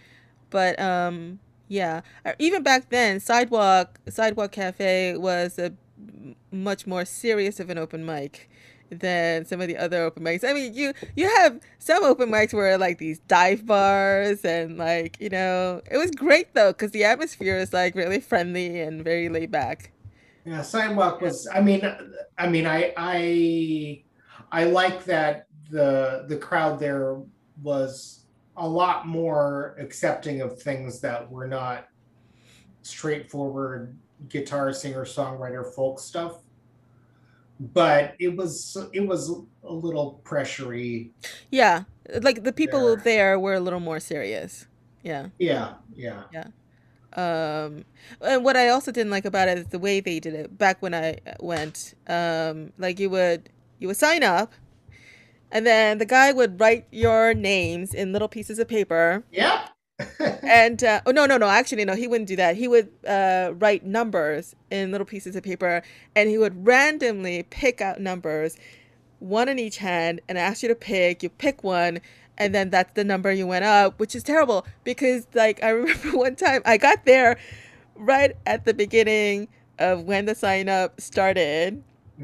[0.50, 1.38] but um
[1.68, 5.72] yeah Uh, even back then sidewalk sidewalk cafe was a
[6.50, 8.48] much more serious of an open mic
[8.90, 12.52] than some of the other open mics i mean you you have some open mics
[12.52, 17.04] where like these dive bars and like you know it was great though because the
[17.04, 19.90] atmosphere is like really friendly and very laid back
[20.44, 21.48] Yeah, sidewalk was.
[21.52, 21.82] I mean,
[22.36, 24.04] I mean, I I
[24.52, 27.20] I like that the the crowd there
[27.62, 31.88] was a lot more accepting of things that were not
[32.82, 33.98] straightforward
[34.28, 36.43] guitar singer songwriter folk stuff.
[37.60, 39.30] But it was it was
[39.62, 41.10] a little pressury.
[41.50, 41.84] yeah
[42.22, 43.04] like the people There.
[43.04, 44.66] there were a little more serious
[45.02, 46.24] yeah Yeah, yeah.
[47.14, 47.84] um
[48.20, 50.82] and what i also didn't like about it is the way they did it back
[50.82, 54.52] when i went um like you would you would sign up
[55.52, 59.70] and then the guy would write your names in little pieces of paper Yep.
[60.42, 63.52] And uh, oh no no no actually no he wouldn't do that he would uh,
[63.58, 65.82] write numbers in little pieces of paper
[66.14, 68.56] and he would randomly pick out numbers
[69.18, 72.00] one in each hand and ask you to pick you pick one
[72.36, 76.16] and then that's the number you went up which is terrible because like i remember
[76.16, 77.38] one time i got there
[77.94, 81.82] right at the beginning of when the sign up started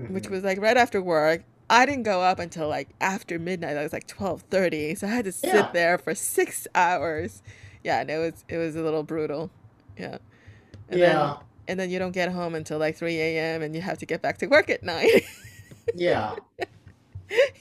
[0.09, 0.31] which Mhm.
[0.31, 3.93] was like right after work i didn't go up until like after midnight it was
[3.93, 5.69] like 12.30 so i had to sit Yeah.
[5.73, 7.43] there for six hours
[7.85, 9.51] yeah and it was it was a little brutal
[9.99, 10.19] yeah
[10.89, 11.07] and yeah.
[11.09, 11.37] then,
[11.69, 14.23] and then you don't get home until like 3 a.m and you have to get
[14.23, 15.07] back to work at 9
[15.95, 16.35] yeah.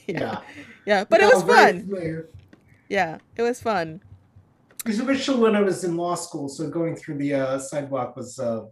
[0.06, 0.40] yeah.
[0.86, 1.82] Yeah, but it was fun.
[1.82, 2.28] familiar.
[2.88, 4.02] Yeah, it was fun.
[4.86, 8.64] Especially when I was in law school, so going through the uh, sidewalk was uh,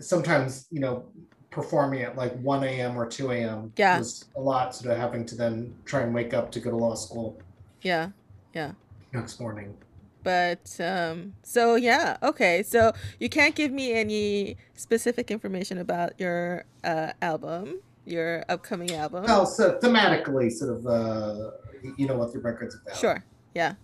[0.00, 1.04] sometimes, you know,
[1.50, 2.98] performing at like 1 a.m.
[2.98, 3.72] or 2 a.m.
[3.76, 3.98] Yeah.
[3.98, 6.76] was a lot, sort of having to then try and wake up to go to
[6.76, 7.40] law school
[7.82, 8.10] Yeah.
[8.52, 8.72] Yeah.
[9.12, 9.74] next morning.
[10.22, 12.62] But um so yeah, okay.
[12.62, 19.24] So you can't give me any specific information about your uh album, your upcoming album.
[19.24, 21.50] Well, so thematically, sort of, uh,
[21.96, 22.96] you know what the record's about.
[22.96, 23.24] Sure.
[23.54, 23.74] Yeah.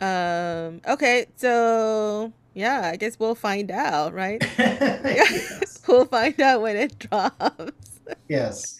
[0.00, 4.42] Um okay, so yeah, I guess we'll find out, right?
[4.58, 5.66] yes.
[5.88, 8.00] We'll find out when it drops.
[8.28, 8.78] yes.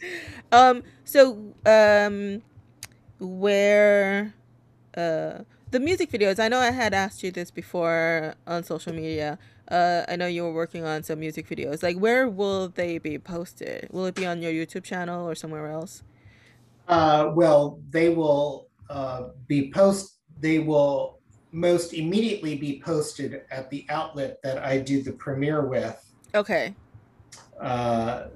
[0.52, 2.40] Um so um
[3.18, 4.32] where
[4.96, 9.38] uh the music videos, I know I had asked you this before on social media.
[9.70, 11.82] Uh I know you were working on some music videos.
[11.82, 13.88] Like where will they be posted?
[13.90, 16.02] Will it be on your YouTube channel or somewhere else?
[16.90, 20.18] Uh, well, they will uh, be post.
[20.40, 21.20] They will
[21.52, 26.04] most immediately be posted at the outlet that I do the premiere with.
[26.34, 26.74] Okay.
[27.60, 28.26] Uh,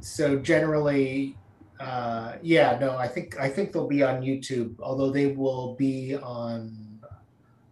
[0.00, 1.36] so generally,
[1.82, 6.14] uh, yeah, no, I think I think they'll be on YouTube, although they will be
[6.16, 7.00] on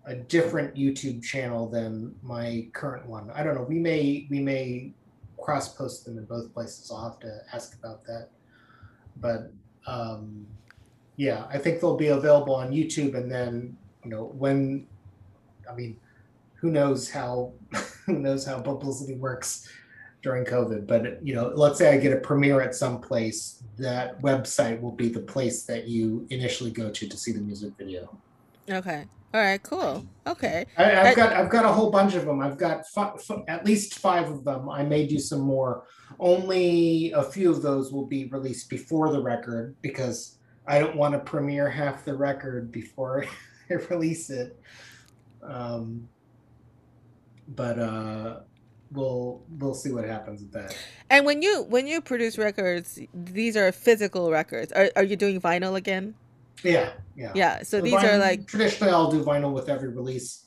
[0.04, 3.30] a different YouTube channel than my current one.
[3.32, 3.62] I don't know.
[3.62, 4.92] We may we may
[5.38, 6.90] cross post them in both places.
[6.92, 8.30] I'll have to ask about that.
[9.20, 9.52] But
[9.86, 10.46] um,
[11.16, 14.88] yeah, I think they'll be available on YouTube, and then you know when,
[15.70, 15.96] I mean,
[16.54, 17.52] who knows how
[18.06, 19.68] who knows how publicity works
[20.22, 20.86] during COVID.
[20.86, 24.92] But you know, let's say I get a premiere at some place, that website will
[24.92, 28.16] be the place that you initially go to to see the music video.
[28.68, 29.06] Okay.
[29.32, 30.04] All right, cool.
[30.26, 30.66] Okay.
[30.76, 32.40] I, I've got I've got a whole bunch of them.
[32.40, 34.68] I've got fi- fi- at least five of them.
[34.68, 35.84] I may do some more.
[36.18, 41.14] Only a few of those will be released before the record because I don't want
[41.14, 43.24] to premiere half the record before
[43.70, 44.58] I release it.
[45.42, 46.08] Um,
[47.48, 48.40] but uh,
[48.92, 50.76] we'll we'll see what happens with that.
[51.08, 54.72] And when you when you produce records, these are physical records.
[54.72, 56.14] Are are you doing vinyl again?
[56.62, 57.32] Yeah, yeah.
[57.34, 57.62] Yeah.
[57.62, 60.44] So The these are like traditionally I'll do vinyl with every release.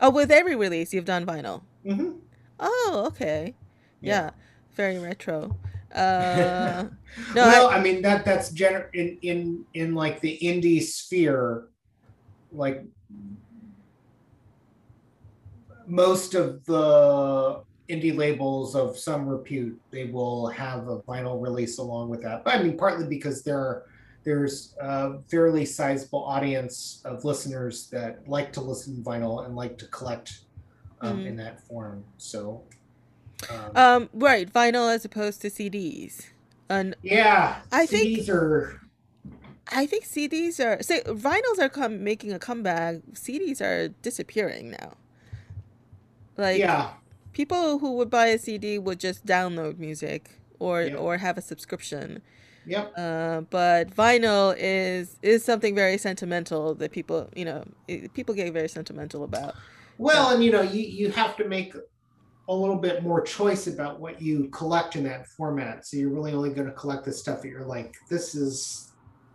[0.00, 1.62] oh, with every release you've done vinyl.
[1.84, 2.12] hmm
[2.58, 3.54] Oh, okay.
[4.00, 4.12] Yeah.
[4.12, 4.30] Yeah.
[4.74, 5.56] Very retro.
[5.92, 6.86] Uh
[7.34, 11.66] no, well, I, I, mean that that's gener- in in in like the indie sphere,
[12.52, 12.84] like
[15.90, 22.08] most of the indie labels of some repute, they will have a vinyl release along
[22.08, 22.44] with that.
[22.44, 23.84] But I mean, partly because there
[24.22, 29.78] there's a fairly sizable audience of listeners that like to listen to vinyl and like
[29.78, 30.40] to collect
[31.00, 31.26] um, Mhm.
[31.28, 32.04] in that form.
[32.18, 32.62] So.
[33.48, 36.26] Um, um right, vinyl as opposed to CDs.
[36.68, 38.80] And yeah, I think- CDs are
[39.72, 42.96] I think CDs are say vinyls are come making a comeback.
[43.14, 44.96] CDs are disappearing now.
[46.40, 46.90] Like yeah.
[47.32, 50.98] people who would buy a CD would just download music or Yep.
[50.98, 52.22] or have a subscription.
[52.66, 52.92] Yep.
[52.96, 58.52] Uh, but vinyl is is something very sentimental that people you know i- people get
[58.52, 59.54] very sentimental about.
[59.98, 61.74] Well, and you know, you, you have to make
[62.48, 65.86] a little bit more choice about what you collect in that format.
[65.86, 68.86] So you're really only going to collect the stuff that you're like, this is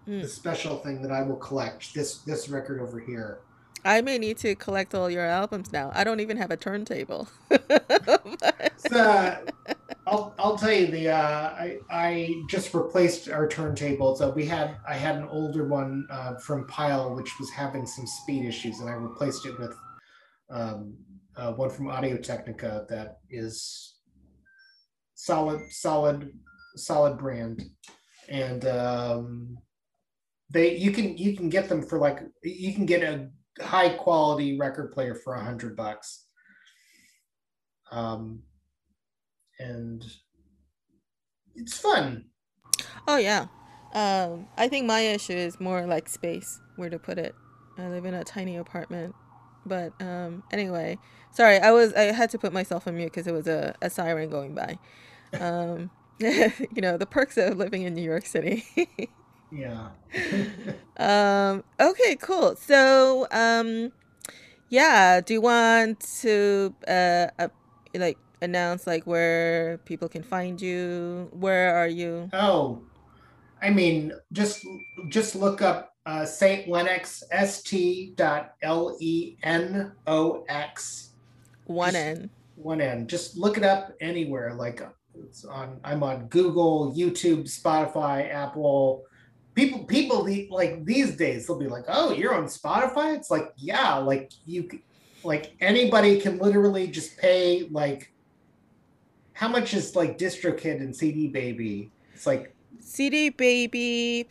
[0.07, 0.21] Mm.
[0.21, 1.95] the special thing that I will collect.
[1.95, 3.39] This this record over here.
[3.85, 5.91] I may need to collect all your albums now.
[5.93, 7.27] I don't even have a turntable.
[7.49, 9.37] But- So,
[10.07, 14.15] I'll I'll tell you the uh, I I just replaced our turntable.
[14.15, 18.05] So we had I had an older one uh, from Pyle which was having some
[18.05, 19.75] speed issues, and I replaced it with
[20.51, 20.95] um,
[21.35, 23.95] uh, one from Audio Technica that is
[25.15, 26.31] solid solid
[26.75, 27.63] solid brand,
[28.29, 29.57] and um,
[30.51, 33.29] they you can you can get them for like you can get a
[33.61, 36.25] high quality record player for a hundred bucks.
[37.91, 38.41] Um,
[39.59, 40.03] and
[41.55, 42.25] it's fun.
[43.07, 43.47] oh yeah.
[43.93, 47.33] Um, I think my issue is more like space, where to put it.
[47.77, 49.15] I live in a tiny apartment.
[49.65, 50.97] But um, anyway,
[51.31, 53.89] sorry, I was I had to put myself on mute because it was a, a
[53.89, 54.77] siren going by.
[55.39, 58.65] Um, you know the perks of living in New York City.
[59.51, 59.89] Yeah.
[60.97, 63.91] um okay cool so um
[64.69, 67.47] yeah do you want to uh, uh
[67.93, 72.81] like announce like where people can find you where are you oh,
[73.65, 74.63] I mean, just
[75.09, 81.11] just look up uh, Saint Lenox S T dot L E N O X
[81.65, 83.07] one Just- N one N.
[83.07, 84.53] Just look it up anywhere.
[84.53, 84.81] Like
[85.15, 85.79] it's on.
[85.83, 89.05] I'm on Google, YouTube, Spotify, Apple,
[89.55, 93.95] people people like these days they'll be like, "Oh, you're on Spotify." It's like, yeah,
[93.95, 94.69] like you,
[95.23, 98.11] like anybody can literally just pay like,
[99.33, 101.91] how much is like DistroKid and CD Baby?
[102.13, 104.27] It's like CD Baby,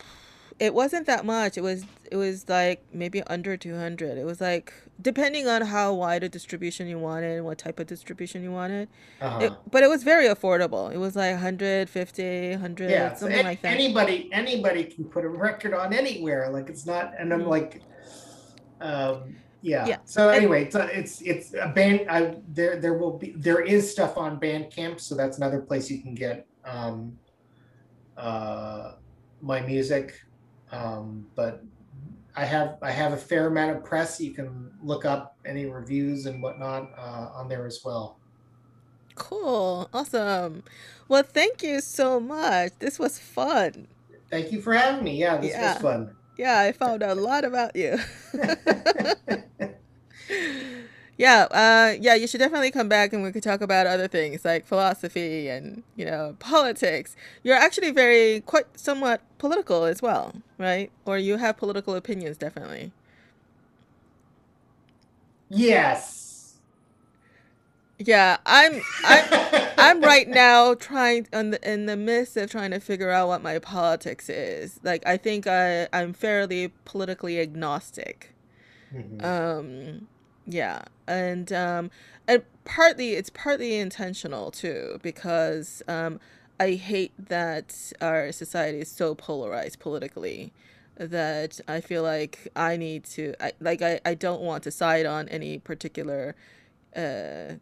[0.59, 1.59] it wasn't that much.
[1.59, 4.19] It was it was like maybe under 200.
[4.19, 7.87] It was like depending on how wide a distribution you wanted and what type of
[7.87, 8.89] distribution you wanted.
[9.21, 10.93] uh It, but it was very affordable.
[10.93, 13.73] It was like 150, 100, yeah, so something an- like that.
[13.75, 16.49] anybody anybody can put a record on anywhere.
[16.51, 17.49] Like it's not, and I'm Mhm.
[17.49, 17.83] like,
[18.81, 19.87] um, yeah.
[19.87, 22.07] Yeah, So and- anyway, it's a, it's it's a band.
[22.09, 26.01] I, there there will be there is stuff on Bandcamp, so that's another place you
[26.03, 27.19] can get um,
[28.17, 28.93] uh,
[29.41, 30.15] my music.
[30.71, 31.63] Um, but
[32.37, 34.21] I have I have a fair amount of press.
[34.21, 38.19] You can look up any reviews and whatnot uh, on there as well.
[39.15, 39.89] Cool.
[39.93, 40.65] Awesome.
[41.09, 42.73] Well, thank you so much.
[42.81, 43.87] This was fun.
[44.31, 45.17] Thank you for having me.
[45.17, 45.75] Yeah, this Yeah.
[45.75, 46.17] was fun.
[46.37, 47.99] Yeah, I found out a lot about you.
[51.17, 54.45] yeah, uh, yeah, you should definitely come back and we could talk about other things
[54.45, 57.17] like philosophy and, you know, politics.
[57.43, 60.91] You're actually very, quite somewhat political as well, right?
[61.07, 62.93] Or you have political opinions, definitely.
[65.51, 66.59] yes.
[67.99, 69.25] Yeah, I'm, I'm,
[69.79, 73.43] I'm right now trying on the, in the midst of trying to figure out what
[73.43, 74.81] my politics is.
[74.83, 78.35] Like, I think I, I'm fairly politically agnostic.
[78.93, 79.21] Mhm.
[79.21, 80.09] um
[80.47, 81.91] yeah and um
[82.27, 86.19] and partly it's partly intentional too because um
[86.59, 90.53] i hate that our society is so polarized politically
[90.97, 95.07] that i feel like i need to I, like I, I don't want to side
[95.07, 96.35] on any particular
[96.97, 97.55] uh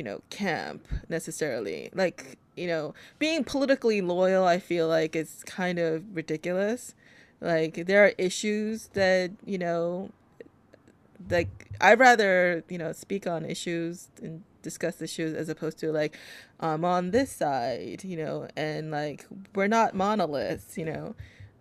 [0.00, 1.90] you know camp necessarily.
[1.94, 6.94] Like you know being politically loyal i feel like it's kind of ridiculous.
[7.40, 10.10] Like there are issues that you know
[11.28, 16.16] like I'd rather you know speak on issues and discuss issues as opposed to like
[16.60, 21.14] I'm on this side, you know, and like we're not monoliths, you know.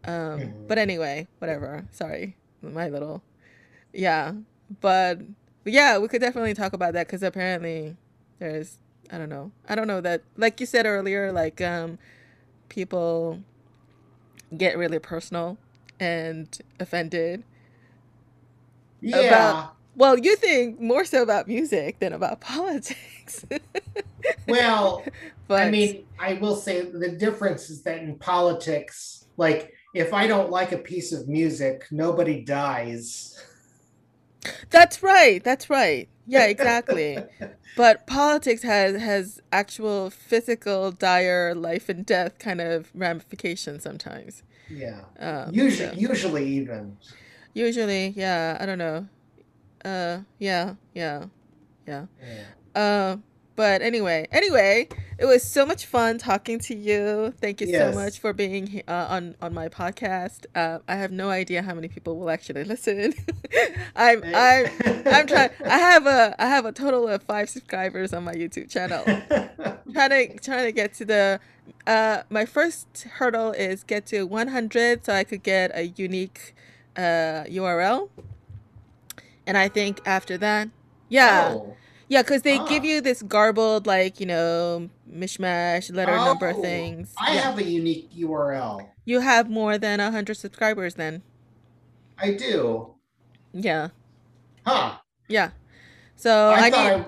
[0.05, 0.67] Um, Mhm.
[0.67, 1.85] but anyway, whatever.
[1.91, 3.21] Sorry, my little,
[3.93, 4.33] yeah.
[4.81, 5.19] But,
[5.63, 7.97] but yeah, we could definitely talk about that because apparently
[8.39, 8.77] there's
[9.11, 11.97] I don't know I don't know that like you said earlier like um
[12.69, 13.39] people
[14.55, 15.57] get really personal
[15.99, 17.43] and offended
[19.01, 19.67] yeah.
[19.95, 23.45] well, you think more so about music than about politics.
[24.47, 25.03] well,
[25.47, 30.27] but I mean, I will say the difference is that in politics, like if I
[30.27, 33.41] don't like a piece of music, nobody dies.
[34.69, 35.43] that's right.
[35.43, 36.07] That's right.
[36.27, 37.17] Yeah, exactly.
[37.75, 44.43] but politics has has actual physical, dire life and death kind of ramifications sometimes.
[44.69, 45.01] Yeah.
[45.17, 46.97] Um, Usually, so- usually even.
[47.53, 48.57] Usually, yeah.
[48.59, 49.07] I don't know.
[49.83, 51.25] Uh, yeah, yeah,
[51.87, 52.05] yeah.
[52.21, 52.79] Yeah.
[52.81, 53.17] Uh,
[53.55, 54.87] but anyway, anyway,
[55.17, 57.33] it was so much fun talking to you.
[57.41, 57.93] Thank you Yes.
[57.93, 60.45] so much for being uh, on on my podcast.
[60.55, 63.13] Uh, I have no idea how many people will actually listen.
[63.97, 64.65] I'm I'm
[65.05, 65.49] I'm trying.
[65.65, 69.03] I have a I have a total of five subscribers on my YouTube channel.
[69.91, 71.39] trying to trying to get to the
[71.85, 76.55] uh my first hurdle is get to 100 so I could get a unique
[76.97, 78.09] uh URL.
[79.47, 80.69] And I think after that,
[81.09, 81.53] yeah.
[81.55, 81.75] Oh.
[82.07, 82.87] Yeah, because they give Ah.
[82.87, 87.13] you this garbled, like, you know, mishmash letter number Oh, things.
[87.19, 87.41] I yeah.
[87.41, 88.89] have a unique URL.
[89.05, 91.21] You have more than 100 subscribers then.
[92.17, 92.95] I do.
[93.53, 93.89] Yeah.
[94.65, 94.97] Huh.
[95.27, 95.51] Yeah.
[96.15, 97.05] So I, I, need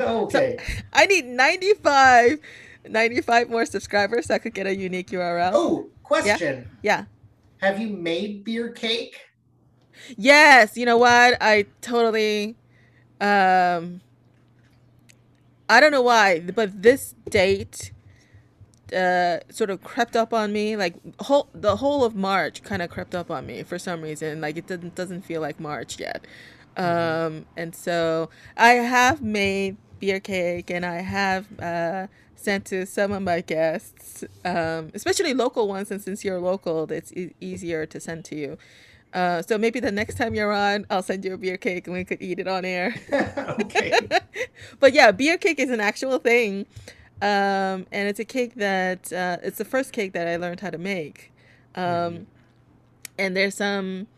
[0.00, 0.58] okay.
[0.92, 2.40] I need 95
[2.88, 5.52] 95 more subscribers so I could get a unique URL.
[5.54, 6.68] oh, question.
[6.82, 7.04] Yeah.
[7.64, 9.18] Have you made beer cake?
[10.16, 11.36] Yes, you know what?
[11.40, 12.56] I totally
[13.20, 14.00] um
[15.68, 17.92] I don't know why, but this date
[18.94, 22.90] uh sort of crept up on me like whole the whole of March kind of
[22.90, 26.26] crept up on me for some reason like it doesn't doesn't feel like March yet.
[26.84, 27.24] Mhm.
[27.26, 32.06] Um and so I have made beer cake and I have uh
[32.44, 37.12] sent to some of my guests um especially local ones and since you're local it's
[37.12, 38.58] e- easier to send to you.
[39.12, 41.94] Uh, so maybe the next time you're on, I'll send you a beer cake and
[41.94, 42.94] we could eat it on air.
[43.60, 43.92] okay.
[44.80, 46.66] but yeah, beer cake is an actual thing,
[47.22, 50.70] um, and it's a cake that uh, it's the first cake that I learned how
[50.70, 51.32] to make.
[51.76, 52.26] Um, Mhm.
[53.18, 54.08] And there's some,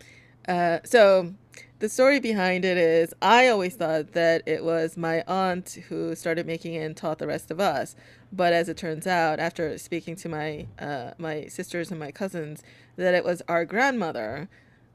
[0.49, 1.35] uh, so
[1.79, 6.47] the story behind it is I always thought that it was my aunt who started
[6.47, 7.95] making it and taught the rest of us.
[8.33, 12.63] But as it turns out, after speaking to my uh, my sisters and my cousins,
[12.97, 14.49] that it was our grandmother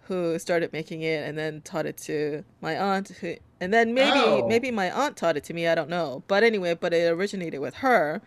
[0.07, 4.19] who started making it and then taught it to my aunt who and then maybe
[4.19, 4.47] Oh.
[4.47, 7.61] maybe my aunt taught it to me i don't know but anyway but it originated
[7.61, 8.21] with her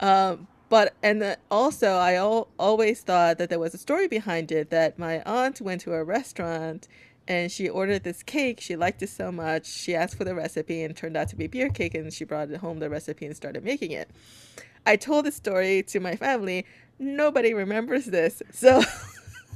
[0.00, 4.50] um, but and the, also i al- always thought that there was a story behind
[4.50, 6.88] it that my aunt went to a restaurant
[7.28, 8.58] and she ordered this cake.
[8.58, 9.66] She liked it so much.
[9.66, 12.50] She asked for the recipe and turned out to be beer cake and she brought
[12.50, 14.10] it home the recipe and started making it.
[14.86, 16.64] I told the story to my family.
[16.98, 18.42] Nobody remembers this.
[18.50, 18.82] So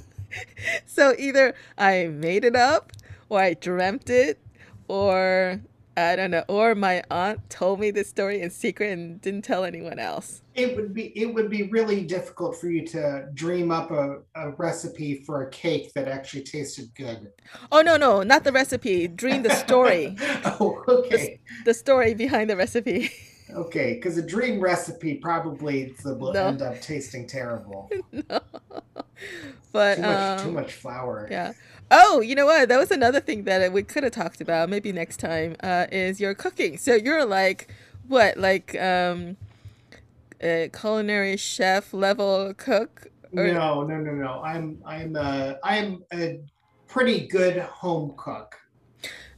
[0.87, 2.93] so either I made it up
[3.31, 4.39] or I dreamt it
[4.87, 5.63] or
[5.97, 9.65] I don't know or my aunt told me this story in secret and didn't tell
[9.65, 10.43] anyone else.
[10.55, 14.51] It would be it would be really difficult for you to dream up a, a
[14.53, 17.31] recipe for a cake that actually tasted good.
[17.71, 20.17] Oh no no, not the recipe, dream the story.
[20.45, 21.41] oh, okay.
[21.65, 23.11] the story behind the recipe.
[23.55, 26.47] Okay, because a dream recipe probably will No.
[26.47, 27.91] end up tasting terrible.
[28.13, 28.41] no.
[29.73, 31.29] But Too much, too um, much flour.
[31.31, 31.53] Yeah.
[31.95, 32.71] Oh, you know what?
[32.71, 35.57] That was another thing that we could have talked about maybe next time.
[35.63, 36.79] Uh, is your cooking?
[36.79, 37.69] So you're like
[38.09, 38.39] what?
[38.39, 39.37] Like um,
[40.41, 43.09] a culinary chef level cook?
[43.37, 44.43] Or- No, no, no, no.
[44.43, 46.41] I'm I'm uh I'm a
[46.89, 48.57] pretty good home cook.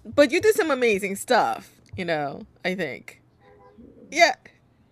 [0.04, 1.72] But you do some amazing stuff.
[1.96, 3.20] You know, I think.
[4.12, 4.34] Yeah.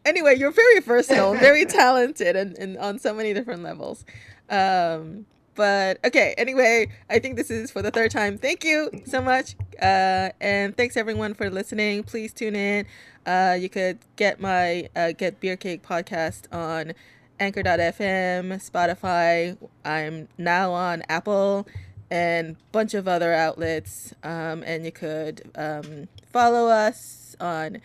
[0.04, 4.04] Anyway, you're very versatile, very talented, and, and on so many different levels.
[4.50, 6.34] Um, but okay.
[6.38, 8.38] Anyway, I think this is for the third time.
[8.38, 12.02] Thank you so much, uh, and thanks everyone for listening.
[12.04, 12.86] Please tune in.
[13.26, 16.94] Uh, you could get my uh, get beer cake podcast on
[17.38, 19.56] Anchor.fm, Spotify.
[19.84, 21.66] I'm now on Apple
[22.10, 24.14] and bunch of other outlets.
[24.22, 27.80] Um, and you could um, follow us on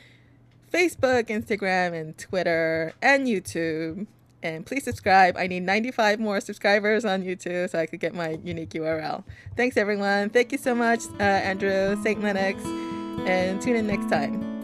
[0.72, 4.06] Facebook, Instagram, and Twitter, and YouTube.
[4.48, 5.36] And please subscribe.
[5.38, 9.24] I need 95 more subscribers on YouTube so I could get my unique URL.
[9.58, 10.30] Thanks, everyone.
[10.30, 12.22] Thank you so much, uh, Andrew, St.
[12.22, 12.64] Lenox,
[13.28, 14.57] and tune in next time.